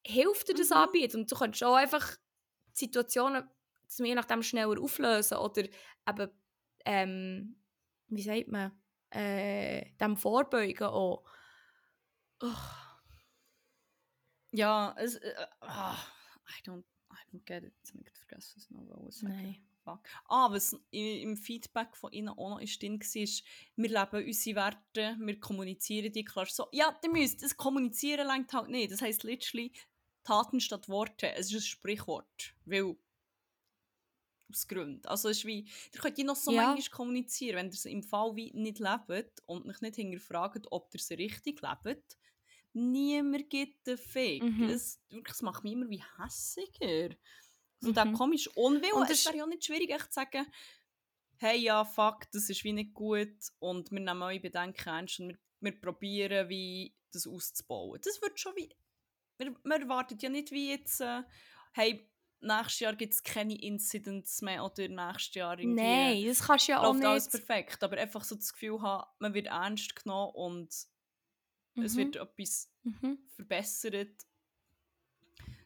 Hilfe 0.06 0.46
dir 0.46 0.56
das 0.56 0.72
Mhm. 0.74 0.74
anbieten 0.74 1.22
und 1.22 1.32
du 1.32 1.36
kannst 1.36 1.60
schon 1.60 1.76
einfach 1.76 2.18
Situationen 2.74 3.50
je 4.00 4.16
nachdem 4.16 4.44
schneller 4.44 4.82
auflösen 4.82 5.38
oder 5.38 5.64
eben, 6.10 6.32
ähm, 6.86 7.64
wie 8.08 8.24
sagt 8.24 8.48
man, 8.50 8.83
äh, 9.14 9.86
dem 10.00 10.18
vorbeugen 10.18 10.88
auch. 10.88 11.24
Ugh. 12.42 12.58
Ja, 14.52 14.96
es. 14.98 15.16
Äh, 15.16 15.34
ah, 15.62 15.98
I, 16.48 16.68
don't, 16.68 16.84
I 17.12 17.18
don't 17.32 17.44
get 17.46 17.64
it. 17.64 17.74
Jetzt 17.80 17.94
habe 17.94 18.04
ich 18.04 18.18
vergessen, 18.18 18.54
was 18.56 18.64
ich 18.64 18.70
noch 18.72 19.12
sagen. 19.12 19.34
Nein. 19.34 19.68
Fuck. 19.84 20.00
Ah, 20.30 20.50
was 20.50 20.78
im 20.92 21.36
Feedback 21.36 21.98
von 21.98 22.14
ihnen 22.14 22.30
auch 22.30 22.52
noch 22.52 22.62
ist 22.62 22.82
drin 22.82 23.02
war, 23.02 23.22
ist, 23.22 23.44
wir 23.76 23.90
leben 23.90 24.26
unsere 24.26 24.56
Werte, 24.56 25.18
wir 25.20 25.40
kommunizieren 25.42 26.14
die 26.14 26.24
klar 26.24 26.46
so. 26.46 26.68
Ja, 26.72 26.98
ihr 27.04 27.10
müsst, 27.12 27.44
das 27.44 27.58
Kommunizieren 27.58 28.28
längt 28.28 28.54
halt 28.54 28.70
nicht. 28.70 28.94
Das 28.94 29.02
heisst 29.02 29.24
literally 29.24 29.74
Taten 30.24 30.62
statt 30.62 30.88
Worte. 30.88 31.34
Es 31.34 31.48
ist 31.48 31.56
ein 31.56 31.62
Sprichwort. 31.62 32.54
Weil. 32.66 32.96
Aus 34.54 34.68
Gründen. 34.68 35.06
Also 35.08 35.30
es 35.30 35.38
ist 35.40 35.46
wie, 35.46 35.68
ihr 35.94 36.00
könnt 36.00 36.18
die 36.18 36.24
noch 36.24 36.36
so 36.36 36.52
Ja. 36.52 36.68
manchmal 36.68 36.90
kommunizieren, 36.98 37.56
wenn 37.58 37.66
ihr 37.68 37.74
es 37.74 37.86
im 37.86 38.04
Fall 38.04 38.36
wie 38.36 38.52
nicht 38.54 38.80
lebt 38.80 39.42
und 39.46 39.66
euch 39.68 39.82
nicht 39.82 39.96
hinterfragt, 39.96 40.68
ob 40.72 40.94
ihr 40.94 41.00
es 41.00 41.10
richtig 41.12 41.62
lebt. 41.62 42.18
Niemand 42.74 43.50
gibt 43.50 43.86
den 43.86 43.98
Fick. 43.98 44.44
Mhm. 44.44 44.64
Es, 44.64 45.00
wirklich, 45.10 45.36
es 45.36 45.42
macht 45.42 45.64
mich 45.64 45.74
immer 45.74 45.90
wie 45.90 46.04
hässiger. 46.18 47.16
So 47.80 47.92
der 47.92 48.06
Mhm. 48.06 48.14
komische 48.14 48.50
Unwille. 48.52 48.94
Und 48.96 49.02
Und 49.04 49.10
es 49.12 49.26
wäre 49.26 49.38
ja 49.38 49.46
nicht 49.46 49.66
schwierig, 49.66 49.90
echt 49.92 50.08
zu 50.14 50.22
sagen, 50.22 50.46
hey, 51.38 51.60
ja, 51.60 51.84
fuck, 51.84 52.32
das 52.32 52.50
ist 52.50 52.64
wie 52.64 52.74
nicht 52.74 52.94
gut 52.94 53.36
und 53.60 53.92
wir 53.92 54.00
nehmen 54.00 54.22
eure 54.22 54.40
Bedenken 54.40 54.88
ernst 54.90 55.20
und 55.20 55.30
wir, 55.30 55.38
wir 55.60 55.82
probieren, 55.82 56.48
wie 56.50 56.96
das 57.12 57.28
auszubauen. 57.28 58.00
Das 58.04 58.22
wird 58.22 58.40
schon 58.40 58.56
wie... 58.56 58.70
Wir, 59.38 59.54
wir 59.64 59.76
erwarten 59.82 60.18
ja 60.20 60.30
nicht 60.30 60.52
wie 60.52 60.70
jetzt, 60.70 61.02
äh, 61.02 61.24
hey, 61.74 62.10
nächstes 62.44 62.80
Jahr 62.80 62.96
gibt 62.96 63.14
es 63.14 63.24
keine 63.24 63.60
Incidents 63.62 64.42
mehr 64.42 64.64
oder 64.64 64.88
nächstes 64.88 65.36
Jahr 65.36 65.58
irgendwie... 65.60 65.82
Nein, 65.82 66.26
das 66.28 66.42
kannst 66.46 66.68
du 66.68 66.74
ja 66.74 66.80
auch 66.82 66.94
läuft 66.94 67.06
alles 67.06 67.34
nicht. 67.34 67.46
perfekt, 67.46 67.84
aber 67.84 67.98
einfach 67.98 68.24
so 68.24 68.36
das 68.36 68.54
Gefühl 68.54 68.82
haben, 68.82 69.08
man 69.20 69.34
wird 69.34 69.48
ernst 69.48 69.96
genommen 69.96 70.32
und 70.36 70.70
es 70.70 70.88
Mhm. 71.76 71.98
wird 71.98 72.16
etwas 72.18 72.70
Mhm. 72.84 73.18
verbessert. 73.36 74.26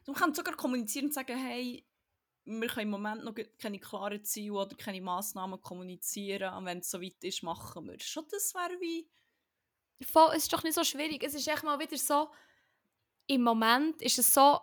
Man 0.06 0.16
kann 0.16 0.34
sogar 0.34 0.54
kommunizieren 0.56 1.06
und 1.06 1.12
sagen, 1.14 1.36
hey, 1.36 1.84
wir 2.46 2.68
können 2.68 2.84
im 2.86 2.90
Moment 2.90 3.24
noch 3.24 3.34
keine 3.58 3.78
klaren 3.78 4.24
Ziele 4.24 4.54
oder 4.54 4.74
keine 4.74 5.02
Massnahmen 5.02 5.60
kommunizieren 5.60 6.54
und 6.54 6.64
wenn 6.64 6.78
es 6.78 6.90
soweit 6.90 7.22
ist, 7.22 7.42
machen 7.42 7.86
wir 7.86 7.96
es. 7.96 8.04
Schon 8.04 8.24
das 8.30 8.54
wäre 8.54 8.80
wie... 8.80 9.06
Voll, 10.00 10.30
es 10.34 10.44
ist 10.44 10.52
doch 10.52 10.62
nicht 10.62 10.74
so 10.74 10.84
schwierig. 10.84 11.22
Es 11.24 11.34
ist 11.34 11.46
echt 11.48 11.62
mal 11.64 11.78
wieder 11.78 11.98
so, 11.98 12.30
im 13.26 13.42
Moment 13.42 14.00
ist 14.00 14.18
es 14.18 14.32
so 14.32 14.58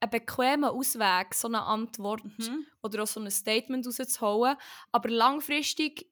ein 0.00 0.10
bequemer 0.10 0.72
Ausweg, 0.72 1.34
so 1.34 1.48
eine 1.48 1.62
Antwort 1.62 2.22
Mhm. 2.24 2.66
oder 2.82 3.02
auch 3.02 3.06
so 3.06 3.20
ein 3.20 3.30
Statement 3.30 3.86
rauszuholen. 3.86 4.56
Aber 4.92 5.08
langfristig 5.08 6.06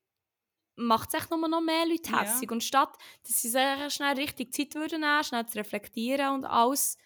macht 0.76 1.10
es 1.12 1.20
echt 1.20 1.30
nur 1.30 1.46
noch 1.48 1.60
mehr 1.60 1.86
Leute 1.86 2.10
Ja. 2.10 2.22
hässig. 2.22 2.50
Und 2.50 2.64
statt, 2.64 2.96
dass 3.22 3.42
sie 3.42 3.48
sich 3.48 3.62
schnell 3.94 4.16
richtig 4.16 4.52
Zeit 4.54 4.74
würden 4.74 5.00
nehmen, 5.02 5.22
schnell 5.24 5.46
zu 5.46 5.58
reflektieren 5.58 6.34
und 6.34 6.44
alles, 6.44 6.96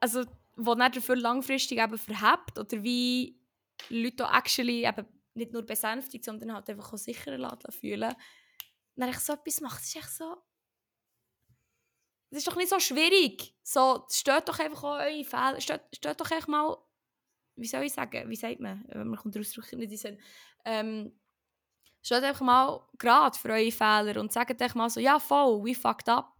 also, 0.00 0.24
wo 0.56 0.74
dann 0.74 0.92
dafür 0.92 1.16
langfristig 1.16 1.78
eben 1.78 1.98
verhebt 1.98 2.58
oder 2.58 2.82
wie 2.82 3.38
Leute 3.90 4.26
auch 4.26 4.32
actually 4.34 4.86
eben 4.86 5.06
nicht 5.34 5.52
nur 5.52 5.62
besänftigt, 5.62 6.24
sondern 6.24 6.54
halt 6.54 6.70
einfach 6.70 6.92
auch 6.92 6.98
sicherer 6.98 7.58
fühlen, 7.70 8.14
dann 8.96 9.10
ich 9.10 9.18
so 9.18 9.34
etwas 9.34 9.60
macht, 9.60 9.82
ist 9.82 9.96
echt 9.96 10.10
so... 10.10 10.36
Das 12.30 12.38
ist 12.38 12.46
doch 12.46 12.56
nicht 12.56 12.68
so 12.68 12.78
schwierig. 12.80 13.54
So, 13.62 14.04
steht 14.10 14.48
doch 14.48 14.58
einfach 14.58 14.84
auch 14.84 14.98
eure 14.98 15.24
Fehler. 15.24 15.60
Steht, 15.60 15.82
steht 15.94 16.20
doch 16.20 16.30
echt 16.30 16.48
mal... 16.48 16.76
Wie 17.56 17.66
soll 17.66 17.84
ich 17.84 17.92
sagen? 17.92 18.28
Wie 18.28 18.36
sagt 18.36 18.60
man? 18.60 18.84
Man 18.92 19.16
kommt 19.16 19.38
Ausdruck 19.38 19.72
nicht 19.72 19.92
in 19.92 19.98
den. 19.98 20.22
Ähm, 20.64 21.20
steht 22.02 22.22
einfach 22.22 22.44
mal 22.44 22.86
gerade 22.98 23.38
für 23.38 23.48
eure 23.48 23.72
Fehler 23.72 24.20
und 24.20 24.32
sagt 24.32 24.60
einfach 24.60 24.74
mal 24.74 24.90
so, 24.90 25.00
ja 25.00 25.18
voll, 25.18 25.64
we 25.64 25.74
fucked 25.74 26.08
up. 26.08 26.38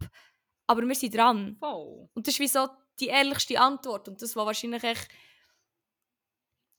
Aber 0.67 0.81
wir 0.85 0.95
sind 0.95 1.15
dran. 1.15 1.57
Voll. 1.59 2.09
Und 2.13 2.27
das 2.27 2.35
ist 2.35 2.39
wie 2.39 2.47
so 2.47 2.67
die 2.99 3.07
ehrlichste 3.07 3.59
Antwort. 3.59 4.07
Und 4.07 4.21
das, 4.21 4.35
was 4.35 4.45
wahrscheinlich 4.45 4.83
echt 4.83 5.07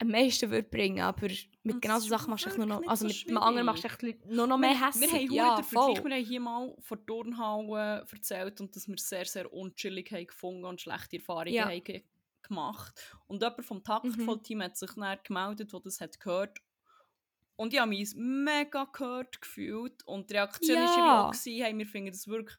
am 0.01 0.09
meisten 0.09 0.51
würde 0.51 0.69
bringen. 0.69 1.01
Aber 1.01 1.29
mit 1.63 1.83
genau 1.83 1.99
so 1.99 2.09
Sachen 2.09 2.31
machst 2.31 2.45
du 2.45 2.51
echt 2.51 2.59
nur 2.59 2.67
noch... 2.67 2.87
Also 2.87 3.07
nicht 3.07 3.27
mit 3.27 3.35
so 3.35 3.41
dem 3.41 3.43
anderen 3.43 3.67
machst 3.67 3.85
du 3.85 3.89
echt 3.89 4.27
nur 4.27 4.47
noch 4.47 4.59
mehr 4.59 4.71
wir, 4.71 4.87
hässlich. 4.87 5.11
wir 5.11 5.19
haben 5.19 5.33
ja, 5.33 5.47
ja, 5.47 5.57
den 5.57 5.65
Vergleich, 5.65 6.05
wir 6.05 6.17
haben 6.17 6.25
hier 6.25 6.41
mal 6.41 6.77
von 6.81 7.07
Turnhauen 7.07 8.07
erzählt 8.13 8.61
und 8.61 8.75
dass 8.75 8.89
wir 8.89 8.97
sehr, 8.99 9.25
sehr 9.27 9.53
unchillig 9.53 10.11
haben 10.13 10.27
gefunden 10.27 10.65
und 10.65 10.81
schlechte 10.81 11.17
Erfahrungen 11.17 11.53
Ja. 11.55 11.69
haben 11.69 11.83
ge 11.85 12.03
gemacht. 12.43 12.95
Und 13.27 13.43
jemand 13.43 13.65
vom 13.65 13.85
Taktvoll-Team 13.85 14.63
hat 14.63 14.77
sich 14.77 14.93
dann 14.93 15.19
gemeldet, 15.23 15.73
der 15.73 15.81
das 15.81 16.01
hat 16.01 16.19
gehört 16.19 16.59
und 17.57 17.75
ich 17.75 17.81
habe 17.81 17.91
mich 17.91 18.15
mega 18.17 18.85
gehört 18.85 19.43
gefühlt 19.43 20.07
und 20.07 20.31
die 20.31 20.35
Reaktion 20.35 20.77
war 20.79 20.97
Ja. 20.97 21.29
auch, 21.29 21.35
hey, 21.35 21.77
wir 21.77 21.87
finden 21.87 22.13
das 22.13 22.29
wirklich 22.29 22.57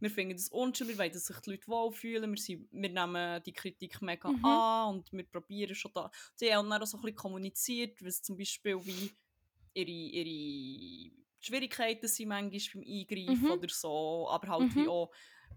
wir 0.00 0.10
finden 0.10 0.36
das 0.36 0.48
unschön, 0.48 0.88
wir 0.88 0.98
wollen, 0.98 1.12
dass 1.12 1.26
sich 1.26 1.38
die 1.40 1.50
Leute 1.52 1.68
wohlfühlen, 1.68 2.30
wir, 2.30 2.38
sind, 2.40 2.68
wir 2.72 2.88
nehmen 2.90 3.42
die 3.44 3.52
Kritik 3.52 4.02
mega 4.02 4.28
Mhm. 4.28 4.64
an 4.70 4.96
und 4.96 5.12
wir 5.12 5.24
probieren 5.24 5.74
schon 5.74 5.92
da. 5.94 6.10
Sie 6.34 6.54
haben 6.54 6.68
dann 6.70 6.82
auch 6.82 6.86
so 6.86 6.98
ein 6.98 7.02
bisschen 7.02 7.16
kommuniziert, 7.16 8.04
was 8.04 8.22
zum 8.22 8.36
Beispiel 8.36 8.84
wie 8.84 9.12
ihre, 9.74 9.90
ihre 9.90 11.12
Schwierigkeiten 11.40 12.08
sind 12.08 12.28
manchmal 12.28 12.82
beim 12.84 12.92
Eingreifen 12.92 13.50
Mhm. 13.50 13.58
oder 13.58 13.68
so, 13.68 14.28
aber 14.30 14.48
halt 14.48 14.74
wie 14.74 14.86
Mhm. 14.86 14.88
auch, 14.88 15.10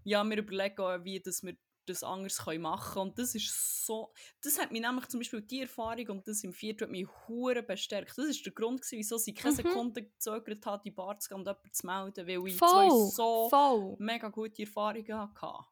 ja, 0.04 0.24
wir 0.24 0.38
überlegen 0.38 0.80
auch, 0.82 1.04
wie 1.04 1.20
dass 1.20 1.44
wir 1.44 1.56
das 1.88 2.04
anders 2.04 2.38
können 2.44 2.62
machen 2.62 2.94
können. 2.94 3.10
Und 3.10 3.20
das 3.20 3.34
ist 3.36 3.86
so, 3.86 4.14
das 4.42 4.60
hat 4.60 4.72
mich 4.72 4.82
nämlich 4.82 5.08
zum 5.08 5.20
Beispiel 5.20 5.42
die 5.42 5.62
Erfahrung 5.62 6.08
und 6.10 6.28
das 6.28 6.44
im 6.44 6.54
Viertel 6.54 6.86
hat 6.86 6.92
mich 6.92 7.08
hure 7.28 7.64
bestärkt. 7.64 8.18
Das 8.18 8.26
ist 8.26 8.46
der 8.46 8.54
Grund 8.54 8.82
gewesen, 8.82 8.98
wieso 9.00 9.18
sie 9.18 9.34
keine 9.34 9.54
Mhm. 9.54 9.58
Sekunde 9.58 10.04
gezögert 10.04 10.66
hat, 10.66 10.86
die 10.86 10.92
Bar 10.92 11.18
zu 11.20 11.30
gehen 11.30 11.38
und 11.40 11.48
jemanden 11.48 11.74
zu 11.74 11.86
melden, 11.88 12.28
weil 12.28 12.48
ich 12.48 12.58
Voll, 12.58 12.70
zwei 12.70 12.90
so 13.16 13.50
voll. 13.50 13.96
mega 14.00 14.30
gute 14.30 14.62
Erfahrungen 14.64 15.14
hatte. 15.18 15.66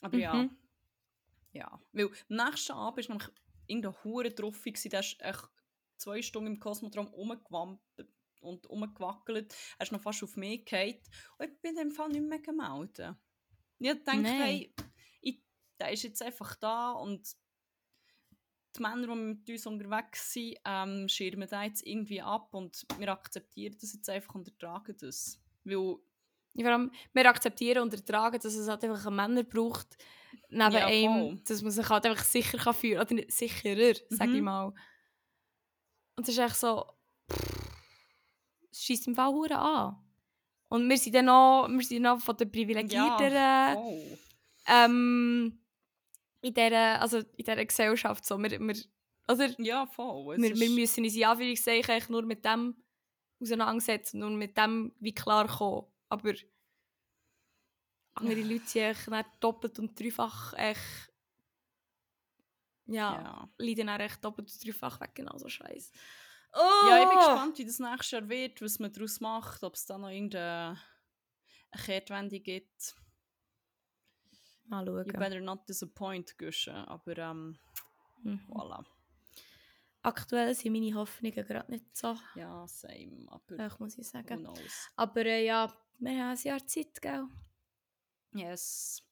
Aber 0.00 0.16
ja, 0.18 0.34
Mhm. 0.34 0.56
ja. 1.52 1.80
Weil 1.92 2.06
am 2.06 2.46
nächsten 2.46 2.72
Abend 2.72 3.08
war 3.08 3.16
nämlich 3.16 3.30
irgendein 3.66 4.04
hure 4.04 4.30
gewesen, 4.30 4.90
der 4.90 5.00
ist 5.00 5.16
echt 5.20 5.48
zwei 5.96 6.22
Stunden 6.22 6.52
im 6.54 6.60
Kosmodrom 6.60 7.06
rumgewampelt 7.08 8.08
und 8.40 8.68
rumgewackelt. 8.68 9.54
Er 9.78 9.82
ist 9.82 9.92
noch 9.92 10.00
fast 10.00 10.22
auf 10.22 10.36
mich 10.36 10.64
gefallen. 10.64 11.00
Und 11.38 11.46
ich 11.50 11.60
bin 11.60 11.70
in 11.72 11.76
dem 11.78 11.90
Fall 11.90 12.10
nicht 12.10 12.22
mehr 12.28 12.38
gemeldet. 12.38 13.16
Ich 13.78 13.88
dachte, 14.04 14.20
Nein. 14.20 14.24
hey, 14.26 14.72
ich, 14.76 14.84
der 15.80 15.92
ist 15.92 16.02
jetzt 16.02 16.22
einfach 16.22 16.54
da 16.56 16.92
und 16.92 17.26
die 18.76 18.82
Männer, 18.82 19.06
die 19.06 19.14
mit 19.14 19.48
uns 19.48 19.66
unterwegs 19.66 20.32
sind, 20.32 20.56
ähm, 20.64 21.08
schirmen 21.08 21.48
da 21.48 21.62
jetzt 21.64 21.86
irgendwie 21.86 22.20
ab 22.20 22.52
und 22.52 22.84
wir 22.98 23.08
akzeptieren 23.08 23.76
das 23.80 23.94
jetzt 23.94 24.08
einfach 24.10 24.34
und 24.34 24.46
ertragen 24.48 24.96
das. 25.00 25.40
Weil, 25.64 25.96
Vor 26.58 26.66
allem, 26.66 26.92
wir 27.12 27.26
akzeptieren 27.28 27.82
und 27.82 27.94
ertragen, 27.94 28.38
dass 28.40 28.54
es 28.54 28.68
halt 28.68 28.84
einfach 28.84 29.06
einen 29.06 29.16
Männer 29.16 29.42
braucht, 29.44 29.96
neben 30.48 30.72
Ja, 30.72 30.86
einem, 30.86 31.42
dass 31.44 31.62
man 31.62 31.70
sich 31.70 31.88
halt 31.88 32.06
einfach 32.06 32.24
sicher 32.24 32.58
kann 32.58 32.74
fühlen 32.74 33.00
oder 33.00 33.16
sicherer, 33.28 33.94
sag 34.10 34.28
ich 34.28 34.34
Mhm. 34.40 34.44
mal. 34.44 34.72
Und 36.16 36.22
es 36.22 36.28
ist 36.30 36.38
echt 36.38 36.56
so, 36.56 36.84
es 38.70 38.82
schießt 38.84 39.06
im 39.08 39.14
Fall 39.14 39.32
hure 39.32 39.58
an. 39.58 39.96
Und 40.68 40.88
wir 40.88 40.98
sind 40.98 41.14
dann 41.14 41.26
noch, 41.26 41.68
wir 41.68 41.84
sind 41.84 42.02
noch 42.02 42.20
von 42.20 42.36
den 42.36 42.50
Privilegierteren 42.50 43.32
ja, 43.32 43.76
ähm, 44.66 45.60
in 46.42 46.54
dieser, 46.54 47.00
also 47.00 47.18
in 47.18 47.26
dieser 47.38 47.64
Gesellschaft. 47.64 48.24
So. 48.24 48.38
Wir, 48.38 48.60
wir, 48.60 48.76
oder 49.28 49.48
Ja, 49.58 49.86
voll. 49.86 50.34
Es 50.34 50.42
wir, 50.42 50.56
wir 50.56 50.70
müssen 50.70 51.04
uns 51.04 51.16
in 51.16 51.24
Anführungszeichen 51.24 52.12
nur 52.12 52.22
mit 52.22 52.44
dem 52.44 52.76
auseinandersetzen, 53.40 54.20
nur 54.20 54.30
mit 54.30 54.56
dem 54.56 54.94
wie 55.00 55.14
klar 55.14 55.46
kommen. 55.48 55.86
Aber 56.08 56.32
andere 58.14 58.42
Leute 58.42 58.66
sind 58.94 59.08
dann 59.08 59.24
doppelt 59.40 59.78
und 59.78 59.98
dreifach 59.98 60.54
echt, 60.54 61.12
ja, 62.86 63.20
ja. 63.20 63.50
leiden 63.58 63.88
dann 63.88 64.00
echt 64.00 64.24
doppelt 64.24 64.50
und 64.50 64.64
dreifach 64.64 65.00
weg, 65.00 65.14
genauso 65.14 65.48
scheiße. 65.48 65.92
Ja, 66.54 67.02
ich 67.02 67.08
bin 67.08 67.18
Oh! 67.18 67.18
gespannt, 67.18 67.58
wie 67.58 67.66
das 67.66 67.78
nächstes 67.78 68.10
Jahr 68.12 68.28
wird, 68.28 68.62
was 68.62 68.78
man 68.78 68.92
daraus 68.92 69.20
macht, 69.20 69.62
ob 69.62 69.74
es 69.74 69.84
da 69.84 69.98
noch 69.98 70.08
irgendeine 70.08 70.80
eine 71.70 71.82
Kehrtwende 71.82 72.40
gibt. 72.40 72.94
Mal 74.68 74.86
You 74.86 74.96
schauen. 75.04 75.12
better 75.18 75.40
not 75.40 75.68
disappoint, 75.68 76.36
Gusche. 76.38 76.74
Aber 76.88 77.16
ähm, 77.18 77.58
Mhm. 78.22 78.40
voilà. 78.48 78.84
Aktuell 80.02 80.54
sind 80.54 80.72
meine 80.72 80.94
Hoffnungen 80.94 81.44
gerade 81.46 81.70
nicht 81.70 81.96
so 81.96 82.16
Ja, 82.34 82.66
same. 82.66 83.26
Aber 83.28 83.68
hoch, 83.70 83.78
muss 83.80 83.98
ich 83.98 84.06
sagen. 84.06 84.48
Aber 84.96 85.26
äh, 85.26 85.44
ja, 85.44 85.72
wir 85.98 86.10
haben 86.12 86.36
ein 86.36 86.42
Jahr 86.42 86.64
Zeit, 86.66 87.00
gell? 87.02 87.26
Yes. 88.32 89.02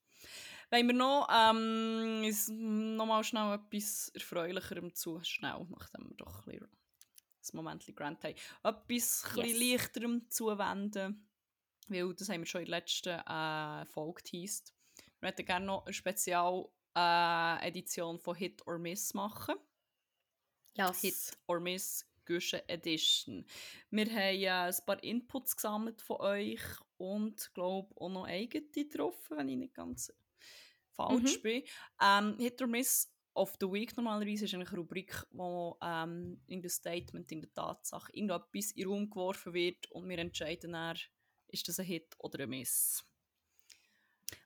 Wenn 0.71 0.87
wir 0.87 0.95
noch 0.95 1.29
ähm, 1.31 2.23
uns 2.25 2.49
noch 2.49 3.07
mal 3.07 3.23
schnell 3.25 3.55
etwas 3.55 4.09
Erfreulicherem 4.15 4.95
zu, 4.95 5.21
schnell, 5.23 5.67
nachdem 5.71 6.09
wir 6.09 6.17
doch 6.17 6.47
ein 6.47 6.53
bisschen 6.53 6.69
das 7.41 7.53
Moment 7.53 7.85
Grant 7.95 8.25
haben, 8.25 8.35
etwas 8.35 8.75
ein 8.75 8.87
bisschen 8.87 9.45
Yes. 9.45 9.59
leichterem 9.59 10.31
zuwenden, 10.31 11.29
weil 11.89 12.15
das 12.15 12.29
haben 12.29 12.41
wir 12.41 12.47
schon 12.47 12.63
in 12.63 12.67
der 12.71 12.79
letzten 12.81 13.19
äh, 13.21 13.85
Folge 13.87 14.23
geteased. 14.23 14.74
Wir 15.25 15.31
möchten 15.31 15.47
gerne 15.47 15.65
noch 15.65 15.87
eine 15.87 15.95
Spezial 15.95 16.69
äh, 16.95 18.19
von 18.19 18.37
Hit 18.37 18.67
or 18.67 18.79
Miss 18.79 19.15
machen. 19.15 19.55
Ja, 20.77 20.93
Hit 20.93 21.33
or 21.47 21.61
Miss 21.61 22.07
Gusche 22.27 22.69
Edition. 22.69 23.47
Wir 23.89 24.05
haben 24.05 24.19
äh, 24.19 24.49
ein 24.51 24.75
paar 24.85 25.03
Inputs 25.03 25.57
gesammelt 25.57 26.03
von 26.03 26.21
euch 26.21 26.61
und 26.99 27.51
glaube 27.55 27.99
auch 27.99 28.11
noch 28.11 28.27
eigene 28.27 28.67
getroffen, 28.69 29.39
wenn 29.39 29.49
ich 29.49 29.57
nicht 29.57 29.73
ganz 29.73 30.13
falsch 30.93 31.39
Mhm. 31.39 31.43
bin. 31.43 31.63
Ähm, 32.03 32.37
Hit 32.39 32.61
or 32.61 32.69
Miss 32.69 33.11
of 33.33 33.57
the 33.59 33.67
Week 33.67 33.97
normalerweise 33.97 34.45
ist 34.45 34.53
eine 34.53 34.71
Rubrik, 34.71 35.25
wo 35.31 35.79
ähm, 35.81 36.39
in 36.49 36.61
der 36.61 36.69
Statement, 36.69 37.33
in 37.33 37.41
der 37.41 37.53
Tatsache 37.55 38.13
irgendetwas 38.13 38.73
in 38.73 38.83
den 38.83 38.89
Raum 38.89 39.09
geworfen 39.09 39.55
wird 39.55 39.91
und 39.91 40.07
wir 40.07 40.19
entscheiden 40.19 40.73
dann, 40.73 40.99
ist 41.49 41.67
das 41.67 41.79
ein 41.79 41.87
Hit 41.87 42.15
oder 42.19 42.41
ein 42.41 42.51
Miss. 42.51 43.03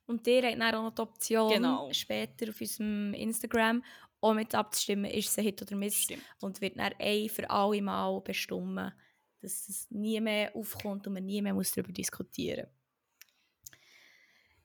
Und 0.07 0.27
ihr 0.27 0.43
habt 0.43 0.61
dann 0.61 0.75
auch 0.75 0.83
noch 0.85 0.95
die 0.95 1.03
Option, 1.03 1.53
Genau. 1.53 1.93
später 1.93 2.49
auf 2.49 2.61
unserem 2.61 3.15
Instagram 3.15 3.85
auch 4.21 4.35
mit 4.35 4.55
abzustimmen, 4.55 5.11
ist 5.11 5.29
es 5.29 5.39
ein 5.39 5.45
Hit 5.45 5.63
oder 5.63 5.77
Miss. 5.77 6.03
Stimmt. 6.03 6.23
Und 6.41 6.61
wird 6.61 6.77
dann 6.79 6.93
ein 6.99 7.29
für 7.29 7.49
alle 7.49 7.81
Mal 7.83 8.21
bestimmen, 8.21 8.93
dass 9.41 9.69
es 9.69 9.91
nie 9.91 10.21
mehr 10.21 10.55
aufkommt 10.57 11.07
und 11.07 11.13
man 11.13 11.25
nie 11.25 11.41
mehr 11.43 11.55
muss 11.55 11.71
darüber 11.71 11.93
diskutieren 11.93 12.67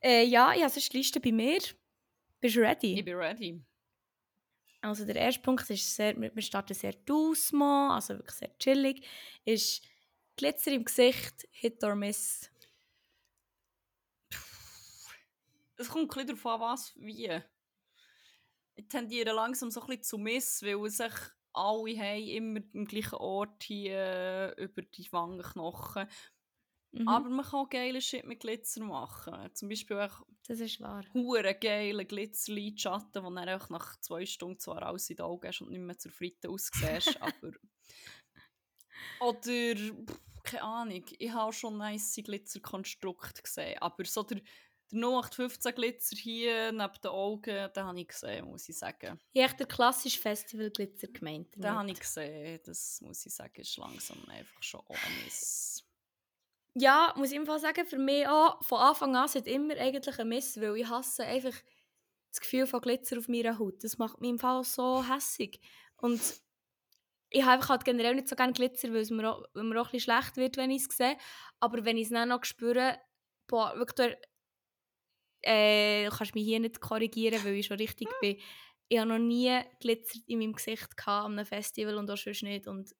äh, 0.02 0.24
Ja, 0.26 0.54
ich 0.54 0.62
habe 0.62 0.72
sonst 0.72 0.91
die 0.91 0.98
Liste 0.98 1.20
bei 1.20 1.32
mir. 1.32 1.60
Bist 2.40 2.56
du 2.56 2.62
ready? 2.62 3.00
Ich 3.00 3.06
bin 3.06 3.16
ready. 3.16 3.62
Also 4.82 5.06
der 5.06 5.16
erste 5.16 5.41
Punkt 5.41 5.70
ist 5.70 5.95
sehr, 5.95 6.20
wir 6.20 6.36
wir 6.36 6.41
starten 6.41 6.74
sehr 6.74 6.94
Dusmo, 7.06 7.91
also 7.91 8.16
wirklich 8.16 8.36
sehr 8.36 8.58
chillig, 8.58 9.06
ist 9.45 9.82
Glitzer 10.36 10.72
im 10.74 10.84
Gesicht, 10.84 11.48
Hit 11.52 11.82
or 11.84 11.95
Miss. 11.95 12.50
Es 15.78 15.90
kommt 15.90 16.04
ein 16.04 16.08
bisschen 16.26 16.28
darauf 16.28 16.45
an, 16.45 16.62
was, 16.62 16.95
wie. 16.95 17.41
Ich 18.76 18.88
tendiere 18.88 19.34
langsam 19.34 19.70
so 19.72 19.82
ein 19.82 19.88
bisschen 19.88 20.04
zu 20.04 20.18
Miss, 20.18 20.62
weil 20.64 20.90
sich 20.90 21.14
alle 21.54 21.98
haben 21.98 22.24
immer 22.24 22.60
am 22.74 22.86
gleichen 22.86 23.16
Ort 23.16 23.64
hier 23.64 24.56
äh, 24.58 24.64
über 24.64 24.82
die 24.82 25.12
Wangenknochen. 25.12 26.08
Mhm, 26.94 27.08
Aber 27.08 27.30
man 27.30 27.45
kann 27.45 27.60
auch 27.60 27.70
geile 27.70 28.02
Shit 28.02 28.26
mit 28.26 28.40
Glitzer 28.40 28.84
machen. 28.84 29.50
Zum 29.56 29.70
Beispiel 29.70 30.00
auch 30.00 30.26
das 30.48 30.60
ist 30.60 30.80
wahr. 30.82 31.06
hure 31.14 31.56
geile 31.56 32.06
Glitzerlidschatten, 32.06 33.24
die 33.24 33.36
dann 33.36 33.38
einfach 33.38 33.70
nach 33.70 34.00
zwei 34.00 34.26
Stunden 34.26 34.60
zwar 34.60 34.84
alles 34.84 35.10
in 35.10 35.16
die 35.16 35.22
Augen 35.22 35.48
hast 35.48 35.62
und 35.62 35.72
nicht 35.72 35.80
mehr 35.80 35.98
zur 35.98 36.12
Fritte 36.12 36.50
aussiehst, 36.50 37.18
aber... 37.22 37.52
Oder, 39.20 39.76
keine 40.44 40.64
Ahnung, 40.64 41.06
ich 41.18 41.32
habe 41.32 41.54
schon 41.54 41.78
nice 41.78 42.20
Glitzerkonstrukte 42.24 43.41
gesehen, 43.41 43.80
aber 43.80 44.06
so 44.06 44.24
der, 44.24 44.41
der 44.94 45.10
0815 45.10 45.76
Glitzer 45.76 46.15
hier 46.15 46.72
neben 46.72 47.02
den 47.03 47.11
Augen, 47.11 47.70
den 47.74 47.84
habe 47.84 47.99
ich 47.99 48.07
gesehen, 48.07 48.45
muss 48.45 48.70
ich 48.70 48.78
sagen. 48.78 49.20
Ich 49.34 49.41
habe 49.41 49.52
echt 49.52 49.60
den 49.60 49.68
klassischen 49.68 50.22
Festival-Glitzer 50.22 51.07
gemeint. 51.07 51.56
Den 51.56 51.70
habe 51.70 51.90
ich 51.91 51.99
gesehen, 51.99 52.60
das 52.65 53.02
muss 53.02 53.26
ich 53.26 53.34
sagen, 53.34 53.60
ist 53.60 53.78
langsam 53.78 54.18
einfach 54.30 54.61
schon 54.61 54.82
Miss. 55.24 55.84
Ja, 56.76 57.14
muss 57.18 57.32
ich 57.32 57.40
Fall 57.41 57.60
sagen, 57.60 57.86
für 57.86 57.99
mich 57.99 58.28
auch, 58.28 58.64
von 58.64 58.80
Anfang 58.80 59.15
an 59.15 59.28
sind 59.28 59.48
immer 59.48 59.76
eigentlich 59.76 60.18
ein 60.20 60.30
Miss, 60.30 60.60
weil 60.60 60.78
ich 60.78 60.90
hasse 60.90 61.24
einfach 61.24 61.53
das 62.32 62.41
Gefühl 62.41 62.65
von 62.65 62.82
Glitzer 62.82 63.18
auf 63.20 63.28
meiner 63.28 63.60
Haut. 63.60 63.84
Das 63.84 63.99
macht 63.99 64.20
mich 64.20 64.32
im 64.32 64.40
Fall 64.40 64.64
so 64.64 65.03
hässig. 65.07 65.60
Und 65.98 66.20
ich 67.30 67.44
habe 67.44 67.53
einfach 67.53 67.70
halt 67.70 67.86
generell 67.86 68.15
nicht 68.15 68.28
so 68.28 68.36
gerne 68.36 68.53
Glitzer, 68.53 68.90
weil 68.90 69.02
es 69.02 69.11
mir 69.11 69.32
auch, 69.32 69.44
weil 69.53 69.64
mir 69.64 69.80
auch 69.80 69.86
ein 69.86 69.91
bisschen 69.91 70.11
schlecht 70.14 70.38
wird, 70.38 70.57
wenn 70.57 70.72
ich 70.72 70.84
es 70.88 70.98
sehe. 70.98 71.18
Aber 71.60 71.86
wenn 71.86 71.98
ich 71.98 72.06
es 72.06 72.10
dann 72.10 72.30
noch 72.30 72.44
spüre, 72.44 72.99
boah, 73.48 73.76
wirklich, 73.76 74.15
äh, 75.44 76.06
du 76.06 76.15
kannst 76.15 76.36
mich 76.36 76.45
hier 76.45 76.60
nicht 76.60 76.80
korrigieren, 76.80 77.44
weil 77.44 77.56
ich 77.56 77.65
schon 77.65 77.78
richtig 77.78 78.07
bin. 78.22 78.38
Ich 78.88 78.98
habe 78.98 79.10
noch 79.10 79.20
nie 79.20 79.60
Glitzer 79.80 80.20
in 80.28 80.40
meinem 80.40 80.53
Gesicht 80.53 80.98
gehabt 80.98 81.26
an 81.26 81.34
einem 81.34 81.45
Festival 81.45 81.98
und 81.98 82.10
auch 82.10 82.18
sonst 82.18 82.44
nicht. 82.44 82.68
Und 82.68 82.94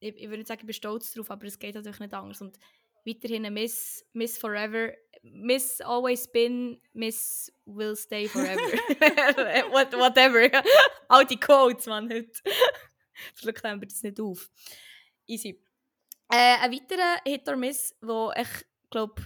ich, 0.00 0.16
ich 0.16 0.26
würde 0.28 0.38
nicht 0.38 0.48
sagen, 0.48 0.60
ich 0.60 0.66
bin 0.66 0.74
stolz 0.74 1.12
drauf, 1.12 1.30
aber 1.30 1.46
es 1.46 1.58
geht 1.58 1.74
natürlich 1.74 2.00
nicht 2.00 2.14
anders. 2.14 2.40
Und 2.40 2.58
weiterhin 3.04 3.52
Miss, 3.52 4.04
Miss 4.12 4.38
Forever, 4.38 4.92
Miss 5.22 5.80
always 5.80 6.30
been, 6.30 6.80
Miss 6.92 7.52
will 7.66 7.96
stay 7.96 8.28
forever. 8.28 8.60
What, 9.72 9.92
whatever. 9.94 10.50
All 11.08 11.24
die 11.24 11.40
Codes, 11.40 11.86
man, 11.86 12.10
heute. 12.10 12.30
Zum 13.34 13.42
Glück 13.42 13.62
nehmen 13.64 13.80
wir 13.80 13.88
das 13.88 14.02
nicht 14.02 14.20
auf. 14.20 14.48
Easy. 15.26 15.60
Äh, 16.30 16.58
ein 16.60 16.72
weiterer 16.72 17.20
Hit 17.24 17.48
or 17.48 17.56
Miss, 17.56 17.94
der 18.00 18.32
ich 18.36 18.64
glaube 18.90 19.22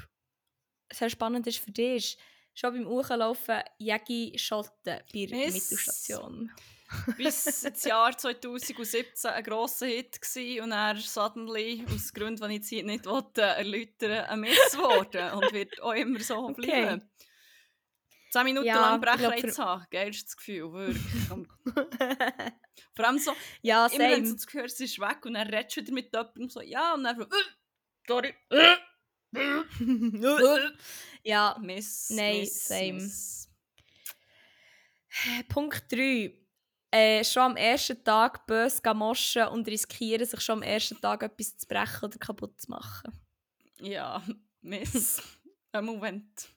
sehr 0.92 1.10
spannend 1.10 1.46
ist 1.46 1.58
für 1.58 1.70
dich, 1.72 2.16
ist 2.54 2.60
schon 2.60 2.74
beim 2.74 2.86
Hochlaufen 2.86 3.60
Jägi 3.78 4.32
Schotten 4.38 4.72
bei 5.12 5.26
der 5.26 5.38
Miss. 5.38 5.54
Mittelstation. 5.70 6.50
Bis 7.16 7.62
ins 7.62 7.84
Jahr 7.84 8.16
2017 8.16 9.30
ein 9.30 9.42
grosser 9.44 9.86
Hit 9.86 10.20
war 10.20 10.64
und 10.64 10.72
er 10.72 10.96
suddenly, 10.96 11.84
aus 11.92 12.12
Gründen, 12.12 12.42
die 12.42 12.48
ich 12.48 12.58
jetzt 12.60 12.68
hier 12.68 12.84
nicht 12.84 13.06
wollte, 13.06 13.40
erläutern 13.40 14.26
ein 14.26 14.40
Miss 14.40 14.58
geworden 14.72 15.32
und 15.38 15.52
wird 15.54 15.80
auch 15.80 15.94
immer 15.94 16.20
so 16.20 16.36
Okay. 16.48 16.60
bleiben. 16.60 17.10
Zehn 18.30 18.44
Minuten 18.44 18.66
Ja, 18.66 18.80
lang 18.92 19.00
Brechreiz 19.00 19.56
für- 19.56 19.64
haben, 19.64 19.86
geilstes 19.90 20.36
Gefühl, 20.36 20.70
wirklich. 20.72 21.24
Vor 22.94 23.04
allem 23.06 23.18
so, 23.18 23.32
ja, 23.62 23.86
immer 23.86 23.98
wenn 24.10 24.24
du 24.24 24.38
same. 24.38 24.62
das 24.64 24.72
es 24.74 24.80
ist 24.80 24.98
weg 24.98 25.24
und 25.24 25.34
dann 25.34 25.48
redest 25.48 25.76
du 25.76 25.80
wieder 25.82 25.92
mit 25.92 26.12
jemandem 26.12 26.48
so, 26.50 26.60
ja, 26.60 26.94
und 26.94 27.04
dann 27.04 27.16
so, 27.16 27.22
äh, 27.24 27.28
sorry, 28.06 28.34
ja, 31.22 31.56
Miss, 31.60 32.10
Nein, 32.10 32.40
Miss, 32.40 32.68
same. 32.68 32.92
Miss. 32.94 33.48
Punkt 35.48 35.90
3. 35.90 36.32
Äh, 36.90 37.24
schon 37.24 37.42
am 37.42 37.56
ersten 37.56 38.04
Tag 38.04 38.46
böse 38.46 38.82
gehen 38.82 38.96
moschen 38.98 39.46
und 39.48 39.66
riskieren, 39.66 40.26
sich 40.26 40.40
schon 40.40 40.58
am 40.58 40.62
ersten 40.62 41.00
Tag 41.00 41.22
etwas 41.22 41.56
zu 41.56 41.66
brechen 41.66 42.04
oder 42.04 42.18
kaputt 42.18 42.60
zu 42.60 42.70
machen. 42.70 43.10
Ja, 43.80 44.22
Miss. 44.60 45.22
Ein 45.72 45.86
Moment. 45.86 46.48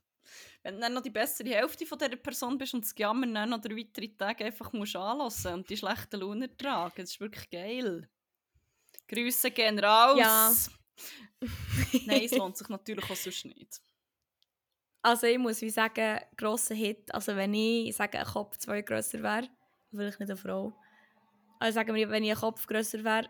Wenn 0.62 0.76
du 0.76 0.82
dann 0.82 0.94
noch 0.94 1.02
die 1.02 1.10
bessere 1.10 1.50
Hälfte 1.50 1.86
von 1.86 1.98
dieser 1.98 2.18
Person 2.18 2.58
bist 2.58 2.74
und 2.74 2.84
das 2.84 2.94
Jammern 2.98 3.34
dann 3.34 3.50
noch 3.50 3.62
drei 3.62 3.78
weitere 3.78 4.10
Tage 4.10 4.46
einfach 4.46 4.74
musst 4.74 4.96
anlassen 4.96 5.54
und 5.54 5.70
die 5.70 5.78
schlechte 5.78 6.18
Laune 6.18 6.50
ertragen, 6.50 6.96
das 6.98 7.12
ist 7.12 7.20
wirklich 7.22 7.50
geil. 7.50 8.10
Grüße 9.08 9.52
gehen 9.52 9.80
raus. 9.80 10.18
Ja. 10.20 10.52
Nein, 12.06 12.22
es 12.24 12.32
lohnt 12.38 12.58
sich 12.58 12.70
natürlich 12.70 13.10
auch 13.10 13.16
sonst 13.16 13.46
nicht. 13.46 13.82
Also 15.02 15.28
ich 15.28 15.38
muss 15.38 15.62
wie 15.62 15.70
sagen, 15.70 16.20
grosser 16.36 16.74
Hit. 16.76 17.14
Also 17.14 17.36
wenn 17.36 17.54
ich, 17.54 17.90
ich 17.90 17.96
sage, 17.96 18.20
ein 18.20 18.26
Kopf 18.26 18.58
zwei 18.58 18.82
grösser 18.82 19.22
wäre, 19.22 19.48
vielleicht 19.92 20.20
nicht 20.20 20.30
eine 20.32 20.38
Frau. 20.38 20.74
Also 21.60 21.76
sagen 21.76 21.94
wir, 21.94 22.10
wenn 22.10 22.24
ich 22.24 22.32
ein 22.32 22.38
Kopf 22.38 22.66
grösser 22.66 23.04
wäre, 23.04 23.30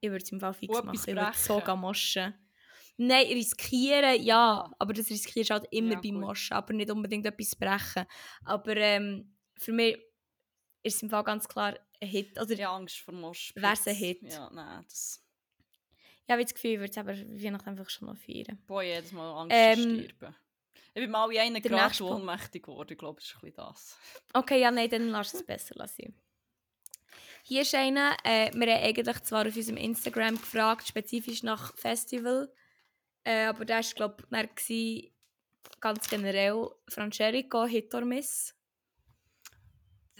ich 0.00 0.10
würde 0.10 0.24
es 0.24 0.32
im 0.32 0.40
Fall 0.40 0.54
fix 0.54 0.76
Und 0.76 0.86
machen. 0.86 0.98
Ich 0.98 1.06
würde 1.06 1.32
so 1.34 1.54
brechen. 1.56 1.66
gehen 1.66 1.80
moschen. 1.80 2.34
Nein, 2.96 3.26
riskieren, 3.26 4.22
ja. 4.22 4.70
Aber 4.78 4.92
das 4.92 5.10
riskierst 5.10 5.50
du 5.50 5.54
halt 5.54 5.66
immer 5.70 5.94
Ja, 5.94 6.00
beim. 6.00 6.20
Moschen, 6.20 6.54
aber 6.54 6.72
nicht 6.74 6.90
unbedingt 6.90 7.26
etwas 7.26 7.56
brechen. 7.56 8.06
Aber 8.44 8.76
ähm, 8.76 9.36
für 9.56 9.72
mich 9.72 9.96
ist 10.82 10.96
es 10.96 11.02
im 11.02 11.10
Fall 11.10 11.24
ganz 11.24 11.48
klar 11.48 11.78
ein 12.00 12.08
Hit. 12.08 12.40
Oder 12.40 12.50
Ich 12.50 12.62
habe 12.62 12.76
Angst 12.76 12.98
vor 12.98 13.14
Moschpitz. 13.14 13.62
Wär's 13.62 13.86
ein 13.86 13.94
Hit? 13.94 14.22
Ja, 14.22 14.50
nein, 14.52 14.84
das... 14.84 15.22
ich 16.30 16.32
habe 16.32 16.44
das 16.44 16.54
Gefühl, 16.54 16.70
ich 16.70 16.78
würde 16.78 16.90
es 16.92 16.98
aber 16.98 17.16
Weihnachten 17.16 17.68
einfach 17.70 17.90
schon 17.90 18.06
noch 18.06 18.16
feiern. 18.16 18.62
Boah, 18.68 18.82
jedes 18.84 19.10
Mal 19.10 19.32
Angst 19.32 19.56
Ähm, 19.58 19.96
zu 19.96 20.04
sterben. 20.04 20.36
Ich 20.94 21.02
bin 21.02 21.10
mal 21.10 21.32
in 21.32 21.38
einen 21.38 21.54
der 21.54 21.62
Grad 21.62 22.00
ohnmächtig 22.00 22.62
geworden, 22.62 22.92
ich 22.92 22.98
glaube, 22.98 23.20
das 23.20 23.30
ist 23.30 23.34
ein 23.34 23.40
bisschen 23.40 23.56
das. 23.56 23.98
Okay, 24.32 24.60
ja, 24.60 24.70
nein, 24.70 24.88
dann 24.90 25.08
lass 25.08 25.34
es 25.34 25.44
besser 25.44 25.74
lassen. 25.74 26.14
Hier 27.42 27.62
ist 27.62 27.74
einer, 27.74 28.16
äh, 28.22 28.52
wir 28.54 28.74
haben 28.74 28.84
eigentlich 28.84 29.22
zwar 29.22 29.46
auf 29.46 29.56
unserem 29.56 29.76
Instagram 29.76 30.36
gefragt, 30.36 30.86
spezifisch 30.86 31.42
nach 31.42 31.76
Festival, 31.76 32.52
äh, 33.24 33.46
aber 33.46 33.64
der 33.64 33.78
war, 33.78 33.82
glaube 33.94 34.24
ich, 34.68 35.12
ganz 35.80 36.08
generell 36.08 36.68
Francerico, 36.88 37.64
Hit 37.64 37.92
or 37.92 38.04
Miss. 38.04 38.54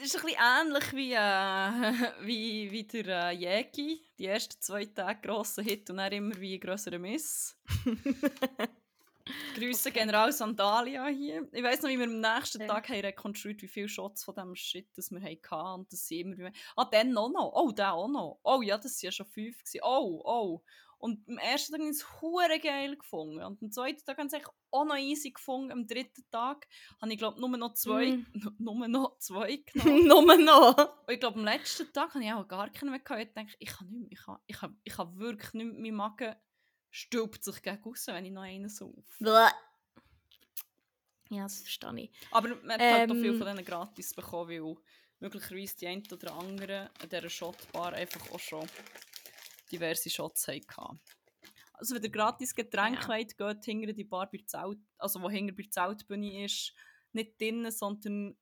Ist 0.03 0.17
ein 0.17 0.23
bisschen 0.23 0.39
ähnlich 0.41 0.93
wie, 0.95 1.13
äh, 1.13 2.15
wie, 2.27 2.71
wie 2.71 2.85
der 2.85 3.29
äh, 3.29 3.33
Jägi. 3.33 4.01
Die 4.19 4.27
ersten 4.27 4.59
zwei 4.59 4.87
Tage 4.87 5.29
grosser 5.29 5.63
Hit 5.63 5.91
und 5.91 5.99
dann 5.99 6.11
immer 6.11 6.41
wie 6.41 6.55
ein 6.55 6.61
grösserer 6.61 6.99
Miss. 6.99 7.55
Grüße 9.55 9.93
General 9.93 10.33
Sandalia 10.33 11.07
hier. 11.09 11.47
Ich 11.53 11.63
weiss 11.63 11.83
noch, 11.83 11.91
wie 11.91 11.99
wir 11.99 12.07
am 12.07 12.19
nächsten 12.19 12.63
Ja. 12.63 12.69
Tag 12.69 12.89
haben 12.89 13.01
rekonstruiert, 13.01 13.61
wie 13.61 13.69
viele 13.69 13.91
Shots 13.91 14.25
von 14.25 14.35
diesem 14.35 14.57
Shit 14.57 14.89
das 14.97 15.11
wir 15.11 15.21
hatten. 15.21 15.81
Und 15.81 15.93
das 15.93 16.09
sind 16.09 16.21
immer 16.21 16.39
wie... 16.39 16.53
Ah, 16.77 16.87
dann 16.87 17.17
auch 17.19 17.29
noch. 17.29 17.53
Oh, 17.55 17.71
der 17.71 17.93
auch 17.93 18.09
noch. 18.09 18.41
Oh 18.43 18.63
ja, 18.63 18.79
das 18.79 19.03
waren 19.03 19.07
ja 19.07 19.13
schon 19.13 19.27
fünf. 19.27 19.59
Gewesen. 19.59 19.81
Oh, 19.83 20.23
oh. 20.25 20.63
Und 21.01 21.27
am 21.29 21.39
ersten 21.39 21.73
Tag 21.73 21.81
habe 21.81 21.91
ich 21.91 21.97
es 21.97 22.21
hure 22.21 22.61
geil 22.61 22.97
gefunden. 22.97 23.43
Und 23.43 23.63
am 23.63 23.71
zweiten 23.73 24.05
Tag 24.05 24.19
habe 24.19 24.29
ich 24.29 24.35
es 24.35 24.49
auch 24.71 24.85
noch 24.85 24.97
easy 24.99 25.31
gefunden. 25.31 25.73
Am 25.73 25.87
dritten 25.87 26.25
Tag 26.31 26.69
habe 27.01 27.11
ich, 27.13 27.19
glaube 27.19 27.41
nur 27.41 27.49
noch 27.57 27.73
zwei, 27.75 28.17
Mm. 28.35 28.53
nur 28.59 28.87
noch 28.87 29.19
zwei 29.19 29.57
genommen. 29.73 30.07
Nur 30.07 30.37
noch. 30.37 30.77
Und 31.07 31.13
ich 31.15 31.19
glaube, 31.19 31.39
am 31.39 31.45
letzten 31.45 31.91
Tag 31.93 32.15
habe 32.15 32.23
ich 32.23 32.33
auch 32.33 32.47
gar 32.47 32.69
keinen 32.71 32.91
mehr 32.91 33.01
gehabt. 33.01 33.23
Ich 33.23 33.33
dachte, 33.35 33.57
ich 33.59 33.69
kann 33.71 33.89
nicht 33.89 34.01
mehr, 34.01 34.09
ich 34.13 34.21
kann, 34.25 34.39
ich 34.47 34.57
kann, 34.59 34.81
ich 34.85 34.93
kann 34.93 35.19
wirklich 35.19 35.53
nicht 35.55 35.67
mehr, 35.73 35.81
mein 35.81 35.95
Magen 35.95 36.37
stülpt 36.91 37.45
sich 37.45 37.63
gegen 37.63 37.83
raus, 37.83 38.07
wenn 38.09 38.25
ich 38.27 38.33
noch 38.33 38.43
einen 38.43 38.69
sauf. 38.69 38.93
Bäh. 39.21 39.49
Ja, 41.31 41.45
das 41.45 41.61
verstehe 41.61 41.99
ich. 41.99 42.11
Aber 42.33 42.49
man 42.63 42.73
hat 42.73 42.81
halt 42.81 43.11
auch 43.11 43.15
viel 43.15 43.27
Ähm. 43.33 43.39
von 43.39 43.47
denen 43.47 43.65
gratis 43.65 44.13
bekommen, 44.15 44.51
weil 44.51 44.77
möglicherweise 45.21 45.77
die 45.77 45.87
einen 45.87 46.03
oder 46.13 46.35
anderen 46.35 46.89
an 47.01 47.09
dieser 47.09 47.29
Shotbar 47.31 47.93
einfach 47.93 48.31
auch 48.33 48.41
schon 48.41 48.67
diverse 49.71 50.11
Shots 50.11 50.47
hatten. 50.49 51.01
Also 51.73 51.95
wenn 51.95 52.03
ihr 52.03 52.11
gratis 52.11 52.55
Getränke 52.55 53.01
Ja. 53.03 53.09
wollt, 53.09 53.37
geht 53.39 53.65
hinter 53.65 53.93
die 53.93 54.05
Bar 54.05 54.29
bei 54.31 54.39
der 54.39 54.47
Zelt, 54.47 54.79
also 54.99 55.23
wo 55.23 55.31
hinter 55.31 55.55
bei 55.55 55.63
der 55.63 55.71
Zeltbühne 55.71 56.45
ist, 56.45 56.75
nicht 57.13 57.41
drinnen, 57.41 57.71
sondern 57.73 58.37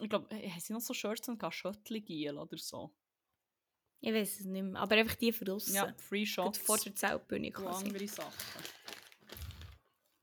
ich 0.00 0.08
glaube, 0.08 0.34
haben 0.34 0.60
sie 0.60 0.72
noch 0.72 0.80
so 0.80 0.94
Shirts 0.94 1.28
und 1.28 1.42
Schöttli 1.52 2.30
oder 2.30 2.56
so? 2.56 2.94
Ich 4.00 4.12
weiß 4.14 4.40
es 4.40 4.46
nicht 4.46 4.62
mehr. 4.62 4.80
Aber 4.80 4.94
einfach 4.94 5.16
die 5.16 5.32
von 5.32 5.44
draussen. 5.46 5.74
Ja, 5.74 5.92
Free 5.98 6.24
Gerade 6.24 6.26
Shots 6.54 6.58
Vor 6.58 6.78
der 6.78 6.94
Zeltbühne 6.94 7.48
und 7.48 7.52
quasi. 7.54 7.84
andere 7.86 8.06
Sachen. 8.06 8.32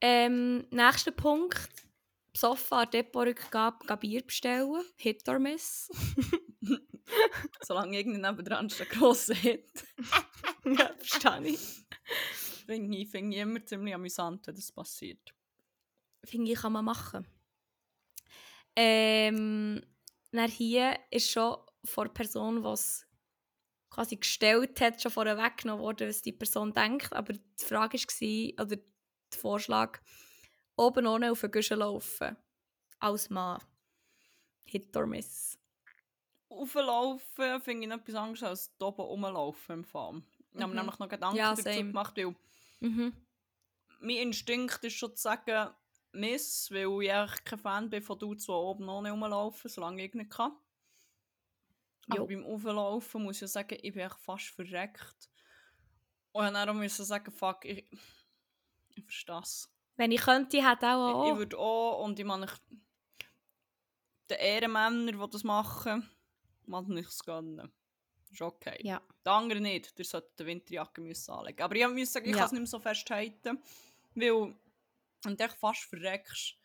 Ähm, 0.01 0.65
nächster 0.71 1.11
Punkt. 1.11 1.69
Sofa 2.35 2.85
Depot-Rückgabe 2.85 3.97
Bier 3.97 4.21
bestellen. 4.25 4.83
Hit 4.97 5.27
or 5.27 5.39
Miss. 5.39 5.89
Solange 7.61 7.97
irgendein 7.97 8.31
nebendran 8.31 8.67
ist, 8.67 8.81
ein 8.81 8.87
grosser 8.87 9.35
Hit. 9.35 9.85
ja, 10.65 10.91
verstehe 10.97 11.53
ich. 11.53 11.85
Finde 12.65 12.97
ich, 12.97 13.09
finde 13.09 13.35
ich 13.35 13.41
immer 13.41 13.65
ziemlich 13.65 13.93
amüsant, 13.93 14.47
wenn 14.47 14.55
das 14.55 14.71
passiert. 14.71 15.33
Finde 16.23 16.51
ich, 16.51 16.59
kann 16.59 16.73
man 16.73 16.85
machen. 16.85 17.27
Ähm, 18.75 19.81
dann 20.31 20.49
hier 20.49 20.97
ist 21.11 21.29
schon 21.29 21.57
von 21.83 22.07
der 22.07 22.13
Person, 22.13 22.63
die 22.63 22.69
es 22.69 23.07
quasi 23.89 24.17
gestellt 24.17 24.81
hat, 24.81 25.01
schon 25.01 25.11
vorher 25.11 25.37
weggenommen 25.37 25.83
worden, 25.83 26.09
was 26.09 26.21
die 26.21 26.33
Person 26.33 26.73
denkt. 26.73 27.13
Aber 27.13 27.33
die 27.33 27.41
Frage 27.57 27.97
war, 27.97 28.65
oder 28.65 28.75
der 28.75 29.39
Vorschlag, 29.39 30.01
oben 30.75 31.07
ohne 31.07 31.31
auf 31.31 31.41
den 31.41 31.51
Guschen 31.51 31.79
laufen. 31.79 32.35
Als 32.99 33.29
Mann. 33.29 33.61
Hit 34.65 34.95
or 34.97 35.05
Miss. 35.05 35.57
Auflaufen 36.49 37.61
finde 37.61 37.83
ich 37.83 37.89
noch 37.89 37.97
etwas 37.97 38.15
anderes 38.15 38.43
als 38.43 38.77
da 38.77 38.85
oben 38.87 39.01
rumlaufen 39.01 39.79
im 39.79 39.83
Fall. 39.83 40.21
Ich 40.53 40.61
habe 40.61 40.67
mir 40.73 40.79
Mhm. 40.81 40.85
nämlich 40.87 40.99
noch 40.99 41.09
Gedanken 41.09 41.37
Ja, 41.37 41.49
dazu 41.49 41.63
same. 41.63 41.77
gemacht, 41.87 42.15
weil 42.17 42.35
Mhm. 42.79 43.13
mein 43.99 44.15
Instinkt 44.17 44.83
ist 44.83 44.93
schon 44.95 45.15
zu 45.15 45.21
sagen, 45.21 45.73
Miss, 46.11 46.71
weil 46.71 47.03
ich 47.03 47.11
eigentlich 47.11 47.43
kein 47.43 47.59
Fan 47.59 47.89
bin 47.89 48.01
von 48.01 48.17
Dudes, 48.17 48.45
die 48.45 48.51
oben 48.51 48.87
ohne 48.87 49.11
rumlaufen, 49.11 49.69
solange 49.69 50.05
ich 50.05 50.13
nicht 50.13 50.31
kann. 50.31 50.53
Aber 52.07 52.17
Jo. 52.19 52.27
beim 52.27 52.45
Auflaufen 52.45 53.23
muss 53.23 53.37
ich 53.37 53.41
ja 53.41 53.47
sagen, 53.47 53.77
ich 53.81 53.91
bin 53.93 54.05
echt 54.05 54.19
fast 54.19 54.45
verreckt. 54.49 55.29
Und 56.31 56.43
dann 56.53 56.69
auch 56.69 56.73
müssen 56.73 57.03
sagen, 57.03 57.31
fuck, 57.31 57.65
ich, 57.65 57.85
ich 58.95 59.03
verstehe 59.03 59.39
es. 59.39 59.69
Wenn 59.97 60.11
ich 60.11 60.21
könnte, 60.21 60.57
hätte 60.65 60.87
auch 60.89 61.09
Ich, 61.09 61.15
auch. 61.15 61.31
ich 61.33 61.37
würde 61.37 61.57
auch, 61.57 62.03
und 62.03 62.19
ich 62.19 62.25
meine, 62.25 62.45
ich- 62.45 62.77
den 64.29 64.37
Ehrenmänner, 64.39 65.11
die 65.11 65.31
das 65.31 65.43
machen, 65.43 66.09
man 66.67 66.97
ich 66.97 67.07
es 67.07 67.23
gönnen. 67.23 67.71
Ist 68.31 68.41
okay. 68.41 68.77
Ja. 68.81 69.01
Die 69.25 69.29
anderen 69.29 69.63
nicht, 69.63 69.97
der 69.97 70.05
sollte 70.05 70.31
die 70.39 70.45
Winterjacke 70.45 71.01
müssen 71.01 71.31
anlegen. 71.31 71.61
Aber 71.61 71.75
ich 71.75 71.87
muss 71.87 72.11
sagen, 72.11 72.25
ich 72.25 72.31
Ja. 72.31 72.37
kann 72.39 72.45
es 72.47 72.51
nicht 72.51 72.61
mehr 72.61 72.67
so 72.67 72.79
festhalten, 72.79 73.59
weil 74.15 74.31
und 74.31 75.41
echt 75.41 75.55
fast 75.57 75.83
verreckst 75.83 76.55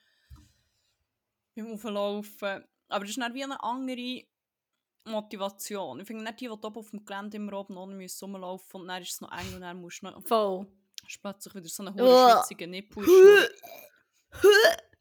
beim 1.55 1.72
Auflaufen. 1.72 2.64
Aber 2.89 3.05
das 3.05 3.10
ist 3.10 3.18
dann 3.20 3.35
wie 3.35 3.44
eine 3.44 3.62
andere 3.62 4.24
Motivation. 5.05 6.01
Ich 6.01 6.06
finde 6.06 6.24
nicht 6.24 6.40
die, 6.40 6.44
die 6.47 6.51
oben 6.51 6.77
auf 6.77 6.90
dem 6.90 7.05
Gelände 7.05 7.36
immer 7.36 7.52
oben 7.55 7.77
ohne 7.77 7.94
müssen 7.94 8.24
rumlaufen 8.24 8.81
und 8.82 8.89
dann 8.89 9.02
ist 9.02 9.12
es 9.12 9.20
noch 9.20 9.32
eng 9.32 9.55
und 9.55 9.60
dann 9.62 9.81
musst 9.81 10.02
du 10.02 10.06
noch 10.06 10.22
Voll. 10.27 10.66
ist 11.09 11.20
plötzlich 11.22 11.55
wieder 11.55 11.68
so 11.68 11.82
ein 11.85 11.98
Uah. 11.98 12.02
hoher 12.02 12.32
schwitziger 12.43 12.66
Nippel. 12.66 13.05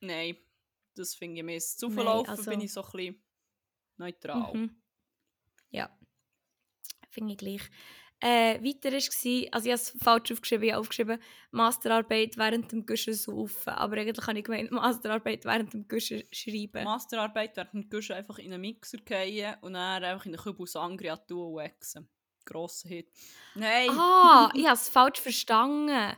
Nein, 0.01 0.37
das 0.95 1.15
finde 1.15 1.39
ich 1.39 1.45
Mist. 1.45 1.79
Zu 1.79 1.89
verlaufen 1.89 2.29
also- 2.29 2.49
bin 2.49 2.61
ich 2.61 2.71
so 2.71 2.81
ein 2.83 2.91
bisschen 2.91 3.23
neutral. 3.97 4.53
Mhm. 4.53 4.81
Finde 7.09 7.33
ich 7.33 7.37
gleich. 7.37 7.61
Äh, 8.21 8.61
weiter 8.61 8.91
war, 8.91 9.53
also 9.53 9.69
ich 9.69 9.71
habe 9.71 9.71
es 9.71 9.95
falsch 9.97 10.31
aufgeschrieben, 10.33 10.65
ich 10.65 10.71
habe 10.73 10.81
aufgeschrieben, 10.81 11.19
Masterarbeit 11.51 12.37
während 12.37 12.69
dem 12.69 12.85
Guschen 12.85 13.13
saufen. 13.13 13.69
Aber 13.69 13.95
eigentlich 13.95 14.27
habe 14.27 14.37
ich 14.37 14.43
gemeint, 14.43 14.71
Masterarbeit 14.71 15.45
während 15.45 15.73
dem 15.73 15.87
Guschen 15.87 16.23
schreiben. 16.31 16.83
Masterarbeit 16.83 17.55
während 17.55 17.73
dem 17.73 17.89
Guschen 17.89 18.17
einfach 18.17 18.37
in 18.39 18.51
einen 18.51 18.61
Mixer 18.61 18.97
gehen 18.97 19.55
und 19.61 19.73
dann 19.73 20.03
einfach 20.03 20.25
in 20.25 20.33
den 20.33 20.41
Kübel 20.41 20.67
Sangria 20.67 21.15
tun 21.15 21.53
und 21.53 21.63
wechseln. 21.63 22.09
Grosser 22.43 22.89
Hit. 22.89 23.07
Nein! 23.55 23.89
Ah, 23.91 24.51
ich 24.55 24.65
habe 24.65 24.75
es 24.75 24.89
falsch 24.89 25.21
verstanden. 25.21 26.17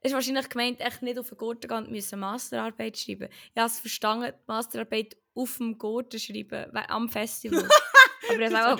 Es 0.00 0.10
ist 0.10 0.14
wahrscheinlich 0.14 0.48
gemeint, 0.48 0.80
echt 0.80 1.02
nicht 1.02 1.18
auf 1.18 1.28
den 1.28 1.38
Gurten 1.38 1.68
gehen 1.68 1.90
müssen 1.90 2.18
Masterarbeit 2.18 2.96
schreiben. 2.96 3.28
Ich 3.30 3.60
habe 3.60 3.66
es 3.66 3.78
verstanden, 3.78 4.32
Masterarbeit 4.46 5.18
auf 5.34 5.58
dem 5.58 5.76
Gurten 5.76 6.18
schreiben, 6.18 6.74
am 6.88 7.10
Festival. 7.10 7.68
Aber 8.28 8.40
ich 8.40 8.52
habe 8.54 8.76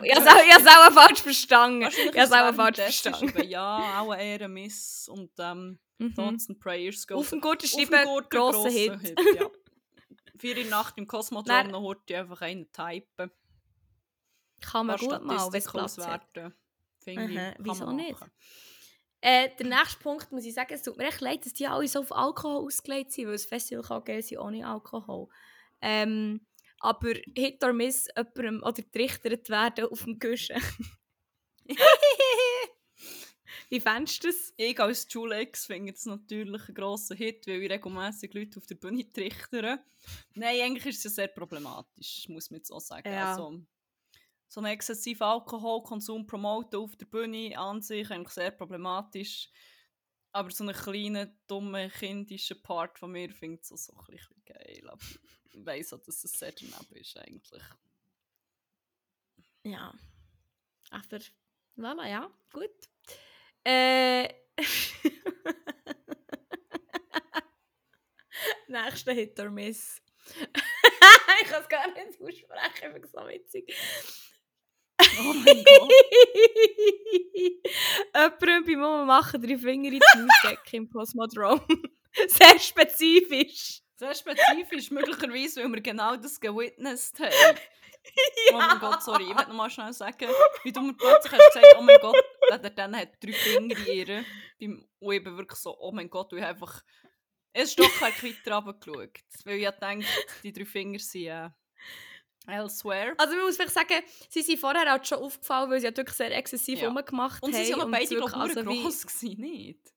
es 0.63 0.67
auch, 0.67 0.93
falsch 0.93 1.23
verstanden. 1.23 1.89
Ich 1.91 2.07
habe 2.09 2.19
es 2.21 2.33
auch 2.33 2.55
falsch 2.55 2.77
verstanden. 2.79 3.49
Ja, 3.49 4.01
auch 4.01 4.11
eine 4.11 4.25
Ehre 4.25 4.49
Miss 4.49 5.09
und 5.09 5.31
ähm, 5.39 5.79
Mhm. 5.99 6.15
Thoughts 6.17 6.49
and 6.49 6.59
Prayers. 6.59 7.07
Auf 7.13 7.31
dem 7.31 7.41
dem 7.41 7.67
schreiben, 7.67 8.05
grosser 8.29 8.29
grosser 8.29 8.71
Hit. 8.71 9.15
ja. 9.37 9.49
Vier 10.37 10.57
in 10.57 10.69
Nacht 10.69 10.99
im 10.99 11.07
Cosmodrom 11.07 11.47
Dann- 11.47 11.71
noch 11.71 11.83
heute 11.83 12.19
einfach 12.19 12.41
einen 12.41 12.73
typen. 12.73 13.31
Kann 14.61 14.87
man 14.87 14.97
Ein 14.97 15.07
gut 15.09 15.23
mal, 15.25 15.53
wenn 15.53 15.59
es 15.59 15.65
Platz 15.71 15.99
auswerten. 15.99 16.55
Finde 17.05 17.25
ich, 17.29 17.35
kann 17.37 17.55
wieso 17.59 17.87
man 17.87 17.97
nicht? 17.97 18.17
Äh, 19.21 19.51
der 19.57 19.67
nächste 19.67 19.99
Punkt 20.01 20.33
muss 20.33 20.45
ich 20.45 20.55
sagen, 20.55 20.73
es 20.75 20.83
tut 20.83 20.97
mir 20.97 21.07
echt 21.07 21.21
leid, 21.21 21.45
dass 21.47 21.53
die 21.53 21.67
alle 21.69 21.87
so 21.87 22.01
auf 22.01 22.11
Alkohol 22.13 22.65
ausgelegt 22.65 23.13
sind, 23.13 23.27
weil 23.27 23.33
das 23.35 23.47
Festival 23.47 23.85
kann 23.85 24.05
geil 24.05 24.23
sein 24.23 24.39
ohne 24.39 24.67
Alkohol. 24.67 25.29
Ähm, 25.81 26.45
aber 26.83 27.15
Hit 27.37 27.63
or 27.63 27.73
Miss 27.73 28.09
jemandem 28.17 28.63
oder 28.63 28.83
gerichtet 28.83 29.49
werden 29.49 29.87
auf 29.87 30.03
dem 30.03 30.19
Guschen. 30.19 30.61
Wie 33.71 33.81
fändest 33.81 34.23
du 34.23 34.27
das? 34.27 34.53
Ich 34.57 34.79
als 34.79 35.07
Julex 35.09 35.67
finde 35.67 35.93
es 35.93 36.05
natürlich 36.05 36.63
einen 36.69 36.75
grossen 36.75 37.17
Hit, 37.17 37.47
weil 37.47 37.63
ich 37.63 37.71
regelmässig 37.71 38.35
Leute 38.35 38.59
auf 38.59 38.67
der 38.67 38.75
Bühne 38.75 39.11
trichtere. 39.11 39.79
Nein, 40.35 40.61
eigentlich 40.61 40.87
ist 40.87 40.99
es 40.99 41.05
ja 41.05 41.11
sehr 41.11 41.29
problematisch, 41.29 42.29
muss 42.29 42.51
man 42.51 42.59
jetzt 42.59 42.71
auch 42.71 42.81
sagen. 42.81 43.11
Ja. 43.11 43.31
Also, 43.31 43.63
so 44.49 44.61
einen 44.61 44.73
exzessiven 44.73 45.23
Alkoholkonsum 45.23 46.27
promoten 46.27 46.81
auf 46.81 46.97
der 46.97 47.07
Bühne 47.07 47.57
an 47.57 47.81
sich 47.81 48.11
eigentlich 48.11 48.35
sehr 48.35 48.51
problematisch. 48.51 49.49
Aber 50.33 50.51
so 50.51 50.65
einen 50.65 50.75
kleinen, 50.75 51.39
dummen, 51.47 51.91
kindischen 51.91 52.61
Part 52.61 52.99
von 52.99 53.13
mir 53.13 53.31
finde 53.31 53.61
ich 53.61 53.67
so, 53.67 53.77
so 53.77 53.95
ein 53.95 54.05
bisschen 54.07 54.43
geil. 54.45 54.82
Weiss 55.55 55.93
auch, 55.93 56.01
dass 56.01 56.25
es 56.25 56.33
sehr 56.33 56.53
daneben 56.53 56.97
ist 56.97 57.17
eigentlich. 57.19 57.63
Ja. 59.65 59.95
Aber, 60.91 61.19
voilà, 61.77 62.09
ja, 62.09 62.31
gut. 62.53 62.71
Äh. 63.65 64.29
Nächster 68.69 69.13
Hit 69.13 69.39
or 69.39 69.51
Miss. 69.51 70.01
ich 70.27 71.49
kann 71.49 71.63
es 71.63 71.69
gar 71.69 71.87
nicht 71.87 71.99
aussprechen, 72.21 72.97
ich 72.97 73.07
so 73.11 73.29
witzig. 73.29 73.75
Oh 75.19 75.33
mein 75.35 75.65
Gott. 75.65 75.93
Jemand 78.41 78.67
bei 78.67 78.77
Mama 78.77 79.05
machen 79.05 79.43
drei 79.43 79.59
Finger 79.59 79.89
in 79.89 80.01
die 80.01 80.19
Mausdecke 80.19 80.77
im 80.77 80.89
Cosmodrome. 80.89 81.67
Sehr 82.29 82.59
spezifisch. 82.59 83.83
Sehr 84.03 84.15
spezifisch, 84.15 84.91
möglicherweise, 84.91 85.63
weil 85.63 85.73
wir 85.73 85.81
genau 85.81 86.17
das 86.17 86.41
gewitnessed 86.41 87.21
haben. 87.21 87.59
Oh 88.53 88.57
mein 88.57 88.79
Gott, 88.81 89.01
sorry, 89.03 89.23
ich 89.23 89.29
will 89.29 89.37
noch 89.47 89.53
mal 89.55 89.71
schnell 89.71 89.93
sagen, 89.93 90.29
wie 90.65 90.73
du 90.73 90.81
mir 90.81 90.95
plötzlich 90.95 91.33
hast 91.33 91.55
gesagt, 91.55 91.77
oh 91.79 91.83
mein 91.83 91.99
Gott, 92.01 92.17
der, 92.51 92.59
dann 92.71 92.97
hat 92.97 93.11
drei 93.23 93.33
Finger 93.33 93.77
in 93.79 93.87
ihr. 94.09 94.25
Beim, 94.59 94.89
und 94.99 95.23
bin 95.25 95.37
wirklich 95.37 95.59
so, 95.61 95.79
oh 95.79 95.93
mein 95.93 96.11
Gott, 96.11 96.33
und 96.33 96.39
ich 96.39 96.45
habe 96.45 96.55
einfach 96.55 96.83
ein 97.55 97.65
Stockwerk 97.67 98.23
weiter 98.25 98.57
runtergeschaut. 98.57 99.21
Weil 99.45 99.59
ich 99.61 99.71
denke, 99.71 100.07
die 100.43 100.53
drei 100.53 100.65
Finger 100.65 100.99
sind 100.99 101.27
äh, 101.27 101.49
elsewhere. 102.49 103.15
Also 103.19 103.37
man 103.37 103.45
muss 103.45 103.57
vielleicht 103.57 103.75
sagen, 103.75 104.03
sie 104.31 104.43
sind 104.43 104.59
vorher 104.59 104.91
halt 104.91 105.07
schon 105.07 105.19
aufgefallen, 105.19 105.71
weil 105.71 105.79
sie 105.81 105.87
halt 105.87 105.97
wirklich 105.97 106.17
sehr 106.17 106.37
exzessiv 106.37 106.81
Ja. 106.81 106.89
rumgemacht 106.89 107.41
Und 107.41 107.53
haben. 107.55 107.61
sie 107.61 107.67
sind 107.67 107.79
ja 107.79 107.85
noch 107.85 107.91
beide, 107.91 108.07
glaube 108.17 108.31
ich, 108.31 108.37
also 108.37 108.67
wie- 108.69 108.83
gross 108.83 109.07
gewesen, 109.07 109.41
nicht? 109.41 109.92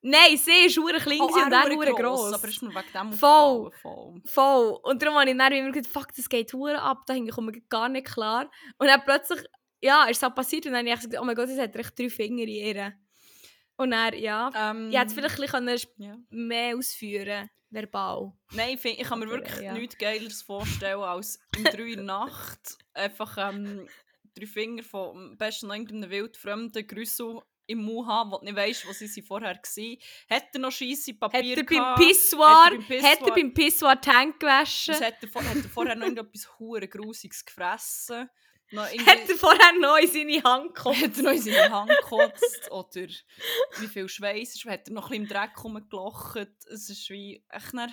Nein, 0.00 0.36
sie 0.36 0.66
ist 0.66 0.78
hure 0.78 0.98
klein 0.98 1.20
Oh, 1.20 1.26
und 1.26 1.52
er 1.52 1.74
hure 1.74 1.92
gross. 1.92 2.32
Aber 2.32 2.48
ist 2.48 2.62
mir 2.62 2.70
wegen 2.70 2.92
dem 2.94 3.12
Voll. 3.12 3.70
voll. 3.82 4.22
Voll. 4.24 4.78
Und 4.82 5.02
darum 5.02 5.16
habe 5.18 5.30
ich 5.30 5.36
dann 5.36 5.52
immer 5.52 5.72
gedacht, 5.72 5.92
fuck, 5.92 6.14
das 6.14 6.28
geht 6.28 6.52
hure 6.52 6.80
ab, 6.80 7.04
da 7.06 7.14
komme 7.30 7.52
ich 7.54 7.68
gar 7.68 7.88
nicht 7.88 8.06
klar. 8.06 8.50
Und 8.78 8.86
dann 8.86 9.02
plötzlich, 9.04 9.40
ja, 9.80 10.04
ist 10.04 10.18
es 10.18 10.22
halt 10.22 10.34
passiert 10.34 10.66
und 10.66 10.72
dann 10.72 10.86
habe 10.86 10.90
ich 10.90 10.94
gesagt, 10.96 11.20
oh 11.20 11.24
mein 11.24 11.34
Gott, 11.34 11.48
es 11.48 11.58
hat 11.58 11.74
echt 11.74 11.98
drei 11.98 12.08
Finger 12.08 12.42
in 12.42 12.48
ihr. 12.48 12.92
Und 13.76 13.90
dann, 13.90 14.14
ja, 14.14 14.50
Ähm, 14.54 14.90
ich 14.90 14.98
hätte 14.98 15.14
vielleicht 15.14 15.54
ein 15.54 15.66
bisschen 15.66 15.90
ja. 15.98 16.16
mehr 16.30 16.76
ausführen 16.76 17.50
verbal. 17.70 18.32
Nein, 18.52 18.74
ich, 18.74 18.80
find, 18.80 18.98
ich 18.98 19.06
kann 19.06 19.18
mir 19.18 19.28
wirklich 19.28 19.60
ja. 19.60 19.72
nichts 19.72 19.98
Geileres 19.98 20.42
vorstellen, 20.42 21.00
als 21.00 21.38
um 21.56 21.64
3 21.64 21.72
Uhr 21.72 21.86
in 21.86 21.94
der 21.96 22.04
Nacht 22.04 22.78
einfach 22.94 23.36
ähm, 23.38 23.86
drei 24.34 24.46
Finger 24.46 24.82
von 24.82 25.36
besten 25.36 25.70
irgendeinem 25.70 26.10
wildfremden 26.10 26.86
Grüssel 26.86 27.40
im 27.68 27.84
Mund 27.84 28.08
haben, 28.08 28.30
wo 28.32 28.38
du 28.38 28.44
nicht 28.46 28.56
weißt, 28.56 28.86
wo 28.88 28.92
sie 28.92 29.22
vorher 29.22 29.54
waren. 29.54 29.96
Hat 30.30 30.44
er 30.54 30.58
noch 30.60 30.72
scheisse 30.72 31.12
Hat 31.12 31.20
Papier 31.20 31.56
er 31.58 31.64
beim 31.64 31.66
gehabt? 31.78 32.00
Pissoir, 32.00 32.64
Hat 32.66 32.72
er 32.72 32.78
beim 32.78 33.02
hat 33.04 33.20
er 33.22 33.50
Pissoir- 33.54 33.96
die 34.00 34.10
Hände 34.10 34.38
gewaschen? 34.38 34.94
Was 34.94 35.00
Hat 35.02 35.22
er, 35.22 35.28
vor, 35.28 35.44
hat 35.44 35.56
er 35.56 35.62
vorher 35.70 35.94
noch 35.94 36.06
irgendetwas 36.06 36.48
hure 36.58 36.88
Grusiges 36.88 37.44
gefressen? 37.44 38.28
Hat 38.76 38.92
irgendwie- 38.92 39.32
er 39.32 39.38
vorher 39.38 39.72
noch 39.80 39.96
in 39.96 40.08
seine 40.08 40.42
Hand 40.42 40.74
gekommen? 40.74 41.00
hat 41.00 41.16
er 41.16 41.22
noch 41.22 41.30
in 41.32 41.40
seine 41.42 41.70
Hand 41.70 41.88
gekotzt? 41.90 42.70
Oder 42.70 43.06
wie 43.80 43.86
viel 43.86 44.08
Schweiß 44.08 44.54
ist? 44.56 44.64
Hat 44.66 44.88
er 44.88 44.92
noch 44.94 45.10
ein 45.10 45.22
bisschen 45.22 45.22
im 45.22 45.28
Dreck 45.28 45.64
rumgelocht? 45.64 46.48
Es 46.70 46.90
ist 46.90 47.08
wie 47.10 47.42
echt 47.48 47.72
dann 47.72 47.92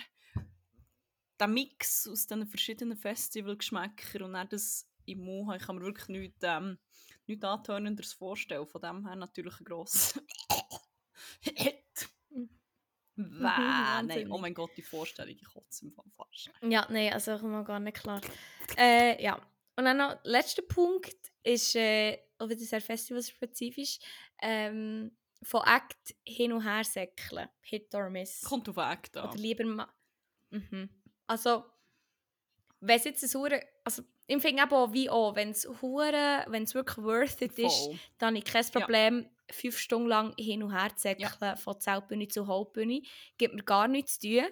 der 1.40 1.48
Mix 1.48 2.06
aus 2.08 2.26
diesen 2.26 2.46
verschiedenen 2.46 2.96
Festivalgeschmäckern 2.96 4.22
und 4.22 4.32
dann 4.34 4.48
das 4.48 4.86
im 5.06 5.20
Mund. 5.20 5.54
Ich 5.60 5.66
kann 5.66 5.76
mir 5.76 5.84
wirklich 5.84 6.08
nichts, 6.08 6.38
ähm, 6.42 6.78
nichts 7.28 7.44
Antönenderes 7.44 8.12
vorstellen. 8.12 8.66
Von 8.66 8.80
dem 8.80 9.06
her 9.06 9.16
natürlich 9.16 9.58
ein 9.60 9.64
grosser 9.64 10.20
Hit. 11.40 12.08
Wäh, 13.18 14.02
nein, 14.02 14.30
oh 14.30 14.36
mein 14.36 14.52
Gott, 14.52 14.72
die 14.76 14.82
Vorstellung, 14.82 15.34
ich 15.34 15.48
kotze 15.48 15.86
im 15.86 15.92
Fall 15.92 16.04
fast. 16.10 16.50
Ja, 16.60 16.86
nein, 16.90 17.14
also 17.14 17.34
ich 17.34 17.40
komme 17.40 17.64
gar 17.64 17.80
nicht 17.80 17.96
klar. 17.96 18.20
Äh, 18.76 19.22
ja. 19.22 19.36
Und 19.76 19.84
dann 19.84 19.96
noch, 19.96 20.18
letzter 20.24 20.62
Punkt 20.62 21.16
ist 21.42 21.76
äh, 21.76 22.18
auch 22.38 22.48
wieder 22.48 22.60
sehr 22.60 22.80
festivalspezifisch. 22.80 23.98
Ähm, 24.42 25.16
von 25.42 25.62
Act 25.64 26.14
hin 26.24 26.52
und 26.52 26.62
her 26.62 26.84
säckeln. 26.84 27.48
Hit 27.60 27.94
or 27.94 28.10
miss. 28.10 28.42
Kommt 28.42 28.68
auf 28.68 28.76
Weg 28.76 29.12
da. 29.12 29.28
Oder 29.28 29.38
lieber 29.38 29.64
mal. 29.64 29.88
Mhm. 30.50 30.90
Also, 31.26 31.64
wenn 32.86 32.96
es 32.98 33.04
jetzt 33.04 33.22
ein 33.24 33.40
hure, 33.40 33.60
also 33.84 34.02
ich 34.26 34.40
finde 34.42 34.62
eben 34.62 34.72
auch 34.72 34.92
wie 34.92 35.08
auch, 35.10 35.34
wenn 35.36 35.50
es 35.50 35.68
hure, 35.80 36.44
wenn 36.48 36.64
es 36.64 36.74
wirklich 36.74 36.98
worth 37.04 37.40
it 37.42 37.58
ist, 37.58 37.84
Voll. 37.86 37.98
dann 38.18 38.28
habe 38.28 38.38
ich 38.38 38.44
kein 38.44 38.64
Ja. 38.64 38.80
Problem, 38.80 39.30
fünf 39.50 39.78
Stunden 39.78 40.08
lang 40.08 40.34
hin 40.38 40.62
und 40.62 40.72
her 40.72 40.90
zu 40.96 41.02
säckeln, 41.02 41.56
von 41.56 41.80
Zeltbühne 41.80 42.28
zu 42.28 42.46
Hauptbühne. 42.46 43.02
Gibt 43.38 43.54
mir 43.54 43.62
gar 43.62 43.86
nichts 43.88 44.18
zu 44.18 44.28
tun. 44.28 44.46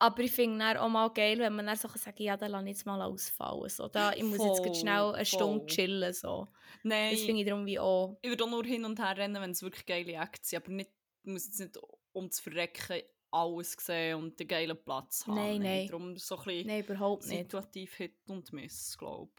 Aber 0.00 0.22
ich 0.22 0.30
finde 0.30 0.60
dann 0.60 0.76
auch 0.76 0.88
mal 0.88 1.08
geil, 1.08 1.38
wenn 1.40 1.56
man 1.56 1.66
dann 1.66 1.76
so 1.76 1.88
sagen 1.88 2.22
ja, 2.22 2.36
dann 2.36 2.52
lasse 2.52 2.64
ich 2.66 2.70
jetzt 2.76 2.86
mal 2.86 3.02
ausfallen. 3.02 3.68
So, 3.68 3.88
da, 3.88 4.12
ich 4.12 4.22
muss 4.22 4.38
jetzt 4.38 4.58
Voll, 4.58 4.66
grad 4.66 4.76
schnell 4.76 5.12
eine 5.12 5.26
Stunde 5.26 5.58
voll. 5.60 5.66
chillen. 5.66 6.12
So. 6.14 6.46
Nein. 6.84 7.10
Das 7.10 7.22
finde 7.22 7.42
ich 7.42 7.48
darum 7.48 7.66
wie 7.66 7.80
auch. 7.80 8.16
Ich 8.22 8.30
würde 8.30 8.44
auch 8.44 8.50
nur 8.50 8.64
hin 8.64 8.84
und 8.84 9.00
her 9.00 9.16
rennen, 9.16 9.42
wenn 9.42 9.50
es 9.50 9.62
wirklich 9.62 9.84
geile 9.86 10.12
Acts 10.12 10.50
sind, 10.50 10.62
aber 10.62 10.72
nicht, 10.72 10.90
ich 11.24 11.32
muss 11.32 11.46
jetzt 11.46 11.58
nicht 11.58 11.78
um 12.12 12.30
zu 12.30 12.42
verrecken 12.42 13.02
alles 13.30 13.72
sehen 13.78 14.18
und 14.18 14.38
den 14.40 14.48
geilen 14.48 14.76
Platz 14.82 15.26
haben. 15.26 15.36
Nein, 15.36 15.62
nein. 15.62 15.86
Darum 15.88 16.16
so 16.16 16.36
ein 16.38 16.44
bisschen 16.44 16.66
Nein, 16.68 16.84
überhaupt 16.84 17.26
nicht. 17.26 17.38
situativ 17.38 17.94
Hit 17.94 18.14
und 18.26 18.52
Miss, 18.52 18.96
glaube 18.98 19.32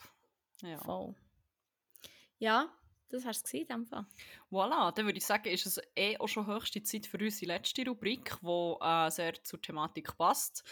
ich. 0.62 0.70
Ja. 0.70 0.78
Voll. 0.80 1.16
Ja, 2.38 2.70
das 3.10 3.24
war 3.24 3.32
es 3.32 3.54
in 3.54 3.66
dem 3.68 3.86
Fall. 3.86 4.06
Voilà, 4.52 4.92
dann 4.94 5.06
würde 5.06 5.18
ich 5.18 5.26
sagen, 5.26 5.50
ist 5.50 5.66
es 5.66 5.80
eh 5.96 6.18
auch 6.18 6.28
schon 6.28 6.48
höchste 6.48 6.82
Zeit 6.84 7.06
für 7.08 7.18
unsere 7.18 7.54
letzte 7.54 7.86
Rubrik, 7.86 8.36
die 8.42 8.76
äh, 8.82 9.10
sehr 9.10 9.44
zur 9.44 9.62
Thematik 9.62 10.16
passt. 10.18 10.64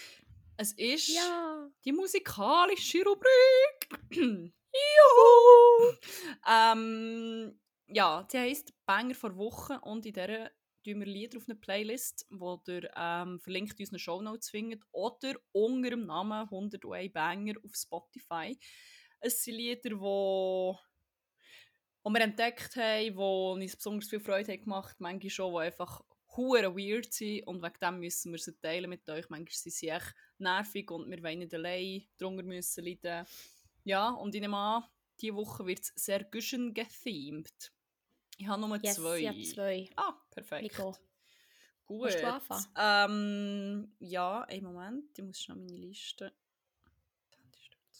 Es 0.55 0.73
ist 0.73 1.09
Ja. 1.09 1.69
die 1.85 1.91
musikalische 1.91 3.03
Rubrik. 3.03 3.89
Juhu! 4.73 5.93
Ähm, 6.49 7.59
ja, 7.87 8.25
sie 8.29 8.37
heisst 8.39 8.73
Banger 8.85 9.15
vor 9.15 9.35
Woche 9.37 9.79
und 9.81 10.05
in 10.05 10.13
der 10.13 10.51
tun 10.87 10.99
wir 11.01 11.07
Lieder 11.07 11.37
auf 11.37 11.49
eine 11.49 11.55
Playlist, 11.55 12.25
wo 12.29 12.61
ihr 12.67 12.89
ähm, 12.95 13.39
verlinkt 13.39 13.79
in 13.79 13.83
unseren 13.83 13.99
Shownotes 13.99 14.49
findet 14.49 14.83
oder 14.91 15.33
unter 15.51 15.89
dem 15.89 16.05
Namen 16.05 16.43
101 16.43 17.11
Banger 17.11 17.55
auf 17.63 17.75
Spotify. 17.75 18.57
Es 19.19 19.43
sind 19.43 19.55
Lieder, 19.55 19.89
die 19.89 19.99
wo 19.99 20.79
wir 22.09 22.21
entdeckt 22.21 22.77
haben, 22.77 23.15
die 23.15 23.63
uns 23.65 23.75
besonders 23.75 24.09
viel 24.09 24.21
Freude 24.21 24.53
haben 24.53 24.63
gemacht 24.63 24.91
haben, 24.91 25.03
manchmal 25.03 25.29
schon, 25.29 25.53
die 25.53 25.59
einfach 25.59 26.01
hure 26.37 26.73
weird 26.73 27.11
sind 27.11 27.45
und 27.47 27.61
wegen 27.61 27.79
dem 27.81 27.99
müssen 27.99 28.31
wir 28.31 28.39
sie 28.39 28.57
teilen 28.57 28.89
mit 28.89 29.09
euch. 29.09 29.29
Manchmal 29.29 29.51
sind 29.51 29.73
sie 29.73 29.89
echt 29.89 30.15
nervig 30.37 30.89
und 30.89 31.09
wir 31.09 31.21
wollen 31.21 31.39
nicht 31.39 31.53
allein 31.53 32.07
drunter 32.17 32.43
müssen 32.43 32.85
leiden. 32.85 33.25
Ja, 33.83 34.11
und 34.11 34.33
ich 34.35 34.39
nehme 34.39 34.55
an, 34.55 34.83
diese 35.19 35.35
Woche 35.35 35.65
wird 35.65 35.81
es 35.81 35.91
sehr 35.95 36.23
Guschen 36.23 36.73
gethemed. 36.73 37.73
Ich 38.37 38.47
habe 38.47 38.61
nur 38.61 38.77
Yes, 38.83 38.95
zwei. 38.95 39.19
ich 39.19 39.27
habe 39.27 39.41
zwei. 39.43 39.89
Ah, 39.95 40.13
perfekt. 40.31 40.63
Nico. 40.63 40.95
Gut. 41.85 42.13
Du 42.13 42.33
anfangen? 42.33 42.65
Ähm, 42.77 43.95
ja, 43.99 44.41
einen 44.43 44.63
Moment, 44.63 45.17
ich 45.17 45.23
muss 45.23 45.41
schnell 45.41 45.57
meine 45.57 45.77
Liste. 45.77 46.33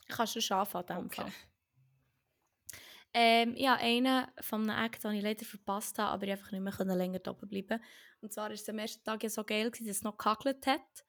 Kannst 0.09 0.35
du 0.35 0.41
schon 0.41 0.57
anfangen, 0.57 0.88
in 0.89 1.05
Okay. 1.05 1.22
Fall. 1.22 1.31
Ähm, 3.14 3.55
ja, 3.55 3.76
einen 3.76 4.27
von 4.41 4.69
einem 4.69 4.85
Act, 4.85 5.03
den 5.03 5.14
ich 5.14 5.23
leider 5.23 5.45
verpasst 5.45 5.97
habe, 5.97 6.11
aber 6.11 6.26
ich 6.26 6.31
einfach 6.31 6.51
nicht 6.51 6.61
mehr 6.61 6.95
länger 6.95 7.19
da 7.19 7.34
bleiben 7.34 7.81
Und 8.22 8.31
zwar 8.31 8.45
war 8.45 8.51
es 8.51 8.69
am 8.69 8.77
ersten 8.77 9.03
Tag 9.03 9.23
ja 9.23 9.30
so 9.30 9.43
geil, 9.43 9.72
gewesen, 9.72 9.88
dass 9.88 9.97
es 9.97 10.03
noch 10.03 10.18
gehackelt 10.18 10.68
hat. 10.68 11.05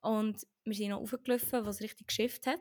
Und 0.00 0.46
wir 0.64 0.74
sind 0.74 0.90
noch 0.90 1.00
raufgelaufen, 1.00 1.66
was 1.66 1.80
richtig 1.80 2.06
geschifft 2.06 2.46
hat. 2.46 2.60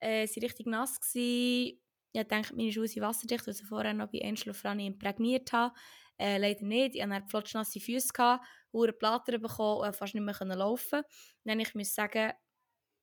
Äh, 0.00 0.26
sie 0.26 0.40
waren 0.40 0.46
richtig 0.48 0.66
nass. 0.66 1.00
Gewesen. 1.00 1.80
Ich 2.12 2.26
dachte, 2.26 2.56
meine 2.56 2.72
Schuhe 2.72 2.88
sind 2.88 3.02
wasserdicht, 3.02 3.46
weil 3.46 3.52
ich 3.52 3.58
sie 3.58 3.64
vorher 3.66 3.94
noch 3.94 4.10
bei 4.10 4.22
Angel 4.22 4.48
und 4.48 4.54
Franny 4.54 4.86
imprägniert 4.86 5.52
habe. 5.52 5.74
Äh, 6.18 6.38
leider 6.38 6.64
nicht. 6.64 6.96
Ich 6.96 7.02
hatte 7.02 7.28
flotschnasse 7.28 7.80
Füße, 7.80 8.12
gehabt, 8.12 8.44
hure 8.72 8.92
Platter 8.92 9.38
bekommen 9.38 9.86
und 9.86 9.96
fast 9.96 10.14
nicht 10.14 10.24
mehr 10.24 10.34
können 10.34 10.58
laufen. 10.58 11.02
Dann 11.44 11.60
ich 11.60 11.74
muss 11.74 11.94
sagen, 11.94 12.32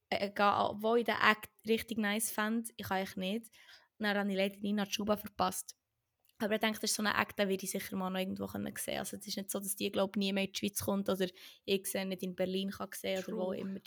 äh, 0.10 0.32
obwohl 0.40 1.00
ich 1.00 1.06
den 1.06 1.16
Act 1.16 1.50
richtig 1.68 1.98
nice 1.98 2.32
fand, 2.32 2.70
ich 2.76 2.88
kann 2.88 3.04
ich 3.04 3.16
nicht. 3.16 3.52
Dann 4.00 4.18
habe 4.18 4.30
ich 4.30 4.38
leider 4.38 4.58
Nina 4.60 4.86
Schuhe 4.86 5.18
verpasst. 5.18 5.76
Aber 6.38 6.56
ich 6.56 6.60
denke, 6.60 6.80
das 6.82 6.92
ist 6.92 6.98
so 6.98 7.04
ein 7.04 7.16
Act, 7.16 7.40
den 7.40 7.48
werde 7.48 7.64
ich 7.64 7.72
sicher 7.72 7.96
mal 7.96 8.10
noch 8.10 8.20
irgendwo 8.20 8.48
können 8.48 8.74
sehen 8.78 9.00
Also 9.00 9.16
es 9.16 9.26
ist 9.26 9.38
nicht 9.38 9.50
so, 9.50 9.60
dass 9.60 9.76
die, 9.78 9.90
glaube 9.92 10.20
nie 10.20 10.34
mehr 10.34 10.44
in 10.44 10.52
die 10.52 10.60
Schweiz 10.60 10.84
kommt 10.84 11.08
oder 11.10 11.28
ich 11.64 11.88
sie 11.88 12.04
nicht 12.04 12.24
in 12.24 12.36
Berlin 12.36 12.72
kann 12.72 12.90
sehen 12.94 13.24
oder 13.24 13.38
wo 13.38 13.54
immer. 13.54 13.80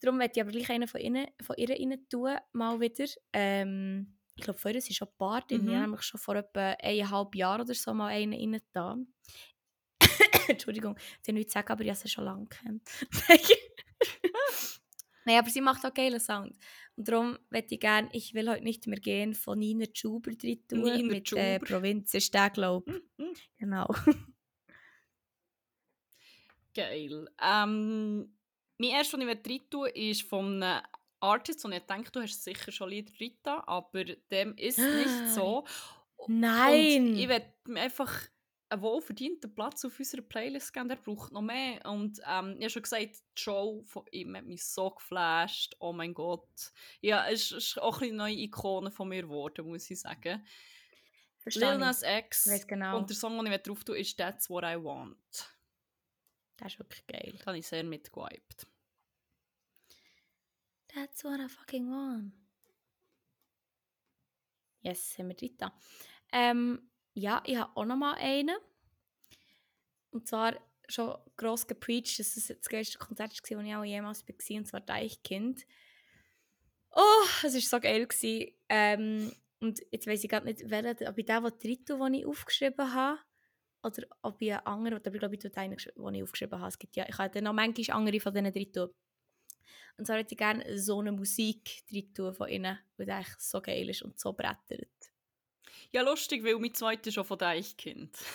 Darum 0.00 0.18
werde 0.18 0.32
ich 0.34 0.40
aber 0.40 0.50
gleich 0.50 0.70
einen 0.70 0.88
von, 0.88 1.00
ihnen, 1.00 1.26
von 1.42 1.56
ihr 1.56 1.70
rein 1.70 2.06
tun, 2.08 2.36
mal 2.52 2.80
wieder. 2.80 3.06
Ähm, 3.32 4.16
ich 4.34 4.44
glaube, 4.44 4.58
vorher 4.58 4.78
ist 4.78 4.94
schon 4.94 5.08
ein 5.08 5.16
paar 5.18 5.42
drin. 5.42 5.62
Mhm. 5.62 5.68
Ich 5.68 5.74
habe 5.74 5.82
nämlich 5.82 6.02
schon 6.02 6.20
vor 6.20 6.36
etwa 6.36 6.70
eineinhalb 6.82 7.34
Jahren 7.34 7.60
oder 7.60 7.74
so 7.74 7.92
mal 7.92 8.08
einen 8.08 8.32
rein 8.32 8.62
da. 8.72 8.96
Entschuldigung, 10.48 10.96
ich 11.20 11.28
will 11.28 11.34
nichts 11.34 11.52
sagen, 11.52 11.70
aber 11.70 11.82
ich 11.82 11.90
habe 11.90 11.98
sie 11.98 12.08
schon 12.08 12.24
lange 12.24 12.46
kennt. 12.46 12.88
Nein, 15.26 15.38
aber 15.38 15.50
sie 15.50 15.60
macht 15.60 15.84
auch 15.84 15.92
geilen 15.92 16.18
Sound. 16.18 16.56
Und 16.96 17.08
darum 17.08 17.38
möchte 17.50 17.74
ich 17.74 17.80
gerne 17.80 18.08
«Ich 18.12 18.32
will 18.32 18.48
heute 18.48 18.64
nicht 18.64 18.86
mehr 18.86 18.98
gehen» 18.98 19.34
von 19.34 19.58
Nina 19.58 19.84
Schuber 19.92 20.32
drin 20.32 20.66
tun. 20.66 20.80
Nina 20.80 21.02
mit 21.02 21.32
äh, 21.32 21.58
Schuber. 21.58 21.66
Provinz 21.66 22.14
ist 22.14 22.32
der, 22.32 22.48
glaube. 22.50 23.02
Mhm. 23.18 23.34
Genau. 23.58 23.94
Geil. 26.74 27.28
Ähm, 27.42 28.32
mein 28.80 28.90
erstes, 28.90 29.20
was 29.20 29.26
ich 29.26 29.50
rein 29.50 29.70
tun 29.70 29.88
ist 29.94 30.22
von 30.22 30.62
einem 30.62 30.82
Artists 31.20 31.64
und 31.64 31.72
ich 31.72 31.82
denke, 31.82 32.10
du 32.10 32.22
hast 32.22 32.42
sicher 32.42 32.72
schon 32.72 32.88
Lieder 32.88 33.12
Rita, 33.20 33.62
aber 33.66 34.04
dem 34.04 34.56
ist 34.56 34.78
nicht 34.78 35.28
so. 35.34 35.64
Nein! 36.26 37.08
Und 37.08 37.16
ich 37.16 37.28
werde 37.28 37.52
mir 37.66 37.82
einfach 37.82 38.28
einen 38.70 38.82
wohlverdienten 38.82 39.54
Platz 39.54 39.84
auf 39.84 39.98
unserer 39.98 40.22
Playlist 40.22 40.72
geben, 40.72 40.88
der 40.88 40.96
braucht 40.96 41.32
noch 41.32 41.42
mehr. 41.42 41.84
Und 41.84 42.20
ähm, 42.26 42.54
ich 42.56 42.62
habe 42.64 42.70
schon 42.70 42.82
gesagt, 42.82 43.16
die 43.36 43.42
Show 43.42 43.82
von 43.84 44.04
ihm 44.12 44.36
hat 44.36 44.44
mich 44.44 44.64
so 44.64 44.90
geflasht. 44.90 45.76
Oh 45.80 45.92
mein 45.92 46.14
Gott. 46.14 46.72
Ja, 47.00 47.26
es 47.28 47.52
ist 47.52 47.80
auch 47.80 48.00
eine 48.00 48.12
neue 48.12 48.34
Ikone 48.34 48.90
von 48.90 49.08
mir 49.08 49.22
geworden, 49.22 49.66
muss 49.66 49.90
ich 49.90 50.00
sagen. 50.00 50.46
Verstehe 51.38 51.70
Lil. 51.70 51.78
Nas 51.78 52.02
X 52.02 52.48
genau. 52.66 52.98
und 52.98 53.10
der 53.10 53.16
Song, 53.16 53.42
den 53.44 53.52
ich 53.52 53.62
drauf 53.62 53.82
tue, 53.82 53.98
ist 53.98 54.16
«That's 54.16 54.48
What 54.48 54.62
I 54.62 54.76
Want». 54.76 55.16
Das 56.58 56.74
ist 56.74 56.78
wirklich 56.78 57.06
geil. 57.06 57.34
Da 57.38 57.46
habe 57.46 57.58
ich 57.58 57.66
sehr 57.66 57.82
mitgewiped. 57.82 58.66
That's 60.94 61.24
what 61.24 61.40
I 61.40 61.48
fucking 61.48 61.88
want. 61.90 62.32
Yes, 64.82 65.16
haben 65.18 65.28
wir 65.28 65.36
dritte. 65.36 65.70
Ähm, 66.32 66.90
ja, 67.14 67.42
ich 67.46 67.56
habe 67.56 67.76
auch 67.76 67.84
noch 67.84 67.96
mal 67.96 68.14
einen. 68.14 68.56
Und 70.10 70.26
zwar 70.26 70.54
schon 70.88 71.16
gross 71.36 71.66
gepreacht, 71.66 72.18
dass 72.18 72.36
es 72.36 72.48
das 72.48 72.68
geilste 72.68 72.98
Konzert 72.98 73.30
war, 73.30 73.58
das 73.58 73.66
ich 73.66 73.74
auch 73.74 73.84
jemals 73.84 74.26
war, 74.26 74.56
und 74.56 74.66
zwar 74.66 74.80
Deichkind. 74.80 75.66
Oh, 76.92 77.26
es 77.44 77.54
war 77.54 77.60
so 77.60 77.80
geil. 77.80 78.08
Ähm, 78.68 79.32
und 79.60 79.80
jetzt 79.92 80.06
weiß 80.06 80.24
ich 80.24 80.30
gar 80.30 80.42
nicht, 80.42 80.68
welcher, 80.68 81.08
ob 81.08 81.18
ich 81.18 81.26
den, 81.26 81.42
der 81.42 81.50
dritte, 81.52 81.98
den 81.98 82.14
ich 82.14 82.26
aufgeschrieben 82.26 82.92
habe, 82.92 83.20
oder 83.82 84.02
ob 84.22 84.40
ich 84.42 84.52
einen 84.52 84.66
anderen, 84.66 84.98
oder 84.98 85.12
ich 85.12 85.18
glaube, 85.18 85.34
ich 85.34 85.40
tue 85.40 85.50
den, 85.50 85.76
den 85.76 86.14
ich 86.14 86.22
aufgeschrieben 86.22 86.58
habe. 86.58 86.68
Es 86.68 86.78
gibt 86.78 86.96
ja, 86.96 87.06
ich 87.08 87.16
habe 87.18 87.30
dann 87.30 87.44
noch 87.44 87.52
manchmal 87.52 87.96
andere 87.96 88.20
von 88.20 88.34
diesen 88.34 88.52
dritten. 88.52 88.88
Und 89.96 90.06
zwar 90.06 90.16
hätte 90.16 90.34
ich 90.34 90.38
gerne 90.38 90.78
so 90.78 91.00
eine 91.00 91.12
Musik 91.12 91.86
drin 91.88 92.12
tun 92.14 92.34
von 92.34 92.48
ihnen, 92.48 92.78
weil 92.96 93.06
die 93.06 93.12
eigentlich 93.12 93.38
so 93.38 93.60
geil 93.60 93.88
ist 93.90 94.02
und 94.02 94.18
so 94.18 94.32
brettert. 94.32 94.88
Ja, 95.92 96.02
lustig, 96.02 96.44
weil 96.44 96.56
mein 96.58 96.74
zweiter 96.74 97.10
schon 97.12 97.24
von 97.24 97.38
Deichkind. 97.38 98.16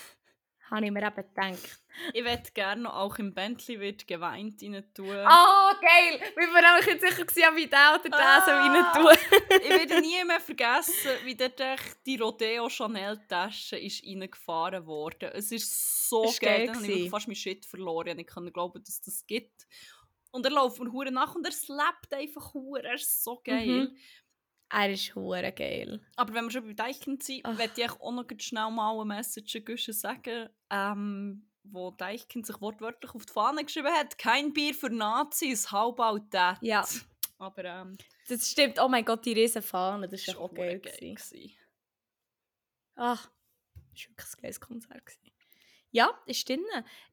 Habe 0.71 0.83
ich 0.85 0.91
mir 0.91 1.03
eben 1.05 1.15
gedacht. 1.15 1.79
Ich 2.11 2.23
würde 2.25 2.51
gerne 2.55 2.91
auch 2.91 3.19
im 3.19 3.35
Bentley 3.35 3.79
wird 3.79 4.07
geweint 4.07 4.63
rein 4.63 4.83
tun. 4.95 5.05
Oh, 5.07 5.71
geil! 5.79 6.19
Wir 6.35 6.47
waren 6.47 6.81
auch 6.81 6.85
nicht 6.87 7.01
sicher, 7.01 7.23
gewesen, 7.23 7.43
ich 7.59 7.69
den 7.69 7.77
oder 7.93 7.99
den 7.99 8.13
Ah. 8.15 8.41
so 8.43 8.51
rein 8.51 8.85
tue. 8.95 9.59
ich 9.63 9.69
werde 9.69 10.01
nie 10.01 10.25
mehr 10.25 10.39
vergessen, 10.39 11.11
wie 11.23 11.35
echt 11.39 11.97
die 12.07 12.17
Rodeo 12.17 12.67
Chanel 12.67 13.19
Tasche 13.27 13.77
ist 13.77 14.03
reingefahren 14.03 14.87
wurde. 14.87 15.31
Es 15.35 15.51
ist 15.51 16.09
so 16.09 16.23
Ist 16.23 16.41
geil. 16.41 16.65
geil 16.65 16.75
habe 16.75 16.83
ich 16.85 16.91
gewesen. 16.93 17.09
fast 17.11 17.27
meinen 17.27 17.35
Shit 17.35 17.63
verloren. 17.67 18.17
Ich 18.17 18.25
kann 18.27 18.51
glauben, 18.51 18.83
dass 18.83 18.99
das 19.01 19.23
gibt. 19.27 19.67
Und 20.35 20.45
er 20.45 20.51
läuft 20.51 20.79
mir 20.81 20.91
hure 20.91 21.11
nach 21.11 21.33
und 21.33 21.45
er 21.45 21.53
slappt 21.53 22.13
einfach 22.13 22.53
hure. 22.53 22.83
Er 22.83 22.95
ist 22.95 23.23
so 23.23 23.39
geil. 23.41 23.87
Mhm. 23.87 23.97
Er 24.69 24.91
ist 24.91 25.15
hure 25.15 25.53
geil. 25.53 26.05
Aber 26.17 26.33
wenn 26.33 26.43
wir 26.43 26.51
schon 26.51 26.67
bei 26.67 26.73
Deichkind 26.73 27.23
sind, 27.23 27.39
Ach. 27.45 27.57
möchte 27.57 27.81
ich 27.81 27.91
auch 27.91 28.11
noch 28.11 28.25
schnell 28.39 28.69
mal 28.69 28.95
eine 28.99 29.05
Message 29.05 29.61
sagen, 29.91 30.49
ähm, 30.69 31.49
wo 31.63 31.91
Deichkind 31.91 32.45
sich 32.45 32.59
wortwörtlich 32.59 33.15
auf 33.15 33.25
die 33.25 33.31
Fahne 33.31 33.63
geschrieben 33.63 33.93
hat. 33.93 34.17
Kein 34.17 34.51
Bier 34.51 34.73
für 34.73 34.89
Nazis, 34.89 35.71
how 35.71 35.97
about 35.97 36.25
that? 36.31 36.57
Ja. 36.61 36.85
Aber 37.37 37.63
ähm, 37.63 37.97
Das 38.27 38.51
stimmt. 38.51 38.77
Oh 38.79 38.89
mein 38.89 39.05
Gott, 39.05 39.25
die 39.25 39.33
riesen 39.33 39.61
Fahne. 39.61 40.09
Das 40.09 40.27
war 40.27 40.35
war 40.35 40.41
auch 40.41 40.53
geil. 40.53 40.79
geil. 40.79 40.97
gewesen. 40.97 41.15
gewesen. 41.15 41.57
Ach, 42.95 43.31
das 43.93 44.03
war 44.03 44.09
wirklich 44.09 44.27
ein 44.35 44.41
geiles 44.41 44.59
Konzert. 44.59 45.05
gewesen. 45.05 45.34
Ja, 45.95 46.13
ist 46.25 46.49
drin. 46.49 46.61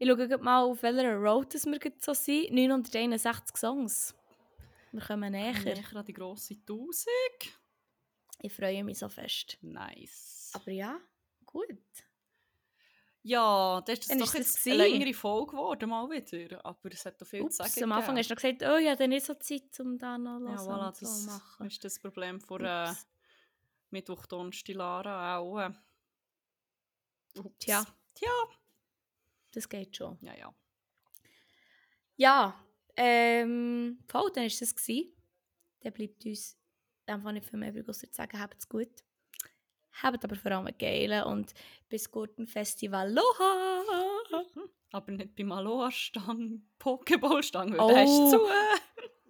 Ich 0.01 0.09
schaue 0.09 0.39
mal, 0.39 0.65
auf 0.65 0.83
welcher 0.83 1.15
Road 1.15 1.55
das 1.55 1.67
wir 1.67 1.79
so 2.01 2.15
sind. 2.15 2.51
961 2.51 3.57
Songs. 3.57 4.13
Wir 4.91 5.01
kommen 5.01 5.31
näher. 5.31 5.53
Näher 5.53 5.95
an 5.95 6.05
die 6.05 6.13
grosse 6.13 6.55
1000. 6.55 7.07
Ich 8.41 8.53
freue 8.53 8.83
mich 8.83 8.99
so 8.99 9.09
fest. 9.09 9.57
Nice. 9.61 10.51
Aber 10.55 10.73
ja, 10.73 10.99
gut. 11.47 11.79
Ja, 13.23 13.81
das 13.87 14.01
ist 14.01 14.11
Dann 14.11 14.19
doch 14.19 14.35
ist 14.35 14.57
das 14.57 14.65
jetzt 14.65 14.67
eine 14.67 14.89
längere 14.89 15.15
Folge 15.15 15.53
geworden, 15.53 15.89
mal 15.89 16.11
wieder. 16.11 16.67
Aber 16.67 16.93
es 16.93 17.07
hat 17.07 17.23
doch 17.23 17.27
viel 17.29 17.43
Ups, 17.43 17.59
zu 17.59 17.63
sagen. 17.63 17.85
am 17.85 17.93
Anfang 17.93 18.17
hast 18.17 18.31
du 18.31 18.35
noch 18.35 18.43
gesagt, 18.43 18.65
oh, 18.65 18.79
ich 18.79 18.89
habe 18.89 19.07
nicht 19.07 19.25
so 19.25 19.35
Zeit, 19.35 19.79
um 19.79 19.97
da 19.97 20.19
noch 20.19 20.41
ja, 20.41 20.57
voilà, 20.57 20.89
und 20.89 20.97
so 20.97 21.07
das 21.07 21.27
machen. 21.27 21.67
ist 21.69 21.85
das 21.85 22.01
Problem 22.01 22.41
von 22.41 22.65
äh. 22.65 22.93
Mittwoch, 23.91 24.27
Donnerstag, 24.27 24.75
Lara 24.75 25.39
auch. 25.39 25.61
Äh. 25.61 25.71
Ups. 27.39 27.59
Tja. 27.61 27.87
Tja. 28.15 28.29
Das 29.53 29.69
geht 29.69 29.97
schon. 29.97 30.19
Ja, 30.21 30.35
ja. 30.37 30.55
Ja, 32.17 32.65
ähm, 32.97 33.99
voll, 34.09 34.31
dann 34.35 34.45
war 34.45 34.51
das. 34.59 34.75
Gewesen. 34.75 35.13
Dann 35.81 35.93
bleibt 35.93 36.25
uns 36.25 36.57
einfach 37.07 37.33
nicht 37.33 37.47
viel 37.49 37.59
mehr 37.59 37.75
übrig, 37.75 37.97
zu 37.97 38.07
sagen, 38.11 38.39
habt 38.41 38.59
es 38.59 38.69
gut. 38.69 38.91
Habt 40.03 40.25
aber 40.25 40.37
vor 40.37 40.53
allem 40.53 40.67
einen 40.67 40.79
geilen 40.79 41.25
und 41.25 41.53
bis 41.89 42.11
guten 42.11 42.47
Festival. 42.47 43.09
Aloha! 43.09 43.83
Aber 44.95 45.11
nicht 45.13 45.35
beim 45.37 45.53
Aloha-Stang, 45.53 46.63
Pokéball-Stang, 46.79 47.73
weil 47.73 47.81
Oh. 47.81 47.89
der 47.89 48.05
ist 48.05 48.31
zu. 48.31 48.39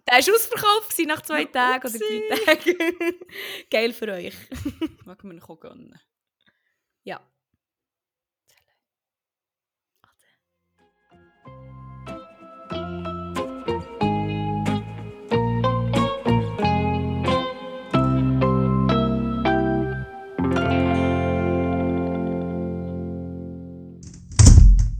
Der 0.05 0.15
war 0.15 0.35
ausverkauft 0.35 0.99
nach 1.05 1.21
zwei 1.21 1.45
Tagen 1.45 1.87
oder 1.87 1.97
drei 1.97 2.45
Tagen. 2.55 3.19
Geil 3.71 3.93
für 3.93 4.09
euch. 4.11 4.35
Wir 5.05 5.31
ihn 5.31 5.41
auch 5.41 5.59
gönnen. 5.61 5.97
Ja. 7.03 7.21